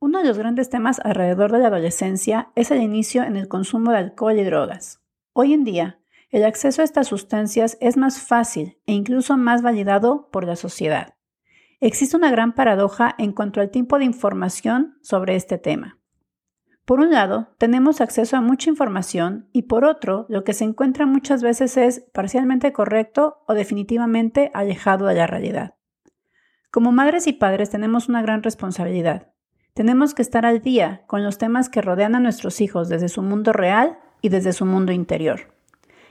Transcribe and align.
Uno 0.00 0.20
de 0.20 0.24
los 0.24 0.38
grandes 0.38 0.70
temas 0.70 1.00
alrededor 1.04 1.52
de 1.52 1.58
la 1.58 1.68
adolescencia 1.68 2.50
es 2.54 2.70
el 2.70 2.80
inicio 2.80 3.24
en 3.24 3.36
el 3.36 3.46
consumo 3.46 3.90
de 3.90 3.98
alcohol 3.98 4.38
y 4.38 4.44
drogas. 4.44 5.02
Hoy 5.32 5.52
en 5.52 5.64
día, 5.64 6.00
el 6.30 6.44
acceso 6.44 6.82
a 6.82 6.84
estas 6.84 7.08
sustancias 7.08 7.78
es 7.80 7.96
más 7.96 8.20
fácil 8.20 8.78
e 8.86 8.92
incluso 8.92 9.36
más 9.36 9.62
validado 9.62 10.28
por 10.30 10.44
la 10.44 10.56
sociedad. 10.56 11.14
Existe 11.80 12.16
una 12.16 12.30
gran 12.30 12.54
paradoja 12.54 13.14
en 13.18 13.32
cuanto 13.32 13.60
al 13.60 13.70
tipo 13.70 13.98
de 13.98 14.04
información 14.04 14.98
sobre 15.02 15.36
este 15.36 15.58
tema. 15.58 15.97
Por 16.88 17.00
un 17.00 17.10
lado, 17.10 17.48
tenemos 17.58 18.00
acceso 18.00 18.38
a 18.38 18.40
mucha 18.40 18.70
información 18.70 19.46
y 19.52 19.64
por 19.64 19.84
otro, 19.84 20.24
lo 20.30 20.42
que 20.42 20.54
se 20.54 20.64
encuentra 20.64 21.04
muchas 21.04 21.42
veces 21.42 21.76
es 21.76 22.00
parcialmente 22.14 22.72
correcto 22.72 23.42
o 23.46 23.52
definitivamente 23.52 24.50
alejado 24.54 25.04
de 25.04 25.16
la 25.16 25.26
realidad. 25.26 25.74
Como 26.70 26.90
madres 26.90 27.26
y 27.26 27.34
padres 27.34 27.68
tenemos 27.68 28.08
una 28.08 28.22
gran 28.22 28.42
responsabilidad. 28.42 29.32
Tenemos 29.74 30.14
que 30.14 30.22
estar 30.22 30.46
al 30.46 30.62
día 30.62 31.02
con 31.06 31.22
los 31.22 31.36
temas 31.36 31.68
que 31.68 31.82
rodean 31.82 32.14
a 32.14 32.20
nuestros 32.20 32.62
hijos 32.62 32.88
desde 32.88 33.10
su 33.10 33.20
mundo 33.20 33.52
real 33.52 33.98
y 34.22 34.30
desde 34.30 34.54
su 34.54 34.64
mundo 34.64 34.90
interior. 34.90 35.40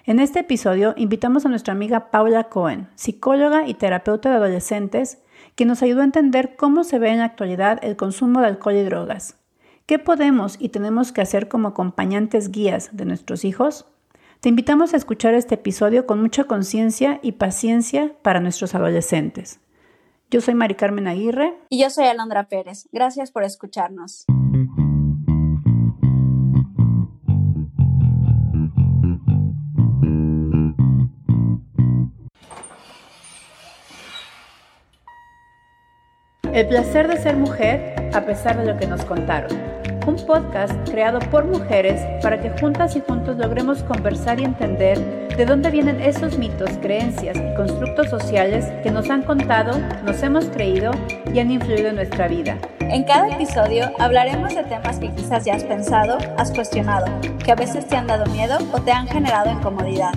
En 0.05 0.19
este 0.19 0.41
episodio 0.41 0.93
invitamos 0.95 1.47
a 1.47 1.49
nuestra 1.49 1.73
amiga 1.73 2.11
Paula 2.11 2.49
Cohen, 2.49 2.87
psicóloga 2.93 3.67
y 3.67 3.73
terapeuta 3.73 4.29
de 4.29 4.35
adolescentes, 4.35 5.23
que 5.55 5.65
nos 5.65 5.81
ayudó 5.81 6.01
a 6.01 6.05
entender 6.05 6.55
cómo 6.55 6.83
se 6.83 6.99
ve 6.99 7.09
en 7.09 7.17
la 7.17 7.25
actualidad 7.25 7.79
el 7.81 7.95
consumo 7.95 8.41
de 8.41 8.45
alcohol 8.45 8.75
y 8.75 8.83
drogas. 8.83 9.37
¿Qué 9.87 9.99
podemos 9.99 10.57
y 10.59 10.67
tenemos 10.67 11.13
que 11.13 11.21
hacer 11.21 11.47
como 11.47 11.69
acompañantes 11.69 12.51
guías 12.51 12.89
de 12.91 13.05
nuestros 13.05 13.45
hijos? 13.45 13.85
Te 14.41 14.49
invitamos 14.49 14.93
a 14.93 14.97
escuchar 14.97 15.33
este 15.33 15.55
episodio 15.55 16.05
con 16.05 16.21
mucha 16.21 16.43
conciencia 16.43 17.21
y 17.23 17.31
paciencia 17.31 18.11
para 18.21 18.41
nuestros 18.41 18.75
adolescentes. 18.75 19.61
Yo 20.29 20.41
soy 20.41 20.55
Mari 20.55 20.75
Carmen 20.75 21.07
Aguirre. 21.07 21.57
Y 21.69 21.79
yo 21.79 21.89
soy 21.89 22.03
Alondra 22.07 22.49
Pérez. 22.49 22.89
Gracias 22.91 23.31
por 23.31 23.45
escucharnos. 23.45 24.25
El 36.53 36.67
placer 36.67 37.07
de 37.07 37.17
ser 37.17 37.35
mujer 37.35 37.95
a 38.13 38.21
pesar 38.21 38.57
de 38.57 38.65
lo 38.65 38.79
que 38.79 38.87
nos 38.87 39.03
contaron. 39.05 39.51
Un 40.07 40.15
podcast 40.25 40.73
creado 40.89 41.19
por 41.19 41.45
mujeres 41.45 42.01
para 42.21 42.39
que 42.39 42.49
juntas 42.49 42.95
y 42.95 43.01
juntos 43.01 43.37
logremos 43.37 43.83
conversar 43.83 44.39
y 44.39 44.45
entender 44.45 45.27
de 45.35 45.45
dónde 45.45 45.69
vienen 45.69 46.01
esos 46.01 46.37
mitos, 46.37 46.69
creencias 46.81 47.37
y 47.37 47.55
constructos 47.55 48.09
sociales 48.09 48.65
que 48.81 48.89
nos 48.89 49.09
han 49.09 49.23
contado, 49.23 49.77
nos 50.05 50.23
hemos 50.23 50.45
creído 50.45 50.91
y 51.33 51.39
han 51.39 51.51
influido 51.51 51.89
en 51.89 51.95
nuestra 51.95 52.27
vida. 52.27 52.57
En 52.79 53.03
cada 53.03 53.27
episodio 53.27 53.91
hablaremos 53.99 54.55
de 54.55 54.63
temas 54.63 54.97
que 54.97 55.11
quizás 55.11 55.43
ya 55.43 55.55
has 55.55 55.65
pensado, 55.65 56.17
has 56.37 56.51
cuestionado, 56.51 57.05
que 57.43 57.51
a 57.51 57.55
veces 57.55 57.85
te 57.85 57.97
han 57.97 58.07
dado 58.07 58.25
miedo 58.31 58.57
o 58.71 58.79
te 58.81 58.93
han 58.93 59.07
generado 59.07 59.51
incomodidad. 59.51 60.13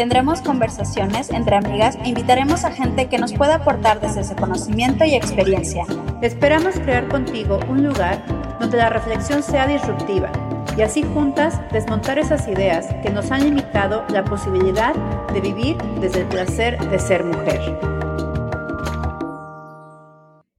Tendremos 0.00 0.40
conversaciones 0.40 1.28
entre 1.28 1.56
amigas 1.56 1.98
e 2.02 2.08
invitaremos 2.08 2.64
a 2.64 2.72
gente 2.72 3.10
que 3.10 3.18
nos 3.18 3.34
pueda 3.34 3.56
aportar 3.56 4.00
desde 4.00 4.22
ese 4.22 4.34
conocimiento 4.34 5.04
y 5.04 5.14
experiencia. 5.14 5.84
Esperamos 6.22 6.74
crear 6.76 7.06
contigo 7.06 7.60
un 7.68 7.84
lugar 7.84 8.24
donde 8.58 8.78
la 8.78 8.88
reflexión 8.88 9.42
sea 9.42 9.66
disruptiva 9.66 10.32
y 10.74 10.80
así 10.80 11.02
juntas 11.02 11.60
desmontar 11.70 12.18
esas 12.18 12.48
ideas 12.48 12.88
que 13.02 13.10
nos 13.10 13.30
han 13.30 13.44
limitado 13.44 14.06
la 14.08 14.24
posibilidad 14.24 14.94
de 15.34 15.40
vivir 15.42 15.76
desde 16.00 16.20
el 16.22 16.28
placer 16.28 16.78
de 16.88 16.98
ser 16.98 17.22
mujer. 17.22 17.60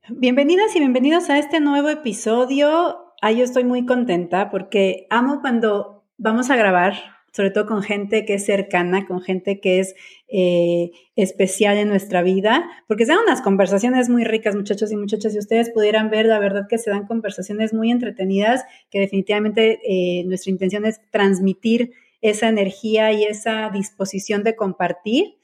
Bienvenidas 0.08 0.76
y 0.76 0.80
bienvenidos 0.82 1.32
a 1.32 1.40
este 1.40 1.60
nuevo 1.60 1.90
episodio. 1.90 3.16
Ay, 3.24 3.38
yo 3.38 3.44
estoy 3.44 3.64
muy 3.64 3.88
contenta 3.88 4.52
porque 4.52 5.08
amo 5.10 5.42
cuando 5.42 6.06
vamos 6.20 6.52
a 6.52 6.56
grabar 6.56 7.21
sobre 7.32 7.52
todo 7.52 7.66
con 7.66 7.82
gente 7.82 8.26
que 8.26 8.36
es 8.36 8.46
cercana, 8.46 9.06
con 9.08 9.22
gente 9.22 9.60
que 9.60 9.80
es 9.80 9.96
eh, 10.28 10.92
especial 11.16 11.78
en 11.78 11.88
nuestra 11.90 12.22
vida, 12.22 12.70
porque 12.88 13.06
se 13.06 13.14
dan 13.14 13.24
unas 13.24 13.42
conversaciones 13.42 14.10
muy 14.10 14.24
ricas, 14.24 14.56
muchachos 14.56 14.92
y 14.92 14.98
muchachas, 14.98 15.34
si 15.34 15.40
ustedes 15.40 15.70
pudieran 15.70 16.10
ver, 16.10 16.26
la 16.26 16.40
verdad 16.40 16.68
que 16.70 16.78
se 16.78 16.90
dan 16.90 17.08
conversaciones 17.08 17.74
muy 17.74 17.92
entretenidas, 17.92 18.64
que 18.90 19.00
definitivamente 19.00 19.80
eh, 19.84 20.24
nuestra 20.26 20.52
intención 20.52 20.86
es 20.86 21.02
transmitir 21.12 21.94
esa 22.22 22.50
energía 22.50 23.12
y 23.14 23.24
esa 23.24 23.70
disposición 23.74 24.44
de 24.44 24.56
compartir 24.56 25.38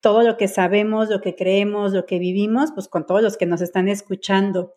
todo 0.00 0.22
lo 0.22 0.36
que 0.36 0.48
sabemos, 0.48 1.08
lo 1.08 1.20
que 1.20 1.34
creemos, 1.34 1.92
lo 1.92 2.06
que 2.06 2.18
vivimos, 2.18 2.72
pues 2.72 2.88
con 2.88 3.06
todos 3.06 3.22
los 3.22 3.36
que 3.36 3.46
nos 3.46 3.60
están 3.60 3.88
escuchando. 3.88 4.74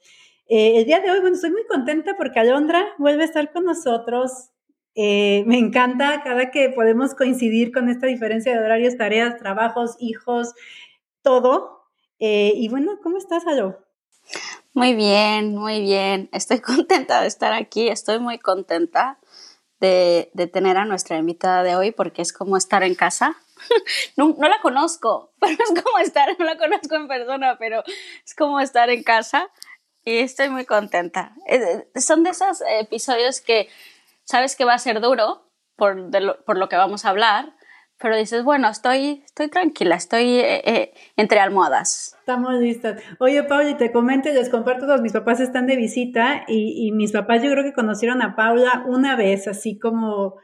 Eh, 0.47 0.77
el 0.77 0.85
día 0.85 0.99
de 0.99 1.11
hoy, 1.11 1.19
bueno, 1.19 1.35
estoy 1.35 1.51
muy 1.51 1.65
contenta 1.67 2.15
porque 2.17 2.39
Alondra 2.39 2.85
vuelve 2.97 3.23
a 3.23 3.25
estar 3.25 3.51
con 3.51 3.65
nosotros. 3.65 4.49
Eh, 4.95 5.43
me 5.47 5.57
encanta 5.57 6.21
cada 6.23 6.51
que 6.51 6.69
podemos 6.69 7.15
coincidir 7.15 7.71
con 7.71 7.89
esta 7.89 8.07
diferencia 8.07 8.53
de 8.53 8.63
horarios, 8.63 8.97
tareas, 8.97 9.37
trabajos, 9.37 9.95
hijos, 9.99 10.53
todo. 11.21 11.85
Eh, 12.19 12.53
y 12.55 12.67
bueno, 12.69 12.99
¿cómo 13.01 13.17
estás, 13.17 13.47
Alo? 13.47 13.79
Muy 14.73 14.93
bien, 14.93 15.55
muy 15.55 15.81
bien. 15.81 16.29
Estoy 16.31 16.59
contenta 16.61 17.21
de 17.21 17.27
estar 17.27 17.53
aquí, 17.53 17.87
estoy 17.87 18.19
muy 18.19 18.37
contenta 18.39 19.19
de, 19.79 20.31
tener 20.53 20.77
a 20.77 20.85
nuestra 20.85 21.17
invitada 21.17 21.63
de 21.63 21.75
hoy 21.75 21.91
porque 21.91 22.21
es 22.21 22.31
como 22.33 22.57
estar 22.57 22.83
en 22.83 22.95
casa. 22.95 23.35
No, 24.17 24.35
no, 24.39 24.49
la 24.49 24.59
conozco, 24.59 25.33
pero 25.39 25.53
es 25.53 25.83
como 25.83 25.99
estar, 25.99 26.27
no 26.39 26.45
la 26.45 26.57
conozco 26.57 26.95
en 26.95 27.07
persona, 27.07 27.57
pero 27.59 27.83
es 28.25 28.33
como 28.33 28.59
estar 28.59 28.89
en 28.89 29.03
casa 29.03 29.51
y 30.03 30.17
estoy 30.17 30.49
muy 30.49 30.65
contenta. 30.65 31.35
Eh, 31.47 31.87
son 31.95 32.23
de 32.23 32.31
esos 32.31 32.63
episodios 32.79 33.39
que 33.39 33.69
sabes 34.31 34.55
que 34.55 34.65
va 34.65 34.73
a 34.73 34.79
ser 34.79 35.01
duro 35.01 35.51
por, 35.75 35.95
lo, 35.97 36.69
que 36.69 36.75
vamos 36.75 37.05
a 37.05 37.09
hablar, 37.09 37.53
pero 37.99 38.15
dices, 38.15 38.43
bueno, 38.43 38.69
estoy, 38.69 39.23
estoy 39.25 39.49
tranquila, 39.49 39.95
estoy 39.95 40.39
eh, 40.39 40.61
eh, 40.65 40.93
entre 41.17 41.39
almohadas. 41.39 42.15
Estamos 42.19 42.53
listas. 42.55 43.01
Oye, 43.19 43.43
Paula, 43.43 43.77
te 43.77 43.91
comento 43.91 44.29
y 44.29 44.33
les 44.33 44.49
comparto, 44.49 44.85
todos 44.85 45.01
mis 45.01 45.13
papás 45.13 45.39
están 45.39 45.67
de 45.67 45.75
visita 45.75 46.45
y, 46.47 46.91
mis 46.93 47.11
papás 47.11 47.43
yo 47.43 47.51
creo 47.51 47.63
que 47.63 47.73
conocieron 47.73 48.21
a 48.21 48.35
Paula 48.35 48.83
una 48.87 49.15
vez, 49.15 49.47
así 49.47 49.77
como... 49.77 50.35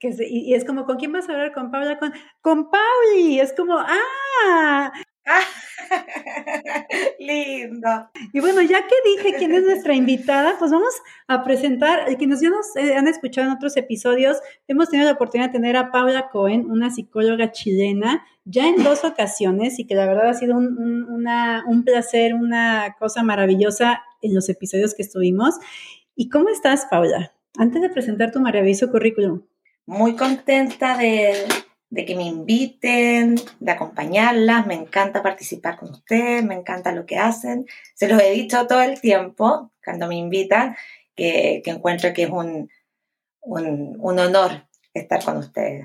Que 0.00 0.14
y, 0.28 0.54
es 0.54 0.64
como, 0.64 0.84
¿con 0.84 0.96
quién 0.96 1.12
vas 1.12 1.28
a 1.28 1.32
hablar? 1.32 1.52
Con 1.52 1.70
Paula, 1.70 1.98
con, 1.98 2.12
con 2.40 2.70
Pauli. 2.70 3.40
Es 3.40 3.52
como, 3.54 3.78
ah, 3.78 4.92
Lindo. 7.18 8.10
Y 8.32 8.40
bueno, 8.40 8.62
ya 8.62 8.86
que 8.86 8.94
dije 9.04 9.36
quién 9.38 9.52
es 9.52 9.62
nuestra 9.64 9.94
invitada, 9.94 10.56
pues 10.58 10.70
vamos 10.70 10.94
a 11.28 11.44
presentar, 11.44 12.10
eh, 12.10 12.16
quienes 12.16 12.40
ya 12.40 12.50
nos 12.50 12.76
eh, 12.76 12.94
han 12.96 13.08
escuchado 13.08 13.46
en 13.46 13.54
otros 13.54 13.76
episodios, 13.76 14.38
hemos 14.68 14.90
tenido 14.90 15.08
la 15.08 15.14
oportunidad 15.14 15.48
de 15.48 15.54
tener 15.54 15.76
a 15.76 15.90
Paula 15.90 16.28
Cohen, 16.28 16.70
una 16.70 16.90
psicóloga 16.90 17.52
chilena, 17.52 18.24
ya 18.44 18.68
en 18.68 18.82
dos 18.82 19.04
ocasiones 19.04 19.78
y 19.78 19.86
que 19.86 19.94
la 19.94 20.06
verdad 20.06 20.28
ha 20.28 20.34
sido 20.34 20.56
un, 20.56 21.06
un 21.08 21.84
placer, 21.84 22.34
una 22.34 22.94
cosa 22.98 23.22
maravillosa 23.22 24.02
en 24.20 24.34
los 24.34 24.48
episodios 24.48 24.94
que 24.94 25.02
estuvimos. 25.02 25.54
¿Y 26.14 26.28
cómo 26.28 26.50
estás, 26.50 26.86
Paula? 26.90 27.32
Antes 27.56 27.80
de 27.80 27.88
presentar 27.88 28.32
tu 28.32 28.40
maravilloso 28.40 28.90
currículum. 28.90 29.42
Muy 29.86 30.16
contenta 30.16 30.96
de 30.98 31.46
de 31.94 32.04
que 32.04 32.16
me 32.16 32.24
inviten, 32.24 33.36
de 33.60 33.70
acompañarlas, 33.70 34.66
me 34.66 34.74
encanta 34.74 35.22
participar 35.22 35.76
con 35.76 35.90
ustedes, 35.90 36.44
me 36.44 36.56
encanta 36.56 36.90
lo 36.90 37.06
que 37.06 37.18
hacen. 37.18 37.66
Se 37.94 38.08
los 38.08 38.20
he 38.20 38.32
dicho 38.32 38.66
todo 38.66 38.82
el 38.82 39.00
tiempo 39.00 39.70
cuando 39.84 40.08
me 40.08 40.16
invitan, 40.16 40.74
que, 41.14 41.62
encuentro 41.64 42.12
que 42.12 42.24
es 42.24 42.30
un, 42.30 42.68
un, 43.42 44.00
honor 44.00 44.66
estar 44.92 45.22
con 45.24 45.36
ustedes. 45.36 45.84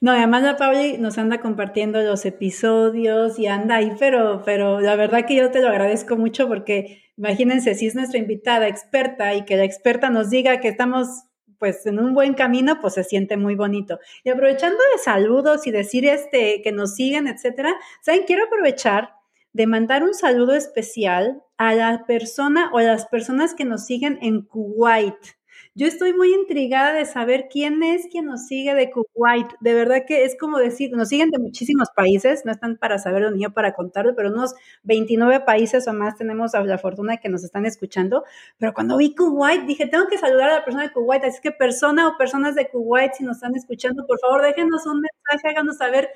No, 0.00 0.12
además 0.12 0.44
la 0.44 0.56
Pauli 0.56 0.96
nos 0.96 1.18
anda 1.18 1.40
compartiendo 1.40 2.00
los 2.02 2.24
episodios 2.24 3.36
y 3.40 3.48
anda 3.48 3.76
ahí, 3.76 3.90
pero, 3.98 4.42
pero 4.44 4.80
la 4.80 4.94
verdad 4.94 5.26
que 5.26 5.34
yo 5.34 5.50
te 5.50 5.60
lo 5.60 5.70
agradezco 5.70 6.16
mucho 6.16 6.46
porque 6.46 7.02
imagínense 7.16 7.74
si 7.74 7.88
es 7.88 7.96
nuestra 7.96 8.20
invitada 8.20 8.68
experta 8.68 9.34
y 9.34 9.44
que 9.44 9.56
la 9.56 9.64
experta 9.64 10.08
nos 10.08 10.30
diga 10.30 10.60
que 10.60 10.68
estamos 10.68 11.24
pues 11.58 11.84
en 11.86 11.98
un 11.98 12.14
buen 12.14 12.34
camino, 12.34 12.80
pues 12.80 12.94
se 12.94 13.04
siente 13.04 13.36
muy 13.36 13.54
bonito. 13.54 13.98
Y 14.24 14.30
aprovechando 14.30 14.78
de 14.92 15.02
saludos 15.02 15.66
y 15.66 15.70
decir 15.70 16.06
este 16.06 16.62
que 16.62 16.72
nos 16.72 16.94
siguen, 16.94 17.28
etcétera, 17.28 17.74
saben, 18.02 18.22
quiero 18.26 18.44
aprovechar 18.44 19.14
de 19.52 19.66
mandar 19.66 20.02
un 20.02 20.14
saludo 20.14 20.54
especial 20.54 21.42
a 21.56 21.74
la 21.74 22.04
persona 22.06 22.70
o 22.72 22.78
a 22.78 22.82
las 22.82 23.06
personas 23.06 23.54
que 23.54 23.64
nos 23.64 23.86
siguen 23.86 24.18
en 24.22 24.42
Kuwait. 24.42 25.37
Yo 25.78 25.86
estoy 25.86 26.12
muy 26.12 26.34
intrigada 26.34 26.92
de 26.92 27.04
saber 27.04 27.46
quién 27.48 27.84
es 27.84 28.08
quien 28.10 28.26
nos 28.26 28.48
sigue 28.48 28.74
de 28.74 28.90
Kuwait. 28.90 29.46
De 29.60 29.74
verdad 29.74 29.98
que 30.08 30.24
es 30.24 30.36
como 30.36 30.58
decir, 30.58 30.90
nos 30.90 31.08
siguen 31.08 31.30
de 31.30 31.38
muchísimos 31.38 31.86
países, 31.94 32.44
no 32.44 32.50
están 32.50 32.76
para 32.78 32.98
saberlo 32.98 33.30
ni 33.30 33.44
yo 33.44 33.52
para 33.52 33.74
contarlo, 33.74 34.16
pero 34.16 34.30
unos 34.30 34.56
29 34.82 35.38
países 35.46 35.86
o 35.86 35.92
más 35.92 36.16
tenemos 36.16 36.50
la 36.52 36.78
fortuna 36.78 37.12
de 37.12 37.20
que 37.20 37.28
nos 37.28 37.44
están 37.44 37.64
escuchando. 37.64 38.24
Pero 38.58 38.74
cuando 38.74 38.96
vi 38.96 39.14
Kuwait, 39.14 39.66
dije, 39.66 39.86
tengo 39.86 40.08
que 40.08 40.18
saludar 40.18 40.50
a 40.50 40.54
la 40.54 40.64
persona 40.64 40.82
de 40.82 40.92
Kuwait. 40.92 41.22
Así 41.22 41.40
que 41.40 41.52
persona 41.52 42.08
o 42.08 42.18
personas 42.18 42.56
de 42.56 42.68
Kuwait, 42.68 43.12
si 43.12 43.22
nos 43.22 43.36
están 43.36 43.54
escuchando, 43.54 44.04
por 44.04 44.18
favor, 44.18 44.42
déjenos 44.42 44.84
un 44.84 45.00
mensaje, 45.00 45.48
háganos 45.48 45.76
saber 45.76 46.08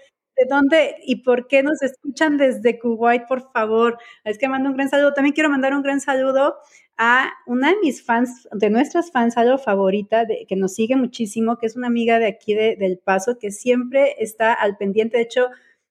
¿De 0.43 0.49
dónde 0.49 0.97
y 1.05 1.23
por 1.23 1.47
qué 1.47 1.63
nos 1.63 1.83
escuchan 1.83 2.37
desde 2.37 2.77
Kuwait, 2.81 3.29
por 3.29 3.53
favor? 3.53 3.97
Es 4.25 4.39
que 4.39 4.49
mando 4.49 4.71
un 4.71 4.75
gran 4.75 4.89
saludo. 4.89 5.15
También 5.15 5.35
quiero 5.35 5.49
mandar 5.49 5.73
un 5.73 5.83
gran 5.83 6.01
saludo 6.01 6.57
a 6.99 7.31
una 7.47 7.71
de 7.71 7.77
mis 7.81 8.05
fans, 8.05 8.49
de 8.51 8.69
nuestras 8.69 9.13
fans, 9.13 9.37
algo 9.37 9.57
favorita, 9.57 10.25
de, 10.25 10.45
que 10.49 10.57
nos 10.57 10.75
sigue 10.75 10.97
muchísimo, 10.97 11.59
que 11.59 11.67
es 11.67 11.77
una 11.77 11.87
amiga 11.87 12.19
de 12.19 12.27
aquí 12.27 12.55
de, 12.55 12.75
del 12.75 12.99
Paso, 12.99 13.39
que 13.39 13.53
siempre 13.53 14.17
está 14.19 14.53
al 14.53 14.77
pendiente. 14.77 15.17
De 15.17 15.23
hecho, 15.23 15.49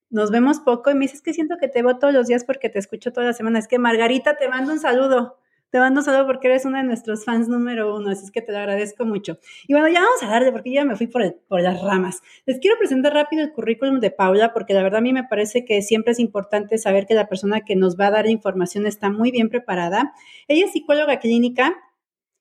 nos 0.10 0.32
vemos 0.32 0.60
poco 0.60 0.92
y 0.92 0.96
me 0.96 1.06
dices 1.06 1.22
que 1.22 1.34
siento 1.34 1.56
que 1.58 1.70
te 1.70 1.82
veo 1.82 1.98
todos 1.98 2.14
los 2.14 2.28
días 2.28 2.44
porque 2.44 2.68
te 2.68 2.80
escucho 2.80 3.14
toda 3.14 3.28
la 3.28 3.34
semana. 3.34 3.58
Es 3.58 3.70
que 3.70 3.80
Margarita, 3.80 4.36
te 4.36 4.50
mando 4.50 4.74
un 4.74 4.80
saludo. 4.80 5.38
Te 5.72 5.80
mando 5.80 6.02
un 6.02 6.04
saludo 6.04 6.28
porque 6.28 6.48
eres 6.50 6.66
una 6.66 6.80
de 6.80 6.84
nuestros 6.84 7.24
fans 7.24 7.48
número 7.48 7.96
uno, 7.96 8.10
así 8.10 8.26
es 8.26 8.32
que 8.32 8.42
te 8.42 8.52
lo 8.52 8.58
agradezco 8.58 9.06
mucho. 9.06 9.40
Y 9.70 9.74
bueno, 9.74 9.88
ya 9.88 10.02
vamos 10.02 10.22
a 10.22 10.28
darle 10.28 10.52
porque 10.52 10.70
ya 10.70 10.84
me 10.84 10.98
fui 10.98 11.08
por, 11.08 11.40
por 11.48 11.62
las 11.62 11.82
ramas. 11.82 12.20
Les 12.46 12.60
quiero 12.60 12.78
presentar 12.78 13.14
rápido 13.14 13.42
el 13.42 13.54
currículum 13.54 14.02
de 14.02 14.12
Paula 14.12 14.52
porque 14.52 14.74
la 14.74 14.84
verdad 14.84 14.98
a 14.98 15.02
mí 15.02 15.14
me 15.14 15.24
parece 15.24 15.64
que 15.64 15.82
siempre 15.82 16.12
es 16.12 16.20
importante 16.20 16.78
saber 16.78 17.06
que 17.06 17.14
la 17.14 17.30
persona 17.30 17.62
que 17.62 17.78
nos 17.78 17.98
va 17.98 18.08
a 18.08 18.12
dar 18.12 18.28
información 18.28 18.86
está 18.86 19.10
muy 19.10 19.32
bien 19.32 19.48
preparada. 19.48 20.12
Ella 20.50 20.66
es 20.66 20.74
psicóloga 20.74 21.20
clínica, 21.20 21.74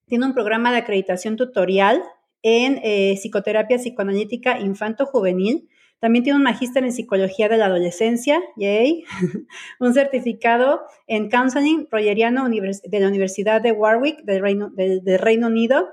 tiene 0.06 0.26
un 0.26 0.34
programa 0.34 0.72
de 0.72 0.78
acreditación 0.78 1.36
tutorial 1.36 2.02
en 2.42 2.80
eh, 2.82 3.14
psicoterapia 3.14 3.76
psicoanalítica 3.76 4.58
infanto-juvenil 4.58 5.68
también 6.00 6.24
tiene 6.24 6.38
un 6.38 6.42
magíster 6.42 6.82
en 6.82 6.92
psicología 6.92 7.48
de 7.48 7.58
la 7.58 7.66
adolescencia, 7.66 8.42
yay, 8.56 9.04
un 9.80 9.92
certificado 9.94 10.80
en 11.06 11.28
counseling 11.28 11.86
rogeriano 11.90 12.48
de 12.48 13.00
la 13.00 13.08
Universidad 13.08 13.60
de 13.60 13.72
Warwick 13.72 14.22
del 14.24 14.40
Reino, 14.40 15.46
Unido. 15.46 15.88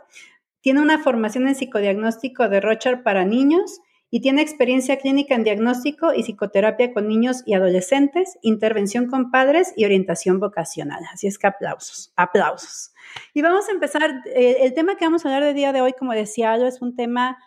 Tiene 0.62 0.82
una 0.82 1.00
formación 1.00 1.48
en 1.48 1.56
psicodiagnóstico 1.56 2.48
de 2.48 2.62
Rocher 2.62 3.04
para 3.04 3.26
niños 3.26 3.82
y 4.10 4.22
tiene 4.22 4.42
experiencia 4.42 4.98
clínica 4.98 5.36
en 5.36 5.44
diagnóstico 5.44 6.14
y 6.14 6.24
psicoterapia 6.24 6.94
con 6.94 7.10
niños 7.10 7.44
y 7.46 7.54
adolescentes, 7.56 8.38
intervención 8.42 9.08
con 9.08 9.32
padres 9.32 9.74
y 9.76 9.84
orientación 9.84 10.40
vocacional. 10.40 11.04
Así 11.12 11.28
es 11.28 11.38
que 11.38 11.48
aplausos, 11.48 12.14
aplausos. 12.16 12.94
Y 13.34 13.42
vamos 13.42 13.68
a 13.68 13.74
empezar. 13.74 14.24
Eh, 14.34 14.60
el 14.62 14.74
tema 14.74 14.96
que 14.96 15.04
vamos 15.04 15.26
a 15.26 15.30
hablar 15.30 15.44
de 15.44 15.54
día 15.54 15.74
de 15.74 15.82
hoy, 15.82 15.92
como 15.92 16.14
decía 16.14 16.56
es 16.56 16.82
un 16.82 16.96
tema 16.96 17.38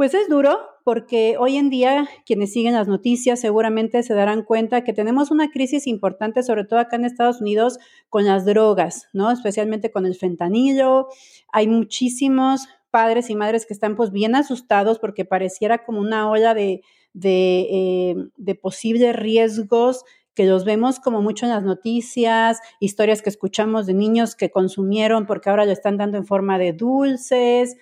pues 0.00 0.14
es 0.14 0.30
duro 0.30 0.58
porque 0.82 1.36
hoy 1.38 1.58
en 1.58 1.68
día 1.68 2.08
quienes 2.24 2.54
siguen 2.54 2.72
las 2.72 2.88
noticias 2.88 3.38
seguramente 3.38 4.02
se 4.02 4.14
darán 4.14 4.44
cuenta 4.44 4.82
que 4.82 4.94
tenemos 4.94 5.30
una 5.30 5.50
crisis 5.50 5.86
importante, 5.86 6.42
sobre 6.42 6.64
todo 6.64 6.78
acá 6.78 6.96
en 6.96 7.04
Estados 7.04 7.42
Unidos, 7.42 7.78
con 8.08 8.24
las 8.24 8.46
drogas, 8.46 9.08
¿no? 9.12 9.30
Especialmente 9.30 9.90
con 9.90 10.06
el 10.06 10.14
fentanilo. 10.14 11.08
Hay 11.52 11.68
muchísimos 11.68 12.66
padres 12.90 13.28
y 13.28 13.34
madres 13.34 13.66
que 13.66 13.74
están 13.74 13.94
pues 13.94 14.10
bien 14.10 14.34
asustados 14.34 14.98
porque 14.98 15.26
pareciera 15.26 15.84
como 15.84 16.00
una 16.00 16.30
ola 16.30 16.54
de, 16.54 16.80
de, 17.12 17.66
eh, 17.70 18.14
de 18.38 18.54
posibles 18.54 19.14
riesgos 19.14 20.04
que 20.32 20.46
los 20.46 20.64
vemos 20.64 20.98
como 20.98 21.20
mucho 21.20 21.44
en 21.44 21.52
las 21.52 21.62
noticias, 21.62 22.58
historias 22.78 23.20
que 23.20 23.28
escuchamos 23.28 23.84
de 23.84 23.92
niños 23.92 24.34
que 24.34 24.50
consumieron 24.50 25.26
porque 25.26 25.50
ahora 25.50 25.66
lo 25.66 25.72
están 25.72 25.98
dando 25.98 26.16
en 26.16 26.24
forma 26.24 26.56
de 26.56 26.72
dulces, 26.72 27.76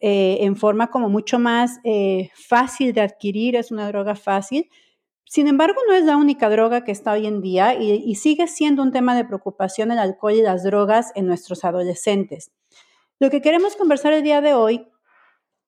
eh, 0.00 0.38
en 0.40 0.56
forma 0.56 0.88
como 0.88 1.10
mucho 1.10 1.38
más 1.38 1.78
eh, 1.84 2.30
fácil 2.34 2.94
de 2.94 3.02
adquirir, 3.02 3.56
es 3.56 3.70
una 3.70 3.86
droga 3.88 4.14
fácil. 4.14 4.70
Sin 5.26 5.46
embargo, 5.46 5.78
no 5.86 5.94
es 5.94 6.04
la 6.04 6.16
única 6.16 6.48
droga 6.48 6.84
que 6.84 6.90
está 6.90 7.12
hoy 7.12 7.26
en 7.26 7.40
día 7.40 7.74
y, 7.74 8.14
sigue 8.16 8.48
siendo 8.48 8.82
un 8.82 8.90
tema 8.90 9.14
de 9.14 9.24
preocupación 9.24 9.92
el 9.92 9.98
alcohol 9.98 10.32
y 10.32 10.42
las 10.42 10.64
drogas 10.64 11.12
en 11.14 11.26
nuestros 11.26 11.64
adolescentes. 11.64 12.50
Lo 13.20 13.30
que 13.30 13.40
queremos 13.40 13.76
conversar 13.76 14.12
el 14.12 14.24
día 14.24 14.40
de 14.40 14.54
hoy 14.54 14.88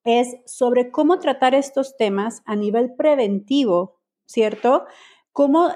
es 0.03 0.35
sobre 0.45 0.91
cómo 0.91 1.19
tratar 1.19 1.55
estos 1.55 1.95
temas 1.95 2.41
a 2.45 2.57
nivel 2.57 2.93
preventivo, 2.97 4.01
¿cierto? 4.25 4.85
Cómo 5.31 5.71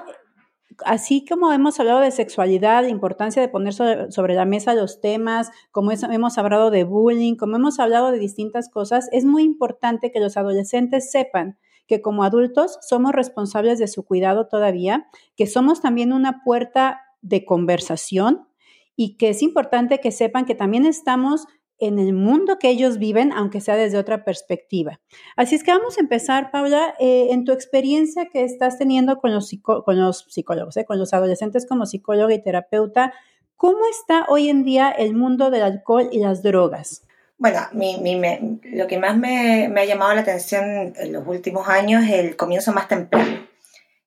así 0.84 1.24
como 1.24 1.52
hemos 1.52 1.78
hablado 1.80 2.00
de 2.00 2.10
sexualidad, 2.10 2.82
la 2.82 2.88
importancia 2.88 3.42
de 3.42 3.48
poner 3.48 3.72
sobre, 3.72 4.34
la 4.34 4.44
mesa 4.44 4.74
los 4.74 5.00
temas, 5.00 5.50
como 5.70 5.92
hemos 5.92 6.38
hablado 6.38 6.70
de 6.70 6.84
bullying, 6.84 7.36
como 7.36 7.56
hemos 7.56 7.78
hablado 7.78 8.10
de 8.10 8.18
distintas 8.18 8.68
cosas, 8.68 9.08
es 9.12 9.24
muy 9.24 9.42
importante 9.42 10.12
que 10.12 10.20
los 10.20 10.36
adolescentes 10.36 11.10
sepan 11.10 11.58
que 11.86 12.02
como 12.02 12.22
adultos 12.22 12.78
somos 12.82 13.12
responsables 13.12 13.78
de 13.78 13.88
su 13.88 14.04
cuidado 14.04 14.46
todavía, 14.46 15.08
que 15.36 15.46
somos 15.46 15.80
también 15.80 16.12
una 16.12 16.42
puerta 16.44 17.00
de 17.22 17.44
conversación 17.44 18.46
y 18.94 19.16
que 19.16 19.30
es 19.30 19.42
importante 19.42 20.00
que 20.00 20.12
sepan 20.12 20.44
que 20.44 20.54
también 20.54 20.84
estamos 20.84 21.46
en 21.78 21.98
el 21.98 22.12
mundo 22.12 22.58
que 22.58 22.68
ellos 22.70 22.98
viven, 22.98 23.32
aunque 23.32 23.60
sea 23.60 23.76
desde 23.76 23.98
otra 23.98 24.24
perspectiva. 24.24 25.00
Así 25.36 25.54
es 25.54 25.62
que 25.62 25.70
vamos 25.70 25.96
a 25.96 26.00
empezar, 26.00 26.50
Paula, 26.50 26.94
eh, 26.98 27.28
en 27.30 27.44
tu 27.44 27.52
experiencia 27.52 28.26
que 28.32 28.44
estás 28.44 28.78
teniendo 28.78 29.18
con 29.18 29.32
los, 29.32 29.50
con 29.62 29.98
los 29.98 30.26
psicólogos, 30.28 30.76
eh, 30.76 30.84
con 30.84 30.98
los 30.98 31.14
adolescentes 31.14 31.66
como 31.66 31.86
psicóloga 31.86 32.34
y 32.34 32.42
terapeuta. 32.42 33.12
¿Cómo 33.56 33.80
está 33.90 34.26
hoy 34.28 34.48
en 34.48 34.64
día 34.64 34.90
el 34.90 35.14
mundo 35.14 35.50
del 35.50 35.62
alcohol 35.62 36.08
y 36.12 36.18
las 36.18 36.42
drogas? 36.42 37.04
Bueno, 37.38 37.60
lo 37.72 38.86
que 38.88 38.98
más 38.98 39.16
me, 39.16 39.66
ha 39.66 39.84
llamado 39.84 40.12
la 40.14 40.22
atención 40.22 40.92
en 40.96 41.12
los 41.12 41.24
últimos 41.26 41.68
años 41.68 42.02
es 42.04 42.14
el 42.14 42.36
comienzo 42.36 42.72
más 42.72 42.88
temprano, 42.88 43.46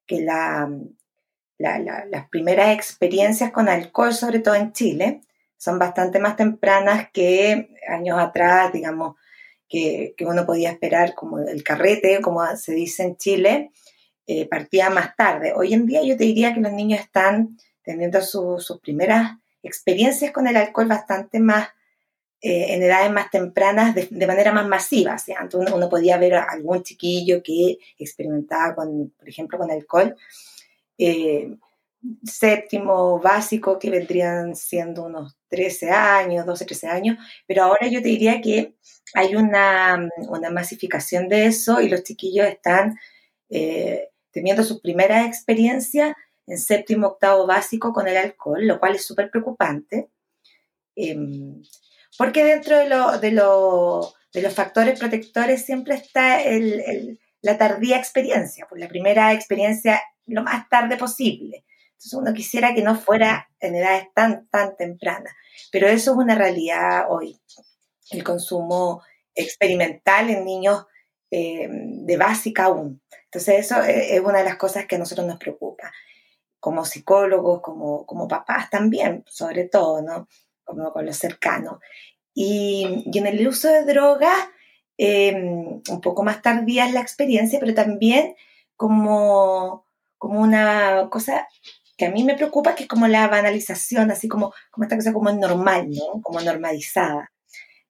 que 0.06 0.22
las 0.22 0.70
primeras 2.30 2.76
experiencias 2.76 3.52
con 3.52 3.70
alcohol, 3.70 4.14
sobre 4.14 4.40
todo 4.40 4.56
en 4.56 4.74
Chile, 4.74 5.22
son 5.62 5.78
bastante 5.78 6.18
más 6.18 6.36
tempranas 6.38 7.12
que 7.14 7.70
años 7.88 8.18
atrás, 8.18 8.74
digamos, 8.74 9.16
que, 9.70 10.16
uno 10.22 10.44
podía 10.44 10.72
esperar 10.72 11.14
como 11.14 11.38
el 11.38 11.64
carrete, 11.64 12.20
como 12.20 12.44
se 12.58 12.74
dice 12.74 13.04
en 13.04 13.16
Chile, 13.18 13.72
eh, 14.26 14.48
partía 14.48 14.90
más 14.90 15.16
tarde. 15.16 15.54
Hoy 15.56 15.76
en 15.76 15.86
día 15.86 16.02
yo 16.02 16.18
te 16.18 16.24
diría 16.24 16.56
que 16.56 16.62
los 16.62 16.72
niños 16.72 17.00
están 17.00 17.60
teniendo 17.84 18.24
sus 18.24 18.80
primeras 18.82 19.34
experiencias 19.62 20.32
con 20.32 20.48
el 20.48 20.58
alcohol 20.58 20.88
bastante 20.88 21.40
más 21.40 21.68
eh, 22.42 22.74
en 22.74 22.82
edades 22.82 23.12
más 23.12 23.30
tempranas 23.30 23.94
de, 23.94 24.26
manera 24.26 24.52
más 24.52 24.68
masiva. 24.68 25.16
Antes 25.38 25.60
uno, 25.60 25.90
podía 25.90 26.18
ver 26.18 26.34
a 26.34 26.44
algún 26.46 26.82
chiquillo 26.82 27.44
que 27.44 27.78
experimentaba, 28.00 28.74
con, 28.74 29.14
por 29.16 29.30
ejemplo, 29.30 29.60
con 29.60 29.70
alcohol. 29.70 30.16
Eh, 30.98 31.56
séptimo 32.24 33.20
básico, 33.20 33.78
que 33.78 33.90
vendrían 33.90 34.56
siendo 34.56 35.04
unos 35.04 35.38
13 35.50 35.92
años, 35.92 36.46
12, 36.46 36.66
13 36.66 36.88
años, 36.88 37.18
pero 37.48 37.64
ahora 37.64 37.88
yo 37.88 38.02
te 38.02 38.10
diría 38.10 38.42
que 38.42 38.76
hay 39.14 39.36
una, 39.36 40.10
una 40.30 40.50
masificación 40.50 41.28
de 41.28 41.46
eso 41.46 41.82
y 41.82 41.90
los 41.90 42.04
chiquillos 42.04 42.48
están 42.48 42.98
eh, 43.50 44.10
teniendo 44.32 44.64
sus 44.64 44.82
primeras 44.82 45.28
experiencias 45.28 46.16
en 46.48 46.58
séptimo, 46.58 47.08
octavo 47.08 47.46
básico 47.46 47.94
con 47.94 48.08
el 48.08 48.18
alcohol, 48.18 48.66
lo 48.66 48.80
cual 48.80 48.96
es 48.96 49.06
súper 49.06 49.30
preocupante, 49.30 50.10
em, 50.96 51.62
porque 52.18 52.44
dentro 52.44 52.78
de, 52.78 52.90
lo, 52.90 53.18
de, 53.20 53.32
de, 53.32 54.42
los 54.42 54.54
factores 54.54 55.00
protectores 55.00 55.66
siempre 55.66 55.96
está 55.96 56.42
el, 56.42 57.20
la 57.42 57.58
tardía 57.58 57.98
experiencia, 57.98 58.66
pues 58.68 58.82
la 58.82 58.88
primera 58.88 59.34
experiencia 59.34 60.02
lo 60.28 60.44
más 60.44 60.68
tarde 60.70 60.98
posible. 60.98 61.66
Entonces 62.02 62.20
uno 62.20 62.34
quisiera 62.34 62.74
que 62.74 62.82
no 62.82 62.96
fuera 62.96 63.48
en 63.60 63.76
edades 63.76 64.08
tan, 64.16 64.48
tan 64.48 64.76
tempranas, 64.76 65.34
pero 65.72 65.88
eso 65.88 66.12
es 66.12 66.18
una 66.18 66.34
realidad 66.34 67.06
hoy. 67.10 67.40
El 68.10 68.24
consumo 68.24 69.04
experimental 69.36 70.32
en 70.32 70.44
niños 70.44 70.88
eh, 71.30 71.68
de 71.70 72.18
básica 72.18 72.66
aún. 72.66 73.04
Entonces 73.26 73.60
eso 73.60 73.84
es 73.84 74.20
una 74.20 74.40
de 74.40 74.46
las 74.46 74.56
cosas 74.56 74.88
que 74.88 74.96
a 74.96 74.98
nosotros 75.00 75.28
nos 75.28 75.38
preocupa, 75.38 75.92
como 76.60 76.86
psicólogos, 76.86 77.62
como, 77.62 78.08
como 78.08 78.28
papás 78.28 78.72
también, 78.72 79.24
sobre 79.28 79.66
todo, 79.66 80.02
¿no? 80.02 80.28
Como 80.64 80.92
con 80.92 81.06
los 81.06 81.18
cercanos. 81.18 81.78
Y, 82.34 83.04
en 83.14 83.28
el 83.28 83.48
uso 83.48 83.68
de 83.68 83.86
drogas, 83.86 84.50
eh, 84.98 85.36
un 85.36 86.02
poco 86.02 86.24
más 86.24 86.42
tardía 86.42 86.88
es 86.88 86.94
la 86.94 87.02
experiencia, 87.02 87.60
pero 87.60 87.76
también 87.76 88.36
como, 88.76 89.86
como 90.18 90.42
una 90.42 91.08
cosa 91.12 91.48
que 92.02 92.08
a 92.08 92.12
mí 92.12 92.24
me 92.24 92.34
preocupa, 92.34 92.74
que 92.74 92.84
es 92.84 92.90
como 92.90 93.08
la 93.08 93.28
banalización, 93.28 94.10
así 94.10 94.28
como, 94.28 94.52
como 94.72 94.86
esta 94.86 94.96
cosa 94.96 95.14
como 95.14 95.32
normal, 95.32 95.88
¿no? 95.92 96.20
Como 96.24 96.42
normalizada. 96.42 97.32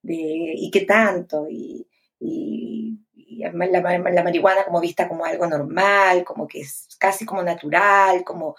De, 0.01 0.53
¿Y 0.57 0.69
qué 0.69 0.81
tanto? 0.81 1.47
Y, 1.49 1.87
y, 2.19 2.99
la, 3.37 3.51
la, 3.53 4.23
marihuana 4.23 4.65
como 4.65 4.81
vista 4.81 5.07
como 5.07 5.23
algo 5.23 5.47
normal, 5.47 6.25
como 6.25 6.45
que 6.45 6.59
es 6.59 6.89
casi 6.99 7.25
como 7.25 7.41
natural, 7.41 8.25
como, 8.25 8.57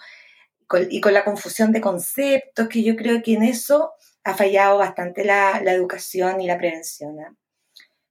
y 0.89 0.99
con 0.99 1.13
la 1.13 1.23
confusión 1.23 1.71
de 1.71 1.81
conceptos, 1.81 2.67
que 2.67 2.81
yo 2.81 2.95
creo 2.95 3.21
que 3.21 3.33
en 3.33 3.43
eso 3.43 3.91
ha 4.23 4.33
fallado 4.33 4.79
bastante 4.79 5.23
la, 5.23 5.61
la 5.61 5.73
educación 5.73 6.41
y 6.41 6.47
la 6.47 6.57
prevención. 6.57 7.19
¿eh? 7.19 7.27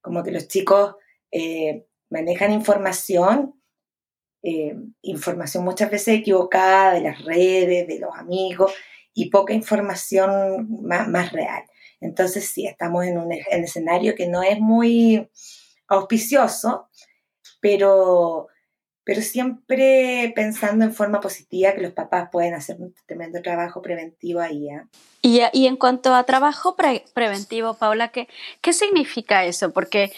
Como 0.00 0.22
que 0.22 0.30
los 0.30 0.46
chicos 0.46 0.94
eh, 1.32 1.88
manejan 2.08 2.52
información 2.52 3.60
eh, 4.42 4.76
información 5.02 5.64
muchas 5.64 5.90
veces 5.90 6.18
equivocada 6.18 6.94
de 6.94 7.02
las 7.02 7.24
redes, 7.24 7.86
de 7.86 7.98
los 8.00 8.16
amigos 8.16 8.72
y 9.14 9.30
poca 9.30 9.52
información 9.52 10.82
más, 10.82 11.32
real. 11.32 11.62
Entonces 12.00 12.48
sí, 12.48 12.66
estamos 12.66 13.04
en 13.04 13.18
un 13.18 13.32
escenario 13.32 14.14
que 14.16 14.26
no 14.26 14.42
es 14.42 14.58
muy 14.58 15.30
auspicioso, 15.86 16.88
pero, 17.60 18.48
pero 19.04 19.22
siempre 19.22 20.32
pensando 20.34 20.84
en 20.84 20.92
forma 20.92 21.20
positiva 21.20 21.74
que 21.74 21.82
los 21.82 21.92
papás 21.92 22.28
pueden 22.32 22.54
hacer 22.54 22.80
un 22.80 22.94
tremendo 23.06 23.40
trabajo 23.42 23.80
preventivo 23.80 24.40
ahí. 24.40 24.68
¿eh? 24.70 24.82
Y, 25.20 25.40
y, 25.52 25.66
en 25.66 25.76
cuanto 25.76 26.14
a 26.14 26.24
trabajo 26.24 26.74
preventivo, 27.14 27.74
Paula, 27.74 28.08
¿qué, 28.08 28.26
¿qué 28.60 28.72
significa 28.72 29.44
eso? 29.44 29.72
Porque 29.72 30.12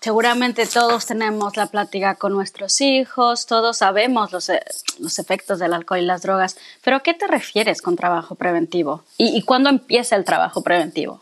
seguramente 0.00 0.66
todos 0.66 1.06
tenemos 1.06 1.56
la 1.56 1.66
plática 1.66 2.14
con 2.14 2.32
nuestros 2.32 2.80
hijos, 2.80 3.46
todos 3.46 3.78
sabemos 3.78 4.32
los, 4.32 4.48
e, 4.48 4.60
los, 4.98 5.18
efectos 5.18 5.58
del 5.58 5.74
alcohol 5.74 6.00
y 6.00 6.06
las 6.06 6.22
drogas, 6.22 6.56
pero 6.82 6.96
¿a 6.96 7.02
qué 7.02 7.14
te 7.14 7.26
refieres 7.26 7.82
con 7.82 7.96
trabajo 7.96 8.34
preventivo? 8.34 9.04
¿Y, 9.18 9.36
y 9.36 9.42
cuándo 9.42 9.70
empieza 9.70 10.16
el 10.16 10.24
trabajo 10.24 10.62
preventivo? 10.62 11.20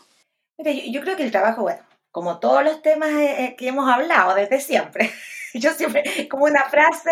Mira, 0.57 0.71
yo, 0.71 1.01
creo 1.01 1.15
que 1.15 1.23
el 1.23 1.31
trabajo, 1.31 1.61
bueno, 1.61 1.81
como 2.11 2.39
todos 2.39 2.63
los 2.63 2.81
temas 2.81 3.11
eh, 3.11 3.45
eh, 3.45 3.55
que 3.57 3.69
hemos 3.69 3.89
hablado 3.89 4.35
desde 4.35 4.59
siempre, 4.59 5.09
yo 5.53 5.71
siempre, 5.71 6.27
como 6.29 6.45
una 6.45 6.63
frase 6.69 7.11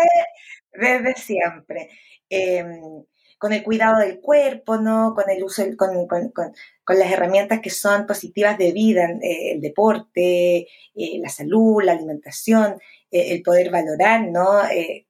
desde 0.72 1.14
siempre. 1.14 1.90
Em, 2.28 3.04
con 3.38 3.52
el 3.52 3.62
cuidado 3.62 4.00
del 4.00 4.20
cuerpo, 4.20 4.76
¿no? 4.78 5.14
Con 5.14 5.30
el 5.30 5.42
uso, 5.42 5.62
con, 5.76 6.06
con, 6.08 6.30
con, 6.30 6.98
las 6.98 7.10
herramientas 7.10 7.60
que 7.60 7.70
son 7.70 8.06
positivas 8.06 8.58
de 8.58 8.72
vida, 8.72 9.08
eh, 9.22 9.52
el 9.52 9.60
deporte, 9.60 10.66
eh, 10.94 11.18
la 11.20 11.28
salud, 11.28 11.82
la 11.82 11.92
alimentación, 11.92 12.80
eh, 13.10 13.32
el 13.32 13.42
poder 13.42 13.70
valorar, 13.70 14.28
¿no? 14.28 14.46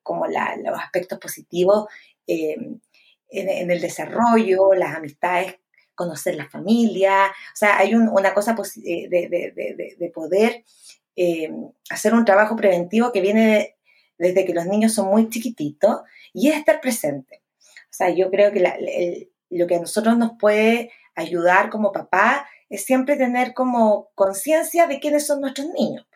como 0.03 0.27
los 0.27 0.79
aspectos 0.79 1.19
positivos 1.19 1.87
em, 2.27 2.81
en, 3.31 3.71
el 3.71 3.81
desarrollo, 3.81 4.75
las 4.75 4.97
amistades, 4.97 5.57
conocer 5.95 6.37
la 6.37 6.49
familia, 6.49 7.27
o 7.27 7.57
sea, 7.57 7.79
hay 7.79 7.95
una 7.95 8.33
cosa 8.35 8.55
de, 8.77 9.09
de, 9.11 9.97
de, 9.99 10.11
poder 10.11 10.65
em, 11.17 11.71
hacer 11.91 12.15
un 12.15 12.25
trabajo 12.25 12.55
preventivo 12.57 13.11
que 13.11 13.21
viene 13.21 13.77
desde 14.19 14.45
que 14.45 14.55
los 14.55 14.67
niños 14.67 14.93
son 14.95 15.09
muy 15.09 15.29
chiquititos 15.29 16.03
y 16.33 16.49
es 16.49 16.57
estar 16.57 16.81
presente. 16.81 17.43
Sea, 17.99 18.11
yo 18.11 18.31
creo 18.31 18.53
que 18.53 19.29
lo 19.51 19.67
que 19.67 19.75
a 19.75 19.81
nosotros 19.81 20.17
nos 20.17 20.39
puede 20.39 20.93
ayudar 21.17 21.69
como 21.69 21.91
papá 21.91 22.49
es 22.69 22.85
siempre 22.85 23.17
tener 23.17 23.55
como 23.55 24.11
conciencia 24.15 24.87
de 24.87 25.01
quiénes 25.01 25.27
son 25.27 25.41
nuestros 25.41 25.67
niños, 25.71 26.07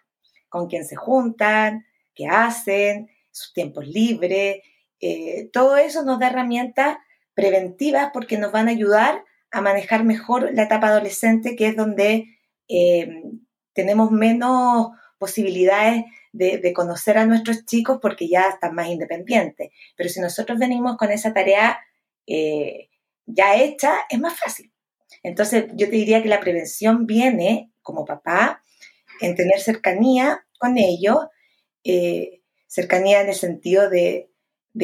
con 0.48 0.68
quién 0.68 0.84
se 0.84 0.94
juntan, 0.94 1.84
qué 2.14 2.28
hacen, 2.28 3.10
sus 3.32 3.52
tiempos 3.52 3.88
libres. 3.88 4.58
Eh, 5.00 5.50
todo 5.52 5.76
eso 5.76 6.04
nos 6.04 6.20
da 6.20 6.28
herramientas 6.28 6.98
preventivas 7.34 8.10
porque 8.12 8.38
nos 8.38 8.52
van 8.52 8.68
a 8.68 8.70
ayudar 8.70 9.24
a 9.50 9.60
manejar 9.60 10.04
mejor 10.04 10.54
la 10.54 10.62
etapa 10.62 10.86
adolescente, 10.86 11.56
que 11.56 11.66
es 11.66 11.74
donde 11.74 12.28
eh, 12.68 13.24
tenemos 13.72 14.12
menos 14.12 14.90
posibilidades 15.18 16.04
de, 16.32 16.72
conocer 16.72 17.18
a 17.18 17.26
nuestros 17.26 17.64
chicos 17.64 17.98
porque 18.00 18.28
ya 18.28 18.48
están 18.48 18.74
más 18.74 18.88
independientes. 18.88 19.70
Pero 19.96 20.08
si 20.08 20.20
nosotros 20.20 20.58
venimos 20.58 20.96
con 20.96 21.10
esa 21.10 21.32
tarea 21.32 21.78
eh, 22.26 22.88
ya 23.26 23.56
hecha, 23.56 23.92
es 24.08 24.18
más 24.18 24.38
fácil. 24.38 24.72
Entonces, 25.22 25.66
yo 25.74 25.88
te 25.88 25.96
diría 25.96 26.22
que 26.22 26.28
la 26.28 26.40
prevención 26.40 27.06
viene, 27.06 27.70
como 27.82 28.04
papá, 28.04 28.62
en 29.20 29.36
tener 29.36 29.60
cercanía 29.60 30.44
con 30.58 30.78
ellos, 30.78 31.18
eh, 31.84 32.40
cercanía 32.66 33.20
en 33.20 33.28
el 33.28 33.34
sentido 33.34 33.88
de, 33.90 34.28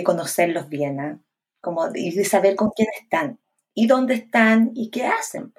conocerlos 0.05 0.69
bien, 0.69 1.00
¿ah? 1.00 1.21
como 1.61 1.88
de, 1.88 2.12
de 2.14 2.25
saber 2.25 2.55
con 2.55 2.71
quién 2.71 2.88
están 3.00 3.40
y 3.75 3.87
dónde 3.87 4.14
están 4.14 4.71
y 4.75 4.90
qué 4.90 5.07
hacen 5.07 5.52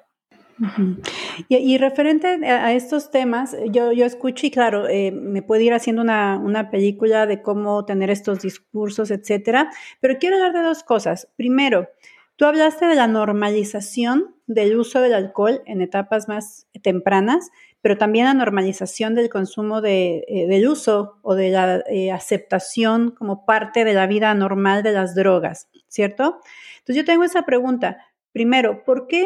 y, 1.48 1.78
referente 1.78 2.26
a 2.46 2.72
estos 2.72 3.10
temas, 3.10 3.56
yo, 3.70 3.92
yo 3.92 4.04
escucho 4.04 4.46
y 4.46 4.50
claro, 4.50 4.88
eh, 4.88 5.10
me 5.12 5.42
puede 5.42 5.64
ir 5.64 5.72
haciendo 5.72 6.02
una, 6.02 6.38
una, 6.38 6.70
película 6.70 7.26
de 7.26 7.42
cómo 7.42 7.84
tener 7.84 8.10
estos 8.10 8.40
discursos, 8.40 9.10
etcétera, 9.10 9.70
pero 10.00 10.18
quiero 10.18 10.36
hablar 10.36 10.52
de 10.52 10.62
dos 10.62 10.82
cosas. 10.82 11.28
Primero, 11.36 11.88
tú 12.36 12.44
hablaste 12.44 12.86
de 12.86 12.94
la 12.94 13.06
normalización 13.06 14.34
del 14.46 14.76
uso 14.76 15.00
del 15.00 15.14
alcohol 15.14 15.62
en 15.66 15.80
etapas 15.80 16.28
más 16.28 16.66
tempranas, 16.82 17.50
pero 17.82 17.96
también 17.96 18.26
la 18.26 18.34
normalización 18.34 19.14
del 19.14 19.30
consumo 19.30 19.80
de, 19.80 20.24
eh, 20.28 20.46
del 20.46 20.68
uso 20.68 21.18
o 21.22 21.34
de 21.34 21.50
la 21.50 21.82
eh, 21.88 22.10
aceptación 22.12 23.12
como 23.12 23.46
parte 23.46 23.84
de 23.84 23.94
la 23.94 24.06
vida 24.06 24.34
normal 24.34 24.82
de 24.82 24.92
las 24.92 25.14
drogas, 25.14 25.68
¿cierto? 25.88 26.40
Entonces 26.80 26.96
yo 26.96 27.04
tengo 27.04 27.24
esa 27.24 27.42
pregunta. 27.44 27.98
Primero, 28.32 28.84
¿por 28.84 29.06
qué 29.06 29.24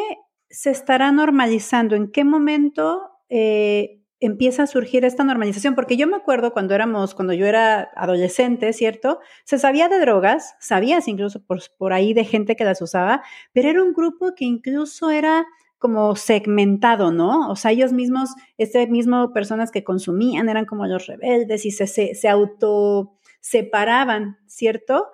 se 0.54 0.70
estará 0.70 1.10
normalizando? 1.10 1.96
¿En 1.96 2.10
qué 2.10 2.24
momento 2.24 3.10
eh, 3.28 4.00
empieza 4.20 4.62
a 4.62 4.66
surgir 4.66 5.04
esta 5.04 5.24
normalización? 5.24 5.74
Porque 5.74 5.96
yo 5.96 6.06
me 6.06 6.16
acuerdo 6.16 6.52
cuando 6.52 6.74
éramos, 6.74 7.14
cuando 7.14 7.32
yo 7.32 7.46
era 7.46 7.90
adolescente, 7.96 8.72
¿cierto? 8.72 9.18
Se 9.44 9.58
sabía 9.58 9.88
de 9.88 9.98
drogas, 9.98 10.54
sabías 10.60 11.08
incluso 11.08 11.44
por, 11.44 11.60
por 11.76 11.92
ahí 11.92 12.14
de 12.14 12.24
gente 12.24 12.54
que 12.54 12.64
las 12.64 12.80
usaba, 12.80 13.22
pero 13.52 13.68
era 13.68 13.82
un 13.82 13.92
grupo 13.92 14.34
que 14.36 14.44
incluso 14.44 15.10
era 15.10 15.44
como 15.78 16.14
segmentado, 16.14 17.10
¿no? 17.10 17.50
O 17.50 17.56
sea, 17.56 17.72
ellos 17.72 17.92
mismos, 17.92 18.30
este 18.56 18.86
mismo 18.86 19.32
personas 19.32 19.72
que 19.72 19.82
consumían 19.82 20.48
eran 20.48 20.66
como 20.66 20.86
los 20.86 21.06
rebeldes 21.06 21.66
y 21.66 21.72
se, 21.72 21.88
se, 21.88 22.14
se 22.14 22.28
auto 22.28 23.18
separaban, 23.40 24.38
¿cierto? 24.46 25.08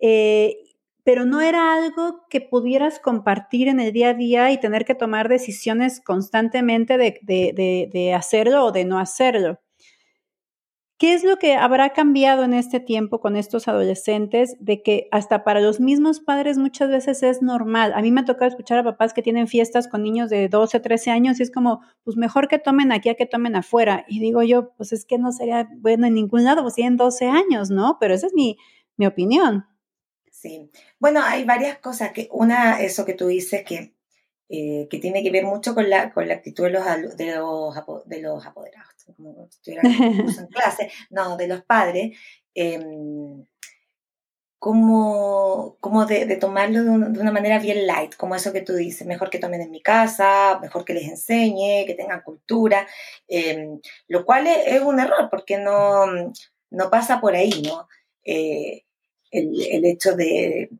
Eh, 0.00 0.63
pero 1.04 1.26
no 1.26 1.42
era 1.42 1.74
algo 1.74 2.22
que 2.30 2.40
pudieras 2.40 2.98
compartir 2.98 3.68
en 3.68 3.78
el 3.78 3.92
día 3.92 4.10
a 4.10 4.14
día 4.14 4.50
y 4.50 4.58
tener 4.58 4.86
que 4.86 4.94
tomar 4.94 5.28
decisiones 5.28 6.00
constantemente 6.00 6.96
de, 6.96 8.14
hacerlo 8.16 8.64
o 8.64 8.72
de 8.72 8.86
no 8.86 8.98
hacerlo. 8.98 9.60
¿Qué 10.96 11.12
es 11.12 11.24
lo 11.24 11.36
que 11.36 11.56
habrá 11.56 11.90
cambiado 11.92 12.44
en 12.44 12.54
este 12.54 12.80
tiempo 12.80 13.20
con 13.20 13.36
estos 13.36 13.68
adolescentes 13.68 14.56
de 14.60 14.82
que 14.82 15.08
hasta 15.10 15.44
para 15.44 15.60
los 15.60 15.78
mismos 15.78 16.20
padres 16.20 16.56
muchas 16.56 16.88
veces 16.88 17.22
es 17.22 17.42
normal? 17.42 17.92
A 17.94 18.00
mí 18.00 18.10
me 18.10 18.22
ha 18.22 18.24
tocado 18.24 18.48
escuchar 18.48 18.78
a 18.78 18.84
papás 18.84 19.12
que 19.12 19.20
tienen 19.20 19.48
fiestas 19.48 19.88
con 19.88 20.02
niños 20.02 20.30
de 20.30 20.48
12, 20.48 20.80
13 20.80 21.10
años 21.10 21.40
y 21.40 21.42
es 21.42 21.50
como, 21.50 21.82
pues 22.04 22.16
mejor 22.16 22.48
que 22.48 22.58
tomen 22.58 22.92
aquí 22.92 23.10
a 23.10 23.16
que 23.16 23.26
tomen 23.26 23.56
afuera. 23.56 24.06
Y 24.08 24.20
digo 24.20 24.42
yo, 24.44 24.72
pues 24.76 24.92
es 24.92 25.04
que 25.04 25.18
no 25.18 25.32
sería 25.32 25.68
bueno 25.78 26.06
en 26.06 26.14
ningún 26.14 26.44
lado, 26.44 26.62
pues 26.62 26.74
tienen 26.74 26.96
12 26.96 27.26
años, 27.26 27.70
¿no? 27.70 27.98
Pero 28.00 28.14
esa 28.14 28.28
es 28.28 28.32
mi, 28.32 28.56
mi 28.96 29.06
opinión. 29.06 29.66
Sí. 30.44 30.70
Bueno, 30.98 31.22
hay 31.22 31.44
varias 31.44 31.78
cosas. 31.78 32.12
que 32.12 32.28
Una, 32.30 32.82
eso 32.82 33.06
que 33.06 33.14
tú 33.14 33.28
dices 33.28 33.64
que, 33.64 33.94
eh, 34.50 34.86
que 34.90 34.98
tiene 34.98 35.22
que 35.22 35.30
ver 35.30 35.44
mucho 35.46 35.74
con 35.74 35.88
la, 35.88 36.12
con 36.12 36.28
la 36.28 36.34
actitud 36.34 36.64
de 36.64 36.70
los, 36.70 36.84
de 37.16 37.34
los, 37.34 37.74
de 38.06 38.20
los 38.20 38.46
apoderados, 38.46 38.92
como 39.16 39.48
en 39.64 40.46
clase, 40.48 40.90
no, 41.08 41.38
de 41.38 41.48
los 41.48 41.64
padres. 41.64 42.18
Em, 42.54 43.46
como, 44.58 45.78
como 45.80 46.04
de, 46.04 46.36
tomarlo 46.36 46.84
de, 46.84 46.90
una 46.90 47.32
manera 47.32 47.58
bien 47.58 47.86
light, 47.86 48.14
como 48.16 48.34
eso 48.34 48.52
que 48.52 48.60
tú 48.60 48.74
dices, 48.74 49.06
mejor 49.06 49.30
que 49.30 49.38
tomen 49.38 49.62
en 49.62 49.70
mi 49.70 49.80
casa, 49.80 50.58
mejor 50.60 50.84
que 50.84 50.92
les 50.92 51.08
enseñe, 51.08 51.86
que 51.86 51.94
tengan 51.94 52.20
cultura, 52.20 52.86
em, 53.28 53.80
lo 54.08 54.26
cual 54.26 54.46
es, 54.46 54.82
un 54.82 55.00
error 55.00 55.28
porque 55.30 55.56
no, 55.56 56.04
no 56.70 56.90
pasa 56.90 57.18
por 57.20 57.34
ahí, 57.34 57.62
¿no? 57.62 57.88
Eh, 58.24 58.84
el, 59.34 59.84
hecho 59.84 60.14
de, 60.16 60.70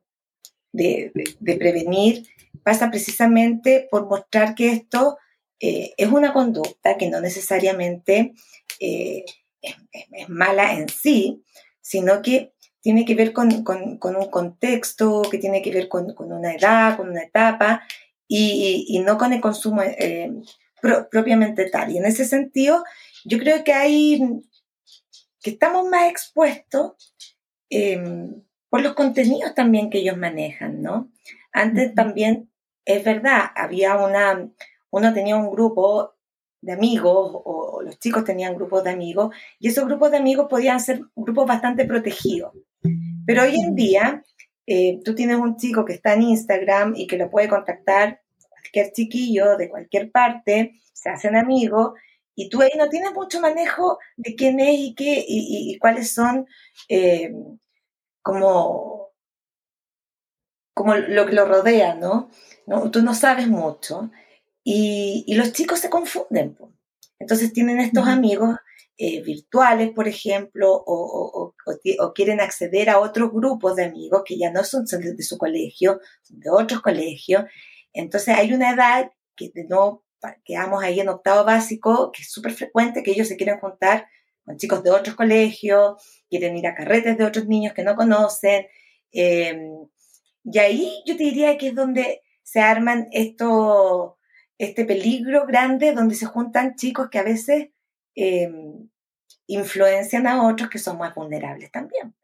prevenir 1.42 2.26
pasa 2.62 2.90
precisamente 2.90 3.88
por 3.90 4.06
mostrar 4.06 4.54
que 4.54 4.70
esto 4.70 5.18
eh, 5.60 5.92
es 5.96 6.08
una 6.08 6.32
conducta 6.32 6.96
que 6.96 7.08
no 7.08 7.20
necesariamente 7.20 8.34
eh, 8.80 9.24
es, 9.60 10.28
mala 10.28 10.74
en 10.74 10.88
sí, 10.88 11.42
sino 11.80 12.22
que 12.22 12.52
tiene 12.80 13.04
que 13.04 13.14
ver 13.14 13.32
con, 13.32 13.50
un 13.52 14.30
contexto, 14.30 15.22
que 15.30 15.38
tiene 15.38 15.62
que 15.62 15.72
ver 15.72 15.88
con, 15.88 16.14
una 16.18 16.54
edad, 16.54 16.96
con 16.96 17.08
una 17.08 17.22
etapa, 17.22 17.82
y, 18.28 19.00
no 19.04 19.16
con 19.16 19.32
el 19.32 19.40
consumo 19.40 19.82
eh, 19.82 20.32
propiamente 21.10 21.70
tal. 21.70 21.92
Y 21.92 21.98
en 21.98 22.04
ese 22.04 22.24
sentido, 22.24 22.84
yo 23.24 23.38
creo 23.38 23.64
que 23.64 23.72
hay 23.72 24.20
que 25.40 25.50
estamos 25.50 25.86
más 25.86 26.10
expuestos 26.10 26.92
Em, 27.76 28.40
por 28.70 28.82
los 28.82 28.94
contenidos 28.94 29.52
también 29.52 29.90
que 29.90 29.98
ellos 29.98 30.16
manejan, 30.16 30.80
¿no? 30.80 31.10
Antes 31.52 31.92
también, 31.92 32.48
es 32.84 33.02
verdad, 33.02 33.46
había 33.56 33.96
una, 33.96 34.48
uno 34.90 35.12
tenía 35.12 35.34
un 35.34 35.50
grupo 35.50 36.14
de 36.60 36.72
amigos 36.72 37.32
o, 37.32 37.82
los 37.82 37.98
chicos 37.98 38.22
tenían 38.24 38.54
grupos 38.54 38.84
de 38.84 38.90
amigos 38.90 39.34
y 39.58 39.68
esos 39.68 39.86
grupos 39.86 40.12
de 40.12 40.18
amigos 40.18 40.46
podían 40.48 40.78
ser 40.78 41.00
grupos 41.16 41.46
bastante 41.48 41.84
protegidos. 41.84 42.52
Pero 43.26 43.42
hoy 43.42 43.56
en 43.58 43.74
día, 43.74 44.22
eh, 44.66 45.00
tú 45.04 45.16
tienes 45.16 45.38
un 45.38 45.56
chico 45.56 45.84
que 45.84 45.94
está 45.94 46.14
en 46.14 46.22
Instagram 46.22 46.94
y 46.96 47.08
que 47.08 47.18
lo 47.18 47.28
puede 47.28 47.48
contactar 47.48 48.22
cualquier 48.48 48.92
chiquillo 48.92 49.56
de 49.56 49.68
cualquier 49.68 50.12
parte, 50.12 50.80
se 50.92 51.10
hacen 51.10 51.34
amigos 51.36 51.94
y 52.36 52.48
tú 52.48 52.62
ahí 52.62 52.70
no 52.78 52.88
tienes 52.88 53.12
mucho 53.14 53.40
manejo 53.40 53.98
de 54.16 54.36
quién 54.36 54.60
es 54.60 54.78
y 54.78 54.94
qué 54.94 55.24
y, 55.26 55.76
cuáles 55.80 56.12
son 56.12 56.46
eh, 56.88 57.32
como, 58.24 59.12
como 60.72 60.96
lo 60.96 61.26
que 61.26 61.34
lo 61.34 61.44
rodea, 61.44 61.94
¿no? 61.94 62.30
¿No? 62.66 62.90
Tú 62.90 63.02
no 63.02 63.14
sabes 63.14 63.46
mucho 63.48 64.10
y, 64.64 65.34
los 65.34 65.52
chicos 65.52 65.80
se 65.80 65.90
confunden. 65.90 66.56
Entonces 67.18 67.52
tienen 67.52 67.80
estos 67.80 68.08
amigos 68.08 68.56
eh, 68.96 69.22
virtuales, 69.22 69.90
por 69.90 70.08
ejemplo, 70.08 70.72
o, 70.72 71.54
quieren 72.14 72.40
acceder 72.40 72.88
a 72.88 72.98
otros 72.98 73.30
grupos 73.30 73.76
de 73.76 73.84
amigos 73.84 74.22
que 74.24 74.38
ya 74.38 74.50
no 74.50 74.64
son 74.64 74.86
de 74.86 75.22
su 75.22 75.36
colegio, 75.36 76.00
son 76.22 76.40
de 76.40 76.50
otros 76.50 76.80
colegios. 76.80 77.44
Entonces 77.92 78.36
hay 78.38 78.54
una 78.54 78.70
edad 78.70 79.12
que 79.36 79.52
no 79.68 80.02
quedamos 80.44 80.82
ahí 80.82 80.98
en 80.98 81.10
octavo 81.10 81.44
básico, 81.44 82.10
que 82.10 82.22
es 82.22 82.32
súper 82.32 82.52
frecuente 82.52 83.02
que 83.02 83.10
ellos 83.10 83.28
se 83.28 83.36
quieren 83.36 83.60
juntar 83.60 84.08
con 84.44 84.56
chicos 84.56 84.82
de 84.82 84.90
otros 84.90 85.16
colegios, 85.16 86.22
quieren 86.28 86.56
ir 86.56 86.66
a 86.66 86.74
carretes 86.74 87.16
de 87.16 87.24
otros 87.24 87.46
niños 87.46 87.72
que 87.72 87.82
no 87.82 87.96
conocen. 87.96 88.66
Em, 89.10 89.86
y 90.44 90.58
ahí 90.58 91.02
yo 91.06 91.16
te 91.16 91.24
diría 91.24 91.56
que 91.56 91.68
es 91.68 91.74
donde 91.74 92.20
se 92.42 92.60
arman 92.60 93.08
esto, 93.12 94.18
este 94.58 94.84
peligro 94.84 95.46
grande, 95.46 95.92
donde 95.92 96.14
se 96.14 96.26
juntan 96.26 96.74
chicos 96.76 97.08
que 97.10 97.18
a 97.18 97.22
veces 97.22 97.68
em, 98.14 98.88
influencian 99.46 100.26
a 100.26 100.46
otros 100.46 100.68
que 100.68 100.78
son 100.78 100.98
más 100.98 101.14
vulnerables 101.14 101.70
también. 101.70 102.14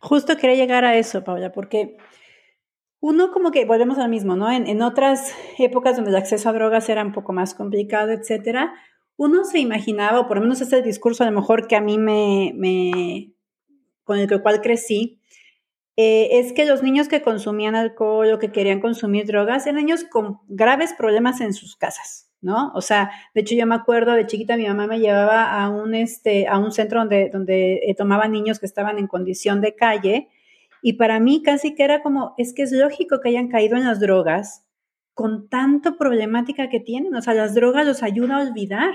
Justo 0.00 0.36
quería 0.36 0.56
llegar 0.56 0.84
a 0.84 0.96
eso, 0.96 1.24
Paula, 1.24 1.52
porque 1.52 1.96
uno 3.00 3.30
como 3.32 3.50
que 3.50 3.64
volvemos 3.64 3.98
al 3.98 4.10
mismo, 4.10 4.36
¿no? 4.36 4.50
En, 4.50 4.66
en, 4.66 4.82
otras 4.82 5.34
épocas 5.58 5.96
donde 5.96 6.10
el 6.10 6.16
acceso 6.16 6.48
a 6.48 6.52
drogas 6.52 6.88
era 6.88 7.04
un 7.04 7.12
poco 7.12 7.32
más 7.32 7.54
complicado, 7.54 8.12
etcétera, 8.12 8.74
uno 9.20 9.44
se 9.44 9.58
imaginaba, 9.58 10.18
o 10.18 10.26
por 10.26 10.38
lo 10.38 10.44
menos 10.44 10.62
es 10.62 10.72
el 10.72 10.82
discurso 10.82 11.22
a 11.22 11.26
lo 11.30 11.38
mejor 11.38 11.68
que 11.68 11.76
a 11.76 11.82
mí 11.82 11.98
me, 11.98 12.52
me 12.56 13.34
con 14.02 14.18
el 14.18 14.40
cual 14.40 14.62
crecí, 14.62 15.20
eh, 15.98 16.38
es 16.38 16.54
que 16.54 16.64
los 16.64 16.82
niños 16.82 17.06
que 17.06 17.20
consumían 17.20 17.74
alcohol 17.74 18.32
o 18.32 18.38
que 18.38 18.50
querían 18.50 18.80
consumir 18.80 19.26
drogas 19.26 19.66
eran 19.66 19.84
niños 19.84 20.04
con 20.04 20.38
graves 20.48 20.94
problemas 20.94 21.42
en 21.42 21.52
sus 21.52 21.76
casas, 21.76 22.30
¿no? 22.40 22.72
O 22.74 22.80
sea, 22.80 23.10
de 23.34 23.42
hecho 23.42 23.54
yo 23.54 23.66
me 23.66 23.74
acuerdo 23.74 24.14
de 24.14 24.26
chiquita 24.26 24.56
mi 24.56 24.66
mamá 24.66 24.86
me 24.86 25.00
llevaba 25.00 25.52
a 25.52 25.68
un, 25.68 25.94
este, 25.94 26.48
a 26.48 26.58
un 26.58 26.72
centro 26.72 27.00
donde, 27.00 27.28
donde 27.28 27.74
eh, 27.74 27.96
niños 28.30 28.58
que 28.58 28.64
estaban 28.64 28.98
en 28.98 29.06
condición 29.06 29.60
de 29.60 29.74
calle 29.74 30.30
y 30.80 30.94
para 30.94 31.20
mí 31.20 31.42
casi 31.42 31.74
que 31.74 31.84
era 31.84 32.02
como, 32.02 32.34
es 32.38 32.54
que 32.54 32.62
es 32.62 32.72
lógico 32.72 33.20
que 33.20 33.28
hayan 33.28 33.48
caído 33.48 33.76
en 33.76 33.84
las 33.84 34.00
drogas 34.00 34.64
con 35.20 35.50
tanto 35.50 35.98
problemática 35.98 36.70
que 36.70 36.80
tienen. 36.80 37.14
O 37.14 37.20
sea, 37.20 37.34
las 37.34 37.54
drogas 37.54 37.84
los 37.84 38.02
ayudan 38.02 38.32
a 38.32 38.40
olvidar. 38.40 38.94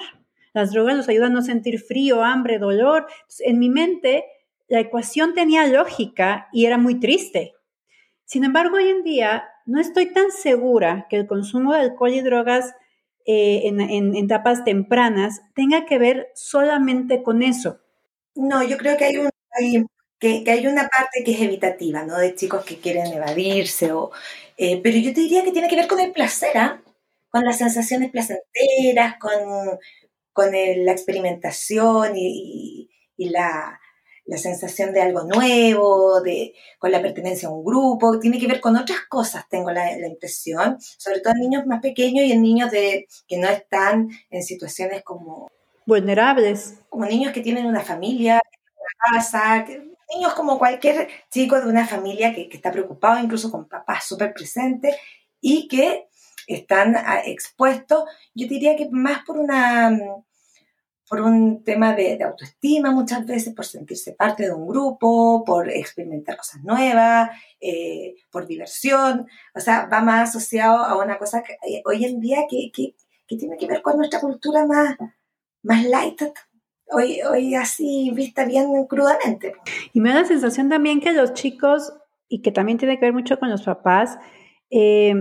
Las 0.53 0.71
drogas 0.71 0.97
los 0.97 1.07
ayudan 1.07 1.33
a 1.33 1.35
no 1.35 1.41
sentir 1.43 1.79
frío, 1.79 2.23
hambre, 2.23 2.57
dolor. 2.57 3.05
en 3.41 3.59
mi 3.59 3.69
mente 3.69 4.25
la 4.67 4.79
ecuación 4.79 5.35
tenía 5.35 5.67
lógica 5.67 6.47
y 6.51 6.65
era 6.65 6.79
muy 6.79 6.99
triste. 6.99 7.53
Sin 8.23 8.43
embargo, 8.43 8.77
hoy 8.77 8.89
en 8.89 9.03
día 9.03 9.43
no 9.67 9.79
estoy 9.79 10.07
tan 10.07 10.31
segura 10.31 11.05
que 11.11 11.17
el 11.17 11.27
consumo 11.27 11.73
de 11.73 11.81
alcohol 11.81 12.11
y 12.15 12.21
drogas 12.21 12.73
eh, 13.27 13.61
en, 13.65 14.15
etapas 14.15 14.63
tempranas 14.63 15.41
tenga 15.53 15.85
que 15.85 15.99
ver 15.99 16.29
solamente 16.33 17.21
con 17.21 17.43
eso. 17.43 17.81
No, 18.33 18.63
yo 18.63 18.77
creo 18.77 18.97
que 18.97 19.05
hay, 19.05 19.17
un, 19.17 19.29
que, 20.17 20.43
hay 20.47 20.65
una 20.65 20.89
parte 20.89 21.23
que 21.23 21.33
es 21.33 21.41
evitativa, 21.41 22.01
¿no? 22.01 22.17
De 22.17 22.33
chicos 22.33 22.65
que 22.65 22.77
quieren 22.77 23.13
evadirse, 23.13 23.91
o, 23.91 24.09
eh, 24.57 24.81
pero 24.81 24.97
yo 24.97 25.13
te 25.13 25.21
diría 25.21 25.43
que 25.43 25.51
tiene 25.51 25.67
que 25.67 25.75
ver 25.75 25.87
con 25.87 25.99
el 25.99 26.11
placer, 26.11 26.57
¿ah? 26.57 26.81
con 27.29 27.43
las 27.43 27.57
sensaciones 27.57 28.11
placenteras, 28.11 29.17
con, 29.19 29.31
con 30.33 30.51
la 30.51 30.91
experimentación 30.91 32.13
y 32.15 32.89
la, 33.17 33.79
la 34.25 34.37
sensación 34.37 34.91
de 34.91 35.01
algo 35.01 35.23
nuevo, 35.23 36.21
de, 36.21 36.53
con 36.79 36.91
la 36.91 37.01
pertenencia 37.01 37.47
a 37.47 37.51
un 37.51 37.63
grupo, 37.63 38.19
tiene 38.19 38.39
que 38.39 38.47
ver 38.47 38.59
con 38.59 38.75
otras 38.75 39.01
cosas, 39.07 39.47
tengo 39.49 39.71
la, 39.71 39.95
impresión, 40.07 40.77
sobre 40.79 41.19
todo 41.19 41.33
en 41.33 41.41
niños 41.41 41.65
más 41.67 41.81
pequeños 41.81 42.25
y 42.25 42.31
en 42.31 42.41
niños 42.41 42.71
de, 42.71 43.07
que 43.27 43.37
no 43.37 43.47
están 43.47 44.09
en 44.29 44.43
situaciones 44.43 45.03
como... 45.03 45.49
Vulnerables. 45.85 46.79
Como 46.89 47.05
niños 47.05 47.31
que 47.31 47.41
tienen 47.41 47.67
una 47.67 47.81
familia, 47.81 48.41
una 48.75 49.19
casa, 49.19 49.65
niños 50.13 50.33
como 50.33 50.59
cualquier 50.59 51.07
chico 51.31 51.59
de 51.59 51.67
una 51.67 51.87
familia 51.87 52.33
que, 52.33 52.49
está 52.51 52.71
preocupado, 52.71 53.23
incluso 53.23 53.51
con 53.51 53.67
papás 53.67 54.05
súper 54.05 54.33
presentes, 54.33 54.95
y 55.41 55.67
que 55.67 56.07
están 56.47 56.95
ah, 56.95 57.21
expuestos, 57.25 58.05
yo 58.33 58.47
diría 58.47 58.75
que 58.75 58.89
más 58.91 59.23
por 59.25 59.37
una 59.37 59.97
por 61.07 61.21
un 61.21 61.63
tema 61.63 61.93
de, 61.93 62.21
autoestima 62.23 62.91
muchas 62.91 63.25
veces, 63.25 63.53
por 63.53 63.65
sentirse 63.65 64.13
parte 64.13 64.43
de 64.43 64.53
un 64.53 64.67
grupo, 64.67 65.43
por 65.45 65.69
experimentar 65.69 66.37
cosas 66.37 66.63
nuevas, 66.63 67.29
eh, 67.59 68.15
por 68.31 68.47
diversión. 68.47 69.27
O 69.53 69.59
sea, 69.59 69.85
va 69.85 70.01
más 70.01 70.29
asociado 70.29 70.83
a 70.83 70.97
una 70.97 71.17
cosa 71.17 71.43
que 71.43 71.53
eh, 71.53 71.83
hoy 71.85 72.05
en 72.05 72.19
día 72.19 72.45
que, 72.49 72.71
que, 72.73 72.95
que, 73.27 73.37
tiene 73.37 73.57
que 73.57 73.67
ver 73.67 73.81
con 73.81 73.97
nuestra 73.97 74.19
cultura 74.19 74.65
más, 74.65 74.97
más 75.61 75.83
light, 75.85 76.21
hoy, 76.91 77.19
hoy 77.21 77.55
así 77.55 78.11
vista 78.13 78.45
bien 78.45 78.67
crudamente. 78.87 79.53
Y 79.93 80.01
me 80.01 80.09
da 80.09 80.21
la 80.21 80.25
sensación 80.25 80.69
también 80.69 80.99
que 81.01 81.13
los 81.13 81.33
chicos, 81.33 81.93
y 82.27 82.41
que 82.41 82.51
también 82.51 82.77
tiene 82.77 82.99
que 82.99 83.05
ver 83.05 83.13
mucho 83.13 83.39
con 83.39 83.49
los 83.49 83.63
papás, 83.63 84.17
eh, 84.69 85.13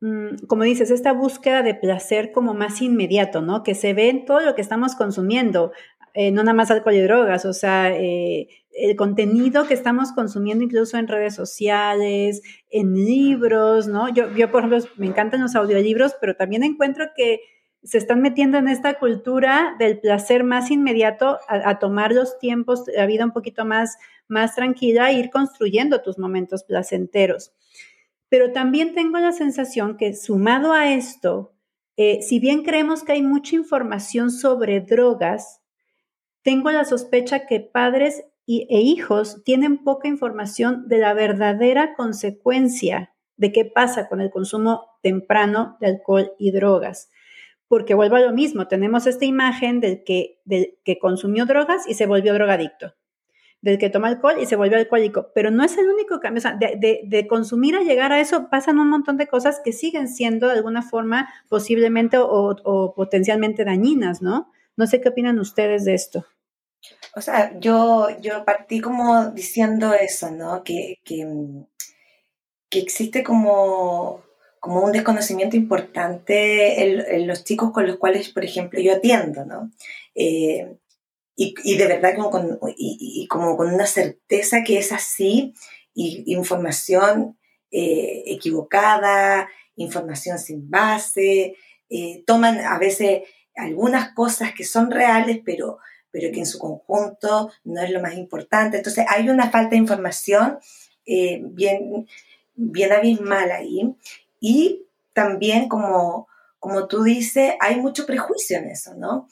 Mm, 0.00 0.46
como 0.46 0.64
dices, 0.64 0.90
esta 0.90 1.12
búsqueda 1.12 1.62
de 1.62 1.74
placer 1.74 2.30
como 2.32 2.52
más 2.54 2.82
inmediato, 2.82 3.40
¿no? 3.40 3.62
Que 3.62 3.74
se 3.74 3.94
ve 3.94 4.10
en 4.10 4.24
todo 4.26 4.40
lo 4.40 4.54
que 4.54 4.60
estamos 4.60 4.94
consumiendo, 4.94 5.72
eh, 6.14 6.30
no 6.30 6.42
nada 6.42 6.54
más 6.54 6.70
alcohol 6.70 6.94
y 6.94 7.00
drogas, 7.00 7.44
o 7.46 7.52
sea, 7.54 7.90
eh, 7.96 8.48
el 8.70 8.94
contenido 8.96 9.66
que 9.66 9.74
estamos 9.74 10.12
consumiendo 10.12 10.64
incluso 10.64 10.98
en 10.98 11.08
redes 11.08 11.34
sociales, 11.34 12.42
en 12.70 12.94
libros, 12.94 13.88
¿no? 13.88 14.08
Yo, 14.10 14.30
yo, 14.34 14.50
por 14.50 14.64
ejemplo, 14.64 14.90
me 14.96 15.06
encantan 15.06 15.40
los 15.40 15.56
audiolibros, 15.56 16.14
pero 16.20 16.36
también 16.36 16.62
encuentro 16.62 17.06
que 17.16 17.40
se 17.86 17.98
están 17.98 18.20
metiendo 18.20 18.58
en 18.58 18.66
esta 18.66 18.98
cultura 18.98 19.76
del 19.78 20.00
placer 20.00 20.42
más 20.42 20.70
inmediato, 20.72 21.38
a, 21.48 21.78
tomar 21.78 22.12
los 22.12 22.38
tiempos, 22.38 22.84
la 22.94 23.06
vida 23.06 23.24
un 23.24 23.32
poquito 23.32 23.64
más, 23.64 23.96
más 24.26 24.56
tranquila 24.56 25.10
e 25.10 25.14
ir 25.20 25.30
construyendo 25.30 26.02
tus 26.02 26.18
momentos 26.18 26.64
placenteros. 26.64 27.52
Pero 28.28 28.52
también 28.52 28.94
tengo 28.94 29.18
la 29.18 29.30
sensación 29.30 29.96
que 29.96 30.16
sumado 30.16 30.72
a 30.72 30.92
esto, 30.92 31.54
eh, 31.96 32.22
si 32.22 32.40
bien 32.40 32.64
creemos 32.64 33.04
que 33.04 33.12
hay 33.12 33.22
mucha 33.22 33.54
información 33.54 34.32
sobre 34.32 34.80
drogas, 34.80 35.62
tengo 36.42 36.70
la 36.72 36.84
sospecha 36.84 37.46
que 37.46 37.60
padres 37.60 38.24
e 38.48 38.80
hijos 38.80 39.42
tienen 39.44 39.82
poca 39.82 40.08
información 40.08 40.88
de 40.88 40.98
la 40.98 41.14
verdadera 41.14 41.94
consecuencia 41.94 43.12
de 43.36 43.52
qué 43.52 43.64
pasa 43.64 44.08
con 44.08 44.20
el 44.20 44.30
consumo 44.30 44.86
temprano 45.02 45.76
de 45.80 45.86
alcohol 45.88 46.32
y 46.38 46.50
drogas. 46.50 47.10
Porque 47.68 47.94
vuelvo 47.94 48.16
a 48.16 48.20
lo 48.20 48.32
mismo, 48.32 48.68
tenemos 48.68 49.06
esta 49.06 49.24
imagen 49.24 49.80
del 49.80 50.04
que, 50.04 50.40
del 50.44 50.78
que 50.84 50.98
consumió 50.98 51.46
drogas 51.46 51.88
y 51.88 51.94
se 51.94 52.06
volvió 52.06 52.32
drogadicto 52.34 52.94
del 53.66 53.78
que 53.78 53.90
toma 53.90 54.08
alcohol 54.08 54.36
y 54.40 54.46
se 54.46 54.54
vuelve 54.54 54.76
alcohólico, 54.76 55.32
pero 55.34 55.50
no 55.50 55.64
es 55.64 55.76
el 55.76 55.88
único 55.88 56.20
cambio, 56.20 56.38
o 56.38 56.42
sea, 56.42 56.56
de, 56.56 57.26
consumir 57.28 57.74
a 57.74 57.82
llegar 57.82 58.12
a 58.12 58.20
eso 58.20 58.48
pasan 58.48 58.78
un 58.78 58.88
montón 58.88 59.16
de 59.16 59.26
cosas 59.26 59.60
que 59.64 59.72
siguen 59.72 60.08
siendo 60.08 60.46
de 60.46 60.54
alguna 60.54 60.82
forma 60.82 61.28
posiblemente 61.48 62.16
o, 62.20 62.94
potencialmente 62.94 63.64
dañinas, 63.64 64.22
¿no? 64.22 64.52
No 64.76 64.86
sé 64.86 65.00
qué 65.00 65.08
opinan 65.08 65.40
ustedes 65.40 65.84
de 65.84 65.94
esto. 65.94 66.26
O 67.16 67.20
sea, 67.20 67.58
yo, 67.58 68.08
yo 68.20 68.44
partí 68.44 68.80
como 68.80 69.30
diciendo 69.30 69.92
eso, 69.94 70.30
¿no? 70.30 70.62
Que, 70.62 71.00
que, 71.02 71.26
existe 72.70 73.24
como, 73.24 74.22
como 74.66 74.82
un 74.82 74.90
desconocimiento 74.90 75.56
importante 75.56 77.14
en, 77.14 77.28
los 77.28 77.44
chicos 77.44 77.70
con 77.70 77.86
los 77.86 77.98
cuales, 77.98 78.30
por 78.30 78.44
ejemplo, 78.44 78.80
yo 78.80 78.94
atiendo, 78.94 79.44
¿no? 79.44 79.70
Eh, 80.12 80.76
y, 81.36 81.76
de 81.76 81.86
verdad 81.86 82.16
como 82.16 82.30
con, 82.30 82.58
y, 82.76 83.28
como 83.28 83.56
con 83.56 83.72
una 83.72 83.86
certeza 83.86 84.64
que 84.64 84.78
es 84.78 84.90
así, 84.90 85.54
y 85.94 86.24
información 86.34 87.38
eh, 87.70 88.24
equivocada, 88.26 89.48
información 89.76 90.40
sin 90.40 90.68
base, 90.68 91.54
eh, 91.88 92.24
toman 92.26 92.58
a 92.58 92.76
veces 92.80 93.22
algunas 93.54 94.14
cosas 94.14 94.52
que 94.52 94.64
son 94.64 94.90
reales, 94.90 95.42
pero, 95.44 95.78
pero 96.10 96.32
que 96.32 96.40
en 96.40 96.46
su 96.46 96.58
conjunto 96.58 97.52
no 97.62 97.82
es 97.82 97.90
lo 97.90 98.02
más 98.02 98.16
importante. 98.16 98.78
Entonces 98.78 99.06
hay 99.08 99.28
una 99.28 99.48
falta 99.48 99.70
de 99.70 99.76
información 99.76 100.58
bien, 101.06 102.08
bien 102.56 102.92
abismal 102.92 103.52
ahí. 103.52 103.94
Y 104.40 104.86
también, 105.12 105.68
como, 105.68 106.28
como 106.58 106.88
tú 106.88 107.02
dices, 107.02 107.54
hay 107.60 107.80
mucho 107.80 108.06
prejuicio 108.06 108.58
en 108.58 108.70
eso, 108.70 108.94
¿no? 108.94 109.28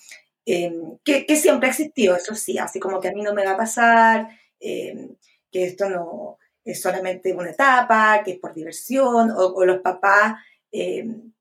Em, 0.47 0.99
que, 1.05 1.37
siempre 1.37 1.69
ha 1.69 1.71
existido, 1.71 2.17
eso 2.17 2.35
sí, 2.35 2.59
así 2.59 2.79
como 2.79 3.01
que 3.01 3.09
a 3.09 3.13
mí 3.13 3.23
no 3.23 3.35
me 3.35 3.45
va 3.45 3.53
a 3.53 3.57
pasar, 3.57 4.29
em, 4.61 5.17
que 5.51 5.65
esto 5.65 5.89
no 5.89 6.39
es 6.65 6.81
solamente 6.81 7.33
una 7.35 7.51
etapa, 7.51 8.23
que 8.25 8.33
es 8.33 8.39
por 8.39 8.55
diversión, 8.55 9.31
o, 9.37 9.65
los 9.65 9.81
papás 9.81 10.35
em, 10.73 11.33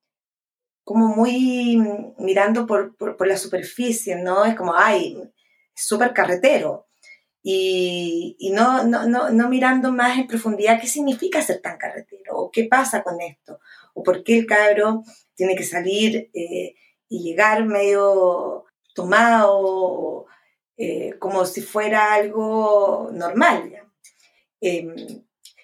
como 0.84 1.08
muy 1.16 1.78
mirando 2.18 2.68
por, 2.68 2.96
por, 2.98 3.28
la 3.28 3.38
superficie, 3.38 4.16
¿no? 4.18 4.46
Es 4.46 4.56
como, 4.56 4.76
ay, 4.76 5.18
súper 5.74 6.14
carretero. 6.14 6.88
Y, 7.46 8.52
no, 8.54 8.86
no, 8.86 9.06
no, 9.06 9.30
no, 9.30 9.50
mirando 9.50 9.92
más 9.92 10.18
en 10.18 10.28
profundidad 10.28 10.80
qué 10.80 10.88
significa 10.88 11.42
ser 11.42 11.62
tan 11.62 11.78
carretero, 11.78 12.38
o 12.38 12.50
qué 12.50 12.66
pasa 12.66 13.04
con 13.04 13.20
esto, 13.20 13.60
o 13.94 14.02
por 14.02 14.24
qué 14.24 14.40
el 14.40 14.46
cabro 14.46 15.04
tiene 15.36 15.56
que 15.56 15.66
salir 15.66 16.30
eh, 16.34 16.76
y 17.10 17.22
llegar 17.22 17.66
medio 17.66 18.64
tomado 18.96 20.26
eh, 20.78 21.16
como 21.20 21.46
si 21.46 21.62
fuera 21.62 22.14
algo 22.14 23.10
normal. 23.12 23.74
Em, 24.62 24.96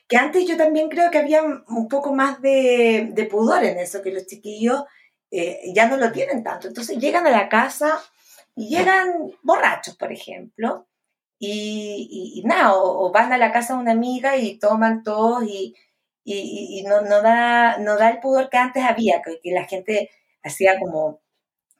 que 0.08 0.18
antes 0.18 0.46
yo 0.46 0.58
también 0.58 0.90
creo 0.90 1.10
que 1.12 1.20
había 1.20 1.44
un 1.44 1.88
poco 1.88 2.14
más 2.14 2.42
de, 2.42 3.28
pudor 3.32 3.64
en 3.64 3.80
eso, 3.80 4.02
que 4.02 4.12
los 4.12 4.26
chiquillos 4.26 4.84
eh, 5.32 5.62
ya 5.74 5.88
no 5.88 5.96
lo 5.96 6.12
tienen 6.12 6.44
tanto. 6.44 6.68
Entonces 6.68 6.98
llegan 6.98 7.26
a 7.26 7.32
la 7.32 7.48
casa 7.48 8.02
y 8.56 8.68
llegan 8.68 9.32
borrachos, 9.44 9.96
por 9.96 10.12
ejemplo, 10.12 10.89
y, 11.40 12.42
nada, 12.46 12.74
o, 12.76 13.12
van 13.12 13.32
a 13.34 13.38
la 13.38 13.52
casa 13.52 13.74
de 13.74 13.80
una 13.80 13.92
amiga 13.94 14.38
y 14.38 14.60
toman 14.60 15.04
todos 15.04 15.44
y, 15.46 15.76
no, 16.86 17.02
no, 17.02 17.22
da, 17.22 17.78
no 17.80 17.98
da 17.98 18.10
el 18.10 18.20
pudor 18.20 18.50
que 18.50 18.58
antes 18.58 18.84
había, 18.84 19.22
que, 19.22 19.40
la 19.52 19.66
gente 19.66 20.10
hacía 20.44 20.80
como, 20.80 21.22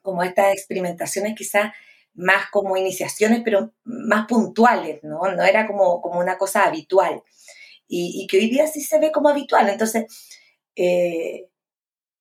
como 0.02 0.22
estas 0.22 0.52
experimentaciones 0.54 1.34
quizás 1.36 1.72
más 2.14 2.50
como 2.50 2.76
iniciaciones, 2.76 3.42
pero 3.44 3.72
más 3.84 4.26
puntuales, 4.26 5.02
¿no? 5.04 5.20
No 5.32 5.44
era 5.44 5.66
como, 5.66 6.00
como 6.02 6.20
una 6.20 6.38
cosa 6.38 6.64
habitual 6.64 7.22
y, 7.90 8.26
que 8.28 8.38
hoy 8.38 8.48
día 8.48 8.66
sí 8.66 8.80
se 8.80 8.98
ve 9.00 9.10
como 9.12 9.28
habitual. 9.28 9.68
Entonces, 9.68 10.06
eh, 10.76 11.48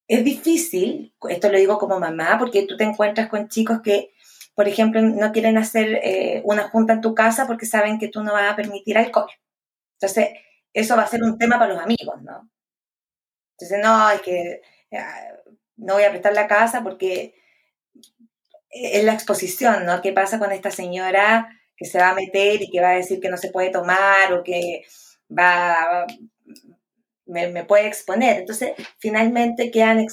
es 0.08 0.24
difícil, 0.24 1.14
esto 1.30 1.52
lo 1.52 1.58
digo 1.58 1.78
como 1.78 2.00
mamá, 2.00 2.38
porque 2.40 2.66
tú 2.66 2.76
te 2.76 2.84
encuentras 2.84 3.30
con 3.30 3.48
chicos 3.48 3.82
que, 3.84 4.12
por 4.60 4.68
ejemplo, 4.68 5.02
no 5.02 5.32
quieren 5.32 5.58
hacer 5.58 6.02
eh, 6.04 6.42
una 6.44 6.68
junta 6.68 6.92
en 6.92 7.00
tu 7.00 7.16
casa 7.16 7.48
porque 7.48 7.66
saben 7.66 7.98
que 7.98 8.10
tú 8.10 8.24
no 8.24 8.34
vas 8.34 8.52
a 8.52 8.58
permitir 8.58 8.98
alcohol. 8.98 9.32
Entonces, 9.94 10.32
eso 10.74 10.98
va 10.98 11.04
a 11.04 11.08
ser 11.08 11.24
un 11.24 11.38
tema 11.38 11.58
para 11.58 11.76
los 11.76 11.82
amigos, 11.82 12.22
¿no? 12.24 12.52
Entonces, 13.54 13.80
no, 13.82 14.10
es 14.10 14.22
que 14.22 14.62
no 15.78 15.94
voy 15.94 16.04
a 16.04 16.10
prestar 16.10 16.34
la 16.34 16.50
casa 16.50 16.84
porque 16.84 17.36
es 18.70 19.02
la 19.06 19.14
exposición, 19.14 19.86
¿no? 19.86 20.02
¿Qué 20.02 20.12
pasa 20.12 20.40
con 20.40 20.52
esta 20.52 20.72
señora 20.72 21.58
que 21.78 21.86
se 21.86 21.98
va 21.98 22.10
a 22.10 22.16
meter 22.16 22.62
y 22.62 22.70
que 22.70 22.82
va 22.82 22.90
a 22.90 22.96
decir 22.96 23.22
que 23.22 23.30
no 23.30 23.38
se 23.38 23.52
puede 23.52 23.70
tomar 23.70 24.34
o 24.34 24.44
que 24.44 24.84
va, 25.32 26.06
me, 27.26 27.64
puede 27.64 27.88
exponer. 27.88 28.40
Entonces, 28.40 28.74
finalmente 28.98 29.72
quedan 29.72 30.06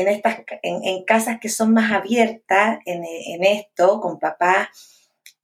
en, 0.00 0.08
estas, 0.08 0.38
en, 0.62 1.04
casas 1.04 1.38
que 1.40 1.48
son 1.48 1.72
más 1.72 1.92
abiertas 1.92 2.78
en, 2.84 3.04
esto, 3.44 4.00
con 4.00 4.18
papás 4.18 4.68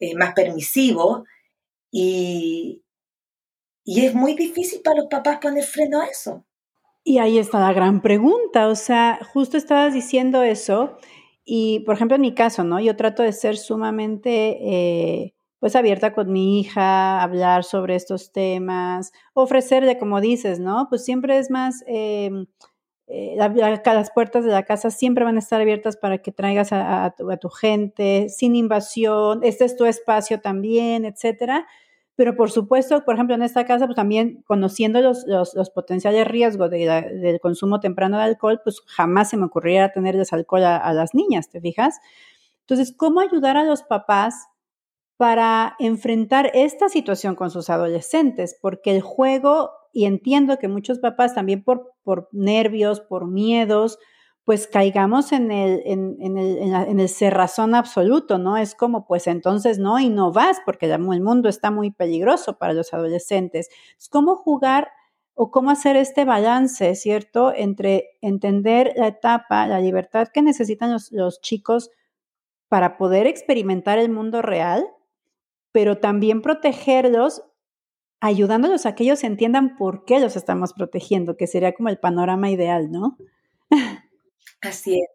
eh, 0.00 0.14
más 0.14 0.34
permisivos, 0.34 1.22
y, 1.90 2.82
y 3.84 4.04
es 4.06 4.14
muy 4.14 4.34
difícil 4.34 4.80
para 4.82 5.00
los 5.00 5.06
papás 5.08 5.38
poner 5.40 5.64
freno 5.64 6.00
a 6.00 6.06
eso. 6.06 6.44
Y 7.04 7.18
ahí 7.18 7.38
está 7.38 7.60
la 7.60 7.72
gran 7.72 8.00
pregunta, 8.00 8.68
o 8.68 8.74
sea, 8.74 9.20
justo 9.32 9.56
estabas 9.56 9.92
diciendo 9.92 10.42
eso, 10.42 10.96
y 11.44 11.80
por 11.80 11.94
ejemplo 11.94 12.14
en 12.14 12.22
mi 12.22 12.34
caso, 12.34 12.64
¿no? 12.64 12.80
Yo 12.80 12.96
trato 12.96 13.22
de 13.22 13.32
ser 13.32 13.58
sumamente 13.58 14.58
eh, 14.62 15.34
pues 15.64 15.76
abierta 15.76 16.12
con 16.12 16.32
mi 16.32 16.60
hija, 16.60 17.22
hablar 17.22 17.64
sobre 17.64 17.94
estos 17.94 18.32
temas, 18.32 19.12
ofrecerle, 19.32 19.98
como 19.98 20.20
dices, 20.20 20.60
¿no? 20.60 20.88
Pues 20.88 21.04
siempre 21.04 21.38
es 21.38 21.50
más, 21.50 21.82
eh, 21.86 22.30
eh, 23.06 23.36
las 23.36 24.10
puertas 24.10 24.44
de 24.44 24.50
la 24.50 24.62
casa 24.64 24.90
siempre 24.90 25.24
van 25.24 25.36
a 25.36 25.40
estar 25.40 25.60
abiertas 25.60 25.96
para 25.96 26.18
que 26.18 26.32
traigas 26.32 26.70
a, 26.72 27.14
tu, 27.40 27.48
gente, 27.48 28.28
sin 28.28 28.56
invasión, 28.56 29.40
este 29.42 29.64
es 29.64 29.76
tu 29.76 29.84
espacio 29.84 30.40
también, 30.40 31.04
etcétera. 31.04 31.66
Pero 32.16 32.36
por 32.36 32.50
supuesto, 32.50 33.04
por 33.04 33.14
ejemplo, 33.14 33.34
en 33.34 33.42
esta 33.42 33.66
casa, 33.66 33.86
pues 33.86 33.96
también 33.96 34.42
conociendo 34.46 35.00
los, 35.00 35.24
los, 35.26 35.70
potenciales 35.70 36.26
riesgos 36.28 36.70
del 36.70 37.40
consumo 37.40 37.80
temprano 37.80 38.18
de 38.18 38.24
alcohol, 38.24 38.60
pues 38.62 38.80
jamás 38.86 39.30
se 39.30 39.36
me 39.36 39.46
ocurriría 39.46 39.90
tenerles 39.90 40.32
alcohol 40.32 40.64
a 40.64 40.92
las 40.92 41.14
niñas, 41.14 41.50
¿te 41.50 41.60
fijas? 41.60 41.98
Entonces, 42.60 42.94
¿cómo 42.96 43.20
ayudar 43.20 43.56
a 43.56 43.64
los 43.64 43.82
papás 43.82 44.48
para 45.16 45.76
enfrentar 45.78 46.50
esta 46.54 46.88
situación 46.88 47.34
con 47.36 47.50
sus 47.50 47.70
adolescentes, 47.70 48.56
porque 48.60 48.90
el 48.94 49.00
juego, 49.00 49.70
y 49.94 50.04
entiendo 50.04 50.59
que 50.59 50.68
muchos 50.68 50.98
papás 50.98 51.35
también 51.35 51.62
por, 51.64 51.94
por 52.02 52.28
nervios, 52.33 53.00
por 53.00 53.26
miedos, 53.26 53.98
pues 54.44 54.66
caigamos 54.66 55.33
en 55.33 55.50
el, 55.50 55.80
en, 55.87 56.16
en, 56.20 56.37
el, 56.37 56.59
en, 56.59 57.00
el 57.00 57.09
cerrazón 57.09 57.74
absoluto, 57.74 58.37
¿no? 58.37 58.59
Es 58.59 58.74
como, 58.74 59.07
pues 59.07 59.26
entonces 59.26 59.78
no, 59.78 59.98
y 59.98 60.11
no 60.11 60.33
vas, 60.33 60.59
porque 60.66 60.87
el 60.87 61.00
mundo 61.00 61.48
está 61.48 61.70
muy 61.70 61.90
peligroso 61.90 62.59
para 62.59 62.74
los 62.74 62.92
adolescentes. 62.92 63.70
Es 63.98 64.11
cómo 64.11 64.37
jugar 64.37 64.90
o 65.35 65.50
cómo 65.50 65.70
hacer 65.70 65.96
este 65.96 66.26
balance, 66.26 66.94
¿cierto? 66.94 67.54
Entre 67.54 68.18
entender 68.20 68.92
la 68.96 69.07
etapa, 69.07 69.66
la 69.66 69.80
libertad 69.80 70.28
que 70.28 70.42
necesitan 70.42 70.92
los, 70.92 71.11
los 71.11 71.40
chicos 71.40 71.90
para 72.68 72.98
poder 72.98 73.26
experimentar 73.26 73.98
el 73.98 74.11
mundo 74.11 74.42
real 74.42 74.87
pero 75.74 75.98
también 75.98 76.40
protegerlos 76.40 77.42
ayudándolos 78.24 78.87
a 78.87 78.94
que 78.94 79.04
ellos 79.04 79.22
entiendan 79.22 79.76
por 79.76 80.06
qué 80.06 80.18
los 80.18 80.34
estamos 80.34 80.72
protegiendo, 80.72 81.37
que 81.37 81.46
sería 81.46 81.74
como 81.74 81.90
el 81.90 81.98
panorama 81.98 82.50
ideal, 82.50 82.90
¿no? 82.90 83.18
Así 84.62 84.98
es. 84.98 85.08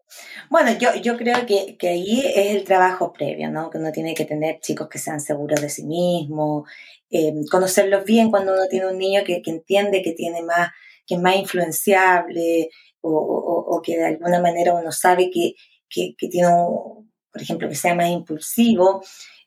Bueno, 0.48 0.70
yo, 0.78 0.94
yo 0.94 1.16
creo 1.16 1.44
que, 1.44 1.76
que, 1.76 1.88
ahí 1.88 2.20
es 2.20 2.54
el 2.54 2.62
trabajo 2.62 3.12
previo, 3.12 3.50
¿no? 3.50 3.68
Que 3.68 3.78
uno 3.78 3.90
tiene 3.90 4.14
que 4.14 4.24
tener 4.24 4.60
chicos 4.60 4.88
que 4.88 5.00
sean 5.00 5.20
seguros 5.20 5.60
de 5.60 5.68
sí 5.70 5.82
mismos, 5.82 6.70
eh, 7.10 7.34
conocerlos 7.50 8.04
bien 8.04 8.30
cuando 8.30 8.52
uno 8.52 8.68
tiene 8.70 8.86
un 8.86 8.98
niño 8.98 9.22
que, 9.24 9.42
que, 9.42 9.50
entiende 9.50 10.02
que 10.02 10.12
tiene 10.12 10.44
más, 10.44 10.70
que 11.04 11.16
es 11.16 11.20
más 11.20 11.34
influenciable 11.34 12.70
o, 13.00 13.80
que 13.82 13.96
de 13.96 14.06
alguna 14.06 14.40
manera 14.40 14.74
uno 14.74 14.92
sabe 14.92 15.30
que, 15.32 15.54
que, 15.88 16.14
que 16.16 16.28
tiene, 16.28 16.46
un, 16.46 17.10
por 17.32 17.42
ejemplo, 17.42 17.68
que 17.68 17.74
sea 17.74 17.96
más 17.96 18.08
impulsivo. 18.08 19.02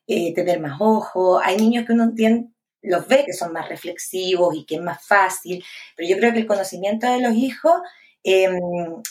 Eh, 0.06 0.34
tener 0.34 0.60
más 0.60 0.82
ojo. 0.82 1.39
Hay 1.39 1.56
niños 1.56 1.86
que 1.86 1.93
uno 1.93 2.04
entiende, 2.04 2.49
los 2.84 3.08
ve 3.08 3.24
que 3.26 3.34
son 3.34 3.54
más 3.54 3.67
reflexivos 3.69 4.56
y 4.56 4.65
que 4.65 4.76
es 4.76 4.82
más 4.82 5.06
fácil, 5.06 5.63
pero 5.96 6.10
yo 6.10 6.17
creo 6.17 6.34
que 6.34 6.39
el 6.39 6.48
conocimiento 6.48 7.12
de 7.12 7.22
los 7.22 7.34
hijos 7.34 7.82
em, 8.24 8.60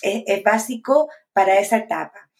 es, 0.03 0.43
básico 0.43 1.09
para 1.33 1.59
esa 1.59 1.79
etapa. 1.79 2.31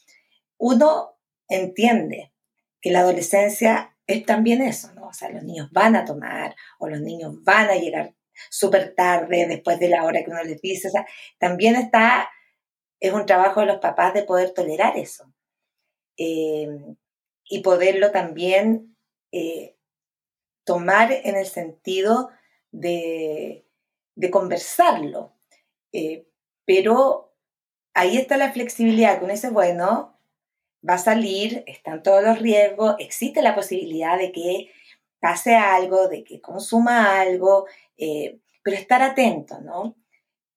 Uno 0.59 1.17
entiende 1.49 2.33
que 2.81 2.91
la 2.91 3.01
adolescencia 3.01 3.97
es 4.07 4.25
también 4.27 4.63
eso, 4.63 4.93
¿no? 4.95 5.09
O 5.09 5.13
sea, 5.13 5.31
los 5.31 5.43
niños 5.43 5.71
van 5.73 5.97
a 5.97 6.05
tomar 6.05 6.55
o 6.79 6.89
los 6.89 7.01
niños 7.01 7.43
van 7.43 7.71
a 7.71 7.77
llegar 7.77 8.15
súper 8.51 8.95
tarde, 8.95 9.47
después 9.47 9.79
de 9.79 9.89
la 9.89 10.05
hora 10.05 10.23
que 10.25 10.31
uno 10.31 10.43
les 10.43 10.61
dice. 10.61 10.89
O 10.89 10.91
sea, 10.91 11.07
también 11.39 11.77
está, 11.77 12.29
es 13.01 13.13
un 13.13 13.27
trabajo 13.27 13.61
de 13.61 13.67
los 13.67 13.79
papás 13.79 14.15
de 14.15 14.25
poder 14.25 14.53
tolerar 14.53 14.97
eso. 14.99 15.33
Em, 16.17 16.97
y 17.45 17.61
poderlo 17.61 18.11
también 18.11 18.97
eh, 19.33 19.77
tomar 20.65 21.13
en 21.13 21.37
el 21.37 21.47
sentido 21.47 22.31
de, 22.71 23.67
conversarlo. 24.31 25.35
Eh, 25.93 26.27
pero 26.65 27.35
ahí 27.95 28.17
está 28.17 28.37
la 28.37 28.53
flexibilidad, 28.53 29.19
que 29.19 29.25
uno 29.25 29.35
dice, 29.35 29.51
bueno, 29.51 30.19
va 30.89 30.95
a 30.95 30.99
salir, 30.99 31.65
están 31.67 32.03
todos 32.03 32.23
los 32.23 32.39
riesgos, 32.39 32.97
existe 32.99 33.43
la 33.43 33.55
posibilidad 33.55 34.19
de 34.19 34.33
que 34.33 34.71
pase 35.21 35.55
algo, 35.55 36.09
de 36.09 36.25
que 36.25 36.41
consuma 36.41 37.21
algo, 37.21 37.67
eh, 37.97 38.41
pero 38.63 38.77
estar 38.77 39.03
atento, 39.03 39.61
¿no? 39.61 39.97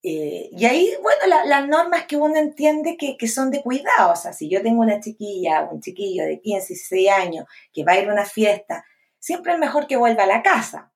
Eh, 0.02 0.50
y 0.52 0.66
ahí, 0.66 0.94
bueno, 1.02 1.22
las 1.48 1.68
normas 1.68 2.06
que 2.06 2.16
uno 2.16 2.38
entiende 2.38 2.96
que, 2.96 3.18
que, 3.18 3.28
son 3.28 3.50
de 3.50 3.64
cuidado, 3.64 4.14
o 4.14 4.16
sea, 4.16 4.34
si 4.34 4.48
yo 4.48 4.62
tengo 4.62 4.82
una 4.82 5.00
chiquilla, 5.00 5.68
un 5.72 5.82
chiquillo 5.82 6.26
de 6.26 6.40
15, 6.42 6.68
16 6.74 7.10
años 7.10 7.46
que 7.74 7.84
va 7.84 7.94
a 7.94 8.00
ir 8.00 8.10
a 8.10 8.14
una 8.14 8.26
fiesta, 8.26 8.86
siempre 9.26 9.54
es 9.54 9.60
mejor 9.60 9.88
que 9.88 9.98
vuelva 9.98 10.26
a 10.26 10.28
la 10.28 10.44
casa. 10.44 10.94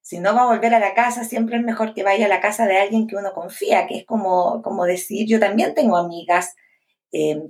Si 0.00 0.20
no 0.20 0.32
va 0.32 0.42
a 0.42 0.46
volver 0.54 0.74
a 0.74 0.78
la 0.78 0.94
casa, 0.94 1.24
siempre 1.24 1.56
es 1.56 1.64
mejor 1.64 1.92
que 1.92 2.04
vaya 2.04 2.26
a 2.26 2.28
la 2.28 2.40
casa 2.40 2.66
de 2.66 2.78
alguien 2.78 3.08
que 3.08 3.16
uno 3.16 3.32
confía, 3.32 3.88
que 3.88 3.96
es 3.96 4.06
como, 4.06 4.62
como 4.62 4.84
decir, 4.84 5.26
yo 5.26 5.40
también 5.40 5.74
tengo 5.74 5.96
amigas 5.96 6.54
eh, 7.10 7.42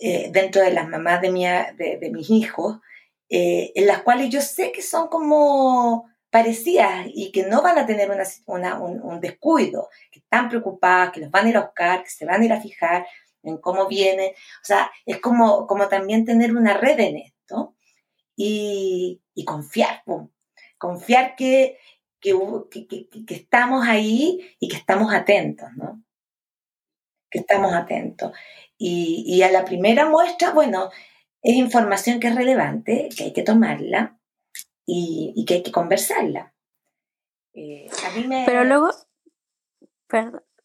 eh, 0.00 0.30
dentro 0.32 0.60
de 0.60 0.72
las 0.72 0.88
mamás 0.88 1.20
de, 1.20 1.30
mi, 1.30 1.44
de, 1.44 2.10
mis 2.12 2.28
hijos, 2.30 2.80
en 3.28 3.86
las 3.86 4.02
cuales 4.02 4.28
yo 4.30 4.40
sé 4.40 4.72
que 4.72 4.82
son 4.82 5.06
como 5.06 6.10
parecidas 6.30 7.06
y 7.06 7.30
que 7.30 7.44
no 7.44 7.62
van 7.62 7.78
a 7.78 7.86
tener 7.86 8.10
una, 8.46 8.80
un, 8.80 9.20
descuido, 9.20 9.88
que 10.10 10.18
están 10.18 10.48
preocupadas, 10.48 11.12
que 11.12 11.20
los 11.20 11.30
van 11.30 11.46
a 11.46 11.50
ir 11.50 11.56
a 11.58 11.62
buscar, 11.62 12.02
que 12.02 12.10
se 12.10 12.26
van 12.26 12.42
a 12.42 12.44
ir 12.44 12.52
a 12.52 12.60
fijar 12.60 13.06
en 13.44 13.58
cómo 13.58 13.86
vienen. 13.86 14.32
O 14.32 14.64
sea, 14.64 14.90
es 15.06 15.20
como, 15.20 15.68
como 15.68 15.86
también 15.86 16.24
tener 16.24 16.56
una 16.56 16.74
red 16.74 16.98
en 16.98 17.18
esto 17.18 17.76
y, 18.40 19.44
confiar, 19.44 20.04
confiar 20.78 21.34
que, 21.34 21.78
que, 22.20 22.36
estamos 23.28 23.86
ahí 23.86 24.56
y 24.60 24.68
que 24.68 24.76
estamos 24.76 25.12
atentos, 25.12 25.68
¿no? 25.76 26.04
Que 27.30 27.40
estamos 27.40 27.74
atentos. 27.74 28.32
Y, 28.76 29.42
a 29.42 29.50
la 29.50 29.64
primera 29.64 30.08
muestra, 30.08 30.52
bueno, 30.52 30.90
es 31.42 31.56
información 31.56 32.20
que 32.20 32.28
es 32.28 32.34
relevante, 32.36 33.08
que 33.16 33.24
hay 33.24 33.32
que 33.32 33.42
tomarla, 33.42 34.20
y, 34.86 35.44
que 35.44 35.54
hay 35.54 35.62
que 35.64 35.72
conversarla. 35.72 36.54
Eh, 37.54 37.90
Pero 38.46 38.64
luego, 38.64 38.90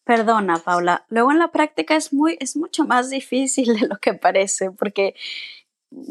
perdona 0.04 0.58
Paula, 0.58 1.06
luego 1.08 1.32
en 1.32 1.40
la 1.40 1.50
práctica 1.50 1.96
es, 1.96 2.12
muy, 2.12 2.36
es 2.40 2.56
mucho 2.56 2.84
más 2.84 3.10
difícil 3.10 3.76
de 3.78 3.88
lo 3.88 3.96
que 3.98 4.14
parece, 4.14 4.70
porque 4.70 5.14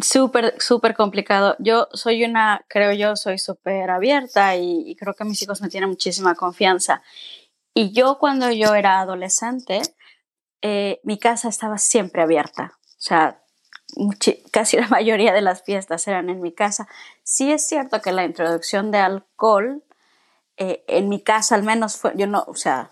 Súper, 0.01 0.55
súper 0.59 0.95
complicado. 0.95 1.55
Yo 1.59 1.87
soy 1.93 2.23
una, 2.23 2.65
creo 2.69 2.93
yo, 2.93 3.15
soy 3.15 3.37
súper 3.37 3.89
abierta 3.89 4.55
y, 4.55 4.95
creo 4.95 5.13
que 5.13 5.25
mis 5.25 5.41
hijos 5.41 5.61
me 5.61 5.69
tienen 5.69 5.89
muchísima 5.89 6.35
confianza. 6.35 7.01
Y 7.73 7.91
yo 7.91 8.17
cuando 8.19 8.51
yo 8.51 8.75
era 8.75 8.99
adolescente, 8.99 9.81
eh, 10.61 11.01
mi 11.03 11.19
casa 11.19 11.49
estaba 11.49 11.77
siempre 11.77 12.21
abierta. 12.21 12.73
O 12.81 13.01
sea, 13.01 13.43
casi 14.51 14.77
la 14.77 14.87
mayoría 14.89 15.33
de 15.33 15.41
las 15.41 15.63
fiestas 15.63 16.07
eran 16.07 16.29
en 16.29 16.41
mi 16.41 16.53
casa. 16.53 16.87
Sí 17.23 17.51
es 17.51 17.67
cierto 17.67 18.01
que 18.01 18.11
la 18.11 18.25
introducción 18.25 18.91
de 18.91 18.99
alcohol 18.99 19.83
eh, 20.57 20.83
en 20.87 21.09
mi 21.09 21.19
casa 21.21 21.55
al 21.55 21.63
menos 21.63 21.97
fue, 21.97 22.13
yo 22.15 22.27
no, 22.27 22.43
o 22.47 22.55
sea, 22.55 22.89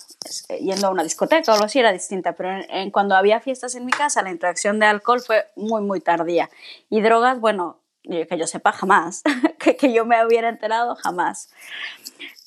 eh, 0.50 0.58
yendo 0.58 0.88
a 0.88 0.90
una 0.90 1.04
discoteca 1.04 1.52
o 1.52 1.54
algo 1.54 1.66
así 1.66 1.80
era 1.80 1.92
distinta, 1.92 2.34
pero 2.34 2.50
en, 2.70 2.90
cuando 2.90 3.16
había 3.16 3.40
fiestas 3.40 3.76
en 3.76 3.86
mi 3.86 3.92
casa 3.92 4.24
la 4.24 4.32
introducción 4.32 4.80
de 4.80 4.88
alcohol 4.88 5.22
fue 5.22 5.46
muy, 5.56 5.82
muy 5.82 6.02
tardía. 6.02 6.50
Y 6.90 7.02
drogas, 7.02 7.40
bueno, 7.40 7.78
que 8.04 8.38
yo 8.38 8.48
sepa 8.48 8.72
jamás, 8.72 9.22
que, 9.60 9.76
que 9.76 9.94
yo 9.94 10.06
me 10.06 10.26
hubiera 10.26 10.50
enterado 10.50 10.96
jamás. 10.96 11.52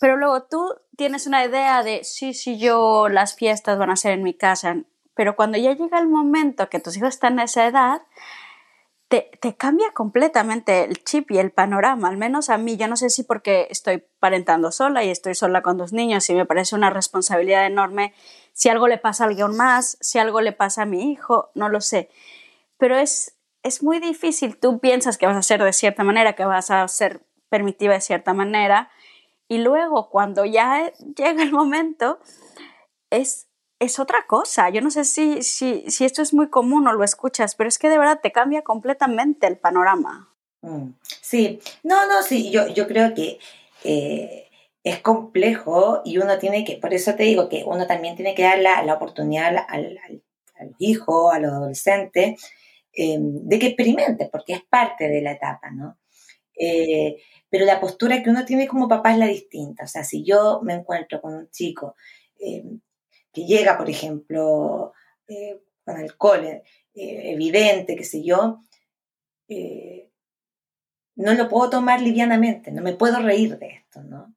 Pero 0.00 0.16
luego 0.16 0.42
tú 0.42 0.74
tienes 0.96 1.26
una 1.26 1.44
idea 1.44 1.82
de, 1.82 2.02
sí, 2.02 2.34
sí, 2.34 2.58
yo 2.58 3.08
las 3.08 3.36
fiestas 3.36 3.78
van 3.78 3.90
a 3.90 3.96
ser 3.96 4.12
en 4.12 4.22
mi 4.24 4.34
casa, 4.34 4.78
pero 5.14 5.36
cuando 5.36 5.58
ya 5.58 5.72
llega 5.72 5.98
el 5.98 6.08
momento 6.08 6.68
que 6.68 6.80
tus 6.80 6.96
hijos 6.96 7.10
están 7.10 7.34
en 7.34 7.44
esa 7.44 7.66
edad, 7.66 8.02
te, 9.08 9.56
cambia 9.56 9.92
completamente 9.92 10.84
el 10.84 11.04
chip 11.04 11.30
y 11.30 11.38
el 11.38 11.50
panorama, 11.52 12.08
al 12.08 12.16
menos 12.16 12.50
a 12.50 12.58
mí. 12.58 12.76
Yo 12.76 12.88
no 12.88 12.96
sé 12.96 13.10
si 13.10 13.22
porque 13.22 13.68
estoy 13.70 14.04
parentando 14.18 14.72
sola 14.72 15.04
y 15.04 15.10
estoy 15.10 15.34
sola 15.34 15.62
con 15.62 15.76
dos 15.76 15.92
niños 15.92 16.28
y 16.30 16.34
me 16.34 16.46
parece 16.46 16.74
una 16.74 16.90
responsabilidad 16.90 17.66
enorme. 17.66 18.14
Si 18.52 18.68
algo 18.68 18.88
le 18.88 18.98
pasa 18.98 19.24
a 19.24 19.26
alguien 19.28 19.56
más, 19.56 19.98
si 20.00 20.18
algo 20.18 20.40
le 20.40 20.52
pasa 20.52 20.82
a 20.82 20.86
mi 20.86 21.12
hijo, 21.12 21.50
no 21.54 21.68
lo 21.68 21.80
sé. 21.80 22.10
Pero 22.78 22.96
es, 22.96 23.36
es 23.62 23.82
muy 23.82 24.00
difícil. 24.00 24.56
Tú 24.56 24.80
piensas 24.80 25.18
que 25.18 25.26
vas 25.26 25.36
a 25.36 25.42
ser 25.42 25.62
de 25.62 25.72
cierta 25.72 26.04
manera, 26.04 26.34
que 26.34 26.44
vas 26.44 26.70
a 26.70 26.86
ser 26.88 27.20
permitiva 27.48 27.94
de 27.94 28.00
cierta 28.00 28.34
manera. 28.34 28.90
Y 29.48 29.58
luego, 29.58 30.08
cuando 30.10 30.44
ya 30.44 30.92
llega 31.16 31.42
el 31.42 31.52
momento, 31.52 32.18
es 33.10 33.48
es 33.78 33.98
otra 33.98 34.26
cosa. 34.26 34.70
Yo 34.70 34.80
no 34.80 34.90
sé 34.90 35.04
si, 35.04 35.42
si, 35.42 35.84
si, 35.90 36.04
esto 36.04 36.22
es 36.22 36.32
muy 36.32 36.48
común 36.48 36.86
o 36.86 36.92
lo 36.92 37.04
escuchas, 37.04 37.54
pero 37.54 37.68
es 37.68 37.78
que 37.78 37.88
de 37.88 37.98
verdad 37.98 38.20
te 38.22 38.32
cambia 38.32 38.62
completamente 38.62 39.46
el 39.46 39.58
panorama. 39.58 40.34
Mm, 40.62 40.90
sí, 41.20 41.60
no, 41.82 42.06
no, 42.06 42.22
sí, 42.22 42.50
yo, 42.50 42.68
yo 42.68 42.86
creo 42.86 43.14
que 43.14 43.38
eh, 43.84 44.48
es 44.82 45.00
complejo 45.00 46.02
y 46.04 46.18
uno 46.18 46.38
tiene 46.38 46.64
que, 46.64 46.76
por 46.76 46.94
eso 46.94 47.14
te 47.14 47.24
digo 47.24 47.48
que 47.48 47.64
uno 47.66 47.86
también 47.86 48.16
tiene 48.16 48.34
que 48.34 48.44
dar 48.44 48.58
la, 48.58 48.82
la 48.82 48.94
oportunidad 48.94 49.48
al, 49.48 49.58
al, 49.68 50.22
al, 50.58 50.74
hijo, 50.78 51.30
al 51.30 51.44
adolescente, 51.44 52.36
eh, 52.92 53.18
de 53.18 53.58
que 53.58 53.66
experimente, 53.66 54.28
porque 54.30 54.54
es 54.54 54.62
parte 54.62 55.08
de 55.08 55.20
la 55.20 55.32
etapa, 55.32 55.70
¿no? 55.70 55.98
Eh, 56.58 57.16
pero 57.50 57.66
la 57.66 57.80
postura 57.80 58.22
que 58.22 58.30
uno 58.30 58.44
tiene 58.44 58.66
como 58.68 58.88
papá 58.88 59.12
es 59.12 59.18
la 59.18 59.26
distinta. 59.26 59.84
O 59.84 59.88
sea, 59.88 60.04
si 60.04 60.24
yo 60.24 60.60
me 60.62 60.74
encuentro 60.74 61.20
con 61.20 61.34
un 61.34 61.50
chico 61.50 61.96
que 63.34 63.44
llega, 63.44 63.76
por 63.76 63.90
ejemplo, 63.90 64.92
eh, 65.26 65.60
con 65.84 65.96
alcohol 65.96 66.44
eh, 66.46 66.62
evidente, 66.94 67.96
qué 67.96 68.04
sé 68.04 68.22
yo, 68.22 68.62
eh, 69.48 70.10
no 71.16 71.34
lo 71.34 71.48
puedo 71.48 71.68
tomar 71.68 72.00
livianamente, 72.00 72.70
no 72.70 72.80
me 72.80 72.94
puedo 72.94 73.20
reír 73.20 73.58
de 73.58 73.66
esto, 73.68 74.02
¿no? 74.02 74.34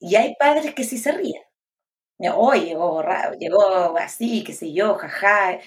Y 0.00 0.16
hay 0.16 0.34
padres 0.36 0.74
que 0.74 0.84
sí 0.84 0.98
se 0.98 1.12
ríen. 1.12 1.42
Oh, 2.34 2.54
llegó, 2.54 3.02
llegó 3.38 3.96
así, 3.98 4.44
qué 4.44 4.52
sé 4.52 4.72
yo, 4.72 4.94
jaja. 4.94 5.58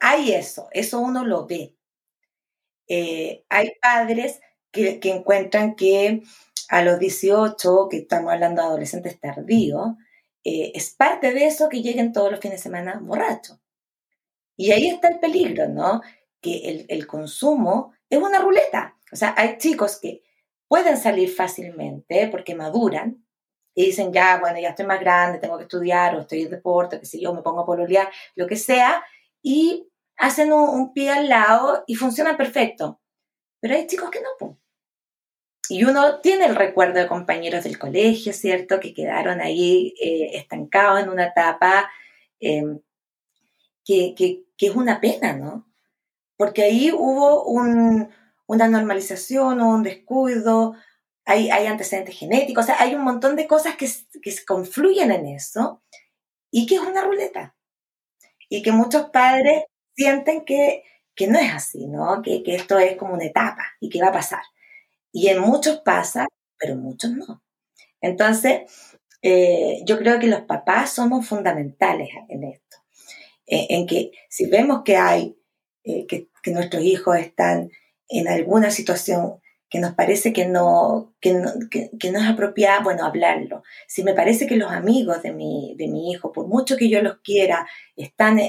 hay 0.00 0.32
eso, 0.32 0.68
eso 0.70 1.00
uno 1.00 1.24
lo 1.24 1.46
ve. 1.46 1.74
hay 3.48 3.72
padres 3.82 4.40
que, 4.70 5.00
que, 5.00 5.10
encuentran 5.10 5.74
que 5.74 6.22
a 6.68 6.82
los 6.82 6.98
18, 7.00 7.88
que 7.90 7.98
estamos 7.98 8.32
hablando 8.32 8.62
de 8.62 8.68
adolescentes 8.68 9.18
tardíos, 9.20 9.88
eh, 10.48 10.72
es 10.74 10.94
parte 10.94 11.34
de 11.34 11.44
eso 11.46 11.68
que 11.68 11.82
lleguen 11.82 12.10
todos 12.10 12.30
los 12.30 12.40
fines 12.40 12.58
de 12.58 12.62
semana 12.62 12.98
borrachos. 13.02 13.60
Y 14.56 14.72
ahí 14.72 14.88
está 14.88 15.08
el 15.08 15.20
peligro, 15.20 15.68
¿no? 15.68 16.00
Que 16.40 16.86
el, 16.88 17.06
consumo 17.06 17.92
es 18.08 18.18
una 18.18 18.38
ruleta. 18.38 18.96
O 19.12 19.16
sea, 19.16 19.34
hay 19.36 19.58
chicos 19.58 19.98
que 20.00 20.22
pueden 20.66 20.96
salir 20.96 21.28
fácilmente 21.28 22.28
porque 22.28 22.54
maduran 22.54 23.26
y 23.74 23.86
dicen, 23.86 24.10
ya, 24.10 24.38
bueno, 24.40 24.58
ya 24.58 24.70
estoy 24.70 24.86
más 24.86 25.00
grande, 25.00 25.38
tengo 25.38 25.58
que 25.58 25.64
estudiar 25.64 26.16
o 26.16 26.20
estoy 26.20 26.42
en 26.42 26.50
deporte, 26.50 26.98
qué 26.98 27.06
sé 27.06 27.20
yo, 27.20 27.34
me 27.34 27.42
pongo 27.42 27.60
a 27.60 27.66
pololear, 27.66 28.10
lo 28.34 28.46
que 28.46 28.56
sea, 28.56 29.04
y 29.42 29.88
hacen 30.16 30.52
un, 30.52 30.94
pie 30.94 31.10
al 31.10 31.28
lado 31.28 31.84
y 31.86 31.94
funciona 31.94 32.38
perfecto. 32.38 33.00
Pero 33.60 33.74
hay 33.74 33.86
chicos 33.86 34.10
que 34.10 34.20
no, 34.22 34.58
y 35.68 35.84
uno 35.84 36.20
tiene 36.20 36.46
el 36.46 36.56
recuerdo 36.56 36.98
de 36.98 37.06
compañeros 37.06 37.64
del 37.64 37.78
colegio, 37.78 38.32
¿cierto? 38.32 38.80
Que 38.80 38.94
quedaron 38.94 39.40
ahí 39.40 39.94
eh, 40.00 40.30
estancados 40.34 41.00
en 41.00 41.10
una 41.10 41.26
etapa 41.26 41.90
em, 42.40 42.80
que, 43.84 44.44
es 44.58 44.74
una 44.74 45.00
pena, 45.00 45.34
¿no? 45.34 45.66
Porque 46.36 46.62
ahí 46.62 46.90
hubo 46.92 47.44
una 47.44 48.68
normalización 48.68 49.60
o 49.60 49.70
un 49.70 49.82
descuido, 49.82 50.74
hay, 51.24 51.50
hay, 51.50 51.66
antecedentes 51.66 52.16
genéticos, 52.16 52.64
o 52.64 52.66
sea, 52.66 52.76
hay 52.80 52.94
un 52.94 53.02
montón 53.02 53.36
de 53.36 53.46
cosas 53.46 53.76
que, 53.76 53.88
que 54.22 54.34
confluyen 54.46 55.10
en 55.12 55.26
eso 55.26 55.82
y 56.50 56.66
que 56.66 56.76
es 56.76 56.80
una 56.80 57.02
ruleta. 57.02 57.56
Y 58.48 58.62
que 58.62 58.72
muchos 58.72 59.10
padres 59.10 59.64
sienten 59.94 60.44
que, 60.44 60.84
que 61.14 61.26
no 61.26 61.38
es 61.38 61.52
así, 61.52 61.86
¿no? 61.86 62.22
Que, 62.22 62.42
que 62.42 62.54
esto 62.54 62.78
es 62.78 62.96
como 62.96 63.14
una 63.14 63.26
etapa 63.26 63.64
y 63.80 63.90
que 63.90 64.00
va 64.00 64.08
a 64.08 64.12
pasar. 64.12 64.42
Y 65.18 65.26
en 65.26 65.40
muchos 65.40 65.80
pasa, 65.80 66.28
pero 66.56 66.74
en 66.74 66.80
muchos 66.80 67.10
no. 67.10 67.42
Entonces, 68.00 68.60
eh, 69.20 69.80
yo 69.84 69.98
creo 69.98 70.20
que 70.20 70.28
los 70.28 70.42
papás 70.42 70.92
somos 70.92 71.26
fundamentales 71.26 72.08
en 72.28 72.44
esto. 72.44 72.76
Eh, 73.44 73.66
en 73.70 73.88
que 73.88 74.12
si 74.28 74.46
vemos 74.46 74.82
que 74.84 74.96
hay, 74.96 75.36
eh, 75.82 76.06
que, 76.06 76.28
nuestros 76.52 76.84
hijos 76.84 77.18
están 77.18 77.68
en 78.08 78.28
alguna 78.28 78.70
situación 78.70 79.40
que 79.68 79.80
nos 79.80 79.94
parece 79.94 80.32
que 80.32 80.46
no, 80.46 81.16
que 81.20 81.34
no, 81.34 81.50
es 82.00 82.28
apropiada, 82.28 82.80
bueno, 82.84 83.04
hablarlo. 83.04 83.64
Si 83.88 84.04
me 84.04 84.14
parece 84.14 84.46
que 84.46 84.56
los 84.56 84.70
amigos 84.70 85.20
de 85.22 85.32
mi, 85.32 85.74
de 85.76 85.88
mi 85.88 86.12
hijo, 86.12 86.30
por 86.30 86.46
mucho 86.46 86.76
que 86.76 86.88
yo 86.88 87.02
los 87.02 87.18
quiera, 87.24 87.66
están, 87.96 88.40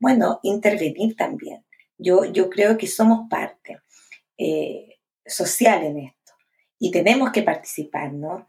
bueno, 0.00 0.40
intervenir 0.42 1.14
también. 1.14 1.64
Yo, 1.96 2.24
yo 2.24 2.50
creo 2.50 2.76
que 2.76 2.88
somos 2.88 3.28
parte 3.30 3.78
social 5.24 5.84
en 5.84 5.98
esto 6.00 6.15
y 6.78 6.90
tenemos 6.90 7.32
que 7.32 7.42
participar, 7.42 8.12
¿no? 8.12 8.46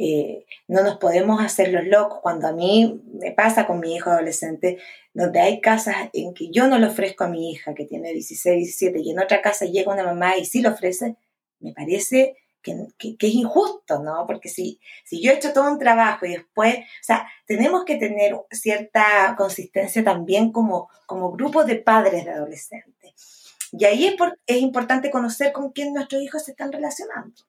Eh, 0.00 0.46
no 0.68 0.82
nos 0.84 0.98
podemos 0.98 1.42
hacer 1.42 1.72
los 1.72 1.84
locos. 1.84 2.20
Cuando 2.22 2.46
a 2.46 2.52
mí 2.52 3.02
me 3.20 3.32
pasa 3.32 3.66
con 3.66 3.80
mi 3.80 3.96
hijo 3.96 4.10
adolescente, 4.10 4.78
donde 5.12 5.40
hay 5.40 5.60
casas 5.60 5.96
en 6.12 6.34
que 6.34 6.50
yo 6.50 6.68
no 6.68 6.78
le 6.78 6.86
ofrezco 6.86 7.24
a 7.24 7.28
mi 7.28 7.50
hija, 7.50 7.74
que 7.74 7.84
tiene 7.84 8.12
16, 8.12 8.56
17, 8.56 9.00
y 9.00 9.10
en 9.10 9.18
otra 9.18 9.42
casa 9.42 9.66
llega 9.66 9.92
una 9.92 10.04
mamá 10.04 10.36
y 10.36 10.44
sí 10.44 10.60
lo 10.62 10.70
ofrece, 10.70 11.16
me 11.58 11.72
parece 11.72 12.36
que, 12.62 13.16
es 13.26 13.34
injusto, 13.34 14.02
¿no? 14.02 14.24
Porque 14.26 14.48
si, 14.48 14.80
si 15.04 15.22
yo 15.22 15.32
he 15.32 15.36
hecho 15.36 15.52
todo 15.52 15.70
un 15.70 15.78
trabajo 15.78 16.26
y 16.26 16.30
después, 16.30 16.76
o 16.76 17.02
sea, 17.04 17.26
tenemos 17.46 17.84
que 17.84 17.96
tener 17.96 18.36
cierta 18.50 19.34
consistencia 19.36 20.04
también 20.04 20.52
como, 20.52 20.88
como 21.06 21.32
grupo 21.32 21.64
de 21.64 21.76
padres 21.76 22.24
de 22.24 22.32
adolescentes. 22.32 23.56
Y 23.72 23.84
ahí 23.84 24.06
es, 24.06 24.14
es 24.46 24.58
importante 24.58 25.10
conocer 25.10 25.52
con 25.52 25.72
quién 25.72 25.92
nuestros 25.92 26.22
hijos 26.22 26.44
se 26.44 26.52
están 26.52 26.72
relacionando. 26.72 27.47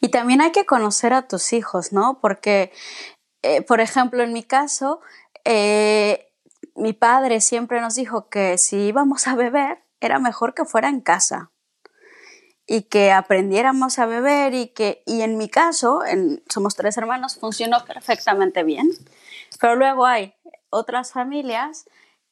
Y 0.00 0.08
también 0.08 0.40
hay 0.40 0.52
que 0.52 0.66
conocer 0.66 1.12
a 1.12 1.28
tus 1.28 1.52
hijos, 1.52 1.92
¿no? 1.92 2.18
Porque, 2.20 2.72
eh, 3.42 3.62
por 3.62 3.80
ejemplo, 3.80 4.22
en 4.22 4.32
mi 4.32 4.42
caso, 4.42 5.00
eh, 5.44 6.32
mi 6.74 6.92
padre 6.92 7.40
siempre 7.40 7.80
nos 7.80 7.94
dijo 7.94 8.28
que 8.28 8.58
si 8.58 8.76
íbamos 8.76 9.26
a 9.26 9.34
beber, 9.34 9.82
era 10.00 10.18
mejor 10.18 10.54
que 10.54 10.64
fuera 10.64 10.88
en 10.88 11.00
casa 11.00 11.50
y 12.66 12.82
que 12.82 13.12
aprendiéramos 13.12 13.98
a 13.98 14.06
beber 14.06 14.54
y 14.54 14.68
que, 14.68 15.02
y 15.06 15.22
en 15.22 15.38
mi 15.38 15.48
caso, 15.48 16.02
somos 16.48 16.76
tres 16.76 16.96
hermanos, 16.98 17.38
funcionó 17.38 17.84
perfectamente 17.84 18.62
bien. 18.62 18.90
Pero 19.58 19.74
luego 19.74 20.06
hay 20.06 20.34
otras 20.70 21.12
familias 21.12 21.86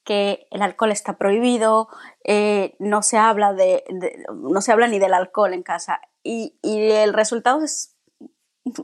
que 0.06 0.46
el 0.52 0.62
alcohol 0.62 0.92
está 0.92 1.18
prohibido, 1.18 1.88
eh, 2.24 2.76
no 2.78 3.02
se 3.02 3.18
habla 3.18 3.52
de, 3.52 3.84
no 4.32 4.62
se 4.62 4.72
habla 4.72 4.86
ni 4.86 4.98
del 4.98 5.12
alcohol 5.12 5.52
en 5.52 5.64
casa 5.64 6.00
y, 6.22 6.56
y 6.62 6.92
el 6.92 7.12
resultado 7.12 7.62
es 7.64 7.96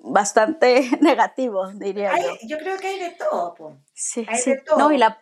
bastante 0.03 0.83
negativo, 1.01 1.69
diría 1.69 2.13
yo. 2.19 2.35
Yo 2.43 2.59
creo 2.59 2.77
que 2.77 2.89
hay 2.89 2.99
de 2.99 3.11
todo, 3.13 3.79
Sí, 3.95 4.27
hay 4.29 4.43
de 4.43 4.59
todo. 4.59 4.79
No, 4.79 4.93
y 4.93 4.99
la, 4.99 5.19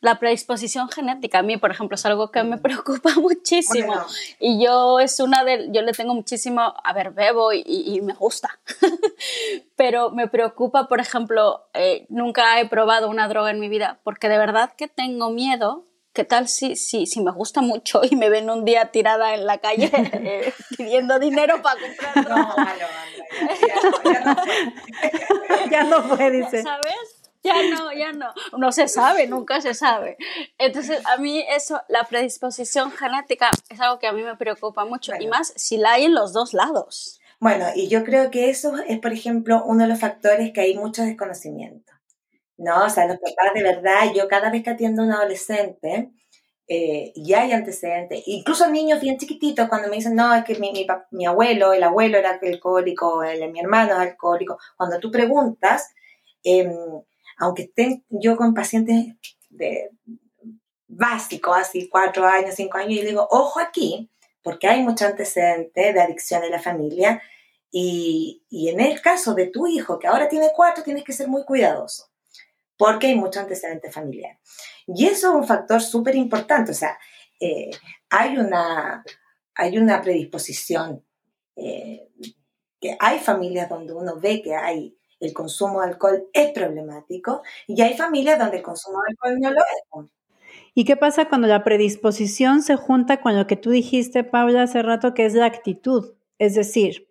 la 0.00 0.18
predisposición 0.18 0.88
genética 0.88 1.40
a 1.40 1.42
mí, 1.42 1.56
por 1.56 1.70
ejemplo, 1.70 1.96
es 1.96 2.06
algo 2.06 2.30
que 2.30 2.42
me 2.44 2.58
preocupa 2.58 3.10
muchísimo. 3.16 3.94
Y 4.38 4.62
yo 4.64 5.00
es 5.00 5.18
una 5.20 5.44
de, 5.44 5.68
yo 5.70 5.82
le 5.82 5.92
tengo 5.92 6.14
muchísimo, 6.14 6.60
a 6.60 6.92
ver, 6.92 7.10
bebo 7.10 7.52
y, 7.52 8.00
me 8.02 8.14
gusta. 8.14 8.58
Pero 9.76 10.10
me 10.10 10.28
preocupa, 10.28 10.88
por 10.88 11.00
ejemplo, 11.00 11.68
eh, 11.74 12.06
nunca 12.08 12.60
he 12.60 12.68
probado 12.68 13.08
una 13.08 13.28
droga 13.28 13.50
en 13.50 13.60
mi 13.60 13.68
vida 13.68 14.00
porque 14.04 14.28
de 14.28 14.38
verdad 14.38 14.72
que 14.76 14.88
tengo 14.88 15.30
miedo 15.30 15.88
¿qué 16.18 16.24
tal 16.24 16.48
si, 16.48 16.74
si, 16.74 17.06
si 17.06 17.20
me 17.20 17.30
gusta 17.30 17.60
mucho 17.60 18.00
y 18.02 18.16
me 18.16 18.28
ven 18.28 18.50
un 18.50 18.64
día 18.64 18.86
tirada 18.86 19.34
en 19.34 19.46
la 19.46 19.58
calle 19.58 19.88
eh, 19.94 20.52
pidiendo 20.76 21.20
dinero 21.20 21.62
para 21.62 21.80
comprar? 21.80 22.28
No, 22.28 22.56
malo, 22.56 22.86
ya, 23.68 24.24
no, 24.24 25.70
ya 25.70 25.84
no 25.84 26.02
fue, 26.02 26.30
dice. 26.32 26.64
¿Sabes? 26.64 27.17
Ya 27.48 27.76
no, 27.76 27.92
ya 27.92 28.12
no. 28.12 28.32
No 28.58 28.72
se 28.72 28.88
sabe, 28.88 29.26
nunca 29.26 29.60
se 29.60 29.74
sabe. 29.74 30.16
Entonces, 30.58 31.00
a 31.06 31.16
mí 31.16 31.44
eso, 31.48 31.80
la 31.88 32.04
predisposición 32.04 32.90
genética 32.90 33.50
es 33.68 33.80
algo 33.80 33.98
que 33.98 34.06
a 34.06 34.12
mí 34.12 34.22
me 34.22 34.36
preocupa 34.36 34.84
mucho 34.84 35.12
y 35.18 35.26
más 35.26 35.52
si 35.56 35.78
la 35.78 35.92
hay 35.92 36.04
en 36.04 36.14
los 36.14 36.32
dos 36.32 36.54
lados. 36.54 37.20
Bueno, 37.40 37.66
y 37.74 37.88
yo 37.88 38.04
creo 38.04 38.30
que 38.30 38.50
eso 38.50 38.76
es, 38.86 38.98
por 38.98 39.12
ejemplo, 39.12 39.62
uno 39.64 39.84
de 39.84 39.88
los 39.88 40.00
factores 40.00 40.52
que 40.52 40.60
hay 40.60 40.76
mucho 40.76 41.02
desconocimiento. 41.02 41.92
No, 42.56 42.84
o 42.84 42.90
sea, 42.90 43.06
los 43.06 43.18
papás 43.18 43.54
de 43.54 43.62
verdad, 43.62 44.12
yo 44.14 44.26
cada 44.26 44.50
vez 44.50 44.64
que 44.64 44.70
atiendo 44.70 45.02
a 45.02 45.04
un 45.04 45.12
adolescente, 45.12 46.10
eh, 46.66 47.12
y 47.14 47.32
hay 47.32 47.52
antecedentes, 47.52 48.22
incluso 48.26 48.68
niños 48.68 49.00
bien 49.00 49.16
chiquititos 49.16 49.68
cuando 49.68 49.88
me 49.88 49.96
dicen, 49.96 50.14
no, 50.16 50.34
es 50.34 50.44
que 50.44 50.56
mi, 50.56 50.72
mi, 50.72 50.86
mi 51.12 51.24
abuelo, 51.24 51.72
el 51.72 51.82
abuelo 51.82 52.18
era 52.18 52.38
alcohólico, 52.42 53.22
el, 53.22 53.50
mi 53.52 53.60
hermano 53.60 53.92
es 53.92 53.98
alcohólico, 53.98 54.58
cuando 54.76 54.98
tú 54.98 55.10
preguntas, 55.10 55.94
eh, 56.44 56.68
aunque 57.38 57.62
estén 57.62 58.04
yo 58.10 58.36
con 58.36 58.54
pacientes 58.54 59.14
de 59.48 59.90
básicos, 60.86 61.56
así 61.56 61.88
cuatro 61.88 62.26
años, 62.26 62.54
cinco 62.54 62.78
años, 62.78 62.92
y 62.92 63.06
digo, 63.06 63.26
ojo 63.30 63.60
aquí, 63.60 64.10
porque 64.42 64.66
hay 64.66 64.82
mucho 64.82 65.06
antecedente 65.06 65.92
de 65.92 66.00
adicción 66.00 66.42
en 66.44 66.50
la 66.50 66.60
familia, 66.60 67.22
y, 67.70 68.44
y, 68.48 68.70
en 68.70 68.80
el 68.80 69.00
caso 69.02 69.34
de 69.34 69.48
tu 69.48 69.66
hijo, 69.66 69.98
que 69.98 70.06
ahora 70.06 70.28
tiene 70.28 70.48
cuatro, 70.56 70.82
tienes 70.82 71.04
que 71.04 71.12
ser 71.12 71.28
muy 71.28 71.44
cuidadoso, 71.44 72.10
porque 72.78 73.08
hay 73.08 73.14
mucho 73.14 73.40
antecedente 73.40 73.92
familiar. 73.92 74.38
Y 74.86 75.06
eso 75.06 75.28
es 75.28 75.34
un 75.34 75.46
factor 75.46 75.82
súper 75.82 76.16
importante, 76.16 76.72
o 76.72 76.74
sea, 76.74 76.98
eh, 77.40 77.70
hay, 78.08 78.38
una, 78.38 79.04
hay 79.54 79.76
una 79.76 80.00
predisposición, 80.00 81.04
eh, 81.56 82.08
que 82.80 82.96
hay 82.98 83.18
familias 83.18 83.68
donde 83.68 83.92
uno 83.92 84.18
ve 84.18 84.40
que 84.40 84.54
hay 84.54 84.97
el 85.20 85.32
consumo 85.32 85.80
de 85.80 85.88
alcohol 85.88 86.28
es 86.32 86.52
problemático 86.52 87.42
y 87.66 87.80
hay 87.82 87.96
familias 87.96 88.38
donde 88.38 88.58
el 88.58 88.62
consumo 88.62 88.98
de 89.00 89.12
alcohol 89.12 89.40
no 89.40 89.50
lo 89.50 89.60
es. 89.60 90.10
¿Y 90.74 90.84
qué 90.84 90.96
pasa 90.96 91.28
cuando 91.28 91.48
la 91.48 91.64
predisposición 91.64 92.62
se 92.62 92.76
junta 92.76 93.20
con 93.20 93.36
lo 93.36 93.46
que 93.46 93.56
tú 93.56 93.70
dijiste, 93.70 94.22
Paula, 94.24 94.62
hace 94.62 94.82
rato, 94.82 95.14
que 95.14 95.26
es 95.26 95.34
la 95.34 95.46
actitud? 95.46 96.14
Es 96.38 96.54
decir, 96.54 97.08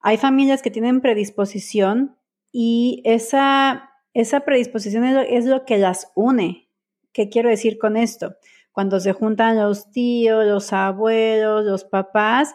hay 0.00 0.18
familias 0.18 0.62
que 0.62 0.70
tienen 0.70 1.00
predisposición 1.00 2.16
y 2.52 3.02
esa, 3.04 3.90
esa 4.14 4.40
predisposición 4.40 5.04
es 5.04 5.14
lo, 5.14 5.20
es 5.20 5.44
lo 5.46 5.64
que 5.64 5.78
las 5.78 6.12
une. 6.14 6.68
¿Qué 7.12 7.28
quiero 7.28 7.48
decir 7.48 7.78
con 7.78 7.96
esto? 7.96 8.36
Cuando 8.70 9.00
se 9.00 9.12
juntan 9.12 9.58
los 9.58 9.90
tíos, 9.90 10.46
los 10.46 10.72
abuelos, 10.72 11.64
los 11.64 11.84
papás, 11.84 12.54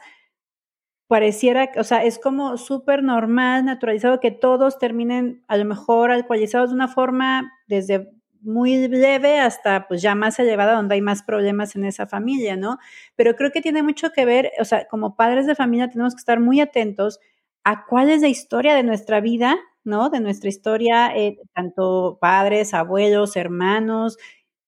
pareciera, 1.12 1.70
o 1.76 1.84
sea, 1.84 2.06
es 2.06 2.18
como 2.20 2.56
súper 2.56 3.04
normal, 3.04 3.66
naturalizado 3.66 4.22
que 4.22 4.32
todos 4.32 4.80
terminen 4.80 5.44
a 5.50 5.58
lo 5.58 5.66
mejor 5.66 6.10
alcoholizados 6.10 6.70
de 6.70 6.76
una 6.76 6.88
forma 6.88 7.52
desde 7.68 8.10
muy 8.40 8.88
leve 8.88 9.38
hasta 9.38 9.90
pues 9.90 10.02
ya 10.02 10.16
más 10.16 10.40
elevada 10.40 10.72
donde 10.72 10.96
hay 10.96 11.02
más 11.02 11.22
problemas 11.22 11.76
en 11.76 11.84
esa 11.84 12.08
familia, 12.08 12.56
¿no? 12.56 12.78
Pero 13.18 13.36
creo 13.36 13.52
que 13.52 13.60
tiene 13.62 13.84
mucho 13.84 14.12
que 14.14 14.24
ver, 14.24 14.54
o 14.58 14.64
sea, 14.64 14.88
como 14.88 15.18
padres 15.18 15.48
de 15.48 15.56
familia 15.56 15.90
tenemos 15.90 16.16
que 16.16 16.20
estar 16.20 16.40
muy 16.40 16.62
atentos 16.62 17.20
a 17.66 17.86
cuál 17.88 18.10
es 18.10 18.22
la 18.22 18.30
historia 18.30 18.74
de 18.74 18.84
nuestra 18.84 19.20
vida, 19.20 19.58
¿no? 19.84 20.12
De 20.12 20.22
nuestra 20.22 20.48
historia, 20.48 21.14
eh, 21.14 21.40
tanto 21.54 22.20
padres, 22.22 22.74
abuelos, 22.74 23.36
hermanos, 23.36 24.18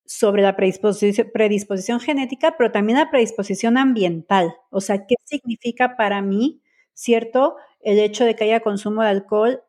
sobre 0.05 0.41
la 0.41 0.55
predisposición, 0.55 1.99
genética, 1.99 2.55
pero 2.57 2.71
también 2.71 2.99
la 2.99 3.09
predisposición 3.09 3.77
ambiental. 3.77 4.53
O 4.69 4.81
sea, 4.81 5.05
¿qué 5.07 5.15
significa 5.23 5.95
para 5.95 6.21
mí, 6.21 6.61
cierto, 6.93 7.55
el 7.81 7.99
hecho 7.99 8.25
de 8.25 8.35
que 8.35 8.43
haya 8.45 8.59
consumo 8.59 9.01
de 9.01 9.09
alcohol 9.09 9.63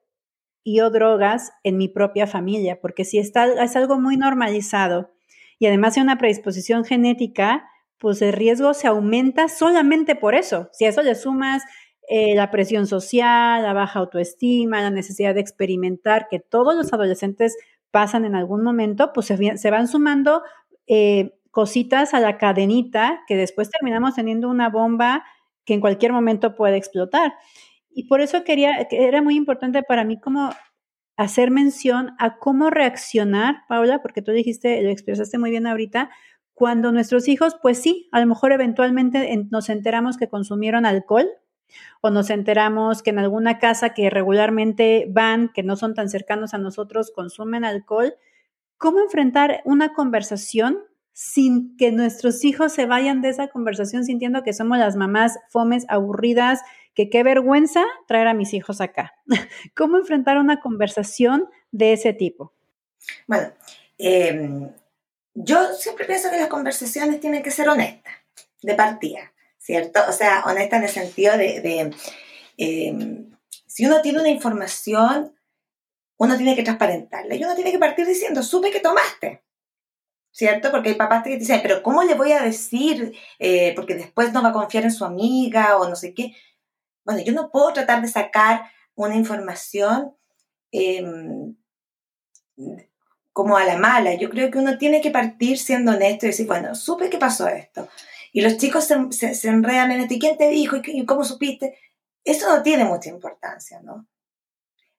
y 0.62 0.80
o 0.80 0.90
drogas 0.90 1.52
en 1.62 1.76
mi 1.76 1.88
propia 1.88 2.26
familia? 2.26 2.80
Porque 2.80 3.04
si 3.04 3.18
está, 3.18 3.46
es 3.62 3.76
algo 3.76 4.00
muy 4.00 4.16
normalizado 4.16 5.12
y 5.58 5.66
además 5.66 5.96
hay 5.96 6.02
una 6.02 6.18
predisposición 6.18 6.84
genética, 6.84 7.68
pues 7.98 8.20
el 8.22 8.32
riesgo 8.32 8.74
se 8.74 8.88
aumenta 8.88 9.48
solamente 9.48 10.16
por 10.16 10.34
eso. 10.34 10.68
Si 10.72 10.84
a 10.84 10.88
eso 10.88 11.02
le 11.02 11.14
sumas 11.14 11.62
eh, 12.08 12.34
la 12.34 12.50
presión 12.50 12.86
social, 12.86 13.62
la 13.62 13.72
baja 13.72 14.00
autoestima, 14.00 14.82
la 14.82 14.90
necesidad 14.90 15.34
de 15.34 15.40
experimentar, 15.40 16.26
que 16.28 16.38
todos 16.38 16.74
los 16.74 16.92
adolescentes 16.92 17.56
pasan 17.94 18.24
en 18.24 18.34
algún 18.34 18.64
momento, 18.64 19.12
pues 19.12 19.26
se, 19.28 19.70
van 19.70 19.86
sumando 19.86 20.42
eh, 20.88 21.38
cositas 21.52 22.12
a 22.12 22.18
la 22.18 22.38
cadenita 22.38 23.20
que 23.28 23.36
después 23.36 23.70
terminamos 23.70 24.16
teniendo 24.16 24.50
una 24.50 24.68
bomba 24.68 25.24
que 25.64 25.74
en 25.74 25.80
cualquier 25.80 26.12
momento 26.12 26.56
puede 26.56 26.76
explotar. 26.76 27.34
Y 27.90 28.08
por 28.08 28.20
eso 28.20 28.42
quería, 28.42 28.88
era 28.90 29.22
muy 29.22 29.36
importante 29.36 29.84
para 29.84 30.02
mí 30.02 30.18
como 30.18 30.50
hacer 31.16 31.52
mención 31.52 32.16
a 32.18 32.38
cómo 32.38 32.68
reaccionar, 32.68 33.58
Paula, 33.68 34.02
porque 34.02 34.22
tú 34.22 34.32
dijiste, 34.32 34.82
lo 34.82 34.90
expresaste 34.90 35.38
muy 35.38 35.50
bien 35.50 35.68
ahorita, 35.68 36.10
cuando 36.52 36.90
nuestros 36.90 37.28
hijos, 37.28 37.56
pues 37.62 37.78
sí, 37.78 38.08
a 38.10 38.18
lo 38.18 38.26
mejor 38.26 38.50
eventualmente 38.50 39.46
nos 39.52 39.68
enteramos 39.68 40.16
que 40.16 40.28
consumieron 40.28 40.84
alcohol, 40.84 41.28
o 42.00 42.10
nos 42.10 42.30
enteramos 42.30 43.02
que 43.02 43.10
en 43.10 43.18
alguna 43.18 43.58
casa 43.58 43.94
que 43.94 44.10
regularmente 44.10 45.06
van, 45.10 45.50
que 45.52 45.62
no 45.62 45.76
son 45.76 45.94
tan 45.94 46.08
cercanos 46.08 46.54
a 46.54 46.58
nosotros, 46.58 47.10
consumen 47.14 47.64
alcohol, 47.64 48.14
¿cómo 48.78 49.00
enfrentar 49.00 49.62
una 49.64 49.94
conversación 49.94 50.78
sin 51.12 51.76
que 51.76 51.92
nuestros 51.92 52.44
hijos 52.44 52.72
se 52.72 52.86
vayan 52.86 53.22
de 53.22 53.28
esa 53.28 53.48
conversación 53.48 54.04
sintiendo 54.04 54.42
que 54.42 54.52
somos 54.52 54.78
las 54.78 54.96
mamás 54.96 55.38
fomes, 55.48 55.86
aburridas, 55.88 56.60
que 56.92 57.08
qué 57.08 57.22
vergüenza 57.22 57.84
traer 58.06 58.26
a 58.26 58.34
mis 58.34 58.52
hijos 58.52 58.80
acá? 58.80 59.14
¿Cómo 59.76 59.96
enfrentar 59.96 60.38
una 60.38 60.60
conversación 60.60 61.48
de 61.70 61.92
ese 61.92 62.12
tipo? 62.12 62.52
Bueno, 63.26 63.52
em, 63.98 64.70
yo 65.34 65.72
siempre 65.74 66.04
pienso 66.04 66.30
que 66.30 66.38
las 66.38 66.48
conversaciones 66.48 67.20
tienen 67.20 67.42
que 67.42 67.50
ser 67.50 67.68
honestas, 67.68 68.14
de 68.62 68.74
partida. 68.74 69.33
¿Cierto? 69.64 70.00
O 70.08 70.12
sea, 70.12 70.44
honesta 70.44 70.76
en 70.76 70.82
el 70.82 70.90
sentido 70.90 71.38
de, 71.38 71.90
em, 72.58 73.30
si 73.66 73.86
uno 73.86 74.02
tiene 74.02 74.20
una 74.20 74.28
información, 74.28 75.34
uno 76.18 76.36
tiene 76.36 76.54
que 76.54 76.62
transparentarla 76.62 77.34
y 77.34 77.42
uno 77.42 77.54
tiene 77.54 77.72
que 77.72 77.78
partir 77.78 78.06
diciendo, 78.06 78.42
supe 78.42 78.70
que 78.70 78.80
tomaste, 78.80 79.42
¿cierto? 80.30 80.70
Porque 80.70 80.90
hay 80.90 80.94
papás 80.96 81.22
que 81.24 81.30
te 81.30 81.38
dicen, 81.38 81.60
pero 81.62 81.82
¿cómo 81.82 82.02
le 82.02 82.14
voy 82.14 82.32
a 82.32 82.42
decir? 82.42 83.14
Eh, 83.38 83.72
porque 83.74 83.94
después 83.94 84.34
no 84.34 84.42
va 84.42 84.50
a 84.50 84.52
confiar 84.52 84.84
en 84.84 84.92
su 84.92 85.06
amiga 85.06 85.78
o 85.78 85.88
no 85.88 85.96
sé 85.96 86.12
qué. 86.12 86.36
Bueno, 87.02 87.22
yo 87.22 87.32
no 87.32 87.50
puedo 87.50 87.72
tratar 87.72 88.02
de 88.02 88.08
sacar 88.08 88.70
una 88.94 89.16
información 89.16 90.14
em, 90.72 91.56
como 93.32 93.56
a 93.56 93.64
la 93.64 93.78
mala. 93.78 94.14
Yo 94.14 94.28
creo 94.28 94.50
que 94.50 94.58
uno 94.58 94.76
tiene 94.76 95.00
que 95.00 95.10
partir 95.10 95.58
siendo 95.58 95.92
honesto 95.92 96.26
y 96.26 96.30
decir, 96.30 96.46
bueno, 96.46 96.74
supe 96.74 97.08
que 97.08 97.18
pasó 97.18 97.48
esto. 97.48 97.88
Y 98.34 98.40
los 98.40 98.56
chicos 98.56 98.84
se, 99.12 99.34
se, 99.36 99.48
enredan 99.48 99.92
en 99.92 100.00
esto. 100.00 100.14
¿Y 100.14 100.18
quién 100.18 100.36
te 100.36 100.48
dijo? 100.48 100.76
¿Y 100.84 101.06
cómo 101.06 101.22
supiste? 101.24 101.78
Eso 102.24 102.48
no 102.48 102.64
tiene 102.64 102.84
mucha 102.84 103.08
importancia, 103.08 103.80
¿no? 103.80 104.08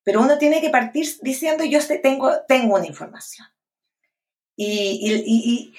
Pero 0.03 0.21
uno 0.21 0.37
tiene 0.37 0.61
que 0.61 0.69
partir 0.69 1.05
diciendo, 1.21 1.65
yo 1.65 1.79
tengo, 2.01 2.31
tengo 2.47 2.75
una 2.75 2.87
información. 2.87 3.45
Y, 4.55 5.73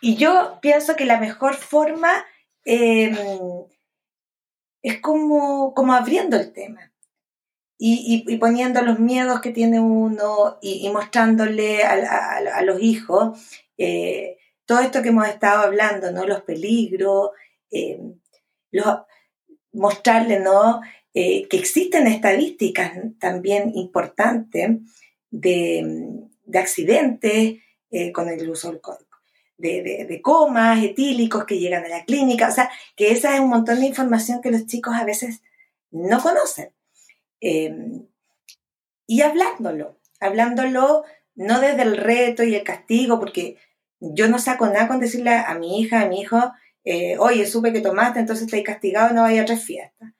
y, 0.00 0.14
yo 0.14 0.60
pienso 0.62 0.94
que 0.94 1.04
la 1.04 1.18
mejor 1.18 1.56
forma 1.56 2.24
em, 2.64 3.16
es 4.82 5.00
como, 5.00 5.74
como 5.74 5.94
abriendo 5.94 6.36
el 6.36 6.52
tema. 6.52 6.92
Y, 7.76 8.36
poniendo 8.38 8.82
los 8.82 9.00
miedos 9.00 9.40
que 9.40 9.50
tiene 9.50 9.80
uno 9.80 10.58
y, 10.62 10.88
mostrándole 10.90 11.82
a, 11.82 12.36
a, 12.36 12.62
los 12.62 12.80
hijos 12.80 13.40
eh, 13.78 14.38
todo 14.66 14.80
esto 14.80 15.02
que 15.02 15.10
hemos 15.10 15.28
estado 15.28 15.62
hablando, 15.62 16.10
¿no? 16.10 16.26
Los 16.26 16.42
peligros, 16.42 17.30
eh, 17.70 18.00
mostrarle, 19.72 20.40
¿no? 20.40 20.80
Eh, 21.12 21.46
que 21.48 21.56
existen 21.56 22.06
estadísticas 22.06 22.92
también 23.18 23.72
importantes 23.74 24.78
de, 25.30 26.26
accidentes 26.52 27.56
eh, 27.90 28.12
con 28.12 28.28
el 28.28 28.48
uso 28.48 28.72
de, 29.56 29.82
de, 29.82 30.04
de, 30.04 30.22
comas 30.22 30.82
etílicos 30.82 31.44
que 31.44 31.58
llegan 31.58 31.84
a 31.84 31.88
la 31.88 32.04
clínica, 32.04 32.48
o 32.48 32.52
sea, 32.52 32.70
que 32.96 33.12
esa 33.12 33.34
es 33.34 33.40
un 33.40 33.48
montón 33.48 33.80
de 33.80 33.86
información 33.86 34.40
que 34.40 34.50
los 34.50 34.66
chicos 34.66 34.94
a 34.94 35.04
veces 35.04 35.42
no 35.90 36.20
conocen. 36.20 36.72
y 39.06 39.20
hablándolo, 39.20 39.98
hablándolo 40.20 41.04
no 41.34 41.60
desde 41.60 41.82
el 41.82 41.96
reto 41.96 42.42
y 42.42 42.54
el 42.54 42.64
castigo, 42.64 43.18
porque 43.18 43.58
yo 44.12 44.28
no 44.28 44.38
saco 44.38 44.66
nada 44.66 44.88
con 44.88 45.00
decirle 45.00 45.30
a 45.30 45.54
mi 45.54 45.80
hija, 45.80 46.02
a 46.02 46.06
mi 46.06 46.20
hijo, 46.20 46.52
eh, 46.84 47.16
oye, 47.18 47.46
supe 47.46 47.72
que 47.72 47.80
tomaste, 47.80 48.20
entonces 48.20 48.44
estáis 48.44 48.64
castigado, 48.64 49.14
no 49.14 49.22
vaya 49.22 49.42
a 49.42 49.46
tres 49.46 49.64
fiestas. 49.64 50.12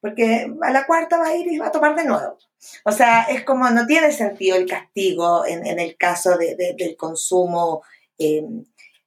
Porque 0.00 0.52
a 0.62 0.70
la 0.70 0.86
cuarta 0.86 1.18
va 1.18 1.28
a 1.28 1.36
ir 1.36 1.46
y 1.50 1.58
va 1.58 1.68
a 1.68 1.72
tomar 1.72 1.94
de 1.96 2.04
nuevo. 2.04 2.38
O 2.84 2.92
sea, 2.92 3.22
es 3.22 3.44
como, 3.44 3.68
no 3.70 3.86
tiene 3.86 4.12
sentido 4.12 4.56
el 4.56 4.68
castigo 4.68 5.46
en, 5.46 5.78
el 5.78 5.96
caso 5.96 6.36
del 6.36 6.96
consumo 6.96 7.82
eh, 8.18 8.44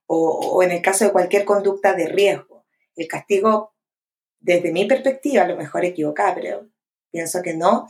o, 0.08 0.62
en 0.64 0.72
el 0.72 0.82
caso 0.82 1.06
de 1.06 1.12
cualquier 1.12 1.46
conducta 1.46 1.94
de 1.94 2.08
riesgo. 2.08 2.66
El 2.96 3.08
castigo, 3.08 3.74
desde 4.40 4.72
mi 4.72 4.86
perspectiva, 4.86 5.44
a 5.44 5.48
lo 5.48 5.58
mejor 5.58 5.86
equivocada, 5.86 6.36
pero 6.36 6.68
pienso 7.10 7.42
que 7.42 7.54
no, 7.54 7.88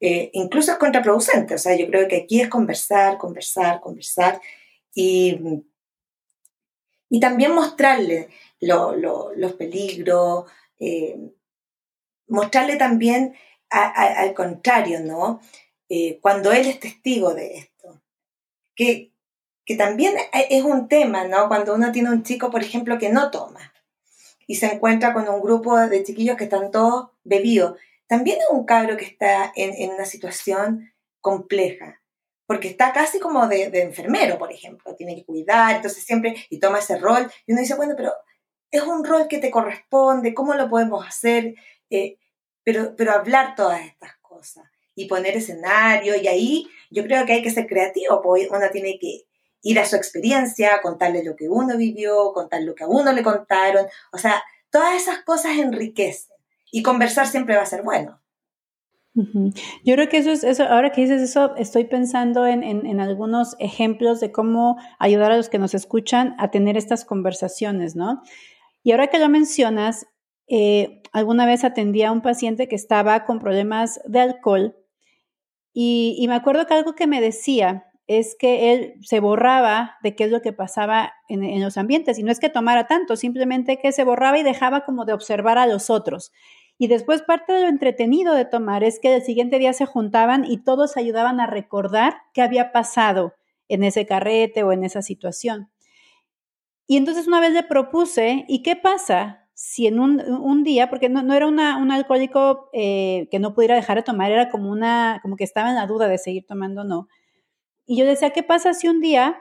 eh, 0.00 0.30
incluso 0.32 0.72
es 0.72 0.78
contraproducente. 0.78 1.54
O 1.54 1.58
sea, 1.58 1.76
yo 1.76 1.86
creo 1.88 2.08
que 2.08 2.16
aquí 2.16 2.40
es 2.40 2.48
conversar, 2.48 3.18
conversar, 3.18 3.80
conversar 3.80 4.40
y 7.10 7.20
también 7.20 7.54
mostrarle 7.54 8.30
los 8.60 9.52
peligros, 9.58 10.50
eh, 10.78 11.18
mostrarle 12.28 12.76
también 12.76 13.34
al 13.68 14.32
contrario, 14.32 15.00
¿no? 15.00 15.40
Eh, 15.88 16.18
cuando 16.22 16.52
él 16.52 16.66
es 16.66 16.80
testigo 16.80 17.34
de 17.34 17.58
esto. 17.58 18.00
Que, 18.74 19.12
que 19.66 19.76
también 19.76 20.14
es 20.32 20.64
un 20.64 20.88
tema, 20.88 21.24
¿no? 21.24 21.48
Cuando 21.48 21.74
uno 21.74 21.92
tiene 21.92 22.10
un 22.10 22.22
chico, 22.22 22.50
por 22.50 22.62
ejemplo, 22.62 22.98
que 22.98 23.10
no 23.10 23.30
toma 23.30 23.72
y 24.46 24.56
se 24.56 24.66
encuentra 24.66 25.12
con 25.12 25.28
un 25.28 25.42
grupo 25.42 25.78
de 25.78 26.02
chiquillos 26.02 26.36
que 26.36 26.44
están 26.44 26.70
todos 26.70 27.10
bebidos 27.24 27.76
también 28.10 28.38
es 28.40 28.46
un 28.50 28.64
cabro 28.64 28.96
que 28.96 29.04
está 29.04 29.52
en, 29.54 29.92
una 29.92 30.04
situación 30.04 30.92
compleja, 31.20 31.99
porque 32.50 32.66
está 32.66 32.92
casi 32.92 33.20
como 33.20 33.46
de, 33.46 33.70
enfermero, 33.80 34.36
por 34.36 34.50
ejemplo, 34.50 34.96
tiene 34.96 35.14
que 35.14 35.24
cuidar, 35.24 35.76
entonces 35.76 36.02
siempre, 36.02 36.34
y 36.50 36.58
toma 36.58 36.80
ese 36.80 36.98
rol, 36.98 37.30
y 37.46 37.52
uno 37.52 37.60
dice, 37.60 37.76
bueno, 37.76 37.94
pero 37.96 38.12
es 38.72 38.82
un 38.82 39.04
rol 39.04 39.28
que 39.28 39.38
te 39.38 39.52
corresponde, 39.52 40.34
¿cómo 40.34 40.54
lo 40.54 40.68
podemos 40.68 41.06
hacer? 41.06 41.54
Eh, 41.90 42.18
pero, 42.64 42.96
pero 42.96 43.12
hablar 43.12 43.54
todas 43.54 43.82
estas 43.82 44.16
cosas 44.16 44.64
y 44.96 45.06
poner 45.06 45.36
escenario, 45.36 46.20
y 46.20 46.26
ahí 46.26 46.66
yo 46.90 47.04
creo 47.04 47.24
que 47.24 47.34
hay 47.34 47.42
que 47.44 47.52
ser 47.52 47.68
creativo, 47.68 48.20
porque 48.20 48.48
uno 48.50 48.68
tiene 48.72 48.98
que 48.98 49.28
ir 49.62 49.78
a 49.78 49.86
su 49.86 49.94
experiencia, 49.94 50.82
contarle 50.82 51.22
lo 51.22 51.36
que 51.36 51.48
uno 51.48 51.76
vivió, 51.76 52.32
contar 52.32 52.62
lo 52.62 52.74
que 52.74 52.82
a 52.82 52.88
uno 52.88 53.12
le 53.12 53.22
contaron, 53.22 53.86
o 54.10 54.18
sea, 54.18 54.42
todas 54.70 55.00
esas 55.00 55.22
cosas 55.22 55.56
enriquecen 55.56 56.34
y 56.72 56.82
conversar 56.82 57.28
siempre 57.28 57.54
va 57.54 57.62
a 57.62 57.66
ser 57.66 57.82
bueno. 57.82 58.20
Yo 59.84 59.94
creo 59.94 60.08
que 60.08 60.18
eso 60.18 60.30
es, 60.30 60.44
eso, 60.44 60.64
ahora 60.64 60.90
que 60.90 61.02
dices 61.02 61.22
eso, 61.22 61.54
estoy 61.56 61.84
pensando 61.84 62.46
en, 62.46 62.62
en, 62.62 63.00
algunos 63.00 63.56
ejemplos 63.58 64.20
de 64.20 64.32
cómo 64.32 64.76
ayudar 64.98 65.32
a 65.32 65.36
los 65.36 65.48
que 65.48 65.58
nos 65.58 65.74
escuchan 65.74 66.34
a 66.38 66.50
tener 66.50 66.76
estas 66.76 67.04
conversaciones, 67.04 67.96
¿no? 67.96 68.22
Y 68.82 68.92
ahora 68.92 69.08
que 69.08 69.18
lo 69.18 69.28
mencionas, 69.28 70.06
eh, 70.48 71.02
alguna 71.12 71.46
vez 71.46 71.64
atendí 71.64 72.02
a 72.02 72.12
un 72.12 72.22
paciente 72.22 72.68
que 72.68 72.76
estaba 72.76 73.24
con 73.24 73.38
problemas 73.38 74.00
de 74.06 74.20
alcohol 74.20 74.76
y, 75.72 76.16
y, 76.18 76.26
me 76.26 76.34
acuerdo 76.34 76.66
que 76.66 76.74
algo 76.74 76.94
que 76.94 77.06
me 77.06 77.20
decía 77.20 77.84
es 78.08 78.34
que 78.36 78.72
él 78.72 78.94
se 79.02 79.20
borraba 79.20 79.96
de 80.02 80.16
qué 80.16 80.24
es 80.24 80.32
lo 80.32 80.42
que 80.42 80.52
pasaba 80.52 81.12
en, 81.28 81.44
en 81.44 81.62
los 81.62 81.76
ambientes 81.76 82.18
y 82.18 82.24
no 82.24 82.32
es 82.32 82.40
que 82.40 82.48
tomara 82.48 82.88
tanto, 82.88 83.14
simplemente 83.14 83.78
que 83.78 83.92
se 83.92 84.02
borraba 84.02 84.38
y 84.38 84.42
dejaba 84.42 84.84
como 84.84 85.04
de 85.04 85.12
observar 85.12 85.58
a 85.58 85.66
los 85.66 85.90
otros. 85.90 86.32
Y 86.82 86.88
después 86.88 87.20
parte 87.20 87.52
de 87.52 87.60
lo 87.60 87.68
entretenido 87.68 88.32
de 88.32 88.46
tomar 88.46 88.84
es 88.84 89.00
que 89.00 89.14
el 89.14 89.22
siguiente 89.22 89.58
día 89.58 89.74
se 89.74 89.84
juntaban 89.84 90.46
y 90.46 90.64
todos 90.64 90.96
ayudaban 90.96 91.38
a 91.38 91.46
recordar 91.46 92.22
qué 92.32 92.40
había 92.40 92.72
pasado 92.72 93.34
en 93.68 93.84
ese 93.84 94.06
carrete 94.06 94.62
o 94.62 94.72
en 94.72 94.82
esa 94.82 95.02
situación. 95.02 95.70
Y 96.86 96.96
entonces 96.96 97.28
una 97.28 97.38
vez 97.38 97.52
le 97.52 97.64
propuse, 97.64 98.46
¿y 98.48 98.62
qué 98.62 98.76
pasa 98.76 99.46
si 99.52 99.88
en 99.88 100.00
un, 100.00 100.64
día, 100.64 100.88
porque 100.88 101.10
no, 101.10 101.34
era 101.34 101.46
un 101.46 101.60
alcohólico 101.60 102.70
eh, 102.72 103.28
que 103.30 103.40
no 103.40 103.52
pudiera 103.52 103.74
dejar 103.74 103.98
de 103.98 104.02
tomar, 104.02 104.32
era 104.32 104.48
como, 104.48 104.70
una, 104.70 105.18
como 105.20 105.36
que 105.36 105.44
estaba 105.44 105.68
en 105.68 105.74
la 105.74 105.86
duda 105.86 106.08
de 106.08 106.16
seguir 106.16 106.46
tomando 106.46 106.80
o 106.80 106.84
no. 106.84 107.08
Y 107.84 107.98
yo 107.98 108.06
decía, 108.06 108.30
¿qué 108.30 108.42
pasa 108.42 108.72
si 108.72 108.88
un 108.88 109.02
día, 109.02 109.36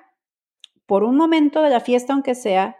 por 0.86 1.06
un 1.06 1.16
momento 1.16 1.62
de 1.62 1.70
la 1.70 1.80
fiesta, 1.80 2.12
aunque 2.12 2.36
sea, 2.36 2.76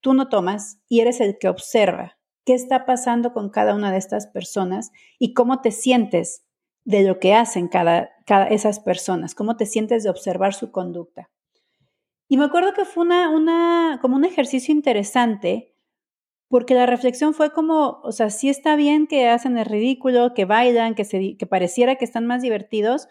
tú 0.00 0.14
no 0.14 0.28
tomas 0.28 0.80
y 0.88 0.98
eres 0.98 1.20
el 1.20 1.38
que 1.38 1.48
observa? 1.48 2.16
Qué 2.50 2.54
está 2.56 2.84
pasando 2.84 3.32
con 3.32 3.48
cada 3.48 3.76
una 3.76 3.92
de 3.92 3.98
estas 3.98 4.26
personas 4.26 4.90
y 5.20 5.34
cómo 5.34 5.60
te 5.60 5.70
sientes 5.70 6.44
de 6.84 7.04
lo 7.04 7.20
que 7.20 7.32
hacen 7.32 7.68
cada, 7.68 8.10
esas 8.48 8.80
personas, 8.80 9.36
cómo 9.36 9.56
te 9.56 9.66
sientes 9.66 10.02
de 10.02 10.10
observar 10.10 10.52
su 10.52 10.72
conducta. 10.72 11.30
Y 12.26 12.38
me 12.38 12.46
acuerdo 12.46 12.72
que 12.72 12.84
fue 12.84 13.04
una, 13.04 14.00
como 14.02 14.16
un 14.16 14.24
ejercicio 14.24 14.74
interesante, 14.74 15.76
porque 16.48 16.74
la 16.74 16.86
reflexión 16.86 17.34
fue 17.34 17.52
como, 17.52 18.00
o 18.02 18.10
sea, 18.10 18.30
sí 18.30 18.48
está 18.48 18.74
bien 18.74 19.06
que 19.06 19.28
hacen 19.28 19.56
el 19.56 19.66
ridículo, 19.66 20.34
que 20.34 20.44
bailan, 20.44 20.96
que, 20.96 21.36
que 21.38 21.46
pareciera 21.46 21.94
que 21.94 22.04
están 22.04 22.26
más 22.26 22.42
divertidos, 22.42 23.06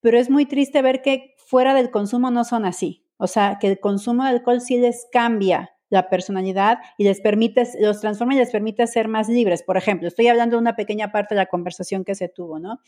pero 0.00 0.18
es 0.18 0.30
muy 0.30 0.46
triste 0.46 0.80
ver 0.80 1.02
que 1.02 1.34
fuera 1.36 1.74
del 1.74 1.90
consumo 1.90 2.30
no 2.30 2.44
son 2.44 2.64
así. 2.64 3.04
O 3.18 3.26
sea, 3.26 3.58
que 3.60 3.66
el 3.66 3.78
consumo 3.78 4.22
de 4.24 4.30
alcohol 4.30 4.62
sí 4.62 4.78
les 4.78 5.06
cambia 5.12 5.76
la 5.90 6.08
personalidad 6.08 6.78
y 6.96 7.04
les 7.04 7.20
permite, 7.20 7.64
los 7.80 8.00
transforma 8.00 8.34
y 8.34 8.38
les 8.38 8.50
permite 8.50 8.86
ser 8.86 9.08
más 9.08 9.28
libres. 9.28 9.62
Por 9.62 9.76
ejemplo, 9.76 10.08
estoy 10.08 10.28
hablando 10.28 10.56
de 10.56 10.62
una 10.62 10.76
pequeña 10.76 11.12
parte 11.12 11.34
de 11.34 11.40
la 11.40 11.46
conversación 11.46 12.04
que 12.04 12.14
se 12.14 12.28
tuvo, 12.28 12.58
¿no? 12.58 12.80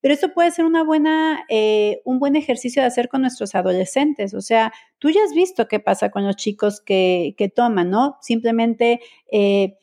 Pero 0.00 0.12
esto 0.12 0.34
puede 0.34 0.50
ser 0.50 0.64
una 0.64 0.82
buena, 0.82 1.44
eh, 1.48 2.02
un 2.04 2.18
buen 2.18 2.36
ejercicio 2.36 2.82
de 2.82 2.88
hacer 2.88 3.08
con 3.08 3.22
nuestros 3.22 3.54
adolescentes. 3.54 4.34
O 4.34 4.40
sea, 4.40 4.72
tú 4.98 5.08
ya 5.10 5.22
has 5.24 5.32
visto 5.32 5.68
qué 5.68 5.80
pasa 5.80 6.10
con 6.10 6.26
los 6.26 6.36
chicos 6.36 6.80
que, 6.80 7.34
que 7.38 7.48
toman, 7.48 7.90
¿no? 7.90 8.18
Simplemente... 8.20 9.00
Eh, 9.30 9.76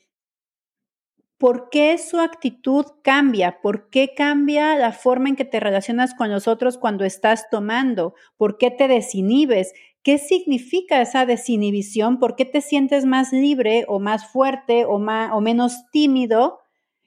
¿Por 1.37 1.69
qué 1.69 1.97
su 1.97 2.19
actitud 2.21 2.85
cambia? 3.03 3.59
¿Por 3.61 3.89
qué 3.89 4.13
cambia 4.15 4.77
la 4.77 4.93
forma 4.93 5.27
en 5.27 5.35
que 5.35 5.43
te 5.43 5.59
relacionas 5.59 6.13
con 6.13 6.31
los 6.31 6.47
otros 6.47 6.77
cuando 6.77 7.03
estás 7.03 7.49
tomando? 7.49 8.15
¿Por 8.37 8.57
qué 8.57 8.71
te 8.71 8.87
desinhibes? 8.87 9.73
¿Qué 10.05 10.19
significa 10.19 11.01
esa 11.01 11.25
desinhibición? 11.25 12.19
¿Por 12.19 12.35
qué 12.35 12.45
te 12.45 12.61
sientes 12.61 13.05
más 13.05 13.33
libre 13.33 13.85
o 13.87 13.99
más 13.99 14.31
fuerte 14.31 14.85
o, 14.85 14.99
más, 14.99 15.31
o 15.33 15.41
menos 15.41 15.89
tímido? 15.91 16.59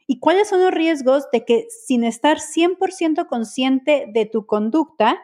¿Y 0.09 0.19
cuáles 0.19 0.49
son 0.49 0.61
los 0.65 0.73
riesgos 0.73 1.31
de 1.31 1.45
que 1.45 1.69
sin 1.87 2.03
estar 2.03 2.39
100% 2.41 3.29
consciente 3.29 4.07
de 4.13 4.27
tu 4.27 4.47
conducta, 4.47 5.21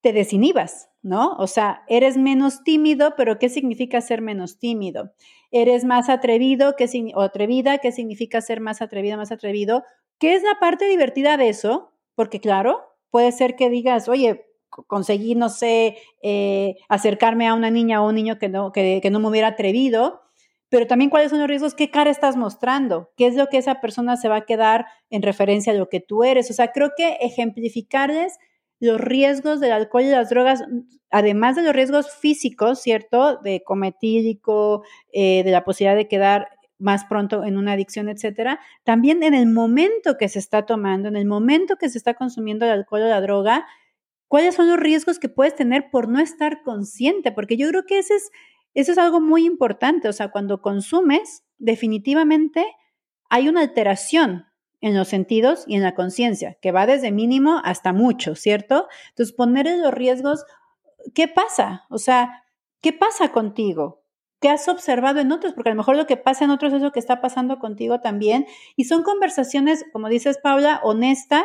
te 0.00 0.12
desinhibas, 0.12 0.88
¿no? 1.02 1.36
O 1.36 1.46
sea, 1.46 1.84
eres 1.86 2.16
menos 2.16 2.64
tímido, 2.64 3.14
pero 3.16 3.38
¿qué 3.38 3.48
significa 3.48 4.00
ser 4.00 4.20
menos 4.20 4.58
tímido? 4.58 5.12
Eres 5.52 5.84
más 5.84 6.08
atrevido 6.08 6.74
¿qué, 6.76 6.88
o 7.14 7.20
atrevida, 7.20 7.78
¿qué 7.78 7.92
significa 7.92 8.40
ser 8.40 8.60
más 8.60 8.82
atrevida, 8.82 9.16
más 9.16 9.30
atrevido? 9.30 9.84
¿Qué 10.18 10.34
es 10.34 10.42
la 10.42 10.58
parte 10.58 10.88
divertida 10.88 11.36
de 11.36 11.48
eso? 11.48 11.92
Porque 12.16 12.40
claro, 12.40 12.80
puede 13.10 13.30
ser 13.30 13.54
que 13.54 13.70
digas, 13.70 14.08
oye, 14.08 14.46
conseguí, 14.68 15.34
no 15.34 15.48
sé, 15.48 15.96
eh, 16.22 16.76
acercarme 16.88 17.46
a 17.48 17.54
una 17.54 17.70
niña 17.70 18.02
o 18.02 18.08
un 18.08 18.14
niño 18.14 18.38
que 18.38 18.48
no, 18.48 18.72
que, 18.72 19.00
no 19.10 19.20
me 19.20 19.28
hubiera 19.28 19.48
atrevido, 19.48 20.22
pero 20.68 20.86
también 20.86 21.10
cuáles 21.10 21.30
son 21.30 21.38
los 21.38 21.48
riesgos, 21.48 21.74
qué 21.74 21.90
cara 21.90 22.10
estás 22.10 22.36
mostrando, 22.36 23.10
qué 23.16 23.26
es 23.26 23.36
lo 23.36 23.46
que 23.46 23.58
esa 23.58 23.80
persona 23.80 24.16
se 24.16 24.28
va 24.28 24.36
a 24.36 24.46
quedar 24.46 24.86
en 25.10 25.22
referencia 25.22 25.72
a 25.72 25.76
lo 25.76 25.88
que 25.88 26.00
tú 26.00 26.24
eres. 26.24 26.50
O 26.50 26.54
sea, 26.54 26.72
creo 26.72 26.90
que 26.96 27.18
ejemplificarles 27.20 28.38
los 28.80 29.00
riesgos 29.00 29.60
del 29.60 29.72
alcohol 29.72 30.02
y 30.02 30.10
las 30.10 30.28
drogas, 30.28 30.62
además 31.10 31.56
de 31.56 31.62
los 31.62 31.72
riesgos 31.72 32.10
físicos, 32.14 32.80
¿cierto? 32.80 33.38
De 33.38 33.62
cometílico, 33.62 34.82
eh, 35.12 35.42
de 35.44 35.50
la 35.50 35.64
posibilidad 35.64 35.96
de 35.96 36.08
quedar 36.08 36.48
más 36.78 37.04
pronto 37.04 37.44
en 37.44 37.56
una 37.56 37.72
adicción, 37.72 38.08
etcétera, 38.08 38.60
también 38.84 39.22
en 39.22 39.34
el 39.34 39.46
momento 39.46 40.18
que 40.18 40.28
se 40.28 40.38
está 40.38 40.66
tomando, 40.66 41.08
en 41.08 41.16
el 41.16 41.26
momento 41.26 41.76
que 41.76 41.88
se 41.88 41.98
está 41.98 42.14
consumiendo 42.14 42.66
el 42.66 42.72
alcohol 42.72 43.02
o 43.02 43.08
la 43.08 43.20
droga, 43.20 43.66
cuáles 44.28 44.54
son 44.54 44.68
los 44.68 44.78
riesgos 44.78 45.18
que 45.18 45.28
puedes 45.28 45.54
tener 45.54 45.90
por 45.90 46.08
no 46.08 46.20
estar 46.20 46.62
consciente, 46.62 47.32
porque 47.32 47.56
yo 47.56 47.68
creo 47.68 47.84
que 47.84 47.98
ese 47.98 48.14
es, 48.14 48.30
eso 48.74 48.92
es 48.92 48.98
algo 48.98 49.20
muy 49.20 49.46
importante, 49.46 50.08
o 50.08 50.12
sea, 50.12 50.30
cuando 50.30 50.60
consumes, 50.60 51.44
definitivamente 51.58 52.66
hay 53.30 53.48
una 53.48 53.60
alteración 53.60 54.46
en 54.80 54.96
los 54.96 55.08
sentidos 55.08 55.64
y 55.66 55.76
en 55.76 55.82
la 55.82 55.94
conciencia, 55.94 56.58
que 56.60 56.72
va 56.72 56.86
desde 56.86 57.10
mínimo 57.10 57.60
hasta 57.64 57.92
mucho, 57.92 58.34
¿cierto? 58.34 58.88
Entonces, 59.10 59.34
poner 59.34 59.66
en 59.66 59.82
los 59.82 59.92
riesgos, 59.92 60.44
¿qué 61.14 61.28
pasa? 61.28 61.86
O 61.88 61.98
sea, 61.98 62.44
¿qué 62.80 62.92
pasa 62.92 63.32
contigo? 63.32 64.02
¿Qué 64.40 64.50
has 64.50 64.68
observado 64.68 65.20
en 65.20 65.32
otros? 65.32 65.54
Porque 65.54 65.70
a 65.70 65.72
lo 65.72 65.78
mejor 65.78 65.96
lo 65.96 66.06
que 66.06 66.18
pasa 66.18 66.44
en 66.44 66.50
otros 66.50 66.72
es 66.74 66.82
lo 66.82 66.92
que 66.92 67.00
está 67.00 67.22
pasando 67.22 67.58
contigo 67.58 68.00
también. 68.00 68.46
Y 68.76 68.84
son 68.84 69.02
conversaciones, 69.02 69.84
como 69.92 70.08
dices, 70.08 70.38
Paula, 70.42 70.80
honesta, 70.82 71.44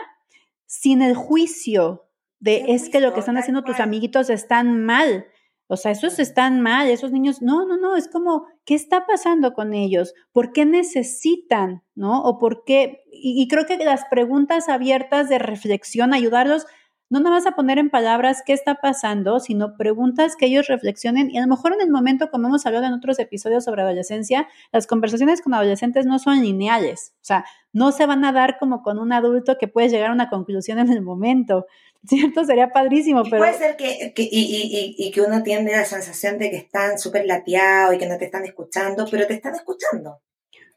sin 0.66 1.02
el 1.02 1.16
juicio, 1.16 2.10
de 2.42 2.66
es 2.68 2.90
que 2.90 3.00
lo 3.00 3.14
que 3.14 3.22
están 3.22 3.38
haciendo 3.38 3.64
tus 3.64 3.80
amiguitos 3.80 4.30
están 4.30 4.84
mal. 4.84 5.28
O 5.68 5.78
sea, 5.78 5.92
esos 5.92 6.20
están 6.20 6.60
mal, 6.60 6.90
esos 6.90 7.14
niños, 7.14 7.42
no, 7.42 7.66
no, 7.66 7.78
no, 7.78 7.96
es 7.96 8.10
como, 8.10 8.46
¿qué 8.66 8.76
está 8.76 9.06
pasando 9.06 9.54
con 9.54 9.74
ellos? 9.74 10.14
¿Por 10.34 10.52
qué 10.52 10.66
necesitan? 10.66 11.84
¿No? 11.96 12.24
O 12.24 12.40
por 12.40 12.66
qué, 12.66 13.04
y, 13.10 13.42
y 13.42 13.48
creo 13.48 13.66
que 13.66 13.78
las 13.78 14.04
preguntas 14.06 14.68
abiertas 14.68 15.30
de 15.30 15.40
reflexión, 15.40 16.14
ayudarlos 16.14 16.66
no 17.12 17.20
nada 17.20 17.36
más 17.36 17.46
a 17.46 17.52
poner 17.52 17.78
en 17.78 17.90
palabras 17.90 18.42
qué 18.46 18.54
está 18.54 18.76
pasando, 18.76 19.42
sino 19.42 19.76
preguntas 19.76 20.38
que 20.38 20.46
ellos 20.46 20.68
reflexionen 20.68 21.30
y 21.30 21.38
a 21.38 21.42
lo 21.42 21.48
mejor 21.48 21.74
en 21.74 21.82
el 21.82 21.92
momento, 21.92 22.32
como 22.32 22.48
hemos 22.48 22.66
hablado 22.66 22.86
en 22.86 22.94
otros 22.94 23.20
episodios 23.20 23.66
sobre 23.66 23.82
adolescencia, 23.82 24.48
las 24.72 24.88
conversaciones 24.88 25.42
con 25.42 25.54
adolescentes 25.54 26.06
no 26.06 26.20
son 26.20 26.42
lineales, 26.42 27.14
o 27.18 27.26
sea, 27.26 27.44
no 27.74 27.92
se 27.92 28.06
van 28.06 28.24
a 28.24 28.32
dar 28.32 28.58
como 28.58 28.82
con 28.82 28.98
un 28.98 29.12
adulto 29.12 29.58
que 29.60 29.68
puedes 29.68 29.92
llegar 29.92 30.10
a 30.10 30.14
una 30.14 30.30
conclusión 30.30 30.80
en 30.80 30.90
el 30.90 31.02
momento, 31.02 31.66
¿cierto? 32.08 32.44
Sería 32.44 32.70
padrísimo, 32.70 33.24
pero... 33.24 33.38
Puede 33.38 33.58
ser 33.58 33.76
que, 33.78 34.14
y, 34.16 34.24
y, 34.24 34.96
y, 34.98 35.12
que 35.12 35.22
uno 35.22 35.44
tiene 35.44 35.72
la 35.72 35.86
sensación 35.86 36.38
de 36.38 36.50
que 36.50 36.58
están 36.58 36.98
súper 36.98 37.26
lateados 37.26 37.96
y 37.96 37.98
que 37.98 38.08
no 38.08 38.18
te 38.18 38.26
están 38.26 38.46
escuchando, 38.46 39.06
pero 39.10 39.28
te 39.28 39.36
están 39.36 39.56
escuchando. 39.56 40.22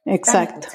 Exacto. 0.04 0.68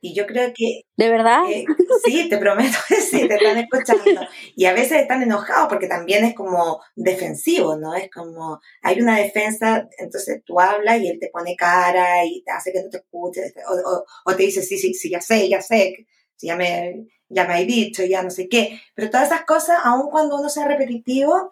Y 0.00 0.14
yo 0.14 0.26
creo 0.26 0.50
que... 0.54 0.82
¿De 0.96 1.10
verdad? 1.10 1.42
sí, 2.06 2.26
te 2.30 2.38
prometo 2.38 2.78
que 2.88 2.96
sí, 2.96 3.28
te 3.28 3.34
están 3.34 3.58
escuchando. 3.58 4.22
Y 4.56 4.64
a 4.64 4.72
veces 4.72 5.02
están 5.02 5.22
enojados 5.22 5.68
porque 5.68 5.88
también 5.88 6.24
es 6.24 6.34
como 6.34 6.80
defensivo, 6.96 7.76
¿no? 7.76 7.94
Es 7.94 8.10
como, 8.10 8.60
hay 8.80 8.98
una 9.02 9.18
defensa, 9.18 9.86
entonces 9.98 10.42
tú 10.46 10.58
hablas 10.58 11.02
y 11.02 11.08
él 11.08 11.18
te 11.20 11.28
pone 11.28 11.54
cara 11.54 12.24
y 12.24 12.42
te 12.42 12.50
hace 12.50 12.72
que 12.72 12.82
no 12.82 12.88
te 12.88 12.96
escuches, 12.96 13.52
o, 13.68 14.04
o, 14.24 14.36
te 14.36 14.44
dice, 14.44 14.62
sí, 14.62 14.78
sí, 14.78 14.94
sí, 14.94 15.10
ya 15.10 15.20
sé, 15.20 15.46
ya 15.50 15.60
sé, 15.60 16.06
ya 16.40 16.56
me, 16.56 17.06
ya 17.30 17.46
me 17.46 17.62
he 17.62 17.64
dicho, 17.64 18.04
ya 18.04 18.22
no 18.22 18.30
sé 18.30 18.48
qué. 18.48 18.80
Pero 18.94 19.10
todas 19.10 19.28
esas 19.28 19.44
cosas, 19.44 19.78
aun 19.84 20.10
cuando 20.10 20.36
uno 20.36 20.48
sea 20.48 20.68
repetitivo, 20.68 21.50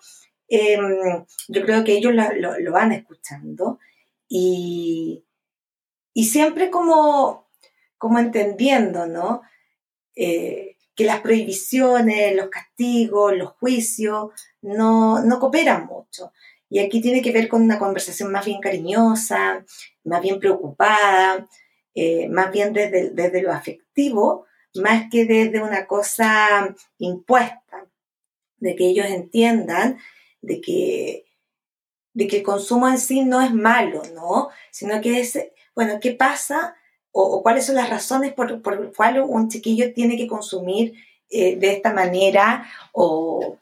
em, 0.48 1.24
yo 1.48 1.62
creo 1.64 1.84
que 1.84 1.92
ellos 1.92 2.12
lo, 2.14 2.58
lo 2.58 2.72
van 2.72 2.92
escuchando. 2.92 3.78
Y, 4.28 5.24
y 6.12 6.24
siempre 6.24 6.70
como, 6.70 7.48
como 7.96 8.18
entendiendo, 8.18 9.06
¿no? 9.06 9.42
Eh, 10.16 10.76
que 10.96 11.04
las 11.04 11.20
prohibiciones, 11.20 12.34
los 12.34 12.48
castigos, 12.48 13.36
los 13.36 13.52
juicios 13.52 14.32
no, 14.62 15.20
no 15.22 15.38
cooperan 15.38 15.86
mucho. 15.86 16.32
Y 16.68 16.80
aquí 16.80 17.00
tiene 17.00 17.22
que 17.22 17.30
ver 17.30 17.48
con 17.48 17.62
una 17.62 17.78
conversación 17.78 18.32
más 18.32 18.44
bien 18.44 18.60
cariñosa, 18.60 19.64
más 20.02 20.20
bien 20.20 20.40
preocupada, 20.40 21.48
eh, 21.94 22.28
más 22.28 22.50
bien 22.50 22.72
desde, 22.72 23.10
desde 23.10 23.42
lo 23.42 23.52
afectivo, 23.52 24.46
más 24.78 25.10
que 25.10 25.24
desde 25.24 25.62
una 25.62 25.86
cosa 25.86 26.74
impuesta, 26.98 27.86
de 28.58 28.74
que 28.74 28.88
ellos 28.88 29.06
entiendan 29.06 29.98
de 30.40 30.60
que, 30.60 31.24
de 32.14 32.26
que 32.26 32.38
el 32.38 32.42
consumo 32.42 32.88
en 32.88 32.98
sí 32.98 33.24
no 33.24 33.40
es 33.40 33.52
malo, 33.52 34.02
¿no? 34.14 34.48
Sino 34.70 35.00
que 35.00 35.20
es 35.20 35.38
bueno, 35.78 36.00
¿qué 36.00 36.10
pasa 36.10 36.74
o, 37.12 37.40
cuáles 37.40 37.66
son 37.66 37.76
las 37.76 37.88
razones 37.88 38.32
por, 38.32 38.62
por 38.62 38.92
cuál 38.96 39.20
un 39.20 39.48
chiquillo 39.48 39.92
tiene 39.94 40.16
que 40.16 40.26
consumir 40.26 40.94
eh, 41.30 41.56
de 41.56 41.72
esta 41.72 41.92
manera 41.92 42.66
o, 42.92 43.58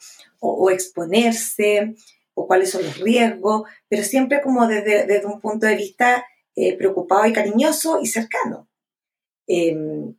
exponerse 0.71 1.95
o 2.33 2.47
cuáles 2.47 2.71
son 2.71 2.85
los 2.85 2.99
riesgos, 3.01 3.69
pero 3.89 4.03
siempre 4.03 4.41
como 4.41 4.67
desde, 4.67 5.27
un 5.27 5.41
punto 5.43 5.67
de 5.67 5.77
vista 5.77 6.25
eh, 6.55 6.75
preocupado 6.79 7.27
y 7.27 7.35
cariñoso 7.35 8.01
y 8.01 8.07
cercano. 8.07 8.67
Em, 9.47 10.15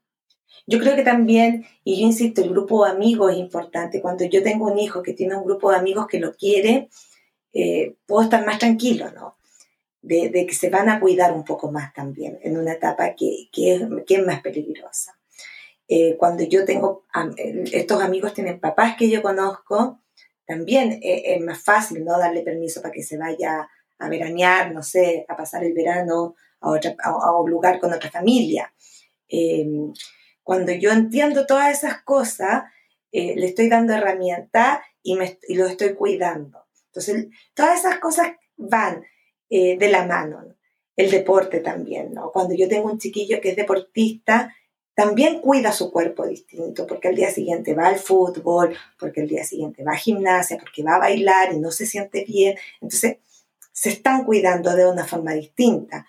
yo 0.68 0.80
creo 0.80 0.95
que 0.95 1.03
también, 1.03 1.65
y 1.84 1.99
yo 1.99 2.05
insisto, 2.05 2.41
el 2.41 2.49
grupo 2.49 2.86
de 2.86 2.91
amigos 2.91 3.32
es 3.32 3.38
importante. 3.38 4.01
Cuando 4.01 4.26
yo 4.26 4.43
tengo 4.43 4.65
un 4.72 4.78
hijo 4.78 5.01
que 5.01 5.13
tiene 5.13 5.36
un 5.36 5.45
grupo 5.45 5.72
de 5.72 5.78
amigos 5.78 6.07
que 6.07 6.20
lo 6.20 6.34
quiere, 6.34 6.89
eh, 7.53 7.95
puedo 8.05 8.24
estar 8.24 8.45
más 8.45 8.59
tranquilo, 8.59 9.09
¿no? 9.11 9.38
de, 10.01 10.45
que 10.45 10.53
se 10.53 10.70
van 10.70 10.89
a 10.89 10.99
cuidar 10.99 11.34
un 11.34 11.43
poco 11.43 11.72
más 11.72 11.93
también 11.93 12.39
en 12.41 12.57
una 12.57 12.74
etapa 12.74 13.13
que, 13.15 13.49
que, 13.51 13.76
es, 13.76 13.82
que 14.05 14.15
es, 14.15 14.26
más 14.26 14.41
peligrosa. 14.41 15.20
Eh, 15.88 16.15
cuando 16.18 16.43
yo 16.43 16.65
tengo, 16.65 17.05
estos 17.72 18.01
amigos 18.01 18.34
tienen 18.34 18.59
papás 18.59 18.95
que 18.97 19.09
yo 19.09 19.22
conozco, 19.22 20.01
también 20.45 20.99
es, 21.01 21.41
más 21.41 21.61
fácil 21.61 22.03
no 22.05 22.18
darle 22.18 22.41
permiso 22.41 22.82
para 22.82 22.93
que 22.93 23.03
se 23.03 23.18
vaya 23.18 23.70
a 23.99 24.09
veranear, 24.09 24.74
no 24.74 24.84
sé, 24.84 25.26
a 25.28 25.36
pasar 25.36 25.63
el 25.63 25.74
verano 25.74 26.36
a, 26.61 26.70
otra, 26.70 26.95
a, 27.03 27.39
un 27.39 27.49
lugar 27.49 27.80
con 27.80 27.93
otra 27.93 28.11
familia. 28.11 28.74
Cuando 30.47 30.71
yo 30.71 30.91
entiendo 30.91 31.45
todas 31.45 31.77
esas 31.77 32.03
cosas, 32.03 32.63
eh, 33.11 33.35
le 33.35 33.47
estoy 33.47 33.67
dando 33.67 33.91
herramientas 33.91 34.79
y, 35.03 35.15
me, 35.15 35.37
y 35.45 35.55
lo 35.55 35.65
estoy 35.65 35.93
cuidando. 35.93 36.67
Entonces, 36.85 37.27
todas 37.53 37.81
esas 37.81 37.99
cosas 37.99 38.29
van 38.55 39.03
eh, 39.49 39.77
de 39.77 39.89
la 39.89 40.05
mano. 40.05 40.55
El 40.95 41.11
deporte 41.11 41.59
también, 41.59 42.13
¿no? 42.13 42.31
Cuando 42.31 42.55
yo 42.55 42.69
tengo 42.69 42.89
un 42.89 42.97
chiquillo 42.97 43.41
que 43.41 43.49
es 43.49 43.55
deportista, 43.57 44.55
también 44.95 45.41
cuida 45.41 45.73
su 45.73 45.91
cuerpo 45.91 46.25
distinto, 46.25 46.87
porque 46.87 47.09
al 47.09 47.15
día 47.15 47.29
siguiente 47.29 47.73
va 47.73 47.87
al 47.87 47.99
fútbol, 47.99 48.73
porque 48.97 49.19
al 49.19 49.27
día 49.27 49.43
siguiente 49.43 49.83
va 49.83 49.91
a 49.91 49.97
gimnasia, 49.97 50.57
porque 50.57 50.81
va 50.81 50.95
a 50.95 50.99
bailar 50.99 51.51
y 51.51 51.59
no 51.59 51.71
se 51.71 51.85
siente 51.85 52.23
bien. 52.23 52.57
Entonces, 52.79 53.17
se 53.73 53.89
están 53.89 54.23
cuidando 54.23 54.73
de 54.73 54.89
una 54.89 55.03
forma 55.03 55.33
distinta. 55.33 56.07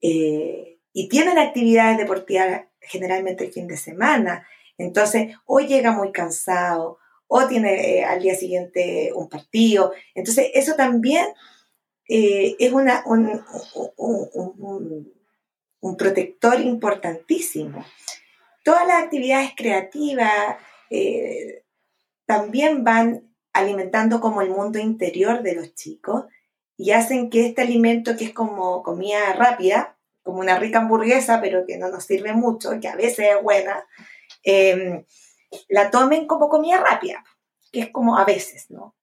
Eh, 0.00 0.80
y 0.92 1.08
tienen 1.08 1.38
actividades 1.38 1.96
deportivas 1.96 2.62
generalmente 2.88 3.44
el 3.44 3.52
fin 3.52 3.66
de 3.66 3.76
semana. 3.76 4.46
Entonces, 4.76 5.36
hoy 5.46 5.66
llega 5.66 5.92
muy 5.92 6.12
cansado, 6.12 6.98
o 7.28 7.46
tiene 7.46 7.98
eh, 7.98 8.04
al 8.04 8.20
día 8.20 8.34
siguiente 8.34 9.12
un 9.14 9.28
partido. 9.28 9.92
Entonces, 10.14 10.50
eso 10.54 10.74
también 10.74 11.26
eh, 12.08 12.56
es 12.58 12.72
una, 12.72 13.04
un, 13.06 13.44
un, 15.80 15.96
protector 15.96 16.58
importantísimo. 16.60 17.84
Todas 18.64 18.86
las 18.88 19.04
actividades 19.04 19.50
creativas 19.54 20.56
eh, 20.90 21.64
también 22.24 22.82
van 22.82 23.30
alimentando 23.52 24.20
como 24.20 24.40
el 24.40 24.50
mundo 24.50 24.78
interior 24.78 25.42
de 25.42 25.54
los 25.54 25.74
chicos 25.74 26.24
y 26.76 26.92
hacen 26.92 27.28
que 27.28 27.46
este 27.46 27.62
alimento 27.62 28.16
que 28.16 28.24
es 28.26 28.32
como 28.32 28.82
comida 28.82 29.32
rápida, 29.34 29.97
como 30.28 30.40
una 30.40 30.58
rica 30.58 30.80
hamburguesa, 30.80 31.40
pero 31.40 31.64
que 31.66 31.78
no 31.78 31.88
nos 31.88 32.04
sirve 32.04 32.34
mucho, 32.34 32.78
que 32.82 32.88
a 32.88 32.96
veces 32.96 33.30
es 33.34 33.42
buena, 33.42 33.82
em, 34.42 35.02
la 35.70 35.90
tomen 35.90 36.26
como 36.26 36.50
comida 36.50 36.84
rápida, 36.84 37.24
que 37.72 37.80
es 37.80 37.90
como 37.90 38.18
a 38.18 38.26
veces, 38.26 38.70
¿no? 38.70 38.94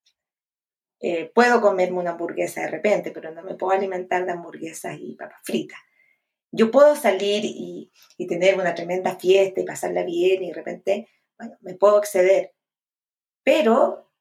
Eh, 0.99 1.31
puedo 1.33 1.61
comerme 1.61 1.97
una 1.97 2.11
hamburguesa 2.11 2.61
de 2.61 2.67
repente, 2.67 3.09
pero 3.09 3.31
no 3.31 3.41
me 3.41 3.55
puedo 3.55 3.75
alimentar 3.75 4.23
de 4.23 4.33
hamburguesas 4.33 4.97
y 4.99 5.15
papas 5.15 5.41
fritas. 5.43 5.79
Yo 6.51 6.69
puedo 6.69 6.95
salir 6.95 7.41
y, 7.43 7.91
tener 8.27 8.53
una 8.53 8.75
tremenda 8.75 9.15
fiesta 9.15 9.61
y 9.61 9.65
pasarla 9.65 10.03
bien 10.03 10.43
y 10.43 10.49
de 10.49 10.53
repente, 10.53 11.09
bueno, 11.39 11.57
me 11.61 11.73
puedo 11.73 11.97
exceder. 11.97 12.53
Pero 13.43 14.11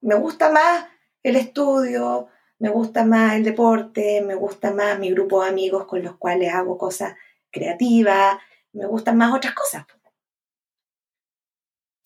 me 0.00 0.14
gusta 0.14 0.52
más 0.52 0.86
el 1.24 1.34
estudio, 1.34 2.28
me 2.64 2.70
gusta 2.70 3.04
más 3.04 3.34
el 3.34 3.44
deporte, 3.44 4.22
me 4.22 4.34
gusta 4.34 4.72
más 4.72 4.98
mi 4.98 5.10
grupo 5.10 5.42
de 5.42 5.50
amigos 5.50 5.84
con 5.84 6.02
los 6.02 6.16
cuales 6.16 6.54
hago 6.54 6.78
cosas 6.78 7.14
creativas, 7.50 8.38
me 8.72 8.86
gustan 8.86 9.18
más 9.18 9.34
otras 9.34 9.52
cosas. 9.52 9.84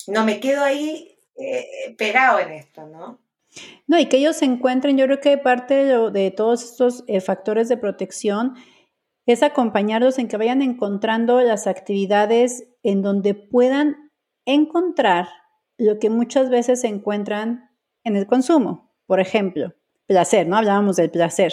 No 0.09 0.24
me 0.24 0.40
quedo 0.40 0.64
ahí 0.64 1.16
eh, 1.36 1.94
pegado 1.96 2.40
en 2.40 2.50
esto, 2.50 2.88
¿no? 2.88 3.20
No, 3.86 4.00
y 4.00 4.06
que 4.06 4.16
ellos 4.16 4.34
se 4.34 4.46
encuentren, 4.46 4.98
yo 4.98 5.04
creo 5.04 5.20
que 5.20 5.38
parte 5.38 5.74
de, 6.11 6.30
todos 6.32 6.64
estos 6.64 7.04
eh, 7.06 7.20
factores 7.20 7.68
de 7.68 7.76
protección 7.76 8.56
es 9.26 9.44
acompañarlos 9.44 10.18
en 10.18 10.26
que 10.26 10.38
vayan 10.38 10.61
encontrando 10.61 11.40
las 11.40 11.68
actividades 11.68 12.66
en 12.82 13.02
donde 13.02 13.34
puedan 13.34 14.11
encontrar 14.44 15.28
lo 15.76 16.00
que 16.00 16.11
muchas 16.11 16.50
veces 16.50 16.80
se 16.80 16.88
encuentran 16.88 17.70
en 18.02 18.16
el 18.16 18.26
consumo. 18.26 18.92
Por 19.06 19.20
ejemplo, 19.20 19.78
placer, 20.09 20.48
¿no? 20.48 20.56
Hablábamos 20.56 20.96
del 20.96 21.11
placer. 21.11 21.52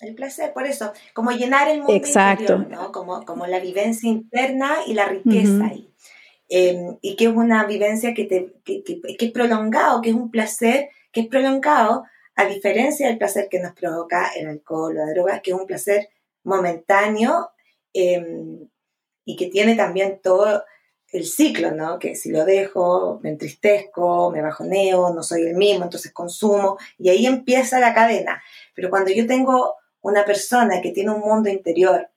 El 0.00 0.14
placer, 0.14 0.52
por 0.52 0.66
eso, 0.66 0.92
como 1.14 1.30
llenar 1.30 1.68
el 1.68 1.78
mundo 1.78 1.94
Exacto. 1.94 2.54
interior, 2.54 2.68
¿no? 2.70 2.92
Como, 2.92 3.24
como 3.24 3.46
la 3.46 3.60
vivencia 3.60 4.08
interna 4.08 4.78
y 4.86 4.94
la 4.94 5.06
riqueza 5.06 5.66
ahí. 5.66 5.90
Em, 6.48 6.98
y 7.00 7.16
que 7.16 7.26
es 7.26 7.30
una 7.30 7.64
vivencia 7.64 8.12
que, 8.12 8.24
te, 8.24 8.54
que, 8.64 8.82
que, 8.82 9.26
es 9.26 9.32
prolongado, 9.32 10.02
que 10.02 10.10
es 10.10 10.16
un 10.16 10.30
placer 10.30 10.88
que 11.12 11.22
es 11.22 11.26
prolongado, 11.28 12.04
a 12.34 12.44
diferencia 12.46 13.06
del 13.08 13.18
placer 13.18 13.48
que 13.48 13.60
nos 13.60 13.72
provoca 13.72 14.30
el 14.36 14.48
alcohol 14.48 14.96
o 14.96 15.06
la 15.06 15.12
droga, 15.12 15.40
que 15.40 15.50
es 15.52 15.56
un 15.56 15.66
placer 15.66 16.08
momentáneo 16.42 17.50
em, 17.92 18.68
y 19.24 19.36
que 19.36 19.46
tiene 19.46 19.76
también 19.76 20.20
todo 20.22 20.64
el 21.12 21.24
ciclo, 21.24 21.72
¿no? 21.72 21.98
Que 21.98 22.14
si 22.14 22.30
lo 22.30 22.44
dejo, 22.44 23.20
me 23.22 23.30
entristezco, 23.30 24.30
me 24.30 24.42
bajoneo, 24.42 25.12
no 25.12 25.22
soy 25.22 25.42
el 25.42 25.54
mismo, 25.54 25.84
entonces 25.84 26.12
consumo, 26.12 26.78
y 26.98 27.08
ahí 27.08 27.26
empieza 27.26 27.80
la 27.80 27.94
cadena. 27.94 28.42
Pero 28.74 28.90
cuando 28.90 29.10
yo 29.10 29.26
tengo 29.26 29.74
una 30.02 30.24
persona 30.24 30.80
que 30.80 30.92
tiene 30.92 31.10
un 31.10 31.20
mundo 31.20 31.50
interior 31.50 32.10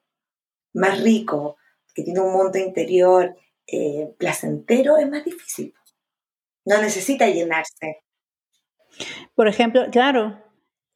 más 0.74 1.02
rico, 1.02 1.58
que 1.94 2.04
tiene 2.04 2.22
un 2.22 2.34
mundo 2.34 2.58
interior 2.58 3.36
eh, 3.68 4.14
placentero 4.18 4.98
es 4.98 5.10
más 5.10 5.24
difícil. 5.24 5.74
No 6.66 6.82
necesita 6.82 7.28
llenarse. 7.28 8.04
Por 9.36 9.48
ejemplo, 9.48 9.86
claro, 9.92 10.42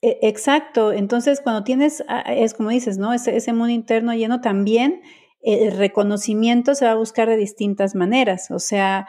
e, 0.02 0.20
exacto. 0.22 0.92
Entonces, 0.92 1.42
cuando 1.42 1.64
tienes, 1.64 2.04
ah, 2.08 2.22
es 2.28 2.54
como 2.54 2.70
dices, 2.70 2.98
¿no? 2.98 3.14
Ese, 3.14 3.36
ese 3.36 3.54
mundo 3.54 3.74
interno 3.74 4.14
lleno 4.14 4.42
también, 4.42 5.02
el 5.42 5.78
reconocimiento 5.78 6.76
se 6.76 6.86
va 6.86 6.92
a 6.92 6.96
buscar 6.96 7.30
de 7.30 7.38
distintas 7.38 7.96
maneras. 7.96 8.52
O 8.52 8.60
sea, 8.60 9.08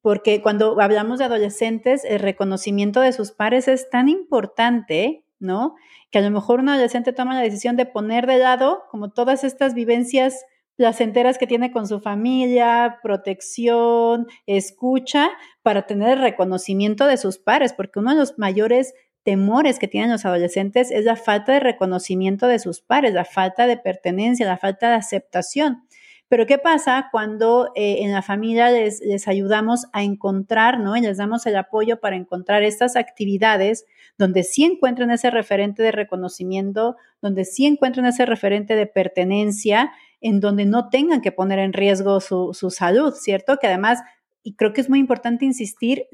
porque 0.00 0.42
cuando 0.42 0.80
hablamos 0.80 1.18
de 1.18 1.26
adolescentes, 1.26 2.04
el 2.04 2.20
reconocimiento 2.20 3.00
de 3.00 3.12
sus 3.12 3.32
pares 3.32 3.68
es 3.68 3.90
tan 3.90 4.08
importante, 4.08 5.24
¿no? 5.38 5.74
Que 6.10 6.18
a 6.18 6.22
lo 6.22 6.30
mejor 6.30 6.60
un 6.60 6.68
adolescente 6.68 7.12
toma 7.12 7.34
la 7.34 7.40
decisión 7.40 7.76
de 7.76 7.86
poner 7.86 8.26
de 8.26 8.38
lado 8.38 8.84
como 8.90 9.10
todas 9.10 9.44
estas 9.44 9.74
vivencias 9.74 10.44
placenteras 10.76 11.38
que 11.38 11.48
tiene 11.48 11.72
con 11.72 11.88
su 11.88 11.98
familia, 11.98 13.00
protección, 13.02 14.28
escucha, 14.46 15.30
para 15.62 15.86
tener 15.86 16.10
el 16.10 16.22
reconocimiento 16.22 17.06
de 17.06 17.16
sus 17.16 17.38
pares, 17.38 17.72
porque 17.72 17.98
uno 17.98 18.12
de 18.12 18.20
los 18.20 18.38
mayores 18.38 18.94
temores 19.28 19.78
que 19.78 19.88
tienen 19.88 20.10
los 20.10 20.24
adolescentes 20.24 20.90
es 20.90 21.04
la 21.04 21.14
falta 21.14 21.52
de 21.52 21.60
reconocimiento 21.60 22.46
de 22.46 22.58
sus 22.58 22.80
pares, 22.80 23.12
la 23.12 23.26
falta 23.26 23.66
de 23.66 23.76
pertenencia, 23.76 24.46
la 24.46 24.56
falta 24.56 24.88
de 24.88 24.94
aceptación. 24.94 25.82
Pero 26.28 26.46
¿qué 26.46 26.56
pasa 26.56 27.08
cuando 27.12 27.70
eh, 27.74 27.98
en 28.00 28.12
la 28.12 28.22
familia 28.22 28.70
les, 28.70 29.28
ayudamos 29.28 29.84
a 29.92 30.02
encontrar, 30.02 30.80
¿no? 30.80 30.96
Y 30.96 31.02
les 31.02 31.18
damos 31.18 31.44
el 31.44 31.56
apoyo 31.56 32.00
para 32.00 32.16
encontrar 32.16 32.62
estas 32.62 32.96
actividades 32.96 33.84
donde 34.16 34.44
sí 34.44 34.64
encuentran 34.64 35.10
ese 35.10 35.28
referente 35.28 35.82
de 35.82 35.92
reconocimiento, 35.92 36.96
donde 37.20 37.44
sí 37.44 37.66
encuentran 37.66 38.06
ese 38.06 38.24
referente 38.24 38.76
de 38.76 38.86
pertenencia, 38.86 39.92
en 40.22 40.40
donde 40.40 40.64
no 40.64 40.88
tengan 40.88 41.20
que 41.20 41.32
poner 41.32 41.58
en 41.58 41.74
riesgo 41.74 42.20
su, 42.20 42.54
salud, 42.70 43.12
¿cierto? 43.12 43.58
Que 43.58 43.66
además, 43.66 44.00
y 44.42 44.54
creo 44.54 44.72
que 44.72 44.80
es 44.80 44.88
muy 44.88 45.00
importante 45.00 45.44
insistir, 45.44 46.06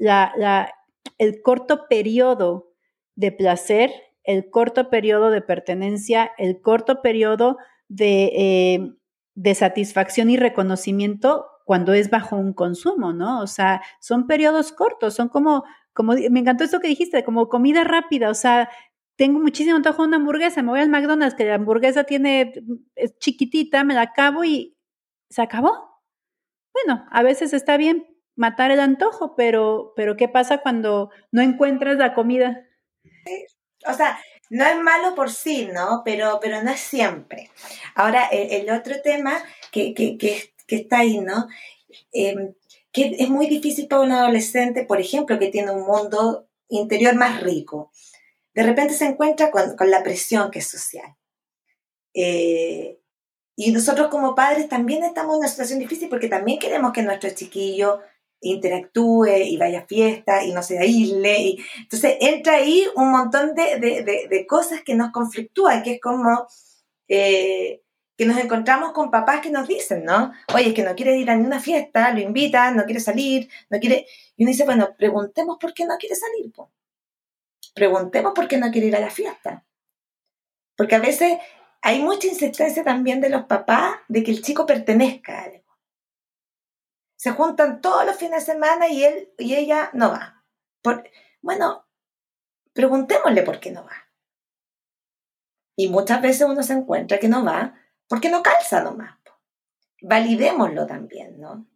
el 1.17 1.41
corto 1.41 1.87
periodo 1.87 2.74
de 3.15 3.31
placer, 3.31 3.91
el 4.23 4.49
corto 4.49 4.89
periodo 4.89 5.29
de 5.29 5.41
pertenencia, 5.41 6.31
el 6.37 6.61
corto 6.61 7.01
periodo 7.01 7.57
de... 7.87 8.31
Eh, 8.35 8.95
de 9.35 9.53
satisfacción 9.53 10.29
y 10.29 10.37
reconocimiento 10.37 11.47
cuando 11.65 11.93
es 11.93 12.09
bajo 12.09 12.37
un 12.37 12.53
consumo, 12.53 13.11
¿no? 13.13 13.41
O 13.41 13.47
sea, 13.47 13.81
son 13.99 14.27
periodos 14.27 14.71
cortos, 14.71 15.13
son 15.13 15.29
como, 15.29 15.65
como, 15.93 16.13
me 16.13 16.39
encantó 16.39 16.63
esto 16.63 16.79
que 16.79 16.87
dijiste, 16.87 17.23
como 17.23 17.49
comida 17.49 17.83
rápida, 17.83 18.29
o 18.29 18.33
sea, 18.33 18.69
tengo 19.17 19.39
muchísimo 19.39 19.75
antojo 19.75 20.03
de 20.03 20.07
una 20.09 20.17
hamburguesa, 20.17 20.61
me 20.61 20.69
voy 20.69 20.79
al 20.79 20.89
McDonald's, 20.89 21.35
que 21.35 21.45
la 21.45 21.55
hamburguesa 21.55 22.05
tiene, 22.05 22.53
es 22.95 23.17
chiquitita, 23.17 23.83
me 23.83 23.93
la 23.93 24.03
acabo 24.03 24.43
y 24.43 24.77
se 25.29 25.41
acabó. 25.41 26.01
Bueno, 26.73 27.05
a 27.11 27.23
veces 27.23 27.53
está 27.53 27.77
bien 27.77 28.05
matar 28.35 28.71
el 28.71 28.79
antojo, 28.79 29.35
pero, 29.35 29.93
pero 29.95 30.17
¿qué 30.17 30.27
pasa 30.27 30.59
cuando 30.59 31.09
no 31.31 31.41
encuentras 31.41 31.97
la 31.97 32.13
comida? 32.13 32.64
O 33.87 33.93
sea, 33.93 34.19
no 34.49 34.65
es 34.65 34.77
malo 34.77 35.15
por 35.15 35.31
sí, 35.31 35.67
¿no? 35.71 36.01
Pero, 36.03 36.39
pero 36.41 36.63
no 36.63 36.71
es 36.71 36.79
siempre. 36.79 37.49
Ahora, 37.95 38.27
el, 38.31 38.69
otro 38.69 39.01
tema 39.01 39.43
que, 39.71 39.93
que, 39.93 40.17
que, 40.17 40.53
está 40.67 40.99
ahí, 40.99 41.19
¿no? 41.19 41.47
Em, 42.11 42.53
que 42.91 43.15
es 43.19 43.29
muy 43.29 43.47
difícil 43.47 43.87
para 43.87 44.01
un 44.01 44.11
adolescente, 44.11 44.85
por 44.85 44.99
ejemplo, 44.99 45.39
que 45.39 45.49
tiene 45.49 45.71
un 45.71 45.85
mundo 45.85 46.47
interior 46.69 47.15
más 47.15 47.41
rico. 47.41 47.91
De 48.53 48.63
repente 48.63 48.93
se 48.93 49.05
encuentra 49.05 49.51
con, 49.51 49.75
con 49.75 49.91
la 49.91 50.03
presión 50.03 50.49
que 50.51 50.59
es 50.59 50.67
social. 50.67 51.15
Eh, 52.13 52.99
y 53.57 53.71
nosotros 53.71 54.07
como 54.07 54.35
padres 54.35 54.69
también 54.69 55.03
estamos 55.03 55.35
en 55.35 55.39
una 55.39 55.47
situación 55.47 55.79
difícil 55.79 56.09
porque 56.09 56.27
también 56.27 56.59
queremos 56.59 56.91
que 56.91 57.03
nuestro 57.03 57.29
chiquillo 57.31 58.01
interactúe 58.49 59.37
y 59.45 59.57
vaya 59.57 59.79
a 59.79 59.85
fiesta 59.85 60.43
y 60.43 60.51
no 60.53 60.63
se 60.63 60.79
aísle. 60.79 61.39
Y, 61.39 61.65
entonces 61.79 62.17
entra 62.21 62.55
ahí 62.55 62.85
un 62.95 63.11
montón 63.11 63.55
de, 63.55 63.79
de, 63.79 64.27
de, 64.29 64.47
cosas 64.47 64.81
que 64.83 64.95
nos 64.95 65.11
conflictúan, 65.11 65.83
que 65.83 65.93
es 65.93 66.01
como 66.01 66.47
eh, 67.07 67.81
que 68.17 68.25
nos 68.25 68.37
encontramos 68.37 68.91
con 68.93 69.11
papás 69.11 69.41
que 69.41 69.49
nos 69.49 69.67
dicen, 69.67 70.05
¿no? 70.05 70.31
Oye, 70.53 70.69
es 70.69 70.73
que 70.73 70.83
no 70.83 70.95
quiere 70.95 71.17
ir 71.17 71.29
a 71.29 71.35
ninguna 71.35 71.59
fiesta, 71.59 72.13
lo 72.13 72.21
invitan, 72.21 72.77
no 72.77 72.85
quiere 72.85 72.99
salir, 72.99 73.49
no 73.69 73.79
quiere... 73.79 74.07
Y 74.37 74.43
uno 74.43 74.51
dice, 74.51 74.65
bueno, 74.65 74.95
preguntemos 74.97 75.57
por 75.59 75.73
qué 75.73 75.85
no 75.85 75.97
quiere 75.97 76.15
salir, 76.15 76.51
Preguntemos 77.73 78.33
por 78.33 78.47
qué 78.47 78.57
no 78.57 78.71
quiere 78.71 78.87
ir 78.87 78.95
a 78.95 79.01
la 79.01 79.09
fiesta. 79.09 79.65
Porque 80.77 80.95
a 80.95 80.99
veces 80.99 81.39
hay 81.81 82.01
mucha 82.01 82.27
insistencia 82.27 82.83
también 82.83 83.19
de 83.19 83.29
los 83.29 83.45
papás 83.45 83.97
de 84.07 84.23
que 84.23 84.31
el 84.31 84.41
chico 84.41 84.65
pertenezca 84.65 85.43
a 85.43 85.49
se 87.15 87.31
juntan 87.31 87.81
todos 87.81 88.05
los 88.05 88.15
fines 88.15 88.45
de 88.45 88.53
semana 88.53 88.87
y 88.87 89.03
él 89.03 89.33
y 89.37 89.55
ella 89.55 89.89
no 89.93 90.11
va. 90.11 90.43
bueno, 91.41 91.87
preguntémosle 92.73 93.41
por 93.43 93.59
qué 93.59 93.71
no 93.71 93.83
va. 93.83 94.09
Y 95.77 95.89
muchas 95.89 96.21
veces 96.21 96.47
uno 96.47 96.63
se 96.63 96.73
encuentra 96.73 97.19
que 97.19 97.27
no 97.27 97.43
va 97.43 97.75
porque 98.07 98.29
no 98.29 98.43
calza 98.43 98.81
nomás. 98.81 99.17
Validémoslo 100.01 100.85
también, 100.85 101.39
¿no? 101.39 101.67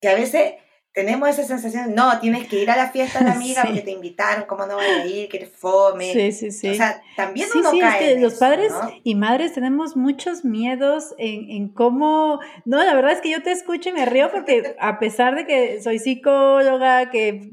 Que 0.00 0.08
a 0.08 0.14
veces 0.14 0.54
tenemos 0.92 1.28
esa 1.28 1.44
sensación, 1.44 1.94
no, 1.94 2.18
tienes 2.18 2.48
que 2.48 2.60
ir 2.60 2.70
a 2.70 2.76
la 2.76 2.90
fiesta 2.90 3.20
de 3.20 3.26
la 3.26 3.32
amiga 3.36 3.62
porque 3.64 3.82
te 3.82 3.92
invitaron, 3.92 4.44
¿cómo 4.46 4.66
no 4.66 4.76
vas 4.76 4.86
a 4.86 5.06
ir? 5.06 5.28
Que 5.28 5.38
eres 5.38 5.52
fome. 5.52 6.12
Sí, 6.12 6.32
sí, 6.32 6.50
sí. 6.50 6.70
O 6.70 6.74
sea, 6.74 7.00
también 7.16 7.48
uno 7.54 7.70
cae 7.78 8.18
los 8.18 8.34
padres 8.34 8.72
y 9.04 9.14
madres 9.14 9.52
tenemos 9.52 9.96
muchos 9.96 10.44
miedos 10.44 11.14
en, 11.18 11.50
en, 11.50 11.68
cómo, 11.68 12.40
no, 12.64 12.82
la 12.82 12.94
verdad 12.94 13.12
es 13.12 13.20
que 13.20 13.30
yo 13.30 13.42
te 13.42 13.52
escucho 13.52 13.90
y 13.90 13.92
me 13.92 14.06
río 14.06 14.30
porque 14.30 14.74
a 14.80 14.98
pesar 14.98 15.36
de 15.36 15.46
que 15.46 15.80
soy 15.82 15.98
psicóloga, 15.98 17.10
que 17.10 17.50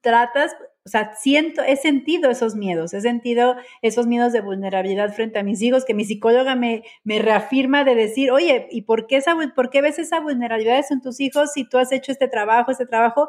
tratas, 0.00 0.56
o 0.86 0.88
sea, 0.88 1.14
siento, 1.14 1.62
he 1.62 1.76
sentido 1.76 2.30
esos 2.30 2.54
miedos, 2.56 2.94
he 2.94 3.02
sentido 3.02 3.56
esos 3.82 4.06
miedos 4.06 4.32
de 4.32 4.40
vulnerabilidad 4.40 5.12
frente 5.12 5.38
a 5.38 5.42
mis 5.42 5.60
hijos, 5.60 5.84
que 5.84 5.92
mi 5.92 6.04
psicóloga 6.04 6.54
me, 6.54 6.84
me 7.04 7.18
reafirma 7.18 7.84
de 7.84 7.94
decir, 7.94 8.30
oye, 8.30 8.66
¿y 8.70 8.82
por 8.82 9.06
qué, 9.06 9.16
esa, 9.16 9.36
por 9.54 9.68
qué 9.68 9.82
ves 9.82 9.98
esa 9.98 10.20
vulnerabilidad 10.20 10.82
en 10.90 11.02
tus 11.02 11.20
hijos 11.20 11.52
si 11.52 11.68
tú 11.68 11.76
has 11.76 11.92
hecho 11.92 12.12
este 12.12 12.28
trabajo, 12.28 12.70
este 12.70 12.86
trabajo? 12.86 13.28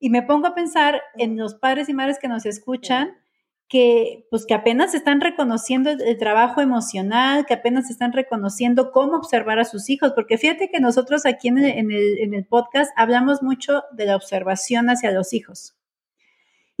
Y 0.00 0.10
me 0.10 0.22
pongo 0.22 0.48
a 0.48 0.54
pensar 0.54 1.00
en 1.16 1.36
los 1.36 1.54
padres 1.54 1.88
y 1.88 1.94
madres 1.94 2.18
que 2.18 2.28
nos 2.28 2.46
escuchan, 2.46 3.16
que 3.68 4.26
pues 4.30 4.44
que 4.46 4.54
apenas 4.54 4.94
están 4.94 5.20
reconociendo 5.20 5.90
el, 5.90 6.18
trabajo 6.18 6.60
emocional, 6.60 7.46
que 7.46 7.54
apenas 7.54 7.90
están 7.90 8.12
reconociendo 8.12 8.90
cómo 8.92 9.16
observar 9.16 9.60
a 9.60 9.64
sus 9.64 9.88
hijos, 9.88 10.12
porque 10.14 10.38
fíjate 10.38 10.68
que 10.70 10.80
nosotros 10.80 11.26
aquí 11.26 11.48
en 11.48 11.58
en 11.58 11.92
el, 11.92 12.18
en 12.18 12.34
el 12.34 12.44
podcast 12.44 12.90
hablamos 12.96 13.42
mucho 13.42 13.84
de 13.92 14.06
la 14.06 14.16
observación 14.16 14.90
hacia 14.90 15.12
los 15.12 15.32
hijos. 15.32 15.77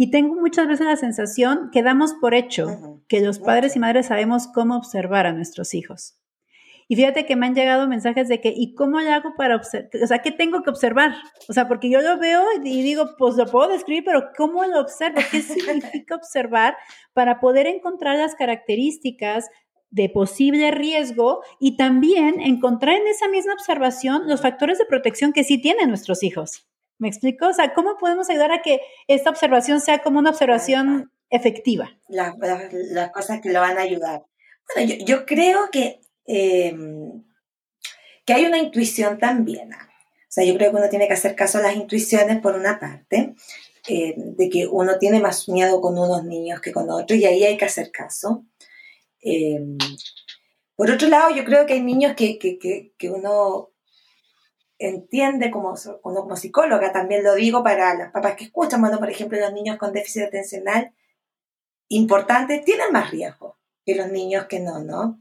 Y 0.00 0.12
tengo 0.12 0.36
muchas 0.36 0.68
veces 0.68 0.86
la 0.86 0.96
sensación 0.96 1.70
que 1.72 1.82
damos 1.82 2.14
por 2.14 2.32
hecho 2.32 3.02
que 3.08 3.20
los 3.20 3.40
padres 3.40 3.74
y 3.74 3.80
madres 3.80 4.06
sabemos 4.06 4.46
cómo 4.46 4.76
observar 4.76 5.26
a 5.26 5.32
nuestros 5.32 5.74
hijos. 5.74 6.14
Y 6.86 6.94
fíjate 6.94 7.26
que 7.26 7.34
me 7.34 7.46
han 7.46 7.56
llegado 7.56 7.88
mensajes 7.88 8.28
de 8.28 8.40
que, 8.40 8.54
¿y 8.56 8.74
cómo 8.74 9.00
le 9.00 9.10
hago 9.10 9.34
para 9.36 9.56
observar? 9.56 9.90
O 10.00 10.06
sea, 10.06 10.20
¿qué 10.20 10.30
tengo 10.30 10.62
que 10.62 10.70
observar? 10.70 11.16
O 11.48 11.52
sea, 11.52 11.66
porque 11.66 11.90
yo 11.90 12.00
lo 12.00 12.16
veo 12.16 12.44
y 12.62 12.82
digo, 12.82 13.16
pues 13.18 13.34
lo 13.34 13.46
puedo 13.46 13.68
describir, 13.70 14.04
pero 14.04 14.30
¿cómo 14.36 14.64
lo 14.64 14.80
observo? 14.80 15.20
¿Qué 15.32 15.42
significa 15.42 16.14
observar 16.14 16.76
para 17.12 17.40
poder 17.40 17.66
encontrar 17.66 18.18
las 18.18 18.36
características 18.36 19.48
de 19.90 20.08
posible 20.08 20.70
riesgo 20.70 21.40
y 21.58 21.76
también 21.76 22.40
encontrar 22.40 22.94
en 22.94 23.08
esa 23.08 23.26
misma 23.26 23.54
observación 23.54 24.28
los 24.28 24.42
factores 24.42 24.78
de 24.78 24.86
protección 24.86 25.32
que 25.32 25.42
sí 25.42 25.60
tienen 25.60 25.88
nuestros 25.88 26.22
hijos? 26.22 26.68
¿Me 26.98 27.08
explico? 27.08 27.48
O 27.48 27.52
sea, 27.52 27.74
¿cómo 27.74 27.96
podemos 27.96 28.28
ayudar 28.28 28.50
a 28.50 28.62
que 28.62 28.80
esta 29.06 29.30
observación 29.30 29.80
sea 29.80 30.00
como 30.00 30.18
una 30.18 30.30
observación 30.30 31.12
efectiva? 31.30 31.96
Las, 32.08 32.34
cosas 33.12 33.40
que 33.40 33.52
lo 33.52 33.60
van 33.60 33.78
a 33.78 33.82
ayudar. 33.82 34.24
Bueno, 34.74 34.94
yo, 35.06 35.24
creo 35.24 35.70
que, 35.70 36.00
em, 36.26 37.24
que 38.26 38.32
hay 38.32 38.44
una 38.46 38.58
intuición 38.58 39.18
también. 39.18 39.72
¿ah? 39.72 39.88
O 39.88 40.30
sea, 40.30 40.44
yo 40.44 40.54
creo 40.56 40.72
que 40.72 40.76
uno 40.76 40.88
tiene 40.88 41.06
que 41.06 41.14
hacer 41.14 41.36
caso 41.36 41.58
a 41.58 41.62
las 41.62 41.76
intuiciones 41.76 42.40
por 42.40 42.56
una 42.56 42.80
parte, 42.80 43.34
em, 43.88 44.34
de 44.36 44.50
que 44.50 44.66
uno 44.66 44.98
tiene 44.98 45.20
más 45.20 45.48
miedo 45.48 45.80
con 45.80 45.96
unos 45.96 46.24
niños 46.24 46.60
que 46.60 46.72
con 46.72 46.90
otros, 46.90 47.18
y 47.18 47.26
ahí 47.26 47.44
hay 47.44 47.56
que 47.56 47.64
hacer 47.64 47.92
caso. 47.92 48.44
Em, 49.22 49.78
por 50.76 50.90
otro 50.90 51.08
lado, 51.08 51.34
yo 51.34 51.44
creo 51.44 51.64
que 51.66 51.74
hay 51.74 51.80
niños 51.80 52.14
que, 52.16 52.38
que, 52.38 52.92
que 52.96 53.10
uno 53.10 53.70
entiende 54.78 55.50
como, 55.50 55.74
como, 56.02 56.36
psicóloga, 56.36 56.92
también 56.92 57.24
lo 57.24 57.34
digo 57.34 57.62
para 57.62 57.94
las 57.94 58.12
papás 58.12 58.36
que 58.36 58.44
escuchan, 58.44 58.80
bueno, 58.80 58.98
por 58.98 59.10
ejemplo, 59.10 59.38
los 59.38 59.52
niños 59.52 59.76
con 59.76 59.92
déficit 59.92 60.24
atencional 60.24 60.92
importante 61.88 62.58
tienen 62.58 62.92
más 62.92 63.10
riesgo 63.10 63.58
que 63.84 63.94
los 63.94 64.08
niños 64.08 64.46
que 64.46 64.60
no, 64.60 64.80
¿no? 64.80 65.20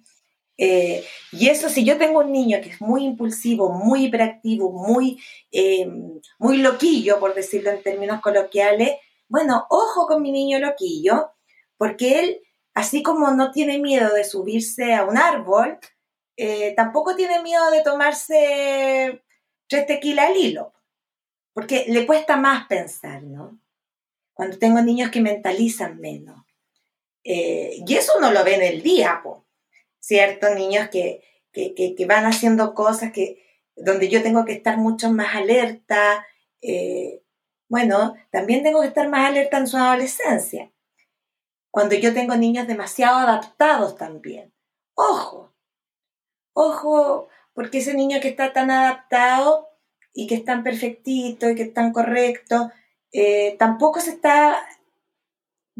Eh, 0.57 1.05
y 1.31 1.49
eso, 1.49 1.69
si 1.69 1.85
yo 1.85 1.97
tengo 1.97 2.19
un 2.19 2.31
niño 2.31 2.59
que 2.61 2.69
es 2.69 2.81
muy 2.81 3.05
impulsivo, 3.05 3.71
muy 3.71 4.05
hiperactivo, 4.05 4.71
muy, 4.71 5.19
eh, 5.51 5.87
muy 6.39 6.57
loquillo, 6.57 7.19
por 7.19 7.35
decirlo 7.35 7.69
en 7.69 7.83
términos 7.83 8.21
coloquiales, 8.21 8.93
bueno, 9.29 9.65
ojo 9.69 10.07
con 10.07 10.21
mi 10.21 10.31
niño 10.31 10.59
loquillo, 10.59 11.31
porque 11.77 12.19
él, 12.19 12.41
así 12.73 13.03
como 13.03 13.31
no 13.31 13.51
tiene 13.51 13.77
miedo 13.77 14.13
de 14.13 14.23
subirse 14.23 14.93
a 14.93 15.05
un 15.05 15.17
árbol, 15.17 15.79
eh, 16.37 16.73
tampoco 16.75 17.15
tiene 17.15 17.41
miedo 17.41 17.69
de 17.71 17.81
tomarse 17.83 19.23
tres 19.67 19.85
tequila 19.85 20.27
al 20.27 20.37
hilo, 20.37 20.73
porque 21.53 21.85
le 21.87 22.05
cuesta 22.05 22.37
más 22.37 22.67
pensar, 22.67 23.23
¿no? 23.23 23.59
Cuando 24.33 24.57
tengo 24.59 24.81
niños 24.81 25.11
que 25.11 25.21
mentalizan 25.21 25.99
menos. 25.99 26.45
Eh, 27.23 27.83
y 27.85 27.95
eso 27.95 28.13
uno 28.17 28.31
lo 28.31 28.43
ve 28.43 28.55
en 28.55 28.63
el 28.63 28.81
día, 28.81 29.21
¿cierto? 29.99 30.53
Niños 30.53 30.89
que, 30.89 31.23
que, 31.51 32.05
van 32.07 32.25
haciendo 32.25 32.73
cosas 32.73 33.11
que, 33.11 33.43
donde 33.75 34.09
yo 34.09 34.23
tengo 34.23 34.45
que 34.45 34.53
estar 34.53 34.77
mucho 34.77 35.11
más 35.11 35.35
alerta. 35.35 36.25
Eh, 36.61 37.23
bueno, 37.67 38.15
también 38.29 38.63
tengo 38.63 38.81
que 38.81 38.87
estar 38.87 39.09
más 39.09 39.27
alerta 39.27 39.57
en 39.57 39.67
su 39.67 39.77
adolescencia. 39.77 40.71
Cuando 41.71 41.95
yo 41.95 42.13
tengo 42.13 42.35
niños 42.35 42.67
demasiado 42.67 43.17
adaptados 43.17 43.97
también. 43.97 44.53
Ojo, 44.93 45.53
ojo, 46.53 47.27
porque 47.57 47.79
ese 47.79 47.95
niño 47.95 48.19
que 48.21 48.27
está 48.27 48.53
tan 48.53 48.69
adaptado 48.69 49.67
y 50.13 50.27
que 50.27 50.35
es 50.35 50.45
tan 50.45 50.63
perfectito 50.63 51.49
y 51.49 51.55
que 51.55 51.63
es 51.63 51.73
tan 51.73 51.91
correcto, 51.91 52.71
eh, 53.11 53.55
tampoco 53.57 53.99
se 53.99 54.11
está, 54.11 54.63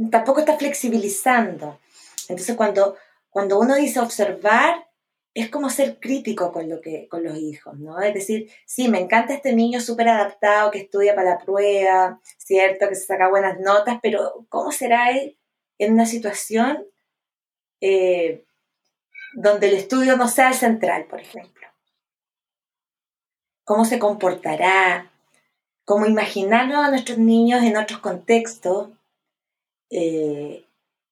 tampoco 0.09 0.39
está 0.39 0.57
flexibilizando. 0.57 1.79
Entonces 2.29 2.55
cuando, 2.55 2.97
cuando 3.29 3.59
uno 3.59 3.75
dice 3.75 3.99
observar, 3.99 4.87
es 5.35 5.51
como 5.51 5.69
ser 5.69 5.99
crítico 5.99 6.51
con, 6.51 6.67
lo 6.67 6.81
que, 6.81 7.07
con 7.09 7.23
los 7.23 7.37
hijos, 7.37 7.77
¿no? 7.77 8.01
Es 8.01 8.15
decir, 8.15 8.49
sí, 8.65 8.87
me 8.87 8.99
encanta 8.99 9.35
este 9.35 9.53
niño 9.53 9.79
súper 9.79 10.09
adaptado 10.09 10.71
que 10.71 10.79
estudia 10.79 11.13
para 11.13 11.35
la 11.35 11.37
prueba, 11.37 12.19
¿cierto? 12.39 12.89
Que 12.89 12.95
se 12.95 13.05
saca 13.05 13.29
buenas 13.29 13.59
notas, 13.59 13.99
pero 14.01 14.47
¿cómo 14.49 14.71
será 14.71 15.11
él 15.11 15.37
en 15.77 15.93
una 15.93 16.07
situación 16.07 16.87
eh, 17.81 18.45
donde 19.35 19.67
el 19.69 19.75
estudio 19.75 20.17
no 20.17 20.27
sea 20.27 20.47
el 20.47 20.55
central, 20.55 21.05
por 21.05 21.21
ejemplo? 21.21 21.56
¿Cómo 23.67 23.85
se 23.85 23.99
comportará? 23.99 25.11
¿Cómo 25.85 26.07
imaginarnos 26.07 26.83
a 26.83 26.89
nuestros 26.89 27.19
niños 27.19 27.61
en 27.61 27.77
otros 27.77 27.99
contextos? 27.99 28.89
Eh, 29.91 30.65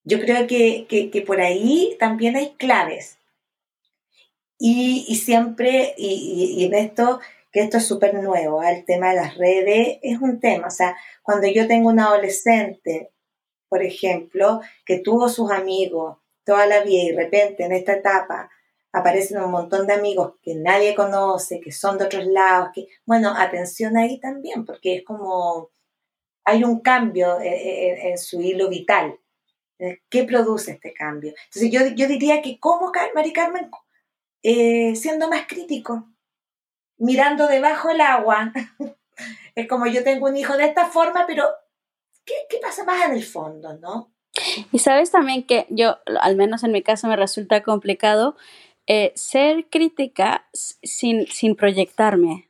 yo 0.03 0.19
creo 0.19 0.47
que, 0.47 0.87
que 0.87 1.21
por 1.21 1.41
ahí 1.41 1.95
también 1.99 2.35
hay 2.35 2.53
claves 2.53 3.19
y, 4.57 5.15
siempre, 5.15 5.93
y, 5.97 6.65
en 6.65 6.73
esto, 6.73 7.19
que 7.51 7.61
esto 7.61 7.77
es 7.77 7.85
súper 7.85 8.13
nuevo, 8.13 8.61
¿ah? 8.61 8.71
el 8.71 8.85
tema 8.85 9.09
de 9.09 9.15
las 9.17 9.37
redes 9.37 9.99
es 10.01 10.21
un 10.21 10.39
tema. 10.39 10.67
O 10.67 10.71
sea, 10.71 10.95
cuando 11.23 11.47
yo 11.47 11.67
tengo 11.67 11.89
un 11.89 11.99
adolescente, 11.99 13.11
por 13.67 13.83
ejemplo, 13.83 14.61
que 14.85 14.99
tuvo 14.99 15.27
sus 15.29 15.51
amigos 15.51 16.17
toda 16.45 16.67
la 16.67 16.81
vida 16.81 17.03
y 17.03 17.09
de 17.11 17.23
repente 17.23 17.65
en 17.65 17.71
esta 17.73 17.93
etapa 17.93 18.49
aparecen 18.95 19.41
un 19.41 19.51
montón 19.51 19.85
de 19.87 19.93
amigos 19.93 20.35
que 20.41 20.55
nadie 20.55 20.95
conoce, 20.95 21.59
que 21.59 21.71
son 21.71 21.97
de 21.97 22.05
otros 22.05 22.25
lados, 22.25 22.69
que, 22.73 22.87
bueno, 23.05 23.33
atención 23.35 23.97
ahí 23.97 24.19
también, 24.19 24.65
porque 24.65 24.95
es 24.95 25.03
como, 25.03 25.71
hay 26.45 26.63
un 26.63 26.79
cambio 26.79 27.39
en, 27.39 27.47
eh, 27.47 27.89
eh, 27.89 28.09
en 28.09 28.17
su 28.17 28.41
hilo 28.41 28.69
vital. 28.69 29.19
¿Qué 30.09 30.23
produce 30.23 30.71
este 30.71 30.93
cambio? 30.93 31.33
Entonces 31.45 31.69
yo, 31.69 31.81
yo 31.95 32.07
diría 32.07 32.41
que 32.41 32.57
como 32.59 32.93
Mari 33.13 33.33
Carmen, 33.33 33.69
eh, 34.41 34.95
siendo 34.95 35.27
más 35.27 35.47
crítico, 35.47 36.07
mirando 36.97 37.47
debajo 37.47 37.89
el 37.89 37.99
agua. 37.99 38.53
es 39.55 39.67
como 39.67 39.87
yo 39.87 40.03
tengo 40.03 40.27
un 40.27 40.37
hijo 40.37 40.55
de 40.55 40.65
esta 40.65 40.85
forma, 40.85 41.25
pero 41.27 41.43
¿qué, 42.23 42.35
pasa 42.61 42.83
más 42.83 43.05
en 43.05 43.13
el 43.13 43.23
fondo, 43.23 43.73
no? 43.79 44.11
Y 44.71 44.79
sabes 44.79 45.11
también 45.11 45.45
que 45.45 45.65
yo, 45.69 45.97
al 46.21 46.35
menos 46.35 46.63
en 46.63 46.71
mi 46.71 46.83
caso, 46.83 47.07
me 47.07 47.15
resulta 47.15 47.63
complicado 47.63 48.35
eh, 48.87 49.11
ser 49.15 49.67
crítica 49.69 50.47
sin, 50.51 51.27
sin 51.27 51.55
proyectarme. 51.55 52.49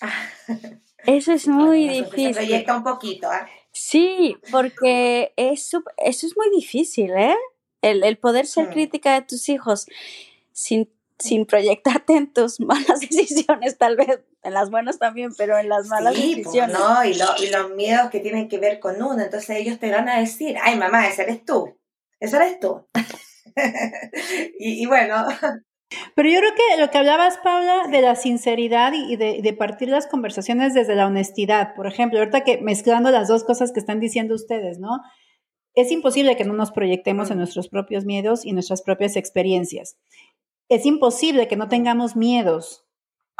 Eso 1.06 1.32
es 1.32 1.48
muy 1.48 1.88
difícil. 1.88 2.34
Se 2.34 2.40
proyecta 2.40 2.76
un 2.76 2.84
poquito, 2.84 3.32
¿eh? 3.32 3.46
Sí, 3.72 4.36
porque 4.50 5.32
eso, 5.36 5.82
eso 5.96 6.26
es 6.26 6.36
muy 6.36 6.50
difícil, 6.50 7.12
¿eh? 7.12 7.36
El, 7.82 8.18
poder 8.18 8.46
ser 8.46 8.68
mm. 8.68 8.72
crítica 8.72 9.14
de 9.14 9.22
tus 9.22 9.48
hijos 9.48 9.86
sin, 10.52 10.90
sin 11.18 11.46
proyectarte 11.46 12.14
en 12.14 12.32
tus 12.32 12.60
malas 12.60 13.00
decisiones, 13.00 13.78
tal 13.78 13.96
vez 13.96 14.20
en 14.42 14.54
las 14.54 14.70
buenas 14.70 14.98
también, 14.98 15.32
pero 15.36 15.56
en 15.56 15.68
las 15.68 15.86
malas 15.86 16.14
decisiones. 16.14 16.76
no, 16.78 17.04
y, 17.04 17.12
y, 17.44 17.50
los 17.50 17.70
miedos 17.70 18.10
que 18.10 18.20
tienen 18.20 18.48
que 18.48 18.58
ver 18.58 18.80
con 18.80 19.00
uno, 19.00 19.22
entonces 19.22 19.50
ellos 19.50 19.78
te 19.78 19.90
van 19.90 20.08
a 20.08 20.18
decir, 20.18 20.56
ay 20.62 20.76
mamá, 20.76 21.06
ese 21.06 21.22
eres 21.22 21.44
tú, 21.44 21.78
ese 22.18 22.36
eres 22.36 22.58
tú. 22.58 22.86
y, 24.58 24.86
bueno. 24.86 25.26
Pero 26.14 26.28
yo 26.28 26.38
creo 26.38 26.52
que 26.54 26.80
lo 26.80 26.90
que 26.90 26.98
hablabas, 26.98 27.38
Paula, 27.38 27.88
de 27.90 28.00
la 28.02 28.14
sinceridad 28.14 28.92
y 28.92 29.16
de, 29.16 29.40
de, 29.42 29.52
partir 29.52 29.88
las 29.88 30.06
conversaciones 30.06 30.74
desde 30.74 30.94
la 30.94 31.06
honestidad, 31.06 31.74
por 31.74 31.86
ejemplo, 31.86 32.18
ahorita 32.18 32.42
que 32.42 32.60
mezclando 32.60 33.10
las 33.10 33.28
dos 33.28 33.44
cosas 33.44 33.72
que 33.72 33.80
están 33.80 34.00
diciendo 34.00 34.34
ustedes, 34.34 34.78
¿no? 34.78 35.00
Es 35.74 35.90
imposible 35.90 36.36
que 36.36 36.44
no 36.44 36.52
nos 36.52 36.72
proyectemos 36.72 37.30
en 37.30 37.38
nuestros 37.38 37.68
propios 37.68 38.04
miedos 38.04 38.44
y 38.44 38.52
nuestras 38.52 38.82
propias 38.82 39.16
experiencias 39.16 39.96
es 40.70 40.86
imposible 40.86 41.48
que 41.48 41.56
no 41.56 41.68
tengamos 41.68 42.16
miedos 42.16 42.86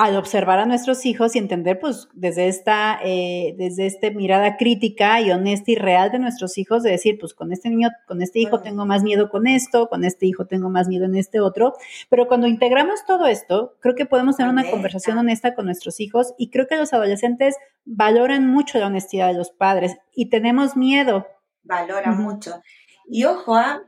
al 0.01 0.16
observar 0.16 0.59
a 0.59 0.64
nuestros 0.64 1.05
hijos 1.05 1.36
y 1.36 1.38
entender, 1.38 1.78
pues, 1.78 2.09
desde 2.14 2.48
esta, 2.48 2.98
eh, 3.05 3.55
desde 3.59 3.84
esta 3.84 4.11
mirada 4.11 4.57
crítica 4.57 5.20
y 5.20 5.30
honesta 5.30 5.72
y 5.72 5.74
real 5.74 6.11
de 6.11 6.18
nuestros 6.18 6.57
hijos, 6.57 6.82
de 6.82 6.90
decir, 6.90 7.18
pues, 7.20 7.34
con 7.34 7.53
este 7.53 7.68
niño, 7.68 7.90
con 8.07 8.22
este 8.22 8.38
hijo 8.38 8.62
tengo 8.62 8.86
más 8.86 9.03
miedo 9.03 9.28
con 9.28 9.46
esto, 9.46 9.90
con 9.90 10.03
este 10.05 10.24
hijo 10.24 10.46
tengo 10.46 10.70
más 10.70 10.88
miedo 10.88 11.05
en 11.05 11.16
este 11.16 11.40
otro. 11.40 11.74
Pero 12.09 12.28
cuando 12.28 12.46
integramos 12.46 13.05
todo 13.05 13.26
esto, 13.26 13.76
creo 13.80 13.94
que 13.94 14.07
podemos 14.07 14.38
tener 14.38 14.51
una 14.51 14.70
conversación 14.70 15.18
honesta 15.18 15.55
con 15.55 15.66
nuestros 15.66 16.01
hijos 16.01 16.32
y 16.38 16.48
creo 16.48 16.66
que 16.66 16.76
los 16.76 16.94
adolescentes 16.94 17.57
valoran 17.84 18.46
mucho 18.46 18.78
la 18.78 18.86
honestidad 18.86 19.26
de 19.26 19.34
los 19.34 19.51
padres 19.51 19.98
y 20.14 20.30
tenemos 20.30 20.78
miedo. 20.78 21.26
Valoran 21.62 22.16
mucho. 22.16 22.62
Y 23.07 23.24
ojo, 23.24 23.55
¿ah? 23.55 23.82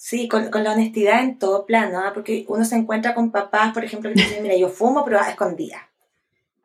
Sí, 0.00 0.28
con, 0.28 0.48
la 0.52 0.74
honestidad 0.74 1.24
en 1.24 1.40
todo 1.40 1.66
plano, 1.66 1.98
¿ah? 1.98 2.12
porque 2.14 2.44
uno 2.46 2.64
se 2.64 2.76
encuentra 2.76 3.16
con 3.16 3.32
papás, 3.32 3.74
por 3.74 3.84
ejemplo, 3.84 4.08
que 4.10 4.22
dicen, 4.22 4.44
mira, 4.44 4.56
yo 4.56 4.68
fumo, 4.68 5.04
pero 5.04 5.18
a 5.18 5.28
escondidas. 5.28 5.82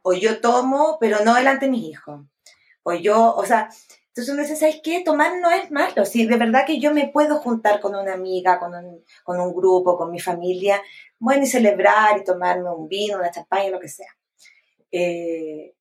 O 0.03 0.13
yo 0.13 0.39
tomo, 0.39 0.97
pero 0.99 1.25
no 1.25 1.33
delante 1.33 1.65
de 1.65 1.71
mis 1.71 1.83
hijos. 1.83 2.21
O 2.83 2.93
yo, 2.93 3.33
o 3.35 3.43
sea, 3.43 3.69
entonces 4.09 4.31
uno 4.31 4.43
dice, 4.43 4.55
¿sabes 4.55 4.81
qué? 4.83 5.01
Tomar 5.03 5.39
no 5.41 5.49
es 5.49 5.71
malo. 5.71 6.05
Si 6.05 6.27
de 6.27 6.37
verdad 6.37 6.63
que 6.67 6.79
yo 6.79 6.93
me 6.93 7.07
puedo 7.07 7.39
juntar 7.39 7.79
con 7.79 7.95
una 7.95 8.13
amiga, 8.13 8.59
con 8.59 8.75
un, 8.75 9.03
con 9.23 9.39
un 9.39 9.51
grupo, 9.51 9.97
con 9.97 10.11
mi 10.11 10.19
familia, 10.19 10.79
bueno, 11.17 11.41
y 11.41 11.47
celebrar 11.47 12.19
y 12.19 12.23
tomarme 12.23 12.69
un 12.69 12.87
vino, 12.87 13.17
una 13.17 13.31
champaña, 13.31 13.71
lo 13.71 13.79
que 13.79 13.89
sea. 13.89 14.15
Eh, 14.91 15.73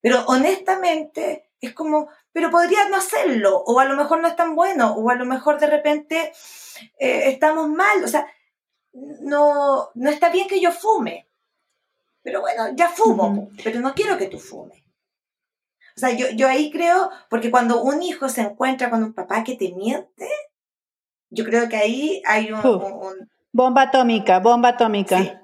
pero 0.00 0.24
honestamente, 0.26 1.50
es 1.60 1.74
como, 1.74 2.08
pero 2.30 2.52
podría 2.52 2.88
no 2.88 2.96
hacerlo, 2.96 3.64
o 3.66 3.80
a 3.80 3.84
lo 3.84 3.96
mejor 3.96 4.20
no 4.20 4.28
es 4.28 4.36
tan 4.36 4.54
bueno, 4.54 4.94
o 4.94 5.10
a 5.10 5.16
lo 5.16 5.24
mejor 5.24 5.58
de 5.58 5.66
repente 5.66 6.32
eh, 6.98 7.30
estamos 7.30 7.68
mal, 7.68 8.02
o 8.04 8.08
sea, 8.08 8.26
no, 8.92 9.90
no 9.94 10.10
está 10.10 10.30
bien 10.30 10.48
que 10.48 10.60
yo 10.60 10.72
fume, 10.72 11.28
pero 12.22 12.40
bueno, 12.40 12.68
ya 12.74 12.88
fumo, 12.88 13.50
pero 13.62 13.80
no 13.80 13.94
quiero 13.94 14.16
que 14.16 14.28
tú 14.28 14.38
fumes. 14.38 14.82
O 15.96 16.00
sea, 16.00 16.10
yo, 16.10 16.30
yo 16.30 16.48
ahí 16.48 16.70
creo, 16.70 17.10
porque 17.30 17.50
cuando 17.50 17.82
un 17.82 18.02
hijo 18.02 18.28
se 18.28 18.40
encuentra 18.40 18.90
con 18.90 19.02
un 19.02 19.12
papá 19.12 19.44
que 19.44 19.56
te 19.56 19.72
miente, 19.72 20.28
yo 21.30 21.44
creo 21.44 21.68
que 21.68 21.76
ahí 21.76 22.22
hay 22.26 22.50
un... 22.50 22.60
bomba 23.52 23.82
atómica, 23.82 24.40
bomba 24.40 24.70
atómica 24.70 25.43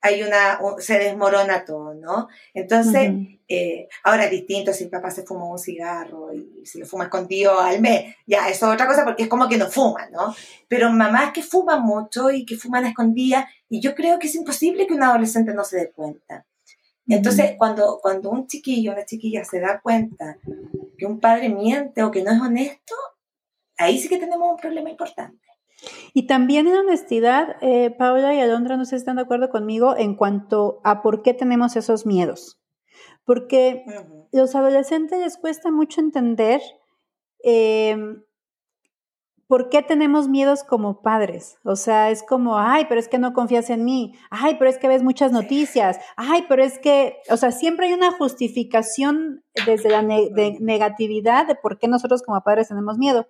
hay 0.00 0.22
una, 0.22 0.58
se 0.78 0.98
desmorona 0.98 1.64
todo, 1.64 1.94
¿no? 1.94 2.28
Entonces, 2.54 3.12
eh, 3.48 3.88
ahora 4.04 4.24
es 4.24 4.30
distinto 4.30 4.72
si 4.72 4.84
el 4.84 4.90
papá 4.90 5.10
se 5.10 5.24
fuma 5.24 5.50
un 5.50 5.58
cigarro 5.58 6.32
y 6.32 6.64
si 6.64 6.78
lo 6.78 6.86
fuma 6.86 7.04
escondido 7.04 7.58
al 7.58 7.80
mes, 7.80 8.14
ya, 8.26 8.48
eso 8.48 8.66
es 8.66 8.74
otra 8.74 8.86
cosa 8.86 9.04
porque 9.04 9.24
es 9.24 9.28
como 9.28 9.48
que 9.48 9.58
no 9.58 9.66
fuman, 9.66 10.10
¿no? 10.12 10.34
Pero 10.68 10.90
mamás 10.90 11.32
que 11.32 11.42
fuman 11.42 11.82
mucho 11.82 12.30
y 12.30 12.44
que 12.44 12.56
fuman 12.56 12.84
a 12.84 12.88
escondidas, 12.88 13.46
y 13.68 13.80
yo 13.80 13.94
creo 13.94 14.18
que 14.18 14.26
es 14.26 14.34
imposible 14.34 14.86
que 14.86 14.94
un 14.94 15.02
adolescente 15.02 15.54
no 15.54 15.64
se 15.64 15.76
dé 15.78 15.90
cuenta. 15.90 16.46
Entonces, 17.08 17.52
cuando, 17.56 18.00
cuando 18.02 18.30
un 18.30 18.48
chiquillo, 18.48 18.92
una 18.92 19.04
chiquilla 19.04 19.44
se 19.44 19.60
da 19.60 19.80
cuenta 19.80 20.38
que 20.98 21.06
un 21.06 21.20
padre 21.20 21.48
miente 21.48 22.02
o 22.02 22.10
que 22.10 22.22
no 22.22 22.32
es 22.32 22.40
honesto, 22.40 22.94
ahí 23.78 23.98
sí 23.98 24.08
que 24.08 24.18
tenemos 24.18 24.50
un 24.50 24.56
problema 24.56 24.90
importante. 24.90 25.45
Y 26.14 26.26
también 26.26 26.66
en 26.66 26.76
honestidad, 26.76 27.56
eh, 27.60 27.90
Paula 27.90 28.34
y 28.34 28.40
Alondra 28.40 28.76
no 28.76 28.84
se 28.84 28.96
están 28.96 29.16
de 29.16 29.22
acuerdo 29.22 29.50
conmigo 29.50 29.96
en 29.96 30.14
cuanto 30.14 30.80
a 30.84 31.02
por 31.02 31.22
qué 31.22 31.34
tenemos 31.34 31.76
esos 31.76 32.06
miedos. 32.06 32.60
Porque 33.24 33.84
los 34.32 34.54
adolescentes 34.54 35.18
les 35.18 35.36
cuesta 35.36 35.70
mucho 35.70 36.00
entender 36.00 36.60
em, 37.42 38.22
por 39.48 39.68
qué 39.68 39.82
tenemos 39.82 40.28
miedos 40.28 40.64
como 40.64 41.02
padres. 41.02 41.58
O 41.64 41.76
sea, 41.76 42.10
es 42.10 42.22
como, 42.22 42.58
ay, 42.58 42.86
pero 42.88 43.00
es 43.00 43.08
que 43.08 43.18
no 43.18 43.32
confías 43.32 43.70
en 43.70 43.84
mí. 43.84 44.14
Ay, 44.30 44.56
pero 44.58 44.70
es 44.70 44.78
que 44.78 44.88
ves 44.88 45.02
muchas 45.02 45.32
noticias. 45.32 45.98
Ay, 46.16 46.46
pero 46.48 46.64
es 46.64 46.78
que, 46.78 47.18
o 47.30 47.36
sea, 47.36 47.52
siempre 47.52 47.86
hay 47.86 47.92
una 47.92 48.12
justificación 48.12 49.44
desde 49.66 49.90
la 49.90 50.02
negatividad 50.02 51.46
de 51.46 51.54
por 51.54 51.78
qué 51.78 51.88
nosotros 51.88 52.22
como 52.22 52.40
padres 52.42 52.68
tenemos 52.68 52.98
miedo. 52.98 53.26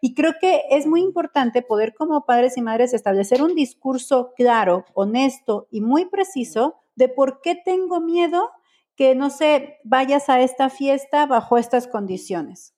Y 0.00 0.14
creo 0.14 0.32
que 0.40 0.62
es 0.70 0.86
muy 0.86 1.02
importante 1.02 1.62
poder 1.62 1.94
como 1.94 2.24
padres 2.24 2.56
y 2.56 2.62
madres 2.62 2.94
establecer 2.94 3.42
un 3.42 3.54
discurso 3.54 4.32
claro, 4.36 4.84
honesto 4.94 5.68
y 5.70 5.82
muy 5.82 6.06
preciso 6.06 6.76
de 6.94 7.08
por 7.08 7.40
qué 7.42 7.54
tengo 7.54 8.00
miedo 8.00 8.50
que, 8.96 9.14
no 9.14 9.30
sé, 9.30 9.78
vayas 9.84 10.28
a 10.28 10.40
esta 10.40 10.70
fiesta 10.70 11.26
bajo 11.26 11.58
estas 11.58 11.86
condiciones. 11.86 12.74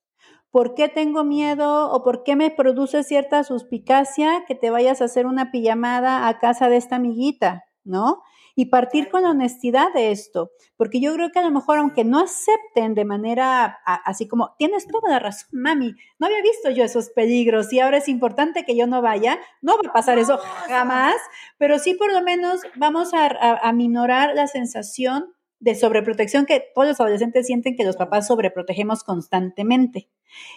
¿Por 0.51 0.75
qué 0.75 0.89
tengo 0.89 1.25
miedo 1.25 1.91
o 1.91 2.05
por 2.05 2.25
qué 2.25 2.37
me 2.37 2.51
produce 2.51 3.05
cierta 3.05 3.43
suspicacia 3.43 4.45
que 4.47 4.55
te 4.55 4.71
vayas 4.71 5.01
a 5.01 5.07
hacer 5.07 5.27
una 5.27 5.51
pijamada 5.51 6.29
a 6.29 6.39
casa 6.39 6.69
de 6.69 6.77
esta 6.77 6.97
amiguita? 6.97 7.65
¿No? 7.85 8.23
Y 8.55 8.67
partir 8.67 9.09
con 9.09 9.23
la 9.23 9.31
honestidad 9.31 9.93
de 9.95 10.11
esto, 10.11 10.51
porque 10.77 11.01
yo 11.01 11.13
creo 11.15 11.31
que 11.31 11.39
a 11.39 11.43
lo 11.43 11.51
mejor 11.51 11.79
aunque 11.79 12.05
no 12.05 12.21
acepten 12.21 12.95
de 12.95 13.05
manera 13.05 13.79
así 13.85 14.29
como, 14.29 14.55
tienes 14.59 14.87
toda 14.87 15.11
la 15.11 15.19
razón, 15.19 15.49
mami, 15.53 15.95
no 16.19 16.27
había 16.27 16.43
visto 16.43 16.71
yo 16.71 16.85
esos 16.85 17.11
peligros 17.11 17.73
y 17.73 17.81
ahora 17.81 17.99
es 17.99 18.09
importante 18.09 18.65
que 18.65 18.77
yo 18.77 18.87
no 18.87 19.03
vaya, 19.03 19.39
no 19.61 19.75
va 19.75 19.91
a 19.91 19.93
pasar 19.93 20.19
eso 20.19 20.39
jamás, 20.69 21.17
pero 21.59 21.79
sí 21.79 21.95
por 21.95 22.13
lo 22.13 22.23
menos 22.23 22.61
vamos 22.77 23.15
a, 23.15 23.27
a 23.27 23.73
minorar 23.73 24.35
la 24.35 24.47
sensación 24.47 25.33
de 25.63 25.77
sobreprotección 25.77 26.45
que 26.45 26.61
todos 26.75 26.89
los 26.89 27.01
adolescentes 27.01 27.47
sienten 27.47 27.77
que 27.77 27.85
los 27.85 27.97
papás 27.97 28.27
sobreprotegemos 28.27 29.05
constantemente. 29.05 30.09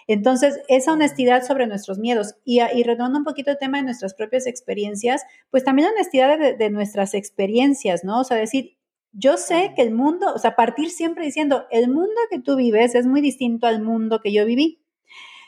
Entonces, 0.07 0.59
esa 0.67 0.93
honestidad 0.93 1.43
sobre 1.43 1.67
nuestros 1.67 1.99
miedos 1.99 2.35
y, 2.43 2.59
y 2.59 2.83
un 2.83 3.23
poquito 3.23 3.51
el 3.51 3.59
tema 3.59 3.77
de 3.77 3.83
nuestras 3.83 4.15
propias 4.15 4.47
experiencias, 4.47 5.21
pues 5.51 5.63
también 5.63 5.89
la 5.89 5.93
honestidad 5.93 6.39
de, 6.39 6.55
de 6.55 6.69
nuestras 6.71 7.13
experiencias, 7.13 8.03
¿no? 8.03 8.21
O 8.21 8.23
sea, 8.23 8.37
decir, 8.37 8.77
yo 9.11 9.37
sé 9.37 9.73
que 9.75 9.83
el 9.83 9.91
mundo, 9.91 10.33
o 10.33 10.39
sea, 10.39 10.55
partir 10.55 10.89
siempre 10.89 11.23
diciendo, 11.23 11.67
el 11.69 11.87
mundo 11.87 12.15
que 12.31 12.39
tú 12.39 12.55
vives 12.55 12.95
es 12.95 13.05
muy 13.05 13.21
distinto 13.21 13.67
al 13.67 13.83
mundo 13.83 14.21
que 14.21 14.33
yo 14.33 14.43
viví. 14.43 14.84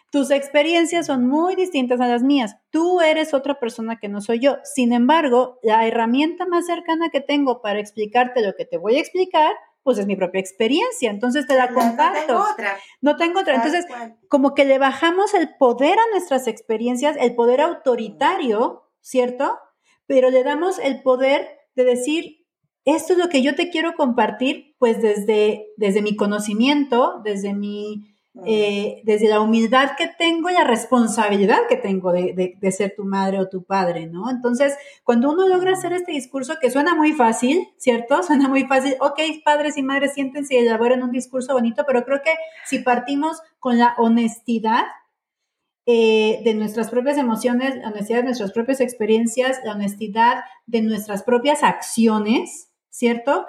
Tus 0.09 0.31
experiencias 0.31 1.05
son 1.05 1.27
muy 1.27 1.55
distintas 1.55 1.99
a 1.99 2.07
las 2.07 2.23
mías. 2.23 2.55
Tú 2.69 3.01
eres 3.01 3.33
otra 3.33 3.59
persona 3.59 3.99
que 3.99 4.07
no 4.07 4.21
soy 4.21 4.39
yo. 4.39 4.57
Sin 4.63 4.93
embargo, 4.93 5.59
la 5.63 5.85
herramienta 5.85 6.45
más 6.45 6.65
cercana 6.65 7.09
que 7.09 7.19
tengo 7.19 7.61
para 7.61 7.79
explicarte 7.79 8.41
lo 8.41 8.53
que 8.55 8.65
te 8.65 8.77
voy 8.77 8.95
a 8.95 8.99
explicar, 8.99 9.53
pues 9.83 9.97
es 9.97 10.05
mi 10.05 10.15
propia 10.15 10.39
experiencia. 10.39 11.09
Entonces 11.09 11.45
te 11.45 11.55
la 11.55 11.73
comparto. 11.73 12.33
No 12.33 12.45
tengo 12.45 12.51
otra. 12.51 12.77
No 13.01 13.15
tengo 13.17 13.39
otra. 13.41 13.55
Entonces, 13.55 13.85
como 14.29 14.53
que 14.53 14.63
le 14.63 14.79
bajamos 14.79 15.33
el 15.33 15.55
poder 15.57 15.99
a 15.99 16.11
nuestras 16.11 16.47
experiencias, 16.47 17.17
el 17.19 17.35
poder 17.35 17.59
autoritario, 17.59 18.83
¿cierto? 19.01 19.57
Pero 20.05 20.29
le 20.29 20.43
damos 20.43 20.79
el 20.79 21.01
poder 21.01 21.49
de 21.75 21.83
decir, 21.83 22.45
esto 22.85 23.13
es 23.13 23.19
lo 23.19 23.27
que 23.27 23.41
yo 23.41 23.55
te 23.55 23.69
quiero 23.69 23.95
compartir, 23.95 24.75
pues 24.79 25.01
desde, 25.01 25.67
desde 25.75 26.01
mi 26.01 26.15
conocimiento, 26.15 27.21
desde 27.25 27.53
mi 27.53 28.16
eh, 28.45 29.01
desde 29.03 29.27
la 29.27 29.39
humildad 29.39 29.91
que 29.97 30.07
tengo 30.07 30.49
y 30.49 30.53
la 30.53 30.63
responsabilidad 30.63 31.67
que 31.67 31.75
tengo 31.75 32.11
de, 32.11 32.57
ser 32.71 32.93
tu 32.95 33.03
madre 33.03 33.39
o 33.39 33.49
tu 33.49 33.63
padre, 33.63 34.07
¿no? 34.07 34.29
Entonces, 34.29 34.75
cuando 35.03 35.31
uno 35.31 35.47
logra 35.47 35.73
hacer 35.73 35.93
este 35.93 36.11
discurso 36.11 36.55
que 36.61 36.69
suena 36.69 36.93
muy 36.93 37.13
fácil, 37.13 37.67
¿cierto? 37.77 38.21
Suena 38.27 38.47
muy 38.47 38.65
fácil, 38.65 38.95
ok, 38.99 39.19
padres 39.43 39.77
y 39.77 39.83
madres, 39.83 40.13
siéntense 40.13 40.55
y 40.55 40.57
elaboren 40.57 41.03
un 41.03 41.11
discurso 41.11 41.53
bonito, 41.53 41.83
pero 41.87 42.03
creo 42.05 42.21
que 42.21 42.35
si 42.65 42.79
partimos 42.79 43.41
con 43.59 43.77
la 43.77 43.95
honestidad 43.97 44.85
eh, 45.85 46.41
de 46.43 46.53
nuestras 46.53 46.89
propias 46.89 47.17
emociones, 47.17 47.77
la 47.77 47.89
honestidad 47.89 48.19
de 48.19 48.25
nuestras 48.25 48.51
propias 48.51 48.81
experiencias, 48.81 49.59
la 49.63 49.73
honestidad 49.73 50.43
de 50.65 50.81
nuestras 50.81 51.23
propias 51.23 51.63
acciones, 51.63 52.69
¿cierto? 52.89 53.45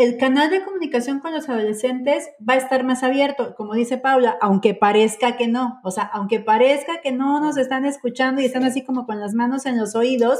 El 0.00 0.16
canal 0.16 0.48
de 0.48 0.64
comunicación 0.64 1.20
con 1.20 1.34
los 1.34 1.50
adolescentes 1.50 2.30
va 2.48 2.54
a 2.54 2.56
estar 2.56 2.84
más 2.84 3.02
abierto, 3.02 3.54
como 3.54 3.74
dice 3.74 3.98
Paula, 3.98 4.38
aunque 4.40 4.72
parezca 4.72 5.36
que 5.36 5.46
no, 5.46 5.78
o 5.84 5.90
sea, 5.90 6.04
aunque 6.04 6.40
parezca 6.40 7.02
que 7.02 7.12
no 7.12 7.38
nos 7.38 7.58
están 7.58 7.84
escuchando 7.84 8.40
y 8.40 8.46
están 8.46 8.64
así 8.64 8.82
como 8.82 9.04
con 9.04 9.20
las 9.20 9.34
manos 9.34 9.66
en 9.66 9.76
los 9.76 9.94
oídos, 9.94 10.38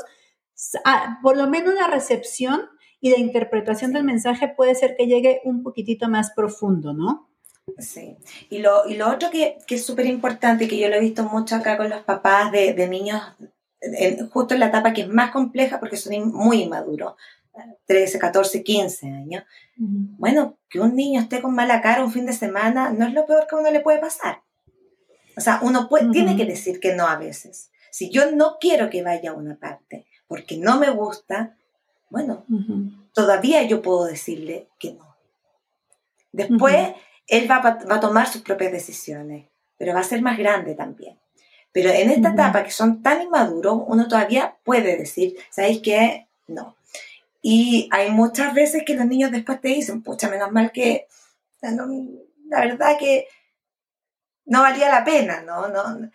ah, 0.87 1.19
por 1.23 1.37
lo 1.37 1.47
menos 1.47 1.75
la 1.75 1.89
recepción 1.89 2.63
y 3.03 3.11
la 3.11 3.19
interpretación 3.19 3.93
del 3.93 4.03
mensaje 4.05 4.49
puede 4.49 4.75
ser 4.75 4.95
que 4.97 5.07
llegue 5.07 5.43
un 5.45 5.63
poquitito 5.63 6.09
más 6.09 6.31
profundo, 6.31 6.95
¿no? 6.95 7.29
Sí, 7.77 8.17
y 8.49 8.61
lo, 8.61 8.89
y 8.89 8.97
lo 8.97 9.11
otro 9.11 9.29
que, 9.31 9.59
que 9.67 9.75
es 9.75 9.85
súper 9.85 10.07
importante, 10.07 10.69
que 10.69 10.79
yo 10.79 10.89
lo 10.89 10.95
he 10.95 11.01
visto 11.01 11.25
mucho 11.25 11.57
acá 11.57 11.77
con 11.77 11.91
los 11.91 12.01
papás 12.01 12.51
de, 12.51 12.73
de 12.73 12.89
niños, 12.89 13.21
justo 14.31 14.55
en 14.55 14.61
la 14.61 14.67
etapa 14.69 14.95
que 14.95 15.03
es 15.03 15.09
más 15.09 15.31
compleja 15.31 15.79
porque 15.81 15.99
son 15.99 16.33
muy 16.33 16.63
inmaduros, 16.63 17.15
13, 17.87 18.19
14, 18.19 18.63
15 18.63 19.07
años. 19.07 19.45
Bueno, 19.77 20.59
que 20.69 20.81
un 20.81 20.95
niño 20.95 21.21
esté 21.21 21.41
con 21.41 21.55
mala 21.55 21.81
cara 21.81 22.05
un 22.05 22.13
fin 22.13 22.27
de 22.27 22.33
semana 22.33 22.93
no 22.93 23.07
es 23.07 23.15
lo 23.15 23.27
peor 23.27 23.47
que 23.47 23.57
a 23.57 23.59
uno 23.59 23.71
le 23.71 23.81
puede 23.81 23.99
pasar. 23.99 24.43
O 25.37 25.41
sea, 25.41 25.61
uno 25.63 25.89
puede, 25.89 26.11
tiene 26.11 26.37
que 26.37 26.45
decir 26.45 26.81
que 26.81 26.95
no 26.95 27.07
a 27.07 27.17
veces. 27.17 27.71
Si 27.91 28.11
yo 28.11 28.31
no 28.33 28.59
quiero 28.61 28.91
que 28.91 29.03
vaya 29.03 29.31
a 29.31 29.35
una 29.35 29.59
parte 29.59 30.07
porque 30.29 30.57
no 30.57 30.79
me 30.79 30.91
gusta, 30.91 31.57
bueno, 32.11 32.45
todavía 33.15 33.63
yo 33.63 33.83
puedo 33.83 34.05
decirle 34.05 34.69
que 34.79 34.93
no. 34.95 35.17
Después, 36.33 36.95
él 37.27 37.51
va, 37.51 37.61
va, 37.61 37.95
a 37.97 38.01
tomar 38.01 38.29
sus 38.29 38.43
propias 38.43 38.73
decisiones, 38.73 39.49
pero 39.77 39.95
va 39.95 40.01
a 40.01 40.05
ser 40.05 40.23
más 40.23 40.39
grande 40.39 40.75
también. 40.75 41.19
Pero 41.73 41.91
en 41.91 42.11
esta 42.11 42.31
etapa 42.31 42.65
que 42.65 42.71
son 42.71 43.03
tan 43.03 43.23
inmaduros, 43.23 43.83
uno 43.87 44.09
todavía 44.09 44.57
puede 44.65 44.97
decir, 44.97 45.37
¿sabéis 45.51 45.81
qué? 45.83 46.29
No. 46.49 46.77
Y 47.43 47.89
hay 47.91 48.11
muchas 48.11 48.55
veces 48.55 48.83
que 48.85 48.95
los 48.95 49.07
niños 49.07 49.31
después 49.31 49.61
te 49.61 49.69
dicen, 49.69 50.03
pucha, 50.03 50.29
menos 50.29 50.53
mal 50.53 50.73
que 50.73 51.07
la 51.63 52.61
verdad 52.61 52.99
que 52.99 53.27
no 54.47 54.63
valía 54.63 54.91
la 54.91 55.05
pena, 55.05 55.43
¿no? 55.43 55.69
no 55.69 56.11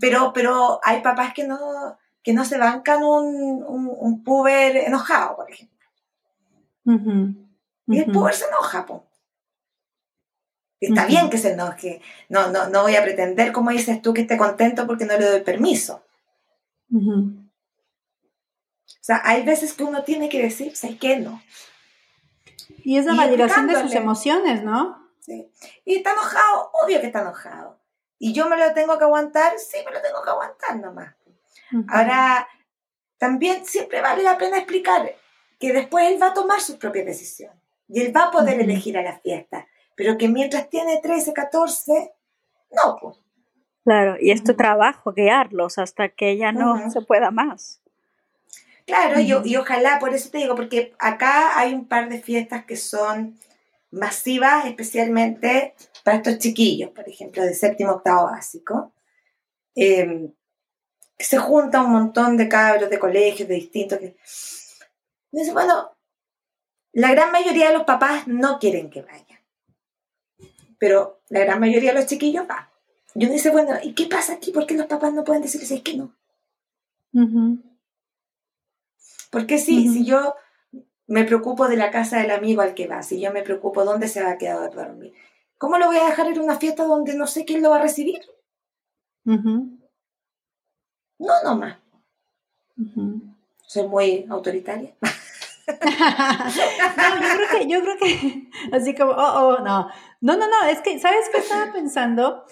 pero, 0.00 0.32
pero 0.32 0.80
hay 0.82 1.02
papás 1.02 1.34
que 1.34 1.46
no, 1.46 1.98
que 2.22 2.32
no 2.32 2.44
se 2.44 2.58
bancan 2.58 3.02
un, 3.02 3.62
un, 3.66 4.24
puber 4.24 4.76
enojado, 4.76 5.36
por 5.36 5.50
ejemplo. 5.50 5.86
Y 7.86 7.98
el 7.98 8.10
puber 8.10 8.34
se 8.34 8.46
enoja, 8.46 8.86
po. 8.86 9.06
Está 10.80 11.04
bien 11.04 11.28
que 11.28 11.36
se 11.36 11.52
enoje. 11.52 12.00
No, 12.30 12.50
no, 12.50 12.70
no 12.70 12.82
voy 12.82 12.96
a 12.96 13.02
pretender, 13.02 13.52
como 13.52 13.70
dices 13.70 14.00
tú, 14.00 14.14
que 14.14 14.22
esté 14.22 14.38
contento 14.38 14.86
porque 14.86 15.04
no 15.04 15.18
le 15.18 15.26
doy 15.26 15.40
permiso. 15.42 16.02
O 18.96 19.04
sea, 19.04 19.20
hay 19.24 19.42
veces 19.44 19.72
que 19.72 19.84
uno 19.84 20.04
tiene 20.04 20.28
que 20.28 20.42
decir, 20.42 20.76
sé 20.76 20.98
que 20.98 21.16
no. 21.16 21.42
Y 22.84 22.98
es 22.98 23.06
la 23.06 23.14
validación 23.14 23.66
de 23.66 23.80
sus 23.80 23.94
emociones, 23.94 24.62
¿no? 24.62 25.08
Sí. 25.20 25.50
Y 25.84 25.96
está 25.96 26.12
enojado, 26.12 26.70
obvio 26.82 27.00
que 27.00 27.06
está 27.06 27.20
enojado. 27.20 27.78
Y 28.18 28.32
yo 28.32 28.48
me 28.48 28.56
lo 28.56 28.72
tengo 28.74 28.98
que 28.98 29.04
aguantar, 29.04 29.58
sí, 29.58 29.78
me 29.84 29.92
lo 29.92 30.02
tengo 30.02 30.22
que 30.22 30.30
aguantar 30.30 30.76
nomás. 30.76 31.14
Ahora, 31.88 32.48
también 33.18 33.64
siempre 33.64 34.00
vale 34.00 34.22
la 34.22 34.36
pena 34.36 34.58
explicar 34.58 35.14
que 35.58 35.72
después 35.72 36.10
él 36.10 36.20
va 36.20 36.28
a 36.28 36.34
tomar 36.34 36.60
sus 36.60 36.76
propias 36.76 37.06
decisiones. 37.06 37.56
Y 37.88 38.00
él 38.00 38.16
va 38.16 38.24
a 38.24 38.30
poder 38.30 38.60
elegir 38.60 38.96
a 38.98 39.02
la 39.02 39.18
fiesta. 39.18 39.66
Pero 39.96 40.16
que 40.16 40.28
mientras 40.28 40.68
tiene 40.70 41.00
13, 41.02 41.32
14, 41.32 42.12
no, 42.70 42.96
pues. 43.00 43.18
Claro, 43.84 44.16
y 44.20 44.30
es 44.30 44.44
tu 44.44 44.54
trabajo 44.54 45.12
guiarlos 45.12 45.78
hasta 45.78 46.08
que 46.08 46.36
ya 46.36 46.52
no 46.52 46.90
se 46.90 47.00
pueda 47.00 47.30
más. 47.30 47.79
Claro, 48.90 49.20
y, 49.20 49.56
ojalá, 49.56 50.00
por 50.00 50.12
eso 50.12 50.30
te 50.30 50.38
digo, 50.38 50.56
porque 50.56 50.94
acá 50.98 51.56
hay 51.56 51.74
un 51.74 51.86
par 51.86 52.08
de 52.08 52.20
fiestas 52.20 52.64
que 52.64 52.76
son 52.76 53.38
masivas, 53.92 54.66
especialmente 54.66 55.74
para 56.02 56.16
estos 56.16 56.38
chiquillos, 56.38 56.90
por 56.90 57.08
ejemplo, 57.08 57.44
de 57.44 57.54
séptimo, 57.54 57.92
octavo 57.92 58.24
básico. 58.24 58.92
Em, 59.76 60.32
se 61.16 61.38
junta 61.38 61.82
un 61.82 61.92
montón 61.92 62.36
de 62.36 62.48
cabros 62.48 62.90
de 62.90 62.98
colegios, 62.98 63.48
de 63.48 63.54
distintos. 63.54 64.00
Que... 64.00 64.16
dice, 65.30 65.52
bueno, 65.52 65.96
la 66.92 67.12
gran 67.12 67.30
mayoría 67.30 67.68
de 67.68 67.74
los 67.74 67.84
papás 67.84 68.26
no 68.26 68.58
quieren 68.58 68.90
que 68.90 69.02
vayan, 69.02 69.38
pero 70.78 71.22
la 71.28 71.40
gran 71.40 71.60
mayoría 71.60 71.92
de 71.92 72.00
los 72.00 72.08
chiquillos 72.08 72.48
van. 72.48 72.68
Yo 73.14 73.28
dice, 73.28 73.50
bueno, 73.50 73.74
¿y 73.84 73.94
qué 73.94 74.06
pasa 74.06 74.32
aquí? 74.32 74.50
¿Por 74.50 74.66
qué 74.66 74.74
los 74.74 74.86
papás 74.86 75.12
no 75.12 75.22
pueden 75.22 75.42
decirles 75.42 75.80
que 75.82 75.96
no? 75.96 76.12
Porque 79.30 79.58
si, 79.58 79.88
si 79.88 80.04
yo 80.04 80.34
me 81.06 81.24
preocupo 81.24 81.68
de 81.68 81.76
la 81.76 81.90
casa 81.90 82.18
del 82.18 82.30
amigo 82.30 82.62
al 82.62 82.74
que 82.74 82.86
va, 82.86 83.02
si 83.02 83.20
yo 83.20 83.32
me 83.32 83.42
preocupo 83.42 83.84
dónde 83.84 84.08
se 84.08 84.22
va 84.22 84.30
a 84.30 84.38
quedar 84.38 84.58
a 84.58 84.68
dormir, 84.68 85.12
¿cómo 85.58 85.78
lo 85.78 85.86
voy 85.86 85.98
a 85.98 86.06
dejar 86.06 86.28
en 86.28 86.40
una 86.40 86.58
fiesta 86.58 86.84
donde 86.84 87.14
no 87.14 87.26
sé 87.26 87.44
quién 87.44 87.62
lo 87.62 87.70
va 87.70 87.76
a 87.76 87.82
recibir? 87.82 88.20
No, 91.18 91.42
nomás. 91.44 91.76
Soy 93.66 93.86
muy 93.86 94.26
autoritaria. 94.28 94.94
no, 95.70 97.20
yo 97.20 97.36
creo 97.36 97.48
que, 97.50 97.68
yo 97.68 97.80
creo 97.82 97.96
que, 97.98 98.50
así 98.72 98.94
como, 98.94 99.12
oh, 99.12 99.48
oh, 99.48 99.58
no. 99.62 99.88
No, 100.20 100.36
no, 100.36 100.48
no, 100.48 100.64
es 100.68 100.80
que, 100.80 100.98
¿sabes 100.98 101.28
qué 101.32 101.38
estaba 101.38 101.72
pensando? 101.72 102.44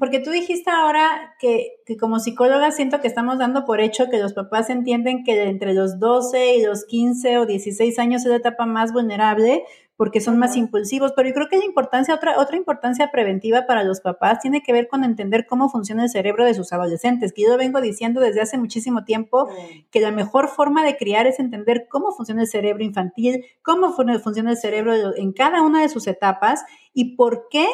Porque 0.00 0.18
tú 0.18 0.30
dijiste 0.30 0.70
ahora 0.70 1.36
que, 1.38 1.76
como 2.00 2.20
psicóloga 2.20 2.70
siento 2.70 3.02
que 3.02 3.06
estamos 3.06 3.38
dando 3.38 3.66
por 3.66 3.80
hecho 3.80 4.08
que 4.08 4.18
los 4.18 4.32
papás 4.32 4.70
entienden 4.70 5.24
que 5.24 5.42
entre 5.42 5.74
los 5.74 6.00
12 6.00 6.56
y 6.56 6.62
los 6.62 6.86
15 6.86 7.36
o 7.36 7.44
16 7.44 7.98
años 7.98 8.22
es 8.22 8.28
la 8.30 8.36
etapa 8.36 8.64
más 8.64 8.94
vulnerable 8.94 9.62
porque 9.98 10.22
son 10.22 10.38
más 10.38 10.56
impulsivos, 10.56 11.12
pero 11.14 11.28
yo 11.28 11.34
creo 11.34 11.48
que 11.50 11.58
la 11.58 11.66
importancia, 11.66 12.14
otra, 12.14 12.40
otra 12.40 12.56
importancia 12.56 13.10
preventiva 13.10 13.66
para 13.66 13.84
los 13.84 14.00
papás 14.00 14.40
tiene 14.40 14.62
que 14.62 14.72
ver 14.72 14.88
con 14.88 15.04
entender 15.04 15.44
cómo 15.46 15.68
funciona 15.68 16.04
el 16.04 16.08
cerebro 16.08 16.46
de 16.46 16.54
sus 16.54 16.72
adolescentes, 16.72 17.34
que 17.34 17.42
yo 17.42 17.50
lo 17.50 17.58
vengo 17.58 17.82
diciendo 17.82 18.22
desde 18.22 18.40
hace 18.40 18.56
muchísimo 18.56 19.04
tiempo, 19.04 19.50
que 19.90 20.00
la 20.00 20.10
mejor 20.10 20.48
forma 20.48 20.82
de 20.86 20.96
criar 20.96 21.26
es 21.26 21.38
entender 21.38 21.86
cómo 21.90 22.12
funciona 22.12 22.40
el 22.40 22.48
cerebro 22.48 22.82
infantil, 22.82 23.44
cómo 23.60 23.92
funciona 23.92 24.52
el 24.52 24.56
cerebro 24.56 25.14
en 25.14 25.32
cada 25.34 25.60
una 25.60 25.82
de 25.82 25.90
sus 25.90 26.06
etapas 26.06 26.64
y 26.94 27.14
por 27.16 27.48
qué 27.50 27.66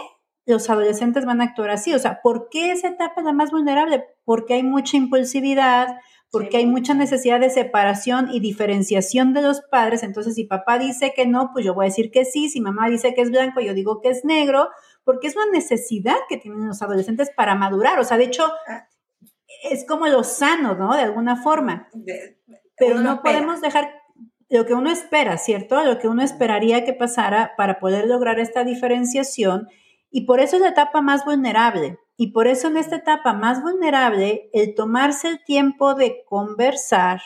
los 0.46 0.70
adolescentes 0.70 1.26
van 1.26 1.40
a 1.40 1.44
actuar 1.44 1.70
así. 1.70 1.92
O 1.92 1.98
sea, 1.98 2.20
¿por 2.22 2.48
qué 2.48 2.72
esa 2.72 2.88
etapa 2.88 3.20
es 3.20 3.24
la 3.24 3.32
más 3.32 3.50
vulnerable? 3.50 4.04
Porque 4.24 4.54
hay 4.54 4.62
mucha 4.62 4.96
impulsividad, 4.96 5.98
porque 6.30 6.58
hay 6.58 6.66
mucha 6.66 6.94
necesidad 6.94 7.40
de 7.40 7.50
separación 7.50 8.28
y 8.32 8.40
diferenciación 8.40 9.32
de 9.32 9.42
los 9.42 9.60
padres. 9.62 10.02
Entonces, 10.02 10.34
si 10.34 10.44
papá 10.44 10.78
dice 10.78 11.12
que 11.14 11.26
no, 11.26 11.50
pues 11.52 11.64
yo 11.64 11.74
voy 11.74 11.86
a 11.86 11.88
decir 11.88 12.10
que 12.10 12.24
sí. 12.24 12.48
Si 12.48 12.60
mamá 12.60 12.88
dice 12.88 13.12
que 13.14 13.22
es 13.22 13.30
blanco, 13.30 13.60
yo 13.60 13.74
digo 13.74 14.00
que 14.00 14.10
es 14.10 14.24
negro, 14.24 14.68
porque 15.04 15.26
es 15.26 15.36
una 15.36 15.46
necesidad 15.52 16.16
que 16.28 16.36
tienen 16.36 16.66
los 16.66 16.80
adolescentes 16.80 17.30
para 17.36 17.54
madurar. 17.54 17.98
O 17.98 18.04
sea, 18.04 18.16
de 18.16 18.24
hecho, 18.24 18.46
ah. 18.68 18.88
es 19.70 19.84
como 19.86 20.06
lo 20.06 20.22
sano, 20.24 20.74
¿no? 20.74 20.94
De 20.94 21.02
alguna 21.02 21.36
forma. 21.36 21.88
Pero 22.76 23.00
no 23.00 23.22
podemos 23.22 23.60
dejar 23.60 23.90
lo 24.48 24.64
que 24.64 24.74
uno 24.74 24.90
espera, 24.90 25.38
¿cierto? 25.38 25.82
Lo 25.82 25.98
que 25.98 26.08
uno 26.08 26.22
esperaría 26.22 26.84
que 26.84 26.92
pasara 26.92 27.54
para 27.56 27.80
poder 27.80 28.06
lograr 28.06 28.38
esta 28.38 28.62
diferenciación. 28.62 29.68
Y 30.10 30.26
por 30.26 30.40
eso 30.40 30.56
es 30.56 30.62
la 30.62 30.68
etapa 30.68 31.00
más 31.00 31.24
vulnerable. 31.24 31.98
Y 32.16 32.32
por 32.32 32.46
eso 32.46 32.68
en 32.68 32.78
esta 32.78 32.96
etapa 32.96 33.34
más 33.34 33.62
vulnerable, 33.62 34.48
el 34.52 34.74
tomarse 34.74 35.28
el 35.28 35.44
tiempo 35.44 35.94
de 35.94 36.24
conversar, 36.26 37.20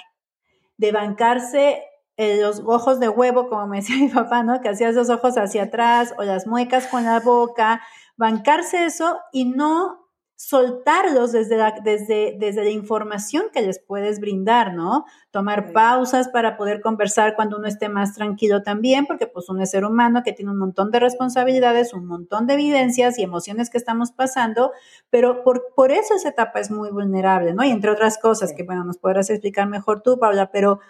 de 0.77 0.93
bancarse 0.93 1.85
los 2.17 2.61
ojos 2.67 3.01
de 3.01 3.09
huevo, 3.09 3.49
como 3.49 3.67
me 3.67 3.79
decía 3.79 3.97
mi 4.01 4.09
papá, 4.09 4.43
¿no? 4.43 4.61
Que 4.61 4.69
hacía 4.69 4.89
esos 4.89 5.11
ojos 5.11 5.37
hacia 5.37 5.65
atrás 5.65 6.15
o 6.19 6.23
las 6.23 6.47
muecas 6.47 6.87
con 6.87 7.05
la 7.05 7.21
boca, 7.21 7.81
bancarse 8.17 8.85
eso 8.85 9.19
y 9.33 9.47
no 9.47 10.00
soltarlos 10.43 11.33
desde 11.33 11.59
la, 11.59 11.75
desde, 11.85 12.35
desde 12.39 12.65
la 12.65 12.71
información 12.71 13.49
que 13.53 13.61
les 13.61 13.79
puedes 13.79 14.21
brindar, 14.21 14.73
¿no? 14.73 15.05
Tomar 15.31 15.75
pausas 15.75 16.29
para 16.29 16.57
poder 16.57 16.81
conversar 16.81 17.37
cuando 17.37 17.59
uno 17.59 17.69
esté 17.69 17.91
más 17.91 18.15
tranquilo 18.15 18.63
también, 18.63 19.05
porque 19.05 19.27
pues 19.27 19.51
uno 19.51 19.63
es 19.63 19.71
ser 19.71 19.85
humano 19.85 20.23
que 20.25 20.33
tiene 20.33 20.51
un 20.51 20.57
montón 20.57 20.91
de 20.93 20.99
responsabilidades, 20.99 21.93
un 21.93 22.07
montón 22.07 22.47
de 22.47 22.55
evidencias 22.55 23.19
y 23.19 23.23
emociones 23.23 23.69
que 23.69 23.77
estamos 23.77 24.13
pasando, 24.13 24.73
pero 25.11 25.45
por, 25.45 25.75
por 25.77 25.93
eso 25.93 26.15
esa 26.15 26.31
etapa 26.31 26.59
es 26.59 26.71
muy 26.71 26.91
vulnerable, 26.91 27.53
¿no? 27.53 27.63
Y 27.63 27.69
entre 27.69 27.91
otras 27.91 28.17
cosas 28.17 28.55
que, 28.55 28.63
bueno, 28.63 28.83
nos 28.83 28.97
podrás 28.97 29.29
explicar 29.29 29.69
mejor 29.69 30.01
tú, 30.01 30.19
Paula, 30.19 30.51
pero 30.51 30.81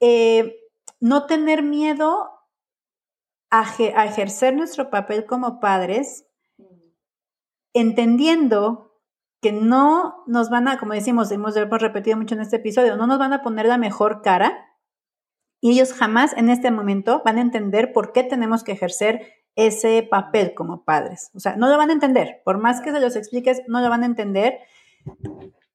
eh, 0.00 0.56
no 0.98 1.26
tener 1.26 1.62
miedo 1.62 2.30
a, 3.48 3.60
a 3.60 4.04
ejercer 4.06 4.56
nuestro 4.56 4.90
papel 4.90 5.24
como 5.24 5.60
padres, 5.60 6.26
entendiendo 7.78 8.86
que 9.40 9.52
no 9.52 10.24
nos 10.26 10.50
van 10.50 10.68
a, 10.68 10.78
como 10.78 10.94
decimos, 10.94 11.30
hemos, 11.30 11.54
repetido 11.54 12.16
mucho 12.16 12.34
en 12.34 12.40
este 12.40 12.56
episodio, 12.56 12.96
no 12.96 13.06
nos 13.06 13.18
van 13.18 13.32
a 13.32 13.42
poner 13.42 13.66
la 13.66 13.78
mejor 13.78 14.22
cara 14.22 14.66
y 15.60 15.72
ellos 15.72 15.92
jamás 15.92 16.32
en 16.36 16.48
este 16.48 16.70
momento 16.70 17.22
van 17.24 17.38
a 17.38 17.42
entender 17.42 17.92
por 17.92 18.12
qué 18.12 18.22
tenemos 18.22 18.64
que 18.64 18.72
ejercer 18.72 19.32
ese 19.54 20.02
papel 20.02 20.54
como 20.54 20.84
padres. 20.84 21.30
O 21.34 21.40
sea, 21.40 21.56
no 21.56 21.68
lo 21.68 21.76
van 21.76 21.90
a 21.90 21.94
entender, 21.94 22.42
por 22.44 22.58
más 22.58 22.80
que 22.80 22.92
se 22.92 23.00
los 23.00 23.16
expliques, 23.16 23.62
no 23.68 23.80
lo 23.80 23.88
van 23.88 24.02
a 24.02 24.06
entender, 24.06 24.58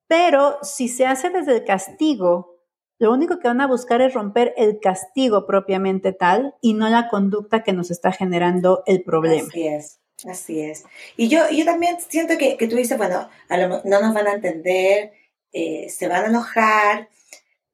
pero 0.07 0.57
si 0.61 0.87
se 0.87 1.05
hace 1.05 1.29
desde 1.29 1.57
el 1.57 1.63
castigo, 1.63 2.57
lo 2.99 3.11
único 3.11 3.39
que 3.39 3.47
van 3.47 3.61
a 3.61 3.67
buscar 3.67 4.01
es 4.01 4.13
romper 4.13 4.53
el 4.57 4.79
castigo 4.79 5.45
propiamente 5.47 6.13
tal 6.13 6.55
y 6.61 6.73
no 6.73 6.89
la 6.89 7.07
conducta 7.07 7.63
que 7.63 7.73
nos 7.73 7.89
está 7.89 8.11
generando 8.11 8.83
el 8.85 9.03
problema. 9.03 9.47
Así 9.47 9.65
es. 9.65 10.00
Así 10.29 10.61
es. 10.61 10.83
Y 11.17 11.29
yo, 11.29 11.49
yo 11.49 11.65
también 11.65 11.97
siento 11.99 12.37
que, 12.37 12.55
tú 12.67 12.75
dices, 12.75 12.97
bueno, 12.97 13.29
no 13.49 14.01
nos 14.01 14.13
van 14.13 14.27
a 14.27 14.33
entender, 14.33 15.13
eh, 15.51 15.89
se 15.89 16.07
van 16.07 16.25
a 16.25 16.27
enojar, 16.27 17.09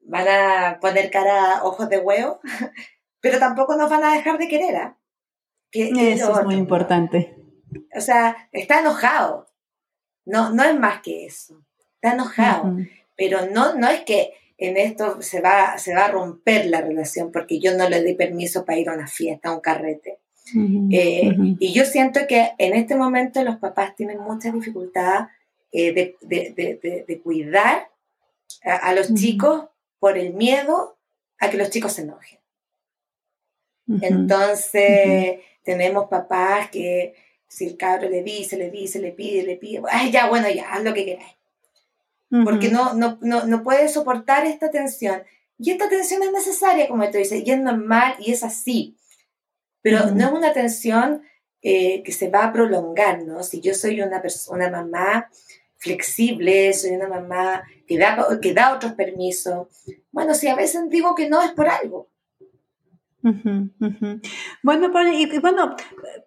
van 0.00 0.26
a 0.28 0.78
poner 0.80 1.10
cara, 1.10 1.62
ojos 1.64 1.88
de 1.88 1.98
huevo, 1.98 2.40
pero 3.20 3.38
tampoco 3.38 3.76
nos 3.76 3.90
van 3.90 4.04
a 4.04 4.14
dejar 4.14 4.38
de 4.38 4.48
querer. 4.48 4.76
¿ah? 4.76 4.98
Eso 5.72 6.40
es, 6.40 6.44
muy 6.44 6.54
importante. 6.54 7.36
O 7.94 8.00
sea, 8.00 8.48
está 8.52 8.80
enojado. 8.80 9.48
No, 10.24 10.50
no 10.50 10.62
es 10.64 10.78
más 10.78 11.02
que 11.02 11.26
eso. 11.26 11.62
Está 11.94 12.14
enojado. 12.14 12.76
Pero 13.16 13.46
no, 13.46 13.74
no 13.74 13.88
es 13.88 14.02
que 14.02 14.32
en 14.56 14.76
esto 14.76 15.20
se 15.20 15.40
va, 15.40 15.78
se 15.78 15.94
va 15.94 16.06
a 16.06 16.10
romper 16.10 16.66
la 16.66 16.80
relación 16.80 17.30
porque 17.30 17.60
yo 17.60 17.76
no 17.76 17.88
le 17.88 18.02
di 18.02 18.14
permiso 18.14 18.64
para 18.64 18.78
ir 18.78 18.88
a 18.88 18.94
una 18.94 19.06
fiesta, 19.06 19.50
a 19.50 19.54
un 19.54 19.60
carrete. 19.60 20.20
Eh, 20.90 21.36
y 21.58 21.72
yo 21.72 21.84
siento 21.84 22.20
que 22.28 22.52
en 22.58 22.74
este 22.74 22.94
momento 22.94 23.42
los 23.42 23.56
papás 23.56 23.94
tienen 23.96 24.20
mucha 24.20 24.50
dificultad 24.50 25.28
eh, 25.72 26.14
de, 26.20 27.20
cuidar 27.22 27.90
a, 28.62 28.92
los 28.94 29.12
chicos 29.14 29.66
por 29.98 30.16
el 30.16 30.34
miedo 30.34 30.98
a 31.38 31.50
que 31.50 31.56
los 31.56 31.70
chicos 31.70 31.92
se 31.92 32.02
enojen. 32.02 32.38
Entonces, 34.02 35.40
tenemos 35.62 36.08
papás 36.08 36.70
que 36.70 37.14
si 37.48 37.66
el 37.66 37.76
cabro 37.76 38.08
le 38.08 38.22
dice, 38.22 38.56
le 38.56 38.70
dice, 38.70 38.98
le 38.98 39.12
pide, 39.12 39.42
le 39.42 39.56
pide, 39.56 39.82
Ay, 39.90 40.10
ya, 40.10 40.28
bueno, 40.28 40.48
ya, 40.50 40.72
haz 40.72 40.84
lo 40.84 40.92
que 40.94 41.04
queráis. 41.04 41.36
Porque 42.44 42.68
no, 42.68 42.92
no, 42.92 43.18
no, 43.22 43.46
no 43.46 43.62
puede 43.62 43.88
soportar 43.88 44.46
esta 44.46 44.70
tensión. 44.70 45.22
Y 45.58 45.70
esta 45.70 45.88
tensión 45.88 46.22
es 46.22 46.30
necesaria, 46.30 46.86
como 46.86 47.10
tú 47.10 47.18
dices, 47.18 47.42
y 47.44 47.50
es 47.50 47.58
normal 47.58 48.14
y 48.18 48.32
es 48.32 48.44
así. 48.44 48.96
Pero 49.82 50.10
no 50.10 50.26
es 50.26 50.32
una 50.32 50.52
tensión 50.52 51.22
eh, 51.62 52.02
que 52.02 52.12
se 52.12 52.30
va 52.30 52.44
a 52.44 52.52
prolongar, 52.52 53.24
¿no? 53.24 53.42
Si 53.42 53.60
yo 53.60 53.74
soy 53.74 54.00
una, 54.00 54.22
una 54.50 54.70
mamá 54.70 55.28
flexible, 55.76 56.72
soy 56.72 56.92
una 56.92 57.08
mamá 57.08 57.62
que 57.86 57.98
da, 57.98 58.26
que 58.40 58.52
da 58.52 58.74
otros 58.74 58.92
permisos, 58.92 59.68
bueno, 60.10 60.34
si 60.34 60.48
a 60.48 60.56
veces 60.56 60.88
digo 60.90 61.14
que 61.14 61.28
no 61.28 61.42
es 61.42 61.52
por 61.52 61.68
algo. 61.68 62.08
Bueno, 64.62 64.90
y, 65.12 65.38
bueno, 65.38 65.76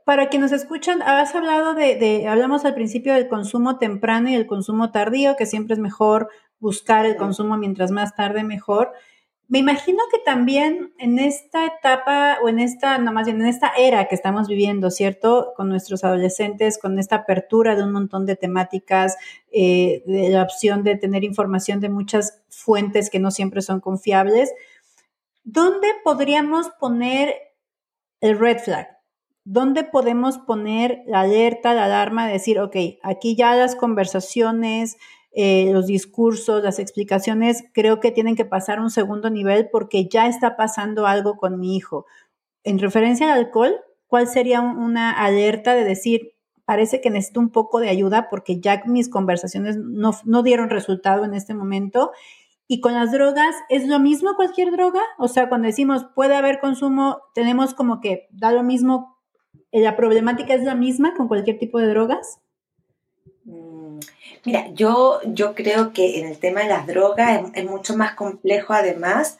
para 0.06 0.30
quienes 0.30 0.52
nos 0.52 0.62
escuchan, 0.62 1.02
has 1.02 1.34
hablado 1.34 1.74
de, 1.74 1.96
de, 1.96 2.28
hablamos 2.28 2.66
al 2.66 2.74
principio 2.74 3.14
del 3.14 3.28
consumo 3.28 3.78
temprano 3.78 4.30
y 4.30 4.36
el 4.36 4.48
consumo 4.48 4.92
tardío, 4.92 5.36
que 5.36 5.46
siempre 5.46 5.74
es 5.74 5.80
mejor 5.80 6.30
buscar 6.60 7.06
el 7.06 7.16
consumo 7.16 7.58
mientras 7.58 7.92
más 7.92 8.16
tarde 8.16 8.44
mejor. 8.44 8.92
Me 9.52 9.60
imagino 9.60 10.00
que 10.10 10.18
también 10.20 10.94
en 10.98 11.20
esta 11.20 11.66
etapa 11.66 12.38
o 12.42 12.48
en 12.48 12.58
esta, 12.58 12.98
no 13.00 13.12
más 13.12 13.26
bien 13.26 13.42
en 13.42 13.48
esta 13.48 13.74
era 13.78 14.08
que 14.08 14.16
estamos 14.16 14.48
viviendo, 14.48 14.90
¿cierto? 14.90 15.52
Con 15.58 15.68
nuestros 15.68 16.06
adolescentes, 16.06 16.78
con 16.78 16.98
esta 16.98 17.18
apertura 17.18 17.76
de 17.76 17.84
un 17.84 17.92
montón 17.92 18.26
de 18.26 18.38
temáticas, 18.38 19.18
eh, 19.52 20.04
de 20.06 20.30
la 20.30 20.44
opción 20.44 20.86
de 20.86 20.96
tener 20.96 21.26
información 21.26 21.82
de 21.82 21.90
muchas 21.90 22.42
fuentes 22.48 23.10
que 23.10 23.20
no 23.20 23.30
siempre 23.30 23.62
son 23.62 23.82
confiables, 23.82 24.54
¿dónde 25.44 25.90
podríamos 26.02 26.70
poner 26.80 27.36
el 28.22 28.40
red 28.40 28.58
flag? 28.58 28.88
¿Dónde 29.44 29.84
podemos 29.84 30.38
poner 30.38 31.04
la 31.08 31.22
alerta, 31.22 31.74
la 31.74 31.86
alarma 31.86 32.26
de 32.26 32.34
decir, 32.34 32.58
ok, 32.58 32.78
aquí 33.04 33.36
ya 33.36 33.54
las 33.58 33.76
conversaciones, 33.76 34.96
eh, 35.34 35.72
los 35.72 35.88
discursos, 35.88 36.62
las 36.62 36.78
explicaciones, 36.78 37.64
creo 37.74 38.02
que 38.02 38.12
tienen 38.12 38.36
que 38.36 38.44
pasar 38.44 38.80
a 38.80 38.82
un 38.82 38.90
segundo 38.90 39.30
nivel 39.30 39.70
porque 39.72 40.08
ya 40.10 40.28
está 40.28 40.58
pasando 40.58 41.08
algo 41.08 41.38
con 41.38 41.58
mi 41.58 41.78
hijo. 41.78 42.06
En 42.64 42.80
referencia 42.80 43.32
al 43.32 43.40
alcohol, 43.40 43.76
¿cuál 44.08 44.28
sería 44.28 44.60
una 44.60 45.12
alerta 45.12 45.74
de 45.74 45.86
decir, 45.86 46.34
parece 46.66 47.00
que 47.00 47.10
necesito 47.10 47.40
un 47.40 47.50
poco 47.50 47.80
de 47.80 47.90
ayuda 47.90 48.28
porque 48.30 48.60
ya 48.60 48.84
mis 48.86 49.10
conversaciones 49.10 49.78
no, 49.78 50.12
no 50.26 50.44
dieron 50.44 50.70
resultado 50.70 51.24
en 51.24 51.34
este 51.34 51.54
momento? 51.54 52.12
Y 52.68 52.82
con 52.82 52.94
las 52.94 53.12
drogas, 53.12 53.56
¿es 53.70 53.88
lo 53.88 54.00
mismo 54.00 54.36
cualquier 54.36 54.72
droga? 54.72 55.02
O 55.18 55.30
sea, 55.30 55.48
cuando 55.48 55.68
decimos 55.68 56.06
puede 56.14 56.36
haber 56.36 56.60
consumo, 56.60 57.22
tenemos 57.34 57.74
como 57.74 58.02
que 58.02 58.28
da 58.32 58.52
lo 58.52 58.64
mismo, 58.64 59.18
la 59.72 59.96
problemática 59.96 60.54
es 60.54 60.64
la 60.64 60.76
misma 60.76 61.14
con 61.16 61.30
cualquier 61.30 61.58
tipo 61.58 61.80
de 61.80 61.88
drogas. 61.88 62.40
Mira, 64.44 64.70
yo, 64.74 65.20
yo 65.26 65.54
creo 65.54 65.94
que 65.94 66.20
en 66.20 66.28
el 66.28 66.40
tema 66.40 66.62
de 66.62 66.70
las 66.70 66.88
drogas 66.88 67.52
es, 67.54 67.66
mucho 67.66 67.96
más 67.96 68.16
complejo 68.16 68.74
además 68.74 69.40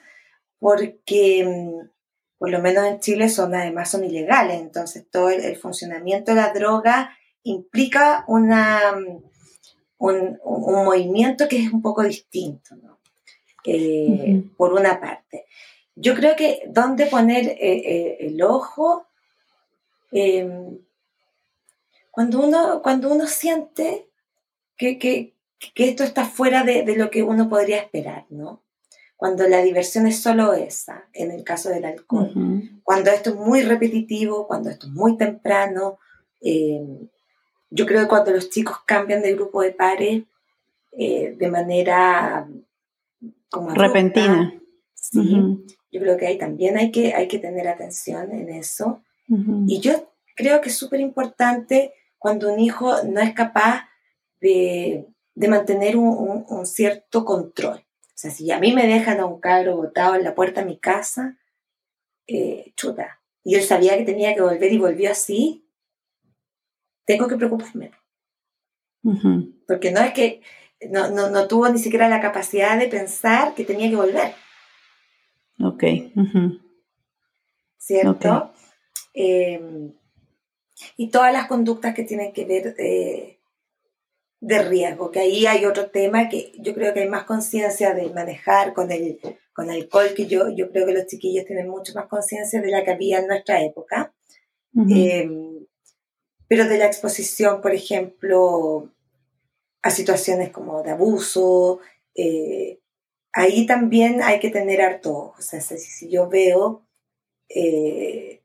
porque 0.60 1.44
mm, 1.44 1.90
por 2.38 2.50
lo 2.52 2.60
menos 2.60 2.86
en 2.86 3.00
Chile 3.00 3.30
son 3.30 3.56
además 3.56 3.90
son 3.90 4.04
ilegales, 4.04 4.60
entonces 4.60 5.10
todo 5.10 5.30
el, 5.30 5.56
funcionamiento 5.58 6.32
de 6.32 6.42
la 6.42 6.54
droga 6.54 7.18
implica 7.44 8.24
una, 8.28 8.94
mm, 8.94 9.24
un, 9.98 10.40
movimiento 10.44 11.48
que 11.48 11.64
es 11.66 11.74
un 11.74 11.82
poco 11.82 12.04
distinto, 12.04 12.76
¿no? 12.76 13.00
Eh, 13.66 14.44
por 14.58 14.74
una 14.74 15.00
parte. 15.00 15.46
Yo 15.96 16.16
creo 16.16 16.36
que 16.36 16.64
dónde 16.68 17.06
poner 17.06 17.46
eh, 17.46 17.58
eh, 17.60 18.18
el 18.22 18.42
ojo, 18.42 19.06
em, 20.12 20.80
cuando, 22.10 22.40
uno, 22.40 22.82
cuando 22.82 23.12
uno 23.12 23.28
siente 23.28 24.11
que, 24.82 25.34
esto 25.76 26.04
está 26.04 26.26
fuera 26.26 26.64
de, 26.64 26.84
lo 26.96 27.10
que 27.10 27.24
uno 27.24 27.50
podría 27.50 27.78
esperar, 27.78 28.26
¿no? 28.30 28.64
Cuando 29.16 29.48
la 29.48 29.62
diversión 29.62 30.08
es 30.08 30.20
solo 30.20 30.54
esa, 30.54 31.08
en 31.14 31.30
el 31.30 31.44
caso 31.44 31.70
del 31.70 31.86
alcohol. 31.86 32.34
Cuando 32.84 33.12
esto 33.12 33.30
es 33.32 33.36
muy 33.36 33.62
repetitivo, 33.62 34.48
cuando 34.48 34.72
esto 34.72 34.88
es 34.88 34.94
muy 34.94 35.16
temprano. 35.16 36.00
Eh, 36.42 36.82
yo 37.70 37.86
creo 37.86 38.02
que 38.02 38.08
cuando 38.08 38.32
los 38.32 38.50
chicos 38.50 38.78
cambian 38.88 39.22
de 39.22 39.36
grupo 39.36 39.62
de 39.62 39.74
pares 39.74 40.24
eh, 40.98 41.36
de 41.38 41.52
manera 41.52 42.50
como 43.52 43.70
repentina. 43.76 44.60
sí, 44.96 45.64
yo 45.92 46.00
creo 46.00 46.18
que 46.18 46.26
ahí 46.26 46.38
también 46.38 46.78
hay 46.78 46.92
que, 46.92 47.14
hay 47.14 47.28
que 47.28 47.38
tener 47.38 47.68
atención 47.68 48.32
en 48.32 48.50
eso. 48.50 49.04
Y 49.68 49.80
yo 49.80 50.12
creo 50.36 50.60
que 50.60 50.70
es 50.70 50.76
súper 50.76 51.00
importante 51.00 51.94
cuando 52.18 52.52
un 52.52 52.60
hijo 52.60 53.04
no 53.04 53.22
es 53.22 53.34
capaz 53.34 53.86
de, 54.42 55.08
mantener 55.36 55.96
un, 55.96 56.66
cierto 56.66 57.24
control. 57.24 57.86
sea, 58.14 58.32
si 58.32 58.52
a 58.52 58.60
mí 58.60 58.74
me 58.74 58.88
dejan 58.88 59.20
a 59.20 59.26
un 59.26 59.40
cabro 59.40 59.78
botado 59.78 60.16
en 60.16 60.24
la 60.24 60.36
puerta 60.36 60.62
de 60.62 60.68
mi 60.68 60.78
casa, 60.78 61.38
eh, 62.28 62.74
chuta, 62.76 63.22
y 63.44 63.56
él 63.56 63.64
sabía 63.64 63.98
que 63.98 64.04
tenía 64.04 64.36
que 64.36 64.42
volver 64.42 64.72
y 64.72 64.78
volvió 64.78 65.12
así, 65.12 65.66
tengo 67.06 67.28
que 67.28 67.38
preocuparme. 67.38 67.92
Porque 69.68 69.92
no 69.92 70.02
es 70.02 70.14
que 70.14 70.42
no, 70.90 71.10
no, 71.10 71.48
tuvo 71.48 71.70
ni 71.70 71.80
siquiera 71.80 72.08
la 72.08 72.22
capacidad 72.22 72.78
de 72.78 72.88
pensar 72.88 73.56
que 73.56 73.66
tenía 73.66 73.90
que 73.90 73.96
volver. 73.96 74.34
Ok. 75.60 75.84
¿Cierto? 77.78 78.54
Em, 79.14 79.94
y 80.98 81.10
todas 81.10 81.34
las 81.34 81.48
conductas 81.48 81.94
que 81.94 82.04
tienen 82.04 82.32
que 82.32 82.46
ver 82.46 82.76
eh, 82.78 83.41
de 84.42 84.64
riesgo, 84.64 85.12
que 85.12 85.20
ahí 85.20 85.46
hay 85.46 85.66
otro 85.66 85.92
tema 85.92 86.28
que 86.28 86.52
yo 86.58 86.74
creo 86.74 86.94
que 86.94 87.02
hay 87.02 87.10
más 87.10 87.26
conciencia 87.26 87.94
de 87.94 88.10
manejar 88.10 88.74
con 88.74 88.92
el 88.92 89.20
con 89.54 89.70
alcohol, 89.70 90.14
que 90.16 90.26
yo, 90.26 90.50
yo 90.50 90.72
creo 90.72 90.86
que 90.86 90.94
los 90.94 91.06
chiquillos 91.06 91.46
tienen 91.46 91.70
mucho 91.70 91.94
más 91.94 92.08
conciencia 92.08 92.62
de 92.62 92.72
la 92.72 92.84
que 92.84 92.92
había 92.92 93.20
en 93.20 93.28
nuestra 93.28 93.64
época. 93.64 94.14
Em, 94.74 95.68
pero 96.48 96.66
de 96.68 96.78
la 96.78 96.86
exposición, 96.86 97.62
por 97.62 97.74
ejemplo, 97.74 98.90
a 99.82 99.92
situaciones 99.92 100.50
como 100.52 100.82
de 100.82 100.92
abuso, 100.92 101.82
eh, 102.16 102.80
ahí 103.34 103.66
también 103.66 104.22
hay 104.24 104.40
que 104.40 104.50
tener 104.50 104.82
harto, 104.82 105.34
o 105.38 105.42
sea, 105.42 105.60
si, 105.62 106.10
yo 106.10 106.30
veo 106.30 106.88
eh, 107.50 108.42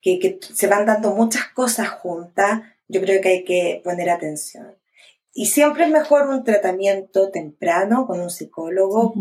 que, 0.00 0.18
que, 0.18 0.38
se 0.40 0.66
van 0.66 0.86
dando 0.86 1.12
muchas 1.12 1.48
cosas 1.48 1.88
juntas, 1.88 2.62
yo 2.88 3.00
creo 3.00 3.20
que 3.20 3.28
hay 3.28 3.44
que 3.44 3.80
poner 3.84 4.10
atención. 4.10 4.76
Y 5.32 5.46
siempre 5.46 5.84
es 5.84 5.90
mejor 5.90 6.28
un 6.28 6.44
tratamiento 6.44 7.30
temprano 7.30 8.06
con 8.06 8.20
un 8.20 8.30
psicólogo 8.30 9.14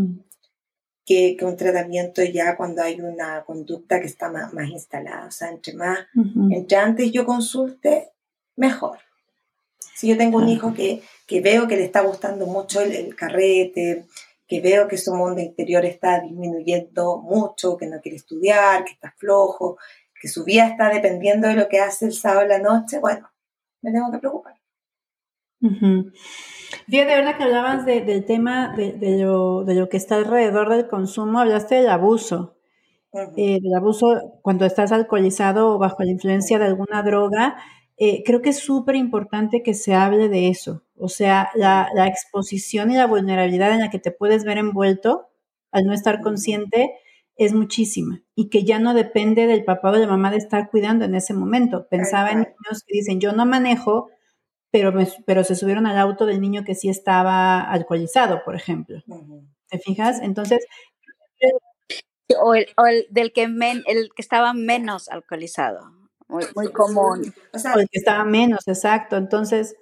que, 1.06 1.38
un 1.42 1.58
tratamiento 1.58 2.24
ya 2.24 2.56
cuando 2.56 2.82
hay 2.82 3.00
una 3.02 3.44
conducta 3.44 4.00
que 4.00 4.08
está 4.08 4.30
más, 4.30 4.70
instalada. 4.70 5.28
O 5.28 5.32
sea, 5.32 5.50
entre 5.50 5.74
más, 5.74 6.00
entre 6.52 6.78
antes 6.78 7.12
yo 7.12 7.26
consulte, 7.26 8.12
mejor. 8.56 9.00
Si 9.96 10.08
yo 10.08 10.18
tengo 10.18 10.38
un 10.38 10.50
hijo 10.50 10.74
que, 10.74 11.02
veo 11.42 11.68
que 11.68 11.78
le 11.78 11.84
está 11.84 12.02
gustando 12.02 12.48
mucho 12.48 12.82
el, 12.82 13.16
carrete, 13.16 14.06
que 14.48 14.62
veo 14.62 14.88
que 14.88 14.98
su 14.98 15.14
mundo 15.14 15.42
interior 15.42 15.86
está 15.86 16.22
disminuyendo 16.22 17.18
mucho, 17.18 17.78
que 17.78 17.88
no 17.88 18.00
quiere 18.02 18.18
estudiar, 18.18 18.86
que 18.86 18.94
está 18.94 19.14
flojo, 19.18 19.78
que 20.20 20.28
su 20.28 20.44
vida 20.44 20.68
está 20.68 20.90
dependiendo 20.90 21.48
de 21.48 21.56
lo 21.56 21.68
que 21.68 21.80
hace 21.80 22.06
el 22.06 22.14
sábado 22.14 22.44
en 22.44 22.50
la 22.50 22.60
noche, 22.60 23.00
bueno, 23.00 23.30
me 23.86 23.92
tengo 23.92 24.12
que 24.12 24.20
preocupar. 24.20 24.56
Fíjate, 25.62 27.10
de 27.10 27.16
verdad 27.16 27.38
que 27.38 27.44
hablabas 27.44 27.86
del 27.86 28.26
tema 28.26 28.76
de, 28.76 29.18
lo, 29.24 29.90
que 29.90 29.98
está 29.98 30.16
alrededor 30.16 30.70
del 30.70 30.88
consumo, 30.88 31.40
hablaste 31.40 31.76
del 31.76 31.90
abuso. 31.90 32.58
Eh, 33.38 33.60
del 33.62 33.74
abuso 33.74 34.40
cuando 34.42 34.66
estás 34.66 34.92
alcoholizado 34.92 35.74
o 35.74 35.78
bajo 35.78 36.04
la 36.04 36.12
influencia 36.12 36.60
de 36.60 36.66
alguna 36.66 37.02
droga. 37.02 37.56
Eh, 37.98 38.24
creo 38.26 38.42
que 38.42 38.50
es 38.50 38.60
súper 38.60 38.98
importante 38.98 39.64
que 39.64 39.74
se 39.74 39.94
hable 39.94 40.28
de 40.28 40.50
eso. 40.50 40.84
O 40.98 41.08
sea, 41.08 41.50
la, 41.56 41.88
exposición 42.08 42.92
y 42.92 42.96
la 42.96 43.08
vulnerabilidad 43.08 43.72
en 43.72 43.80
la 43.80 43.90
que 43.90 44.00
te 44.00 44.12
puedes 44.12 44.44
ver 44.44 44.58
envuelto 44.58 45.30
al 45.72 45.86
no 45.86 45.94
estar 45.94 46.20
consciente 46.22 46.92
es 47.38 47.54
muchísima 47.54 48.22
y 48.34 48.50
que 48.50 48.64
ya 48.64 48.80
no 48.80 48.94
depende 48.94 49.48
del 49.48 49.66
papá 49.66 49.90
o 49.90 49.94
de 49.94 50.00
la 50.00 50.08
mamá 50.08 50.32
de 50.32 50.38
estar 50.38 50.70
cuidando 50.70 51.06
en 51.06 51.16
ese 51.16 51.34
momento. 51.34 51.88
Pensaba 51.90 52.32
en 52.32 52.40
niños 52.40 52.84
que 52.86 52.94
dicen, 52.94 53.20
yo 53.20 53.34
no 53.34 53.46
manejo, 53.46 54.10
pero, 54.72 54.94
pero 55.26 55.44
se 55.44 55.56
subieron 55.56 55.86
al 55.86 55.98
auto 55.98 56.26
del 56.26 56.42
niño 56.42 56.64
que 56.64 56.76
sí 56.76 56.90
estaba 56.90 57.62
alcoholizado, 57.62 58.42
por 58.44 58.56
ejemplo. 58.56 59.02
¿Te 59.70 59.80
fijas? 59.80 60.22
Entonces... 60.22 60.66
O 62.42 62.56
el, 62.56 62.66
del 63.12 63.34
que, 63.34 63.44
el 63.44 64.10
que 64.16 64.22
estaba 64.22 64.54
menos 64.54 65.10
alcoholizado, 65.10 65.92
muy, 66.28 66.72
común. 66.72 67.34
O, 67.54 67.80
el 67.80 67.88
que 67.90 68.00
estaba 68.00 68.26
menos, 68.26 68.68
exacto. 68.68 69.16
Entonces, 69.16 69.76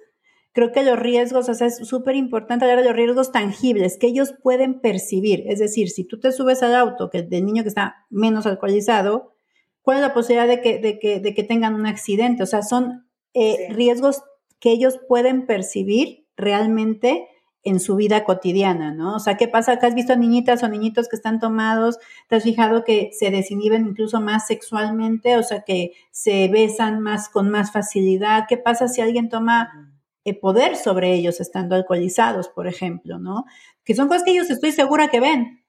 creo 0.54 0.70
que 0.70 0.84
los 0.84 0.98
riesgos, 0.98 1.48
o 1.48 1.54
sea, 1.54 1.66
es 1.66 1.78
súper 1.86 2.14
importante 2.14 2.64
hablar 2.64 2.78
de 2.78 2.86
los 2.86 2.96
riesgos 2.96 3.32
tangibles 3.32 3.98
que 3.98 4.06
ellos 4.06 4.34
pueden 4.40 4.80
percibir. 4.80 5.42
Es 5.48 5.58
decir, 5.58 5.90
si 5.90 6.04
tú 6.04 6.20
te 6.20 6.30
subes 6.30 6.62
al 6.62 6.76
auto 6.76 7.10
que 7.10 7.22
del 7.22 7.44
niño 7.44 7.64
que 7.64 7.68
está 7.68 8.06
menos 8.08 8.46
alcoholizado, 8.46 9.34
¿cuál 9.82 9.98
es 9.98 10.02
la 10.02 10.14
posibilidad 10.14 10.46
de 10.46 10.60
que, 10.60 10.78
de 10.78 10.98
que, 11.00 11.18
de 11.18 11.34
que 11.34 11.42
tengan 11.42 11.74
un 11.74 11.86
accidente? 11.86 12.44
O 12.44 12.46
sea, 12.46 12.62
son 12.62 13.08
eh, 13.34 13.66
riesgos 13.70 14.22
que 14.60 14.70
ellos 14.70 15.00
pueden 15.08 15.44
percibir 15.46 16.28
realmente 16.36 17.26
en 17.64 17.80
su 17.80 17.96
vida 17.96 18.22
cotidiana, 18.22 18.94
¿no? 18.94 19.16
O 19.16 19.18
sea, 19.18 19.36
¿qué 19.36 19.48
pasa? 19.48 19.80
¿Que 19.80 19.86
has 19.86 19.94
visto 19.94 20.14
niñitas 20.14 20.62
o 20.62 20.68
niñitos 20.68 21.08
que 21.08 21.16
están 21.16 21.40
tomados? 21.40 21.98
¿Te 22.28 22.36
has 22.36 22.44
fijado 22.44 22.84
que 22.84 23.10
se 23.12 23.30
desinhiben 23.30 23.86
incluso 23.86 24.20
más 24.20 24.46
sexualmente? 24.46 25.36
O 25.36 25.42
sea, 25.42 25.62
que 25.62 25.94
se 26.12 26.46
besan 26.46 27.00
más 27.00 27.28
con 27.28 27.50
más 27.50 27.72
facilidad. 27.72 28.44
¿Qué 28.48 28.56
pasa 28.56 28.86
si 28.86 29.00
alguien 29.00 29.30
toma 29.30 29.93
poder 30.32 30.76
sobre 30.76 31.12
ellos 31.12 31.40
estando 31.40 31.74
alcoholizados, 31.74 32.48
por 32.48 32.66
ejemplo, 32.66 33.18
¿no? 33.18 33.44
Que 33.84 33.94
son 33.94 34.08
cosas 34.08 34.24
que 34.24 34.30
ellos 34.30 34.48
estoy 34.48 34.72
segura 34.72 35.08
que 35.08 35.20
ven. 35.20 35.64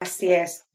Así 0.00 0.32
es. 0.32 0.66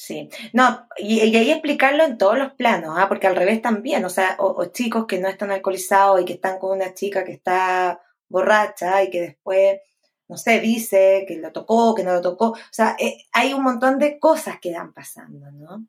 Sí, 0.00 0.28
no, 0.52 0.86
y, 0.96 1.18
ahí 1.36 1.50
explicarlo 1.50 2.04
en 2.04 2.18
todos 2.18 2.38
los 2.38 2.52
planos, 2.52 2.94
¿ah? 2.96 3.08
porque 3.08 3.26
al 3.26 3.34
revés 3.34 3.60
también, 3.60 4.04
o 4.04 4.08
sea, 4.08 4.36
o, 4.38 4.64
chicos 4.66 5.06
que 5.06 5.18
no 5.18 5.26
están 5.26 5.50
alcoholizados 5.50 6.20
y 6.20 6.24
que 6.24 6.34
están 6.34 6.60
con 6.60 6.76
una 6.76 6.94
chica 6.94 7.24
que 7.24 7.32
está 7.32 8.00
borracha 8.28 9.02
y 9.02 9.10
que 9.10 9.20
después, 9.20 9.80
no 10.28 10.36
sé, 10.36 10.60
dice 10.60 11.24
que 11.26 11.38
lo 11.38 11.50
tocó, 11.50 11.96
que 11.96 12.04
no 12.04 12.12
lo 12.12 12.20
tocó, 12.20 12.50
o 12.50 12.56
sea, 12.70 12.94
eh, 13.00 13.24
hay 13.32 13.52
un 13.54 13.64
montón 13.64 13.98
de 13.98 14.20
cosas 14.20 14.60
que 14.60 14.72
van 14.72 14.92
pasando, 14.92 15.50
¿no? 15.50 15.84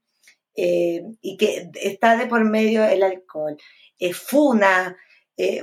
Eh, 0.56 1.04
y 1.22 1.38
que 1.38 1.70
está 1.76 2.18
de 2.18 2.26
por 2.26 2.44
medio 2.46 2.84
el 2.86 3.04
alcohol, 3.04 3.58
eh, 4.00 4.14
funa, 4.14 4.98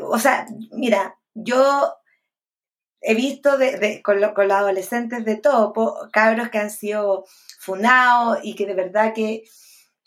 o 0.02 0.18
sea, 0.18 0.46
mira, 0.72 1.18
yo 1.34 1.92
he 3.00 3.14
visto 3.14 3.56
de, 3.56 4.02
con, 4.02 4.20
los 4.20 4.32
adolescentes 4.36 5.24
de 5.24 5.36
todo, 5.36 5.72
cabros 6.12 6.48
que 6.48 6.58
han 6.58 6.70
sido 6.70 7.24
funados 7.58 8.38
y 8.42 8.54
que 8.54 8.66
de 8.66 8.74
verdad 8.74 9.12
que, 9.14 9.44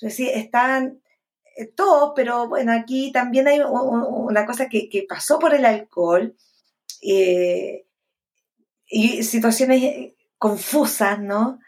sí, 0.09 0.29
están 0.29 1.01
eh, 1.55 1.67
todos, 1.67 2.11
pero 2.15 2.49
bueno, 2.49 2.73
aquí 2.73 3.11
también 3.11 3.47
hay 3.47 3.61
una 3.61 4.45
cosa 4.45 4.67
que, 4.67 5.05
pasó 5.07 5.39
por 5.39 5.53
el 5.53 5.65
alcohol 5.65 6.35
eh, 7.01 7.85
y 8.87 9.23
situaciones 9.23 9.83
eh, 9.83 10.15
confusas, 10.37 11.19
¿no? 11.19 11.59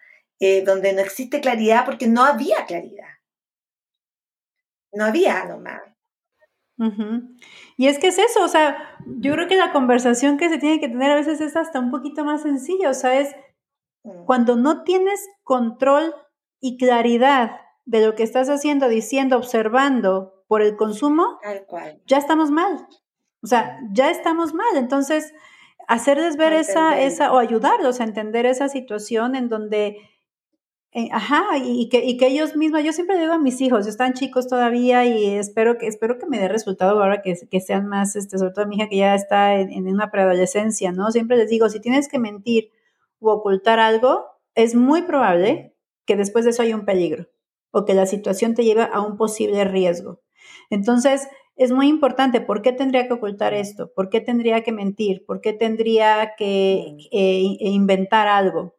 donde 0.66 0.92
no 0.94 1.02
existe 1.02 1.40
claridad 1.40 1.86
porque 1.86 2.08
no 2.08 2.24
había 2.24 2.66
claridad. 2.66 3.10
No 4.92 5.06
había 5.06 5.46
nomás. 5.46 5.91
Y 7.78 7.88
es 7.88 8.00
que 8.00 8.08
es 8.08 8.18
eso, 8.18 8.44
o 8.44 8.48
sea, 8.48 8.98
yo 9.06 9.34
creo 9.34 9.48
que 9.48 9.56
la 9.56 9.72
conversación 9.72 10.38
que 10.38 10.50
se 10.50 10.58
tiene 10.58 10.80
que 10.80 10.88
tener 10.88 11.12
a 11.12 11.16
veces 11.16 11.42
es 11.42 11.56
hasta 11.56 11.80
un 11.80 11.92
poquito 11.92 12.26
más 12.26 12.42
sencilla, 12.42 12.90
o 12.90 12.94
sea, 12.94 13.20
es 13.20 13.36
mm. 14.04 14.26
cuando 14.26 14.56
no 14.56 14.84
tienes 14.84 15.20
control 15.44 16.16
y 16.60 16.78
claridad 16.78 17.62
de 17.86 18.06
lo 18.06 18.16
que 18.16 18.24
estás 18.24 18.50
haciendo, 18.50 18.88
diciendo, 18.88 19.38
observando 19.38 20.44
por 20.48 20.62
el 20.62 20.76
consumo, 20.76 21.40
ya 22.06 22.18
estamos 22.18 22.52
mal. 22.52 22.88
O 23.44 23.48
sea, 23.48 23.80
ya 23.92 24.12
estamos 24.12 24.54
mal. 24.54 24.76
Entonces, 24.76 25.34
hacerles 25.88 26.38
ver 26.38 26.54
esa, 26.54 27.00
esa, 27.00 27.34
o 27.34 27.40
ayudarlos 27.40 28.00
a 28.00 28.04
entender 28.04 28.46
esa 28.46 28.70
situación 28.70 29.36
en 29.36 29.50
donde 29.50 29.98
eh, 30.94 31.08
ajá, 31.14 31.58
y 31.64 31.88
que, 31.88 32.04
y 32.04 32.18
que 32.18 32.28
ellos 32.28 32.58
mismos, 32.58 32.84
yo 32.84 32.92
siempre 32.92 33.18
digo 33.18 33.32
a 33.32 33.40
mis 33.40 33.62
hijos, 33.62 33.88
están 33.88 34.14
chicos 34.14 34.48
todavía 34.48 35.06
y 35.06 35.36
espero 35.36 35.78
que, 35.78 35.88
espero 35.88 36.18
que 36.20 36.26
me 36.26 36.38
dé 36.38 36.50
resultado 36.50 37.02
ahora 37.02 37.22
que, 37.22 37.34
que 37.50 37.62
sean 37.62 37.88
más, 37.88 38.18
este, 38.18 38.38
sobre 38.38 38.52
todo 38.52 38.68
mi 38.68 38.76
hija 38.76 38.90
que 38.90 38.98
ya 38.98 39.16
está 39.16 39.56
en, 39.56 39.72
en, 39.72 39.88
una 39.88 40.12
preadolescencia, 40.12 40.92
¿no? 40.92 41.12
Siempre 41.12 41.38
les 41.38 41.50
digo, 41.50 41.70
si 41.70 41.80
tienes 41.80 42.10
que 42.10 42.20
mentir 42.20 42.72
o 43.20 43.32
ocultar 43.32 43.80
algo, 43.80 44.26
es 44.54 44.76
muy 44.76 45.04
probable 45.04 45.76
que 46.06 46.18
después 46.18 46.44
de 46.44 46.52
eso 46.52 46.62
haya 46.64 46.76
un 46.76 46.86
peligro 46.86 47.28
o 47.72 47.86
que 47.86 47.94
la 47.94 48.06
situación 48.06 48.54
te 48.54 48.66
lleve 48.66 48.88
a 48.92 49.00
un 49.00 49.16
posible 49.16 49.64
riesgo. 49.64 50.20
Entonces, 50.70 51.30
es 51.56 51.72
muy 51.72 51.88
importante, 51.88 52.42
¿por 52.42 52.62
qué 52.62 52.74
tendría 52.74 53.08
que 53.08 53.14
ocultar 53.14 53.54
esto? 53.54 53.94
¿Por 53.96 54.10
qué 54.10 54.20
tendría 54.20 54.62
que 54.64 54.74
mentir? 54.74 55.26
¿Por 55.26 55.40
qué 55.40 55.54
tendría 55.54 56.34
que 56.38 56.98
eh, 57.12 57.58
inventar 57.62 58.28
algo? 58.28 58.76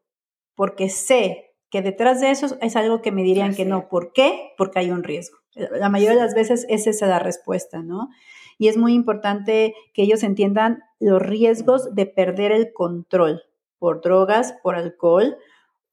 Porque 0.54 0.90
sé 0.90 1.51
que 1.72 1.80
detrás 1.80 2.20
de 2.20 2.30
eso 2.30 2.58
es 2.60 2.76
algo 2.76 3.00
que 3.00 3.12
me 3.12 3.22
dirían 3.22 3.54
que 3.54 3.64
no. 3.64 3.88
¿Por 3.88 4.12
qué? 4.12 4.52
Porque 4.58 4.78
hay 4.78 4.90
un 4.90 5.02
riesgo. 5.02 5.38
La 5.54 5.88
mayoría 5.88 6.18
de 6.18 6.22
las 6.22 6.34
veces 6.34 6.66
esa 6.68 6.90
es 6.90 7.00
la 7.00 7.18
respuesta, 7.18 7.82
¿no? 7.82 8.10
Y 8.58 8.68
es 8.68 8.76
muy 8.76 8.92
importante 8.92 9.74
que 9.94 10.02
ellos 10.02 10.22
entiendan 10.22 10.82
los 11.00 11.22
riesgos 11.22 11.94
de 11.94 12.04
perder 12.04 12.52
el 12.52 12.74
control 12.74 13.44
por 13.78 14.02
drogas, 14.02 14.54
por 14.62 14.74
alcohol 14.74 15.38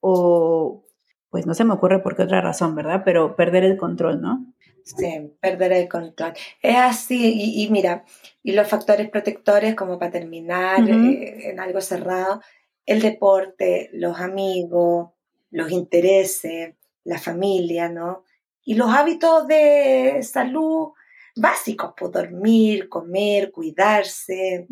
o, 0.00 0.84
pues 1.30 1.46
no 1.46 1.54
se 1.54 1.64
me 1.64 1.72
ocurre 1.72 2.00
por 2.00 2.14
qué 2.14 2.24
otra 2.24 2.42
razón, 2.42 2.74
¿verdad? 2.74 3.00
Pero 3.02 3.34
perder 3.34 3.64
el 3.64 3.78
control, 3.78 4.20
¿no? 4.20 4.52
Sí, 4.84 5.32
perder 5.40 5.72
el 5.72 5.88
control. 5.88 6.34
Es 6.60 6.76
así, 6.76 7.54
y, 7.56 7.70
mira, 7.70 8.04
y 8.42 8.52
los 8.52 8.68
factores 8.68 9.08
protectores, 9.08 9.74
como 9.74 9.98
para 9.98 10.10
terminar 10.10 10.86
eh, 10.86 11.50
en 11.50 11.58
algo 11.58 11.80
cerrado, 11.80 12.42
el 12.84 13.00
deporte, 13.00 13.88
los 13.94 14.20
amigos, 14.20 15.12
los 15.50 15.70
intereses, 15.70 16.74
la 17.04 17.18
familia, 17.18 17.88
¿no? 17.88 18.24
Y 18.64 18.74
los 18.74 18.90
hábitos 18.90 19.46
de 19.46 20.20
salud 20.22 20.90
básicos, 21.36 21.94
pues 21.96 22.12
dormir, 22.12 22.88
comer, 22.88 23.50
cuidarse. 23.50 24.66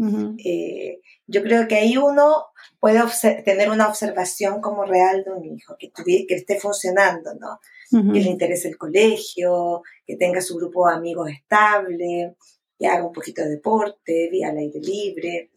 Eh, 0.44 1.00
yo 1.26 1.42
creo 1.42 1.66
que 1.66 1.76
ahí 1.76 1.96
uno 1.96 2.46
puede 2.80 3.00
tener 3.44 3.70
una 3.70 3.88
observación 3.88 4.60
como 4.60 4.84
real 4.84 5.24
de 5.24 5.32
un 5.32 5.44
hijo, 5.44 5.76
que, 5.78 5.90
que 5.92 6.34
esté 6.34 6.58
funcionando, 6.58 7.34
¿no? 7.34 7.58
Que 7.90 8.20
le 8.20 8.30
interese 8.30 8.68
el 8.68 8.76
colegio, 8.76 9.82
que 10.06 10.16
tenga 10.16 10.42
su 10.42 10.56
grupo 10.56 10.86
de 10.86 10.94
amigos 10.94 11.30
estable, 11.30 12.36
que 12.78 12.86
haga 12.86 13.06
un 13.06 13.12
poquito 13.12 13.42
de 13.42 13.50
deporte, 13.50 14.28
vía 14.30 14.50
al 14.50 14.58
aire 14.58 14.80
libre. 14.80 15.50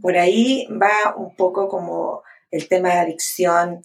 Por 0.00 0.16
ahí 0.16 0.68
va 0.70 1.16
un 1.16 1.34
poco 1.34 1.68
como 1.68 2.22
el 2.50 2.68
tema 2.68 2.90
de 2.90 3.00
adicción, 3.00 3.82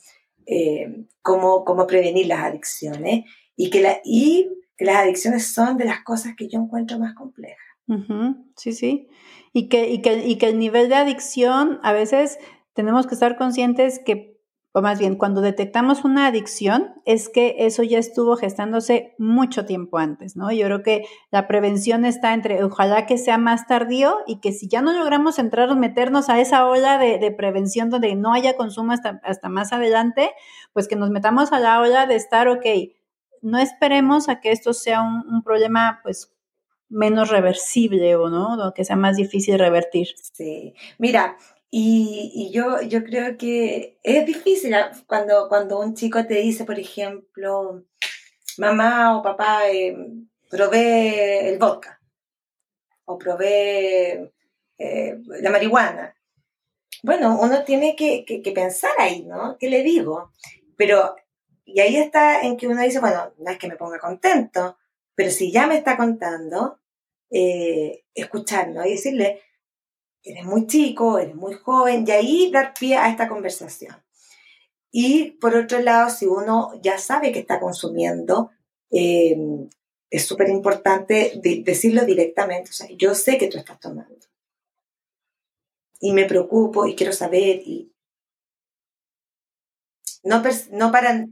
eh, 0.51 1.05
cómo, 1.21 1.63
prevenir 1.87 2.25
las 2.25 2.39
adicciones 2.39 3.25
y 3.55 3.69
que, 3.69 3.81
la, 3.81 3.99
y 4.03 4.49
que 4.77 4.85
las 4.85 4.97
adicciones 4.97 5.53
son 5.53 5.77
de 5.77 5.85
las 5.85 6.03
cosas 6.03 6.33
que 6.35 6.47
yo 6.47 6.59
encuentro 6.59 6.97
más 6.97 7.13
complejas. 7.13 7.57
Sí, 8.55 8.73
sí. 8.73 9.07
Y 9.53 9.67
que, 9.67 9.89
y, 9.89 10.01
que, 10.01 10.25
y 10.27 10.37
que 10.37 10.47
el 10.49 10.59
nivel 10.59 10.89
de 10.89 10.95
adicción, 10.95 11.79
a 11.83 11.93
veces 11.93 12.39
tenemos 12.73 13.05
que 13.05 13.13
estar 13.13 13.37
conscientes 13.37 13.99
que 14.03 14.38
o 14.79 14.81
más 14.81 14.97
bien 14.97 15.17
cuando 15.17 15.41
detectamos 15.41 16.05
una 16.05 16.25
adicción, 16.25 16.93
es 17.03 17.27
que 17.27 17.55
eso 17.59 17.83
ya 17.83 17.99
estuvo 17.99 18.37
gestándose 18.37 19.13
mucho 19.17 19.65
tiempo 19.65 19.97
antes, 19.97 20.37
¿no? 20.37 20.53
Yo 20.53 20.65
creo 20.67 20.83
que 20.83 21.05
la 21.31 21.49
prevención 21.49 22.05
está 22.05 22.33
entre, 22.33 22.63
ojalá 22.63 23.05
que 23.05 23.17
sea 23.17 23.37
más 23.37 23.67
tardío 23.67 24.19
y 24.25 24.39
que 24.39 24.53
si 24.53 24.69
ya 24.69 24.81
no 24.81 24.93
logramos 24.93 25.37
entrar, 25.37 25.75
meternos 25.75 26.29
a 26.29 26.39
esa 26.39 26.65
ola 26.65 26.97
de, 26.97 27.29
prevención 27.31 27.89
donde 27.89 28.15
no 28.15 28.31
haya 28.31 28.55
consumo 28.55 28.93
hasta, 28.93 29.19
hasta 29.23 29.49
más 29.49 29.73
adelante, 29.73 30.31
pues 30.71 30.87
que 30.87 30.95
nos 30.95 31.09
metamos 31.09 31.51
a 31.51 31.59
la 31.59 31.81
ola 31.81 32.05
de 32.05 32.15
estar, 32.15 32.47
ok, 32.47 32.65
no 33.41 33.59
esperemos 33.59 34.29
a 34.29 34.39
que 34.39 34.53
esto 34.53 34.71
sea 34.71 35.01
un, 35.01 35.43
problema, 35.43 35.99
pues 36.03 36.33
menos 36.87 37.29
reversible 37.29 38.15
o 38.15 38.29
no, 38.29 38.65
o 38.65 38.73
que 38.73 38.85
sea 38.85 38.95
más 38.95 39.17
difícil 39.17 39.59
revertir. 39.59 40.07
Sí, 40.31 40.73
mira, 40.97 41.35
y, 41.71 42.51
yo, 42.51 42.81
yo 42.81 43.03
creo 43.03 43.37
que 43.37 43.99
es 44.03 44.25
difícil 44.25 44.73
ah, 44.73 44.91
cuando, 45.07 45.47
cuando 45.49 45.79
un 45.79 45.93
chico 45.93 46.25
te 46.25 46.35
dice, 46.35 46.65
por 46.65 46.79
ejemplo, 46.79 47.85
mamá 48.57 49.17
o 49.17 49.21
papá, 49.21 49.69
eh, 49.69 49.95
probé 50.49 51.49
el 51.49 51.59
vodka 51.59 52.01
o 53.05 53.17
probé 53.17 54.33
eh, 54.77 55.17
la 55.41 55.49
marihuana. 55.51 56.15
Bueno, 57.03 57.39
uno 57.39 57.63
tiene 57.63 57.95
que, 57.95 58.25
que, 58.25 58.51
pensar 58.51 58.91
ahí, 58.97 59.23
¿no? 59.23 59.57
¿Qué 59.59 59.69
le 59.69 59.83
digo? 59.83 60.31
Pero, 60.75 61.15
y 61.65 61.79
ahí 61.79 61.95
está 61.97 62.41
en 62.41 62.57
que 62.57 62.67
uno 62.67 62.81
dice, 62.81 62.99
bueno, 62.99 63.33
no 63.37 63.51
es 63.51 63.57
que 63.57 63.67
me 63.67 63.77
ponga 63.77 63.99
contento, 63.99 64.77
pero 65.15 65.29
si 65.31 65.51
ya 65.51 65.67
me 65.67 65.77
está 65.77 65.95
contando, 65.95 66.79
eh, 67.29 68.05
escucharlo 68.13 68.85
y 68.85 68.91
decirle, 68.91 69.41
eres 70.23 70.45
muy 70.45 70.67
chico, 70.67 71.19
eres 71.19 71.35
muy 71.35 71.53
joven, 71.53 72.05
y 72.07 72.11
ahí 72.11 72.51
dar 72.51 72.73
pie 72.73 72.97
a 72.97 73.09
esta 73.09 73.27
conversación. 73.27 73.95
Y 74.91 75.31
por 75.31 75.55
otro 75.55 75.79
lado, 75.79 76.09
si 76.09 76.25
uno 76.25 76.71
ya 76.81 76.97
sabe 76.97 77.31
que 77.31 77.39
está 77.39 77.59
consumiendo, 77.59 78.51
em, 78.89 79.69
es 80.09 80.25
súper 80.25 80.49
importante 80.49 81.39
decirlo 81.63 82.05
directamente. 82.05 82.71
O 82.71 82.73
sea, 82.73 82.87
yo 82.97 83.13
sé 83.13 83.37
que 83.37 83.47
tú 83.47 83.57
estás 83.57 83.79
tomando. 83.79 84.15
Y 85.99 86.13
me 86.13 86.25
preocupo 86.25 86.87
y 86.87 86.95
quiero 86.95 87.13
saber. 87.13 87.61
Y 87.65 87.91
no, 90.23 90.41
no 90.71 90.91
para. 90.91 91.27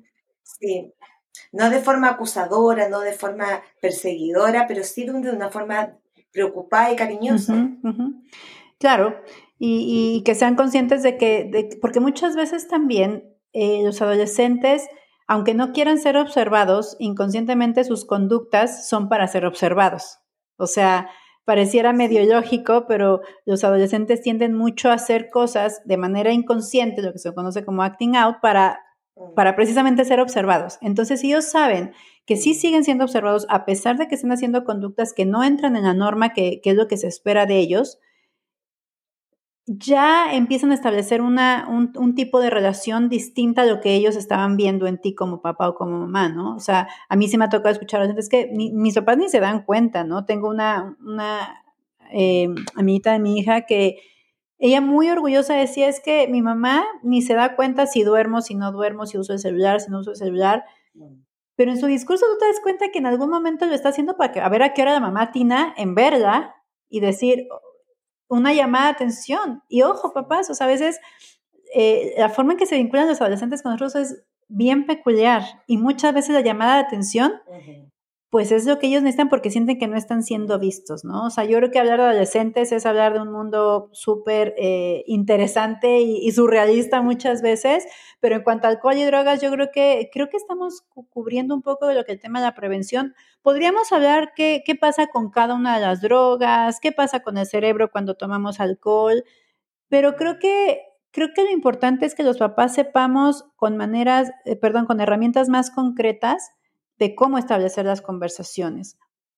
no 1.52 1.70
de 1.70 1.80
forma 1.80 2.10
acusadora, 2.10 2.90
no 2.90 3.00
de 3.00 3.14
forma 3.14 3.64
perseguidora, 3.82 4.68
pero 4.68 4.84
sí 4.84 5.06
de 5.06 5.12
una 5.32 5.50
forma 5.50 5.98
preocupada 6.32 6.92
y 6.92 6.96
cariñosa. 6.96 7.70
Claro, 8.80 9.16
y, 9.60 10.22
que 10.24 10.36
sean 10.36 10.56
conscientes 10.56 11.02
de 11.02 11.18
que, 11.18 11.70
porque 11.82 12.00
muchas 12.00 12.36
veces 12.36 12.68
también 12.68 13.36
eh, 13.54 13.82
los 13.84 14.02
adolescentes, 14.02 14.88
aunque 15.28 15.56
no 15.56 15.72
quieran 15.72 15.98
ser 15.98 16.16
observados, 16.16 16.96
inconscientemente 17.00 17.84
sus 17.84 18.06
conductas 18.06 18.88
son 18.88 19.10
para 19.10 19.28
ser 19.28 19.46
observados. 19.46 20.20
O 20.58 20.68
sea, 20.68 21.10
pareciera 21.44 21.92
medio 21.92 22.24
lógico, 22.32 22.86
pero 22.88 23.22
los 23.46 23.64
adolescentes 23.64 24.22
tienden 24.22 24.54
mucho 24.54 24.90
a 24.90 24.94
hacer 24.94 25.30
cosas 25.32 25.82
de 25.86 25.98
manera 25.98 26.32
inconsciente, 26.32 27.02
lo 27.02 27.14
que 27.14 27.20
se 27.20 27.34
conoce 27.34 27.66
como 27.66 27.82
acting 27.82 28.16
out, 28.16 28.38
para, 28.42 28.80
mm. 29.16 29.34
para 29.34 29.56
precisamente 29.56 30.06
ser 30.06 30.20
observados. 30.20 30.78
Entonces, 30.82 31.24
ellos 31.24 31.46
saben 31.46 31.94
que 32.28 32.36
sí 32.36 32.54
siguen 32.54 32.84
siendo 32.84 33.06
observados 33.06 33.48
a 33.50 33.66
pesar 33.66 33.98
de 33.98 34.08
que 34.08 34.16
estén 34.16 34.32
haciendo 34.32 34.66
conductas 34.66 35.14
que 35.14 35.26
no 35.26 35.44
entran 35.44 35.76
en 35.78 35.84
la 35.84 35.96
norma, 35.96 36.34
que, 36.34 36.60
que 36.62 36.72
es 36.72 36.76
lo 36.76 36.88
que 36.88 36.98
se 36.98 37.08
espera 37.08 37.48
de 37.48 37.58
ellos, 37.58 37.98
ya 39.68 40.34
empiezan 40.34 40.72
a 40.72 40.76
establecer 40.76 41.22
una, 41.22 41.68
un, 41.68 42.16
tipo 42.16 42.40
de 42.40 42.50
relación 42.50 43.10
distinta 43.10 43.64
a 43.64 43.66
lo 43.66 43.82
que 43.82 43.96
ellos 43.96 44.16
estaban 44.16 44.56
viendo 44.56 44.88
en 44.88 44.98
ti 44.98 45.14
como 45.14 45.42
papá 45.42 45.68
o 45.68 45.76
como 45.76 46.00
mamá, 46.00 46.30
¿no? 46.30 46.56
O 46.56 46.60
sea, 46.62 46.88
a 47.10 47.16
mí 47.18 47.28
sí 47.28 47.38
me 47.38 47.46
ha 47.46 47.50
tocado 47.50 47.74
escuchar 47.74 48.02
es 48.18 48.30
que 48.30 48.50
mis 48.54 48.96
papás 48.96 49.18
ni 49.18 49.28
se 49.28 49.42
dan 49.42 49.64
cuenta, 49.64 50.06
¿no? 50.06 50.24
Tengo 50.24 50.50
una, 50.50 50.96
una 51.06 51.66
eh, 52.12 52.48
amiguita 52.76 53.12
de 53.12 53.20
mi 53.20 53.38
hija 53.38 53.66
que 53.66 53.98
ella 54.58 54.80
muy 54.80 55.10
orgullosa 55.10 55.56
decía, 55.56 55.90
es 55.90 56.00
que 56.00 56.30
mi 56.30 56.42
mamá 56.42 56.86
ni 57.04 57.22
se 57.22 57.34
da 57.34 57.58
cuenta 57.58 57.88
si 57.88 58.04
duermo, 58.04 58.42
si 58.42 58.56
no 58.56 58.72
duermo, 58.72 59.06
si 59.06 59.18
uso 59.18 59.34
el 59.34 59.40
celular, 59.40 59.82
si 59.82 59.92
no 59.92 60.00
uso 60.00 60.12
el 60.12 60.18
celular. 60.18 60.64
Pero 61.58 61.72
en 61.72 61.78
su 61.78 61.88
discurso 61.88 62.26
tú 62.26 62.40
te 62.40 62.46
das 62.46 62.62
cuenta 62.64 62.90
que 62.90 63.00
en 63.00 63.06
algún 63.06 63.30
momento 63.30 63.66
lo 63.66 63.76
está 63.76 63.90
haciendo 63.90 64.16
para 64.16 64.32
que, 64.32 64.40
a 64.40 64.48
ver 64.48 64.64
a 64.64 64.74
qué 64.74 64.82
hora 64.82 64.94
la 64.94 65.02
mamá 65.02 65.32
tina 65.32 65.74
en 65.78 65.94
verla 65.94 66.56
y 66.90 67.02
decir, 67.02 67.48
una 68.28 68.54
llamada 68.54 68.86
de 68.86 68.92
atención. 68.92 69.64
Y 69.70 69.82
ojo, 69.84 70.14
papás, 70.14 70.50
o 70.50 70.56
sea, 70.56 70.68
a 70.68 70.70
veces 70.70 71.00
eh, 71.74 72.14
la 72.18 72.30
forma 72.30 72.54
en 72.54 72.60
que 72.60 72.66
se 72.66 72.76
vinculan 72.76 73.08
los 73.08 73.22
adolescentes 73.22 73.62
con 73.62 73.72
nosotros 73.72 73.96
es 73.96 74.24
bien 74.48 74.86
peculiar 74.86 75.44
y 75.68 75.78
muchas 75.78 76.14
veces 76.14 76.32
la 76.32 76.42
llamada 76.42 76.76
de 76.76 76.82
atención 76.82 77.34
pues 78.30 78.52
es 78.52 78.66
lo 78.66 78.78
que 78.78 78.88
ellos 78.88 79.04
necesitan 79.04 79.30
porque 79.30 79.50
sienten 79.50 79.80
que 79.80 79.88
no 79.88 79.96
están 79.96 80.22
siendo 80.22 80.60
vistos, 80.60 81.06
¿no? 81.06 81.26
O 81.26 81.30
sea, 81.30 81.46
yo 81.46 81.58
creo 81.58 81.72
que 81.72 81.80
hablar 81.80 82.00
de 82.00 82.06
adolescentes 82.08 82.74
es 82.74 82.86
hablar 82.86 83.14
de 83.14 83.22
un 83.22 83.32
mundo 83.32 83.90
súper 83.94 84.54
eh, 84.58 85.04
interesante 85.08 86.02
y, 86.02 86.30
surrealista 86.32 87.02
muchas 87.02 87.42
veces, 87.42 87.86
pero 88.20 88.36
en 88.36 88.44
cuanto 88.44 88.68
a 88.68 88.72
alcohol 88.72 88.98
y 88.98 89.04
drogas, 89.06 89.42
yo 89.42 89.50
creo 89.52 89.70
que, 89.72 90.10
creo 90.12 90.28
que 90.28 90.36
estamos 90.36 90.84
cubriendo 91.10 91.56
un 91.56 91.62
poco 91.62 91.88
de 91.88 91.96
lo 91.96 92.04
que 92.04 92.12
el 92.12 92.20
tema 92.20 92.40
de 92.40 92.48
la 92.48 92.56
prevención. 92.56 93.14
Podríamos 93.42 93.94
hablar 93.94 94.34
qué, 94.36 94.62
qué 94.66 94.76
pasa 94.76 95.08
con 95.08 95.32
cada 95.32 95.54
una 95.56 95.76
de 95.76 95.82
las 95.82 96.02
drogas, 96.02 96.80
qué 96.82 96.92
pasa 96.92 97.22
con 97.22 97.38
el 97.38 97.46
cerebro 97.46 97.92
cuando 97.92 98.16
tomamos 98.16 98.60
alcohol, 98.60 99.24
pero 99.90 100.16
creo 100.18 100.38
que 100.40 100.82
creo 101.12 101.30
que 101.34 101.44
lo 101.44 101.52
importante 101.52 102.06
es 102.06 102.14
que 102.14 102.24
los 102.24 102.38
papás 102.38 102.76
sepamos 102.76 103.46
con 103.56 103.78
maneras, 103.78 104.32
eh, 104.46 104.56
perdón, 104.58 104.86
con 104.86 105.00
herramientas 105.02 105.50
más 105.50 105.72
concretas 105.72 106.52
de 107.00 107.16
cómo 107.16 107.38
establecer 107.38 107.86
las 107.86 108.02
conversaciones, 108.02 108.98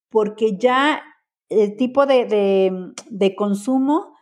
porque 0.10 0.57
ya 0.57 1.02
el 1.49 1.76
tipo 1.77 2.06
de, 2.06 2.94
de, 3.10 3.36
consumo, 3.36 4.15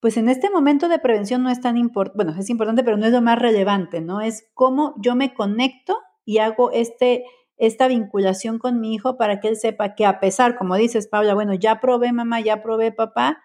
pues 0.00 0.16
en 0.16 0.28
este 0.28 0.50
momento 0.50 0.88
de 0.88 0.98
prevención 0.98 1.42
no 1.42 1.50
es 1.50 1.60
tan 1.60 1.76
importante, 1.76 2.16
bueno, 2.16 2.40
es 2.40 2.50
importante, 2.50 2.82
pero 2.82 2.96
no 2.96 3.06
es 3.06 3.12
lo 3.12 3.22
más 3.22 3.38
relevante, 3.38 4.00
¿no? 4.00 4.20
Es 4.20 4.48
cómo 4.54 4.94
yo 4.98 5.14
me 5.14 5.32
conecto 5.32 5.96
y 6.24 6.38
hago 6.38 6.70
este, 6.72 7.24
esta 7.56 7.88
vinculación 7.88 8.58
con 8.58 8.80
mi 8.80 8.94
hijo 8.94 9.16
para 9.16 9.40
que 9.40 9.48
él 9.48 9.56
sepa 9.56 9.94
que 9.94 10.04
a 10.04 10.20
pesar, 10.20 10.58
como 10.58 10.76
dices, 10.76 11.08
Paula, 11.08 11.34
bueno, 11.34 11.54
ya 11.54 11.80
probé 11.80 12.12
mamá, 12.12 12.40
ya 12.40 12.62
probé 12.62 12.92
papá, 12.92 13.38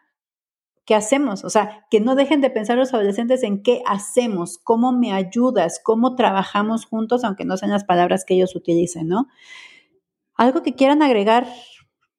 ¿qué 0.86 0.96
hacemos? 0.96 1.44
O 1.44 1.50
sea, 1.50 1.86
que 1.90 2.00
no 2.00 2.16
dejen 2.16 2.42
de 2.42 2.50
pensar 2.50 2.78
los 2.78 2.94
adolescentes 2.94 3.44
en 3.44 3.62
qué 3.62 3.82
hacemos, 3.86 4.58
cómo 4.58 4.92
me 4.92 5.14
ayudas, 5.14 5.80
cómo 5.84 6.16
trabajamos 6.16 6.86
juntos, 6.86 7.24
aunque 7.24 7.46
no 7.46 7.58
sean 7.58 7.72
las 7.72 7.84
palabras 7.84 8.26
que 8.26 8.34
ellos 8.34 8.56
utilicen, 8.56 9.08
¿no? 9.08 9.28
Algo 10.36 10.64
que 10.64 10.74
quieran 10.76 11.02
agregar 11.02 11.48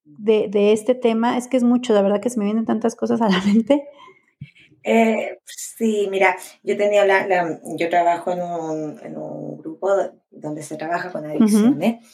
de, 0.04 0.72
este 0.72 0.94
tema, 0.94 1.36
es 1.36 1.48
que 1.48 1.56
es 1.56 1.64
mucho, 1.64 1.92
la 1.92 2.02
verdad 2.02 2.20
que 2.20 2.30
se 2.30 2.38
me 2.38 2.44
vienen 2.44 2.66
tantas 2.66 2.94
cosas 2.94 3.20
a 3.20 3.28
la 3.28 3.40
mente. 3.46 3.88
Eh, 4.84 5.38
sí, 5.44 6.08
mira, 6.10 6.36
yo 6.62 6.76
tenía 6.76 7.04
la, 7.04 7.60
yo 7.76 7.88
trabajo 7.88 8.32
en 8.32 8.42
un, 8.42 9.00
en 9.02 9.16
un, 9.16 9.58
grupo 9.58 9.88
donde 10.30 10.62
se 10.62 10.76
trabaja 10.76 11.12
con 11.12 11.24
adicciones. 11.24 12.04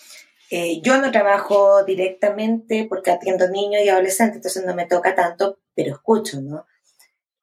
Eh, 0.51 0.81
yo 0.81 0.99
no 0.99 1.11
trabajo 1.11 1.85
directamente 1.85 2.87
porque 2.89 3.11
atiendo 3.11 3.49
niños 3.49 3.83
y 3.85 3.89
adolescentes, 3.89 4.37
entonces 4.37 4.65
no 4.65 4.75
me 4.75 4.87
toca 4.87 5.15
tanto, 5.15 5.59
pero 5.79 5.95
escucho, 5.95 6.41
¿no? 6.41 6.67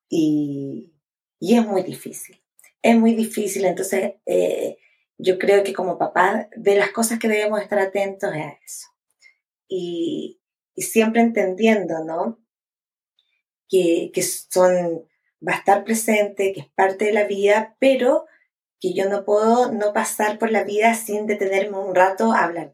Y, 0.09 0.93
y 1.39 1.55
es 1.57 1.65
muy 1.65 1.83
difícil, 1.83 2.43
es 2.81 2.97
muy 2.97 3.15
difícil, 3.15 3.63
entonces 3.63 4.15
eh, 4.25 4.77
yo 5.17 5.39
creo 5.39 5.63
que 5.63 5.71
como 5.71 5.97
papá, 5.97 6.49
de 6.53 6.75
las 6.75 6.91
cosas 6.91 7.17
que 7.17 7.29
debemos 7.29 7.61
estar 7.61 7.79
atentos 7.79 8.33
es 8.33 8.41
a 8.41 8.59
eso. 8.61 8.87
Y, 9.69 10.41
y 10.75 10.81
siempre 10.81 11.21
entendiendo, 11.21 12.03
¿no? 12.03 12.45
Que, 13.69 14.11
que 14.13 14.21
son, 14.21 15.07
va 15.41 15.53
a 15.53 15.59
estar 15.59 15.85
presente, 15.85 16.51
que 16.51 16.59
es 16.59 16.69
parte 16.75 17.05
de 17.05 17.13
la 17.13 17.23
vida, 17.23 17.77
pero 17.79 18.25
que 18.85 18.93
yo 18.93 19.09
no 19.09 19.25
puedo 19.25 19.71
no 19.71 19.93
pasar 19.93 20.37
por 20.37 20.51
la 20.51 20.63
vida 20.63 20.93
sin 20.93 21.25
detenerme 21.25 21.79
un 21.79 21.95
rato 21.95 22.31
a 22.31 22.43
hablar. 22.43 22.71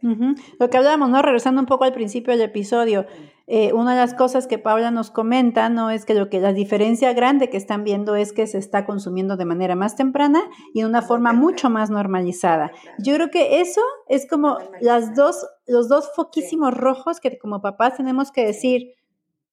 Lo 0.60 0.70
que 0.70 0.78
hablábamos, 0.78 1.10
¿no? 1.10 1.22
Regresando 1.22 1.62
un 1.62 1.68
poco 1.68 1.86
al 1.86 1.94
principio 1.94 2.34
del 2.34 2.42
episodio, 2.42 3.06
eh, 3.48 3.72
una 3.72 3.92
de 3.94 4.02
las 4.02 4.14
cosas 4.14 4.46
que 4.46 4.60
Paula 4.60 4.92
nos 4.92 5.10
comenta, 5.10 5.70
¿no? 5.70 5.90
Es 5.90 6.04
que 6.04 6.14
lo 6.14 6.30
que 6.30 6.42
la 6.42 6.52
diferencia 6.52 7.14
grande 7.14 7.50
que 7.50 7.56
están 7.56 7.86
viendo 7.86 8.16
es 8.16 8.34
que 8.34 8.46
se 8.46 8.58
está 8.58 8.86
consumiendo 8.86 9.38
de 9.38 9.46
manera 9.46 9.76
más 9.76 9.96
temprana 9.96 10.42
y 10.74 10.82
de 10.82 10.86
una 10.86 11.02
forma 11.02 11.32
mucho 11.32 11.70
más 11.70 11.90
normalizada. 11.90 12.72
Yo 13.00 13.16
creo 13.16 13.30
que 13.30 13.62
eso 13.62 13.82
es 14.10 14.28
como 14.28 14.58
las 14.82 15.16
dos, 15.16 15.48
los 15.66 15.88
dos 15.88 16.12
foquísimos 16.14 16.74
rojos 16.74 17.22
que 17.22 17.38
como 17.38 17.62
papás 17.62 17.96
tenemos 17.96 18.32
que 18.32 18.46
decir, 18.46 18.96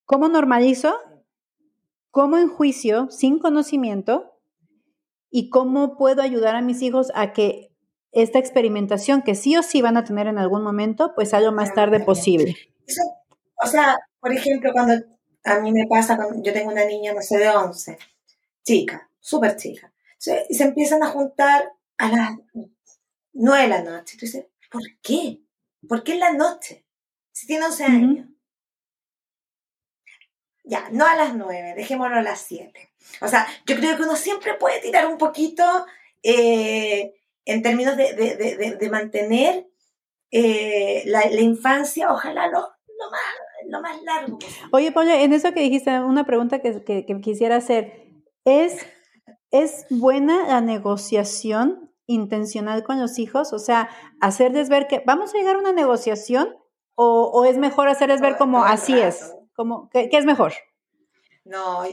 ¿cómo 0.06 0.28
normalizo? 0.28 0.94
¿Cómo 2.10 2.36
enjuicio 2.36 3.08
sin 3.10 3.38
conocimiento? 3.38 4.37
Y 5.30 5.50
cómo 5.50 5.96
puedo 5.96 6.22
ayudar 6.22 6.54
a 6.54 6.62
mis 6.62 6.82
hijos 6.82 7.12
a 7.14 7.32
que 7.32 7.70
esta 8.12 8.38
experimentación 8.38 9.22
que 9.22 9.34
sí 9.34 9.56
o 9.56 9.62
sí 9.62 9.82
van 9.82 9.96
a 9.96 10.04
tener 10.04 10.26
en 10.26 10.38
algún 10.38 10.62
momento, 10.62 11.12
pues 11.14 11.30
salga 11.30 11.50
lo 11.50 11.56
más 11.56 11.74
tarde 11.74 12.00
posible. 12.00 12.56
o 13.62 13.66
sea, 13.66 13.98
por 14.20 14.32
ejemplo, 14.32 14.72
cuando 14.72 14.94
a 15.44 15.60
mí 15.60 15.72
me 15.72 15.86
pasa, 15.86 16.16
cuando 16.16 16.42
yo 16.42 16.52
tengo 16.52 16.70
una 16.70 16.84
niña, 16.84 17.12
no 17.12 17.20
sé, 17.20 17.38
de 17.38 17.48
11, 17.48 17.98
chica, 18.64 19.10
súper 19.20 19.56
chica, 19.56 19.92
y 20.48 20.54
se 20.54 20.64
empiezan 20.64 21.02
a 21.02 21.08
juntar 21.08 21.72
a 21.98 22.08
las 22.08 22.30
9 23.32 23.62
de 23.62 23.68
la 23.68 23.82
noche. 23.82 24.16
Tú 24.18 24.26
dices, 24.26 24.46
¿por 24.70 24.82
qué? 25.02 25.40
¿Por 25.88 26.02
qué 26.02 26.14
en 26.14 26.20
la 26.20 26.32
noche? 26.32 26.84
Si 27.32 27.46
tiene 27.46 27.66
11 27.66 27.84
años. 27.84 28.28
Ya, 30.64 30.88
no 30.90 31.06
a 31.06 31.14
las 31.14 31.34
9, 31.34 31.74
dejémoslo 31.76 32.16
a 32.16 32.22
las 32.22 32.40
7. 32.40 32.87
O 33.20 33.28
sea, 33.28 33.46
yo 33.66 33.76
creo 33.76 33.96
que 33.96 34.02
uno 34.02 34.16
siempre 34.16 34.54
puede 34.54 34.80
tirar 34.80 35.06
un 35.06 35.18
poquito 35.18 35.64
eh, 36.22 37.14
en 37.44 37.62
términos 37.62 37.96
de, 37.96 38.88
mantener 38.90 39.66
eh, 40.30 41.02
la, 41.06 41.26
infancia, 41.40 42.12
ojalá 42.12 42.48
lo, 42.48 42.60
más, 43.80 44.02
largo. 44.02 44.38
Oye, 44.72 44.92
Paula, 44.92 45.20
en 45.22 45.32
eso 45.32 45.52
que 45.52 45.60
dijiste, 45.60 45.98
una 46.00 46.24
pregunta 46.24 46.60
que, 46.60 47.06
quisiera 47.22 47.56
hacer, 47.56 48.12
¿es, 48.44 48.86
¿es 49.50 49.86
buena 49.88 50.46
la 50.46 50.60
negociación 50.60 51.92
intencional 52.06 52.84
con 52.84 53.00
los 53.00 53.18
hijos? 53.18 53.52
O 53.52 53.58
sea, 53.58 53.88
hacerles 54.20 54.68
ver 54.68 54.86
que 54.86 55.02
vamos 55.06 55.34
a 55.34 55.38
llegar 55.38 55.56
a 55.56 55.60
una 55.60 55.72
negociación 55.72 56.56
o, 56.94 57.44
es 57.44 57.56
mejor 57.58 57.88
hacerles 57.88 58.20
ver 58.20 58.36
como 58.36 58.64
así 58.64 58.98
es, 58.98 59.32
como, 59.54 59.88
¿qué, 59.90 60.08
¿qué 60.08 60.18
es 60.18 60.24
mejor? 60.24 60.52
No, 61.44 61.84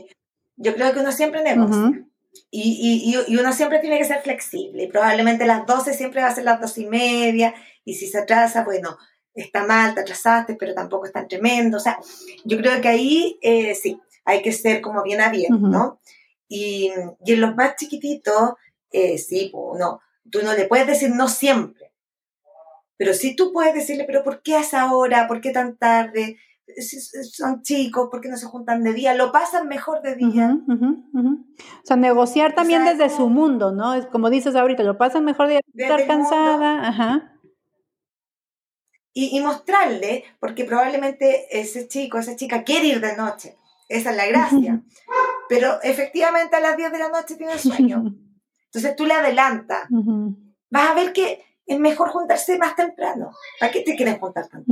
yo 0.58 0.74
creo 0.76 0.94
que 0.94 1.00
uno 1.00 1.12
siempre 1.12 1.44
negocia. 1.44 2.06
y, 2.52 3.14
y, 3.28 3.34
y, 3.34 3.38
uno 3.38 3.54
siempre 3.54 3.80
tiene 3.80 3.98
que 3.98 4.06
ser 4.06 4.22
flexible. 4.22 4.84
Y 4.84 4.88
probablemente 4.88 5.46
las 5.46 5.66
12 5.66 5.94
siempre 5.94 6.22
va 6.22 6.28
a 6.28 6.36
ser 6.36 6.46
las 6.46 6.62
12 6.62 6.82
y 6.82 6.86
media. 6.88 7.54
Y 7.84 7.96
si 7.96 8.08
se 8.08 8.20
atrasa, 8.20 8.64
bueno, 8.64 8.98
está 9.34 9.66
mal, 9.66 9.94
te 9.94 10.02
atrasaste, 10.02 10.56
pero 10.56 10.74
tampoco 10.74 11.06
es 11.06 11.12
tan 11.12 11.28
tremendo. 11.28 11.78
O 11.78 11.80
sea, 11.80 12.00
yo 12.44 12.58
creo 12.58 12.82
que 12.82 12.88
ahí 12.88 13.38
eh, 13.42 13.76
sí, 13.76 14.00
hay 14.24 14.42
que 14.42 14.52
ser 14.52 14.82
como 14.82 15.04
bien 15.04 15.22
abierto, 15.22 15.58
¿no? 15.58 16.00
Y, 16.48 16.92
y, 17.26 17.34
en 17.34 17.42
los 17.42 17.56
más 17.56 17.76
chiquititos, 17.76 18.54
eh, 18.92 19.18
sí, 19.18 19.52
no, 19.54 20.00
tú 20.32 20.42
no 20.42 20.54
le 20.54 20.66
puedes 20.66 20.88
decir 20.88 21.10
no 21.10 21.28
siempre. 21.28 21.92
Pero 22.98 23.14
sí 23.14 23.36
tú 23.36 23.52
puedes 23.52 23.74
decirle, 23.74 24.06
pero 24.06 24.24
¿por 24.24 24.42
qué 24.42 24.56
a 24.56 24.62
esa 24.62 24.94
hora? 24.94 25.28
¿Por 25.28 25.42
qué 25.42 25.52
tan 25.52 25.76
tarde? 25.76 26.38
Son 27.32 27.62
chicos, 27.62 28.10
porque 28.12 28.30
no 28.30 28.38
se 28.38 28.46
juntan 28.46 28.84
de 28.84 28.94
día? 28.94 29.14
Lo 29.14 29.32
pasan 29.32 29.68
mejor 29.68 30.02
de 30.02 30.16
día. 30.16 30.58
O 30.68 31.84
sea, 31.84 31.96
negociar 31.96 32.56
también 32.56 32.86
desde 32.86 33.10
su 33.10 33.30
mundo, 33.30 33.72
¿no? 33.72 33.94
Es 33.94 34.06
como 34.08 34.30
dices 34.30 34.56
ahorita, 34.56 34.84
lo 34.84 34.98
pasan 34.98 35.26
mejor 35.26 35.48
de 35.48 35.62
día, 35.74 35.88
estar 35.88 36.08
cansada, 36.08 36.88
ajá. 36.88 37.32
Y, 39.18 39.40
mostrarle, 39.40 40.26
porque 40.42 40.66
probablemente 40.66 41.48
ese 41.50 41.88
chico, 41.88 42.18
esa 42.18 42.36
chica 42.36 42.64
quiere 42.64 42.88
ir 42.88 43.00
de 43.00 43.16
noche. 43.16 43.58
Esa 43.88 44.12
es 44.12 44.18
la 44.18 44.26
gracia. 44.26 44.84
Pero 45.48 45.82
efectivamente 45.84 46.58
a 46.58 46.60
las 46.60 46.76
10 46.76 46.92
de 46.92 47.00
la 47.00 47.10
noche 47.10 47.36
tiene 47.36 47.58
sueño. 47.58 48.04
Entonces 48.66 48.96
tú 48.98 49.06
le 49.06 49.14
adelantas. 49.14 49.88
Vas 50.70 50.90
a 50.90 50.94
ver 50.96 51.14
que 51.14 51.42
es 51.66 51.80
mejor 51.80 52.10
juntarse 52.10 52.58
más 52.58 52.76
temprano. 52.76 53.32
¿Para 53.60 53.72
qué 53.72 53.82
te 53.82 53.96
quieres 53.96 54.20
juntar 54.20 54.48
tanto? 54.48 54.72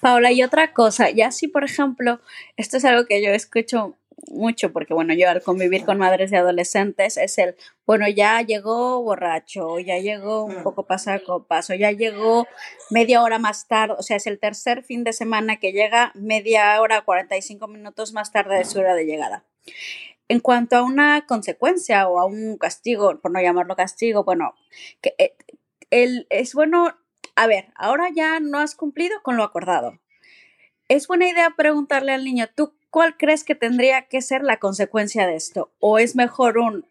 Paula, 0.00 0.32
y 0.32 0.42
otra 0.42 0.72
cosa, 0.72 1.10
ya 1.10 1.30
si 1.30 1.48
por 1.48 1.64
ejemplo, 1.64 2.20
esto 2.56 2.76
es 2.76 2.84
algo 2.84 3.06
que 3.06 3.22
yo 3.22 3.30
escucho 3.30 3.96
mucho, 4.28 4.72
porque 4.72 4.94
bueno, 4.94 5.14
yo 5.14 5.28
al 5.28 5.42
convivir 5.42 5.84
con 5.84 5.98
madres 5.98 6.30
de 6.30 6.36
adolescentes 6.36 7.16
es 7.16 7.38
el, 7.38 7.56
bueno, 7.86 8.08
ya 8.08 8.42
llegó 8.42 9.02
borracho, 9.02 9.78
ya 9.78 9.98
llegó 9.98 10.44
un 10.44 10.60
mm. 10.60 10.62
poco 10.62 10.86
pasado 10.86 11.46
paso, 11.46 11.74
ya 11.74 11.90
llegó 11.92 12.46
media 12.90 13.22
hora 13.22 13.38
más 13.38 13.66
tarde, 13.66 13.94
o 13.98 14.02
sea, 14.02 14.16
es 14.16 14.26
el 14.26 14.38
tercer 14.38 14.82
fin 14.82 15.04
de 15.04 15.12
semana 15.12 15.56
que 15.56 15.72
llega 15.72 16.12
media 16.14 16.80
hora, 16.80 17.02
45 17.02 17.66
minutos 17.68 18.12
más 18.12 18.32
tarde 18.32 18.58
de 18.58 18.64
su 18.64 18.78
hora 18.78 18.94
de 18.94 19.06
llegada. 19.06 19.44
En 20.30 20.38
cuanto 20.38 20.76
a 20.76 20.84
una 20.84 21.26
consecuencia 21.26 22.08
o 22.08 22.20
a 22.20 22.24
un 22.24 22.56
castigo, 22.56 23.18
por 23.20 23.32
no 23.32 23.42
llamarlo 23.42 23.74
castigo, 23.74 24.22
bueno, 24.22 24.54
que, 25.00 25.16
eh, 25.18 25.34
el, 25.90 26.28
es 26.30 26.54
bueno, 26.54 26.96
a 27.34 27.48
ver, 27.48 27.72
ahora 27.74 28.10
ya 28.14 28.38
no 28.38 28.60
has 28.60 28.76
cumplido 28.76 29.20
con 29.24 29.36
lo 29.36 29.42
acordado. 29.42 29.98
Es 30.86 31.08
buena 31.08 31.28
idea 31.28 31.54
preguntarle 31.56 32.12
al 32.12 32.22
niño, 32.24 32.48
¿tú 32.54 32.72
cuál 32.90 33.16
crees 33.16 33.42
que 33.42 33.56
tendría 33.56 34.02
que 34.02 34.22
ser 34.22 34.44
la 34.44 34.60
consecuencia 34.60 35.26
de 35.26 35.34
esto? 35.34 35.72
¿O 35.80 35.98
es 35.98 36.14
mejor 36.14 36.58
un, 36.58 36.86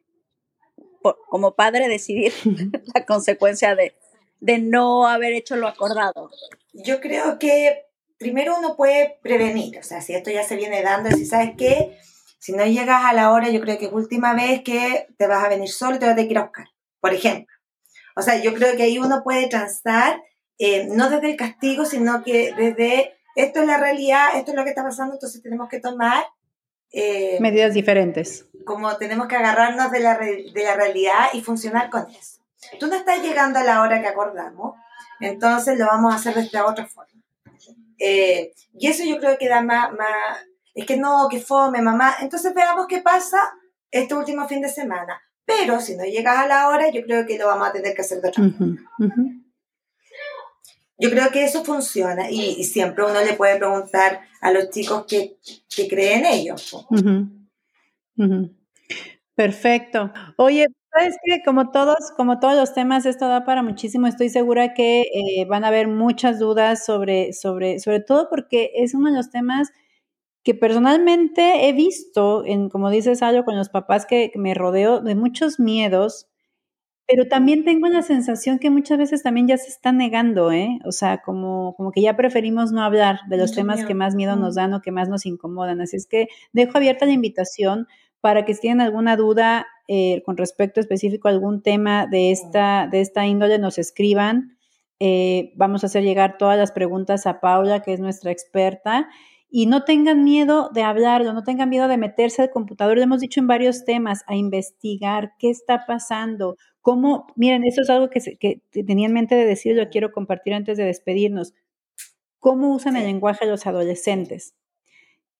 como 1.29 1.55
padre, 1.55 1.87
decidir 1.87 2.33
la 2.93 3.05
consecuencia 3.05 3.73
de, 3.73 3.95
de 4.41 4.57
no 4.57 5.07
haber 5.07 5.31
hecho 5.31 5.55
lo 5.55 5.69
acordado? 5.69 6.29
Yo 6.73 6.99
creo 6.99 7.39
que 7.39 7.85
primero 8.17 8.57
uno 8.59 8.75
puede 8.75 9.17
prevenir, 9.21 9.79
o 9.79 9.83
sea, 9.83 10.01
si 10.01 10.13
esto 10.13 10.29
ya 10.29 10.43
se 10.43 10.57
viene 10.57 10.83
dando, 10.83 11.09
si 11.11 11.25
sabes 11.25 11.51
qué, 11.57 11.97
si 12.39 12.53
no 12.53 12.65
llegas 12.65 13.03
a 13.03 13.13
la 13.13 13.31
hora, 13.31 13.49
yo 13.49 13.61
creo 13.61 13.77
que 13.77 13.85
es 13.85 13.91
última 13.91 14.33
vez 14.33 14.63
que 14.63 15.07
te 15.17 15.27
vas 15.27 15.43
a 15.43 15.49
venir 15.49 15.69
solo 15.69 15.95
y 15.95 15.99
te 15.99 16.05
vas 16.05 16.13
a 16.13 16.15
tener 16.15 16.27
que 16.27 16.33
ir 16.33 16.39
a 16.39 16.43
buscar, 16.43 16.67
por 16.99 17.13
ejemplo. 17.13 17.53
O 18.15 18.21
sea, 18.21 18.41
yo 18.41 18.53
creo 18.53 18.75
que 18.75 18.83
ahí 18.83 18.97
uno 18.97 19.23
puede 19.23 19.47
transar, 19.47 20.21
eh, 20.57 20.87
no 20.89 21.09
desde 21.09 21.31
el 21.31 21.37
castigo, 21.37 21.85
sino 21.85 22.23
que 22.23 22.53
desde 22.57 23.13
esto 23.35 23.61
es 23.61 23.67
la 23.67 23.77
realidad, 23.77 24.29
esto 24.35 24.51
es 24.51 24.57
lo 24.57 24.63
que 24.63 24.69
está 24.69 24.83
pasando, 24.83 25.13
entonces 25.13 25.41
tenemos 25.43 25.69
que 25.69 25.79
tomar 25.79 26.25
eh, 26.91 27.37
medidas 27.39 27.73
diferentes. 27.73 28.45
Como 28.65 28.97
tenemos 28.97 29.27
que 29.27 29.35
agarrarnos 29.35 29.91
de 29.91 29.99
la, 29.99 30.17
de 30.17 30.63
la 30.63 30.75
realidad 30.75 31.27
y 31.33 31.41
funcionar 31.41 31.89
con 31.89 32.09
eso. 32.09 32.39
Tú 32.79 32.87
no 32.87 32.95
estás 32.95 33.21
llegando 33.21 33.59
a 33.59 33.63
la 33.63 33.81
hora 33.81 34.01
que 34.01 34.07
acordamos, 34.07 34.75
entonces 35.19 35.77
lo 35.77 35.85
vamos 35.85 36.13
a 36.13 36.17
hacer 36.17 36.35
de 36.35 36.41
esta 36.41 36.65
otra 36.65 36.85
forma. 36.85 37.09
Eh, 37.99 38.53
y 38.77 38.87
eso 38.87 39.03
yo 39.03 39.19
creo 39.19 39.37
que 39.37 39.49
da 39.49 39.61
más, 39.61 39.91
más, 39.91 40.45
es 40.79 40.85
que 40.85 40.97
no, 40.97 41.27
que 41.29 41.39
fome, 41.39 41.81
mamá. 41.81 42.15
Entonces 42.21 42.53
veamos 42.53 42.87
qué 42.87 42.99
pasa 42.99 43.37
este 43.91 44.13
último 44.13 44.47
fin 44.47 44.61
de 44.61 44.69
semana. 44.69 45.21
Pero 45.45 45.79
si 45.79 45.95
no 45.95 46.03
llegas 46.03 46.37
a 46.37 46.47
la 46.47 46.67
hora, 46.67 46.91
yo 46.91 47.01
creo 47.03 47.25
que 47.25 47.37
lo 47.37 47.47
vamos 47.47 47.69
a 47.69 47.71
tener 47.71 47.95
que 47.95 48.01
hacer 48.01 48.21
de 48.21 48.29
otra 48.29 48.49
forma. 48.55 48.77
Yo 51.01 51.09
creo 51.09 51.31
que 51.31 51.45
eso 51.45 51.63
funciona 51.63 52.29
y, 52.29 52.63
siempre 52.65 53.05
uno 53.05 53.21
le 53.21 53.33
puede 53.33 53.55
preguntar 53.55 54.19
a 54.41 54.51
los 54.51 54.69
chicos 54.69 55.05
que, 55.07 55.37
que 55.73 55.87
creen 55.87 56.25
ellos. 56.25 56.85
Perfecto. 59.33 60.11
Oye, 60.35 60.67
sabes 60.93 61.15
que 61.23 61.41
como 61.45 61.71
todos, 61.71 62.11
como 62.17 62.39
todos 62.39 62.55
los 62.55 62.73
temas, 62.73 63.05
esto 63.05 63.27
da 63.27 63.45
para 63.45 63.63
muchísimo. 63.63 64.07
Estoy 64.07 64.29
segura 64.29 64.73
que 64.73 65.01
eh, 65.01 65.45
van 65.47 65.63
a 65.63 65.69
haber 65.69 65.87
muchas 65.87 66.39
dudas 66.39 66.85
sobre, 66.85 67.31
sobre, 67.33 67.79
sobre 67.79 68.01
todo 68.01 68.29
porque 68.29 68.71
es 68.75 68.93
uno 68.93 69.09
de 69.09 69.15
los 69.15 69.31
temas 69.31 69.69
que 70.43 70.53
personalmente 70.53 71.67
he 71.67 71.73
visto, 71.73 72.45
en, 72.45 72.69
como 72.69 72.89
dices 72.89 73.21
algo 73.21 73.43
con 73.43 73.57
los 73.57 73.69
papás 73.69 74.05
que, 74.05 74.31
me 74.35 74.53
rodeo, 74.53 75.01
de 75.01 75.15
muchos 75.15 75.59
miedos, 75.59 76.27
pero 77.07 77.27
también 77.27 77.63
tengo 77.65 77.87
la 77.87 78.03
sensación 78.03 78.59
que 78.59 78.69
muchas 78.69 78.99
veces 78.99 79.23
también 79.23 79.47
ya 79.47 79.57
se 79.57 79.67
está 79.69 79.91
negando, 79.91 80.51
¿eh? 80.51 80.79
O 80.85 80.91
sea, 80.91 81.21
como, 81.23 81.73
como 81.75 81.91
que 81.91 82.01
ya 82.01 82.15
preferimos 82.15 82.71
no 82.71 82.83
hablar 82.83 83.21
de 83.27 83.37
los 83.37 83.51
temas 83.53 83.83
que 83.83 83.95
más 83.95 84.13
miedo 84.13 84.35
nos 84.35 84.55
dan 84.55 84.73
o 84.75 84.81
que 84.81 84.91
más 84.91 85.09
nos 85.09 85.25
incomodan. 85.25 85.81
Así 85.81 85.97
es 85.97 86.05
que 86.05 86.27
dejo 86.53 86.77
abierta 86.77 87.07
la 87.07 87.13
invitación 87.13 87.87
para 88.21 88.45
que 88.45 88.53
si 88.53 88.61
tienen 88.61 88.81
alguna 88.81 89.15
duda 89.15 89.65
eh, 89.87 90.21
con 90.23 90.37
respecto 90.37 90.79
específico 90.79 91.27
a 91.27 91.31
algún 91.31 91.63
tema 91.63 92.05
de 92.05 92.29
esta, 92.29 92.87
de 92.91 93.01
esta 93.01 93.25
índole, 93.25 93.57
nos 93.57 93.79
escriban. 93.79 94.57
Eh, 94.99 95.51
vamos 95.55 95.83
a 95.83 95.87
hacer 95.87 96.03
llegar 96.03 96.37
todas 96.37 96.59
las 96.59 96.71
preguntas 96.71 97.25
a 97.25 97.39
Paula, 97.39 97.81
que 97.81 97.93
es 97.93 97.99
nuestra 97.99 98.31
experta 98.31 99.09
y 99.49 99.65
no 99.65 99.83
tengan 99.83 100.23
miedo 100.23 100.69
de 100.73 100.83
hablarlo, 100.83 101.33
no 101.33 101.43
tengan 101.43 101.69
miedo 101.69 101.87
de 101.87 101.97
meterse 101.97 102.43
al 102.43 102.51
computador, 102.51 102.97
lo 102.97 103.03
hemos 103.03 103.21
dicho 103.21 103.39
en 103.39 103.47
varios 103.47 103.83
temas, 103.83 104.23
a 104.27 104.35
investigar 104.35 105.33
qué 105.39 105.49
está 105.49 105.85
pasando, 105.87 106.55
cómo, 106.81 107.27
miren, 107.35 107.63
eso 107.63 107.81
es 107.81 107.89
algo 107.89 108.09
que, 108.09 108.19
que 108.37 108.61
tenía 108.83 109.07
en 109.07 109.13
mente 109.13 109.35
de 109.35 109.45
decir, 109.45 109.75
lo 109.75 109.89
quiero 109.89 110.11
compartir 110.11 110.53
antes 110.53 110.77
de 110.77 110.85
despedirnos, 110.85 111.53
cómo 112.39 112.73
usan 112.73 112.95
el 112.95 113.05
lenguaje 113.05 113.45
los 113.45 113.65
adolescentes, 113.65 114.55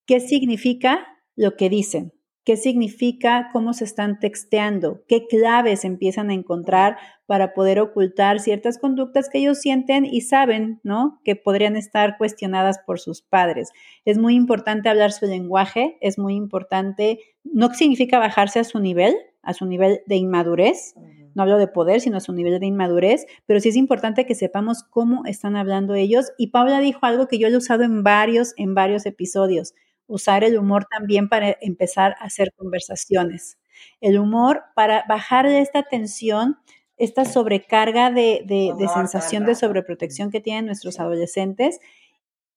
qué 0.05 0.19
significa 0.19 1.07
lo 1.35 1.55
que 1.55 1.69
dicen, 1.69 2.13
qué 2.49 2.57
significa, 2.57 3.51
cómo 3.53 3.73
se 3.73 3.83
están 3.83 4.17
texteando, 4.17 5.03
qué 5.07 5.27
claves 5.27 5.85
empiezan 5.85 6.31
a 6.31 6.33
encontrar 6.33 6.97
para 7.27 7.53
poder 7.53 7.79
ocultar 7.79 8.39
ciertas 8.39 8.79
conductas 8.79 9.29
que 9.29 9.37
ellos 9.37 9.59
sienten 9.59 10.03
y 10.03 10.21
saben, 10.21 10.79
¿no? 10.81 11.21
Que 11.23 11.35
podrían 11.35 11.75
estar 11.75 12.17
cuestionadas 12.17 12.79
por 12.87 12.99
sus 12.99 13.21
padres. 13.21 13.69
Es 14.03 14.17
muy 14.17 14.33
importante 14.33 14.89
hablar 14.89 15.11
su 15.11 15.27
lenguaje, 15.27 15.99
es 16.01 16.17
muy 16.17 16.33
importante, 16.33 17.19
no 17.43 17.71
significa 17.71 18.17
bajarse 18.17 18.57
a 18.57 18.63
su 18.63 18.79
nivel, 18.79 19.15
a 19.43 19.53
su 19.53 19.67
nivel 19.67 19.99
de 20.07 20.15
inmadurez, 20.15 20.95
no 21.35 21.43
hablo 21.43 21.59
de 21.59 21.67
poder, 21.67 22.01
sino 22.01 22.17
a 22.17 22.19
su 22.19 22.33
nivel 22.33 22.59
de 22.59 22.65
inmadurez, 22.65 23.27
pero 23.45 23.59
sí 23.59 23.69
es 23.69 23.75
importante 23.75 24.25
que 24.25 24.33
sepamos 24.33 24.81
cómo 24.81 25.23
están 25.27 25.55
hablando 25.55 25.93
ellos. 25.93 26.31
Y 26.39 26.47
Paula 26.47 26.79
dijo 26.79 27.05
algo 27.05 27.27
que 27.27 27.37
yo 27.37 27.47
he 27.47 27.55
usado 27.55 27.83
en 27.83 28.01
varios, 28.01 28.55
en 28.57 28.73
varios 28.73 29.05
episodios, 29.05 29.75
usar 30.09 30.43
el 30.43 30.57
humor 30.57 30.85
también 30.89 31.29
para 31.29 31.55
empezar 31.61 32.15
a 32.19 32.25
hacer 32.25 32.51
conversaciones. 32.57 33.57
El 34.01 34.19
humor 34.19 34.63
para 34.75 35.05
bajar 35.07 35.45
esta 35.45 35.83
tensión 35.83 36.57
esta 36.99 37.23
sobrecarga 37.23 38.11
de, 38.11 38.75
sensación 38.93 39.45
de 39.45 39.55
sobreprotección 39.55 40.29
que 40.29 40.41
tienen 40.41 40.65
nuestros 40.65 40.99
adolescentes, 40.99 41.79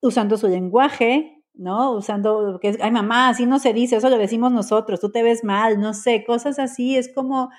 usando 0.01 0.37
su 0.37 0.49
lenguaje, 0.49 1.41
¿no? 1.55 1.93
Usando 1.93 2.43
lo 2.43 2.59
que 2.59 2.71
es, 2.71 2.79
ay 2.81 2.91
mamá, 2.91 3.29
así 3.29 3.47
no 3.47 3.61
se 3.61 3.73
dice, 3.73 3.97
eso 3.97 4.11
lo 4.11 4.19
decimos 4.19 4.51
nosotros, 4.51 4.99
tú 4.99 5.13
te 5.13 5.23
ves 5.23 5.45
mal, 5.45 5.81
no 5.81 5.95
sé, 5.95 6.25
cosas 6.25 6.59
así, 6.59 6.97
es 6.97 7.13
como, 7.15 7.51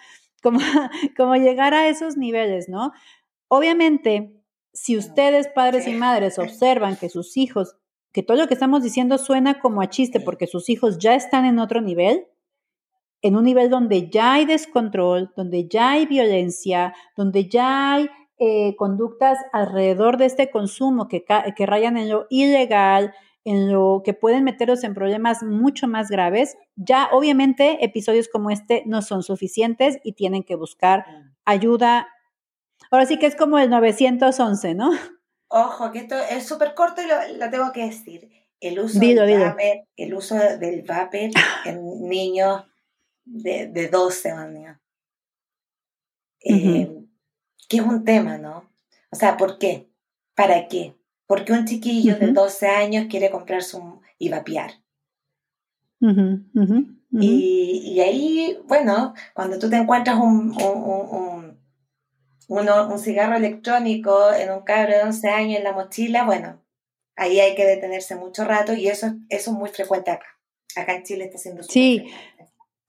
como, 0.43 0.59
como 1.17 1.35
llegar 1.37 1.73
a 1.73 1.87
esos 1.87 2.17
niveles, 2.17 2.67
¿no? 2.67 2.91
Obviamente, 3.47 4.43
si 4.73 4.97
ustedes, 4.97 5.47
padres 5.47 5.87
y 5.87 5.93
madres, 5.93 6.37
observan 6.37 6.97
que 6.97 7.07
sus 7.07 7.37
hijos, 7.37 7.77
que 8.13 8.23
todo 8.23 8.37
lo 8.37 8.47
que 8.47 8.53
estamos 8.53 8.83
diciendo 8.83 9.17
suena 9.17 9.59
como 9.59 9.81
a 9.81 9.89
chiste 9.89 10.19
porque 10.19 10.47
sus 10.47 10.69
hijos 10.69 10.99
ya 10.99 11.15
están 11.15 11.45
en 11.45 11.59
otro 11.59 11.81
nivel, 11.81 12.27
en 13.21 13.35
un 13.35 13.43
nivel 13.43 13.69
donde 13.69 14.09
ya 14.09 14.33
hay 14.33 14.45
descontrol, 14.45 15.31
donde 15.35 15.67
ya 15.67 15.91
hay 15.91 16.05
violencia, 16.05 16.93
donde 17.17 17.49
ya 17.49 17.93
hay 17.93 18.09
eh, 18.37 18.75
conductas 18.75 19.39
alrededor 19.51 20.17
de 20.17 20.25
este 20.25 20.51
consumo 20.51 21.07
que, 21.07 21.25
que 21.55 21.65
rayan 21.65 21.97
en 21.97 22.09
lo 22.09 22.27
ilegal, 22.29 23.13
en 23.45 23.71
lo 23.71 24.01
que 24.05 24.13
pueden 24.13 24.43
meterlos 24.43 24.83
en 24.83 24.93
problemas 24.93 25.41
mucho 25.43 25.87
más 25.87 26.09
graves, 26.09 26.55
ya 26.75 27.09
obviamente 27.11 27.83
episodios 27.83 28.29
como 28.29 28.51
este 28.51 28.83
no 28.85 29.01
son 29.01 29.23
suficientes 29.23 29.99
y 30.03 30.13
tienen 30.13 30.43
que 30.43 30.55
buscar 30.55 31.05
ayuda. 31.45 32.07
Ahora 32.91 33.05
sí 33.05 33.17
que 33.17 33.25
es 33.25 33.35
como 33.35 33.57
el 33.57 33.69
911, 33.69 34.75
¿no? 34.75 34.91
Ojo, 35.55 35.91
que 35.91 35.99
esto 35.99 36.15
es 36.15 36.47
súper 36.47 36.73
corto 36.73 37.03
y 37.03 37.37
lo, 37.37 37.49
tengo 37.51 37.71
que 37.71 37.85
decir. 37.85 38.27
El 38.59 38.79
uso, 38.79 38.99
del 38.99 39.19
el 39.95 40.13
uso 40.15 40.35
del 40.35 40.81
vapor 40.81 41.29
en 41.65 42.09
niños 42.09 42.63
de, 43.23 43.67
de 43.67 43.87
12 43.87 44.31
años. 44.31 44.77
Eh, 46.43 47.05
que 47.69 47.77
es 47.77 47.83
un 47.83 48.03
tema, 48.03 48.39
¿no? 48.39 48.67
O 49.11 49.15
sea, 49.15 49.37
¿por 49.37 49.59
qué? 49.59 49.91
¿Para 50.33 50.67
qué? 50.67 50.95
Porque 51.27 51.53
un 51.53 51.65
chiquillo 51.65 52.17
de 52.17 52.31
12 52.31 52.67
años 52.67 53.05
quiere 53.07 53.29
comprarse 53.29 53.77
un 53.77 54.01
y 54.17 54.29
vapear. 54.29 54.71
y, 57.11 57.99
ahí, 57.99 58.57
bueno, 58.65 59.13
cuando 59.35 59.59
tú 59.59 59.69
te 59.69 59.75
encuentras 59.75 60.17
un, 60.17 60.51
un, 60.59 60.83
un, 60.83 61.32
cigarro 62.99 63.35
electrónico 63.35 64.31
en 64.33 64.51
un 64.51 64.61
cabro 64.61 64.93
de 64.93 65.03
11 65.03 65.29
años 65.29 65.57
en 65.57 65.63
la 65.63 65.73
mochila, 65.73 66.23
bueno, 66.25 66.61
ahí 67.15 67.39
hay 67.39 67.55
que 67.55 67.65
detenerse 67.65 68.15
mucho 68.15 68.43
rato 68.45 68.73
y 68.73 68.87
eso, 68.87 69.13
eso 69.29 69.51
es 69.51 69.57
muy 69.57 69.69
frecuente 69.69 70.11
acá. 70.11 70.27
Acá 70.75 70.95
en 70.95 71.03
Chile 71.03 71.25
está 71.25 71.37
siendo 71.37 71.63
Sí, 71.63 72.03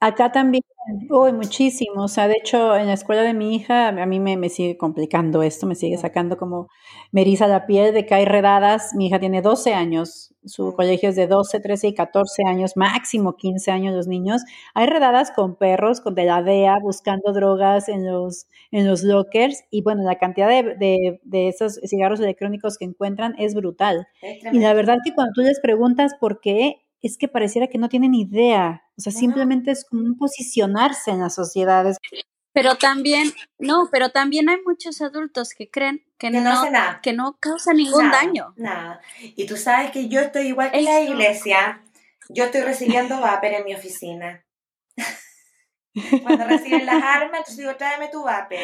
Acá 0.01 0.31
también, 0.31 0.63
uy, 1.11 1.33
muchísimo. 1.33 2.05
O 2.05 2.09
sea, 2.09 2.29
de 2.29 2.35
hecho, 2.35 2.77
en 2.77 2.87
la 2.87 2.93
escuela 2.93 3.23
de 3.23 3.35
mi 3.35 3.55
hija, 3.55 3.89
a 3.89 4.07
mí 4.07 4.21
me, 4.21 4.49
sigue 4.49 4.77
complicando 4.77 5.43
esto, 5.43 5.67
me 5.67 5.75
sigue 5.75 5.97
sacando 5.99 6.37
como 6.37 6.69
me 7.13 7.23
eriza 7.23 7.47
la 7.47 7.67
piel 7.67 7.95
de 7.95 8.07
que 8.07 8.15
hay 8.15 8.25
redadas. 8.25 8.95
Mi 8.95 9.07
hija 9.07 9.21
tiene 9.21 9.43
12 9.43 9.75
años, 9.75 10.35
su 10.45 10.75
colegio 10.75 11.09
es 11.09 11.17
de 11.17 11.27
12, 11.27 11.61
13 11.61 11.89
y 11.89 11.95
14 11.95 12.43
años, 12.47 12.77
máximo 12.77 13.37
15 13.37 13.71
años 13.71 13.95
los 13.95 14.07
niños. 14.07 14.43
Hay 14.75 14.87
redadas 14.87 15.31
con 15.31 15.57
perros, 15.57 16.01
con 16.01 16.15
de 16.15 16.25
la 16.25 16.43
DEA, 16.43 16.79
buscando 16.83 17.33
drogas 17.33 17.89
en 17.89 18.07
los, 18.07 18.47
en 18.71 18.87
los 18.87 19.03
lockers. 19.03 19.65
Y 19.71 19.83
bueno, 19.83 20.03
la 20.03 20.19
cantidad 20.19 20.49
de, 20.49 21.21
de, 21.23 21.49
esos 21.49 21.81
cigarros 21.87 22.21
electrónicos 22.21 22.79
que 22.79 22.85
encuentran 22.85 23.35
es 23.39 23.55
brutal. 23.55 24.07
y 24.53 24.59
la 24.59 24.75
verdad 24.75 24.99
que 25.05 25.15
cuando 25.15 25.33
tú 25.35 25.43
les 25.43 25.61
preguntas 25.61 26.13
por 26.21 26.41
qué, 26.41 26.84
es 27.07 27.19
que 27.19 27.29
pareciera 27.29 27.67
que 27.67 27.79
no 27.79 27.89
tienen 27.89 28.15
idea. 28.15 28.83
O 28.97 29.01
sea, 29.03 29.13
simplemente 29.13 29.71
es 29.71 29.85
como 29.85 30.03
un 30.03 30.17
posicionarse 30.17 31.11
en 31.11 31.21
las 31.21 31.35
sociedades. 31.35 31.99
Pero 32.55 32.77
también, 32.77 33.33
no, 33.59 33.89
pero 33.93 34.11
también 34.11 34.49
hay 34.49 34.57
muchos 34.65 35.03
adultos 35.03 35.51
que 35.51 35.69
creen 35.69 36.03
que, 36.19 36.31
no, 36.31 36.63
que 37.03 37.13
no 37.13 37.37
causa 37.41 37.75
ningún 37.75 38.11
daño. 38.11 38.55
Nada. 38.57 39.01
Y 39.21 39.45
tú 39.47 39.57
sabes 39.57 39.91
que 39.91 40.09
yo 40.09 40.21
estoy 40.21 40.47
igual 40.47 40.71
que 40.71 40.81
la 40.81 41.01
iglesia. 41.01 41.83
Yo 42.31 42.45
estoy 42.45 42.63
recibiendo 42.63 43.21
vapor 43.21 43.51
en 43.51 43.65
mi 43.65 43.75
oficina. 43.75 44.43
Cuando 46.23 46.47
reciben 46.47 46.87
las 46.87 47.03
armas, 47.03 47.41
entonces 47.41 47.59
digo, 47.59 47.77
tráeme 47.77 48.09
tu 48.09 48.23
vapor. 48.23 48.59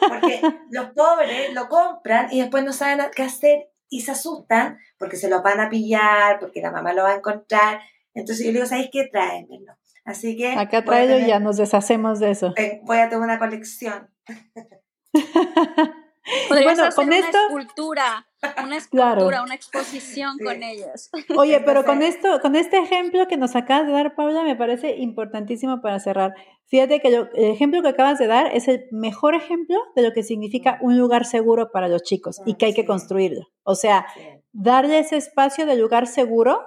Porque 0.00 0.40
los 0.70 0.90
pobres 0.90 1.52
lo 1.54 1.68
compran 1.68 2.32
y 2.32 2.40
después 2.40 2.64
no 2.64 2.72
saben 2.72 3.06
qué 3.14 3.22
hacer 3.22 3.68
y 3.88 4.00
se 4.00 4.12
asustan 4.12 4.78
porque 4.98 5.16
se 5.16 5.28
lo 5.28 5.42
van 5.42 5.60
a 5.60 5.68
pillar, 5.68 6.38
porque 6.38 6.60
la 6.60 6.70
mamá 6.70 6.92
lo 6.92 7.02
va 7.02 7.10
a 7.10 7.16
encontrar. 7.16 7.80
Entonces 8.14 8.44
yo 8.44 8.52
le 8.52 8.58
digo, 8.58 8.66
¿sabéis 8.66 8.88
qué? 8.92 9.08
Tráemelo. 9.10 9.76
Así 10.04 10.36
que... 10.36 10.52
Acá 10.52 10.84
tráelo 10.84 11.18
y 11.18 11.26
ya 11.26 11.40
nos 11.40 11.56
deshacemos 11.56 12.20
de 12.20 12.30
eso. 12.30 12.54
Voy 12.82 12.98
a 12.98 13.08
tener 13.08 13.24
una 13.24 13.38
colección. 13.38 14.08
bueno, 16.48 16.84
con 16.94 17.06
una 17.06 17.18
esto, 17.18 17.38
escultura, 17.46 18.26
una 18.62 18.76
escultura, 18.76 19.42
una 19.42 19.54
exposición 19.54 20.38
con 20.38 20.62
ellos. 20.62 21.10
Oye, 21.36 21.60
pero 21.60 21.84
con 21.86 22.02
esto, 22.02 22.40
con 22.40 22.56
este 22.56 22.78
ejemplo 22.78 23.26
que 23.28 23.36
nos 23.36 23.54
acabas 23.56 23.86
de 23.86 23.92
dar, 23.92 24.14
Paula, 24.14 24.42
me 24.42 24.56
parece 24.56 24.96
importantísimo 24.96 25.80
para 25.80 26.00
cerrar. 26.00 26.34
Fíjate 26.66 27.00
que 27.00 27.08
el 27.08 27.28
ejemplo 27.34 27.82
que 27.82 27.88
acabas 27.88 28.18
de 28.18 28.26
dar 28.26 28.54
es 28.54 28.66
el 28.68 28.86
mejor 28.90 29.34
ejemplo 29.34 29.76
de 29.94 30.02
lo 30.02 30.12
que 30.12 30.22
significa 30.22 30.78
un 30.80 30.98
lugar 30.98 31.24
seguro 31.24 31.70
para 31.70 31.88
los 31.88 32.02
chicos 32.02 32.40
y 32.44 32.54
que 32.54 32.66
hay 32.66 32.74
que 32.74 32.84
construirlo. 32.84 33.46
O 33.62 33.74
sea, 33.74 34.06
darle 34.52 34.98
ese 34.98 35.16
espacio 35.16 35.66
de 35.66 35.76
lugar 35.76 36.06
seguro, 36.06 36.66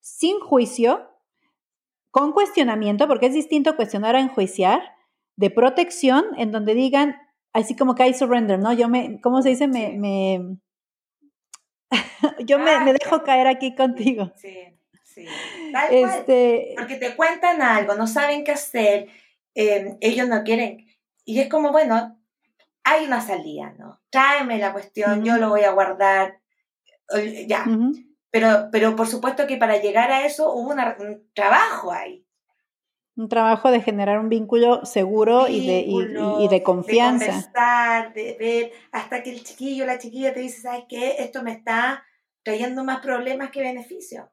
sin 0.00 0.38
juicio, 0.40 1.08
con 2.10 2.32
cuestionamiento, 2.32 3.06
porque 3.06 3.26
es 3.26 3.34
distinto 3.34 3.76
cuestionar 3.76 4.16
a 4.16 4.20
enjuiciar, 4.20 4.82
de 5.36 5.50
protección, 5.50 6.24
en 6.36 6.50
donde 6.50 6.74
digan, 6.74 7.16
así 7.52 7.76
como 7.76 7.94
que 7.94 8.02
hay 8.02 8.14
surrender, 8.14 8.58
¿no? 8.58 8.72
Yo 8.72 8.88
me, 8.88 9.20
¿cómo 9.20 9.42
se 9.42 9.50
dice? 9.50 9.68
Me, 9.68 9.92
me 9.92 10.58
yo 12.46 12.58
me, 12.58 12.80
me, 12.80 12.92
dejo 12.92 13.22
caer 13.22 13.46
aquí 13.46 13.74
contigo. 13.74 14.32
Sí, 14.36 14.56
sí. 15.04 15.26
este, 15.90 16.74
Porque 16.76 16.96
te 16.96 17.16
cuentan 17.16 17.62
algo, 17.62 17.94
no 17.94 18.06
saben 18.06 18.44
qué 18.44 18.52
hacer, 18.52 19.08
em, 19.54 19.96
ellos 20.00 20.28
no 20.28 20.42
quieren. 20.44 20.86
Y 21.24 21.40
es 21.40 21.48
como, 21.48 21.72
bueno, 21.72 22.18
hay 22.84 23.06
una 23.06 23.20
salida, 23.20 23.74
¿no? 23.78 24.00
Tráeme 24.10 24.58
la 24.58 24.72
cuestión, 24.72 25.24
yo 25.24 25.36
lo 25.36 25.50
voy 25.50 25.62
a 25.62 25.72
guardar, 25.72 26.40
ya. 27.46 27.64
pero, 28.30 28.68
pero 28.72 28.96
por 28.96 29.06
supuesto 29.06 29.46
que 29.46 29.56
para 29.56 29.80
llegar 29.80 30.10
a 30.10 30.24
eso 30.24 30.52
hubo 30.52 30.70
un 30.70 31.30
trabajo 31.34 31.92
ahí 31.92 32.27
un 33.18 33.28
trabajo 33.28 33.72
de 33.72 33.82
generar 33.82 34.20
un 34.20 34.28
vínculo 34.28 34.84
seguro 34.86 35.48
y, 35.48 35.66
de, 35.66 35.84
y, 35.88 36.48
de 36.48 36.62
confianza. 36.62 37.24
De 37.24 37.30
conversar, 37.32 38.14
de 38.14 38.36
ver, 38.38 38.72
hasta 38.92 39.24
que 39.24 39.30
el 39.30 39.42
chiquillo 39.42 39.84
la 39.84 39.98
chiquilla 39.98 40.32
te 40.32 40.40
dice, 40.40 40.60
¿sabes 40.60 40.84
qué? 40.88 41.16
Esto 41.18 41.42
me 41.42 41.50
está 41.50 42.04
trayendo 42.44 42.84
más 42.84 43.00
problemas 43.00 43.50
que 43.50 43.60
beneficios. 43.60 44.26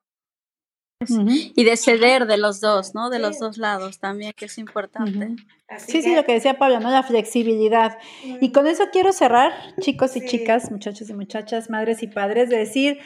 Y 1.56 1.64
de 1.64 1.78
ceder 1.78 2.26
de 2.28 2.38
los 2.38 2.62
dos, 2.62 2.94
¿no? 2.94 3.10
De 3.10 3.20
los 3.20 3.40
dos 3.40 3.57
lados 3.57 3.99
también, 3.99 4.34
que 4.34 4.45
es 4.45 4.57
importante. 4.60 5.36
Sí, 5.78 6.02
sí, 6.03 6.16
lo 6.16 6.24
que 6.24 6.34
decía 6.34 6.57
Pablo, 6.57 6.80
¿no? 6.80 6.91
La 6.91 7.03
flexibilidad. 7.03 7.98
Y 8.40 8.52
con 8.52 8.68
eso 8.68 8.86
quiero 8.91 9.12
cerrar, 9.12 9.52
chicos 9.82 10.16
y 10.16 10.26
chicas, 10.26 10.72
muchachos 10.72 11.10
y 11.10 11.14
muchachas, 11.14 11.70
madres 11.70 12.02
y 12.03 12.07
padres, 12.07 12.49
de 12.49 12.57
decir, 12.57 12.99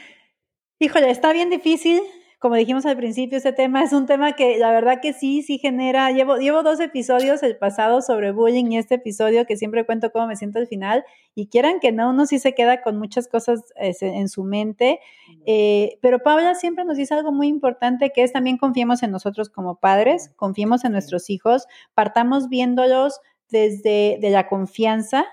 híjole, 0.77 1.09
está 1.09 1.33
bien 1.33 1.49
difícil, 1.49 2.01
como 2.39 2.55
dijimos 2.55 2.85
al 2.85 2.95
principio, 2.95 3.37
este 3.37 3.51
tema 3.51 3.83
es 3.83 3.91
un 3.91 4.05
tema 4.05 4.31
que 4.31 4.57
la 4.57 4.71
verdad 4.71 5.01
que 5.01 5.11
sí, 5.11 5.41
sí 5.41 5.57
genera, 5.57 6.09
llevo, 6.11 6.37
llevo 6.37 6.63
dos 6.63 6.79
episodios, 6.79 7.43
el 7.43 7.57
pasado 7.57 8.01
sobre 8.01 8.31
bullying 8.31 8.71
y 8.71 8.77
este 8.77 8.95
episodio 8.95 9.45
que 9.45 9.57
siempre 9.57 9.85
cuento 9.85 10.09
cómo 10.11 10.27
me 10.27 10.37
siento 10.37 10.57
al 10.57 10.67
final, 10.67 11.03
y 11.35 11.47
quieran 11.47 11.81
que 11.81 11.91
no, 11.91 12.11
uno 12.11 12.25
sí 12.25 12.39
se 12.39 12.55
queda 12.55 12.81
con 12.81 12.97
muchas 12.97 13.27
cosas 13.27 13.65
este, 13.75 14.07
en 14.07 14.29
su 14.29 14.45
mente, 14.45 15.01
eh, 15.45 15.97
pero 16.01 16.19
Paula 16.19 16.55
siempre 16.55 16.85
nos 16.85 16.95
dice 16.95 17.13
algo 17.13 17.33
muy 17.33 17.47
importante 17.47 18.11
que 18.11 18.23
es 18.23 18.31
también 18.31 18.57
confiemos 18.57 19.03
en 19.03 19.11
nosotros 19.11 19.49
como 19.49 19.75
padres, 19.75 20.31
confiemos 20.37 20.85
en 20.85 20.93
nuestros 20.93 21.29
hijos, 21.29 21.67
partamos 21.93 22.47
viéndolos 22.47 23.19
desde 23.49 24.17
de 24.21 24.29
la 24.29 24.47
confianza 24.47 25.25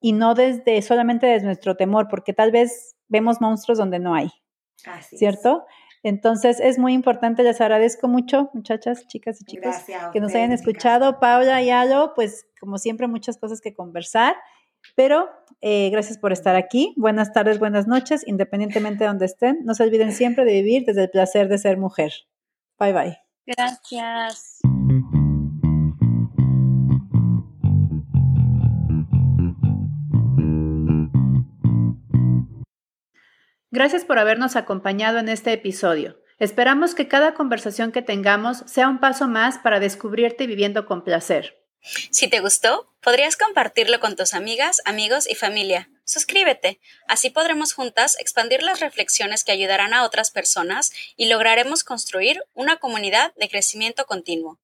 y 0.00 0.12
no 0.12 0.34
desde 0.34 0.80
solamente 0.80 1.26
desde 1.26 1.44
nuestro 1.44 1.76
temor, 1.76 2.08
porque 2.08 2.32
tal 2.32 2.52
vez 2.52 2.96
vemos 3.08 3.42
monstruos 3.42 3.76
donde 3.76 3.98
no 3.98 4.14
hay. 4.14 4.30
¿Cierto? 5.16 5.64
Entonces 6.04 6.60
es 6.60 6.78
muy 6.78 6.92
importante, 6.92 7.42
les 7.42 7.62
agradezco 7.62 8.08
mucho, 8.08 8.50
muchachas, 8.52 9.06
chicas 9.06 9.40
y 9.40 9.44
chicos, 9.46 9.74
que 10.12 10.20
nos 10.20 10.34
hayan 10.34 10.52
escuchado. 10.52 11.18
Paula 11.18 11.62
y 11.62 11.70
Alo, 11.70 12.12
pues 12.14 12.46
como 12.60 12.76
siempre, 12.76 13.08
muchas 13.08 13.38
cosas 13.38 13.62
que 13.62 13.72
conversar, 13.72 14.36
pero 14.96 15.30
eh, 15.62 15.88
gracias 15.90 16.18
por 16.18 16.30
estar 16.30 16.56
aquí. 16.56 16.92
Buenas 16.98 17.32
tardes, 17.32 17.58
buenas 17.58 17.86
noches, 17.86 18.22
independientemente 18.28 19.04
de 19.04 19.08
donde 19.08 19.24
estén. 19.24 19.64
No 19.64 19.72
se 19.74 19.82
olviden 19.82 20.12
siempre 20.12 20.44
de 20.44 20.52
vivir 20.52 20.84
desde 20.84 21.04
el 21.04 21.10
placer 21.10 21.48
de 21.48 21.56
ser 21.56 21.78
mujer. 21.78 22.12
Bye 22.78 22.92
bye. 22.92 23.18
Gracias. 23.46 24.53
Gracias 33.74 34.04
por 34.04 34.20
habernos 34.20 34.54
acompañado 34.54 35.18
en 35.18 35.28
este 35.28 35.52
episodio. 35.52 36.16
Esperamos 36.38 36.94
que 36.94 37.08
cada 37.08 37.34
conversación 37.34 37.90
que 37.90 38.02
tengamos 38.02 38.58
sea 38.66 38.88
un 38.88 39.00
paso 39.00 39.26
más 39.26 39.58
para 39.58 39.80
descubrirte 39.80 40.46
viviendo 40.46 40.86
con 40.86 41.02
placer. 41.02 41.60
Si 42.12 42.28
te 42.28 42.38
gustó, 42.38 42.94
podrías 43.02 43.36
compartirlo 43.36 43.98
con 43.98 44.14
tus 44.14 44.32
amigas, 44.32 44.80
amigos 44.84 45.28
y 45.28 45.34
familia. 45.34 45.90
Suscríbete, 46.04 46.78
así 47.08 47.30
podremos 47.30 47.72
juntas 47.72 48.16
expandir 48.20 48.62
las 48.62 48.78
reflexiones 48.78 49.42
que 49.42 49.50
ayudarán 49.50 49.92
a 49.92 50.04
otras 50.04 50.30
personas 50.30 50.92
y 51.16 51.26
lograremos 51.26 51.82
construir 51.82 52.44
una 52.54 52.76
comunidad 52.76 53.34
de 53.34 53.48
crecimiento 53.48 54.06
continuo. 54.06 54.60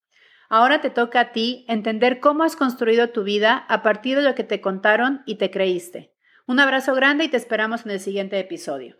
Ahora 0.49 0.81
te 0.81 0.91
toca 0.91 1.19
a 1.19 1.33
ti 1.33 1.65
entender 1.67 2.21
cómo 2.21 2.45
has 2.45 2.55
construido 2.55 3.11
tu 3.11 3.25
vida 3.25 3.57
a 3.69 3.83
partir 3.83 4.19
de 4.19 4.23
lo 4.23 4.37
que 4.37 4.45
te 4.45 4.61
contaron 4.61 5.25
y 5.27 5.35
te 5.35 5.51
creíste. 5.51 6.13
Un 6.51 6.59
abrazo 6.59 6.97
grande 6.97 7.23
y 7.23 7.29
te 7.29 7.37
esperamos 7.37 7.87
en 7.87 7.93
el 7.93 8.01
siguiente 8.01 8.37
episodio. 8.41 8.97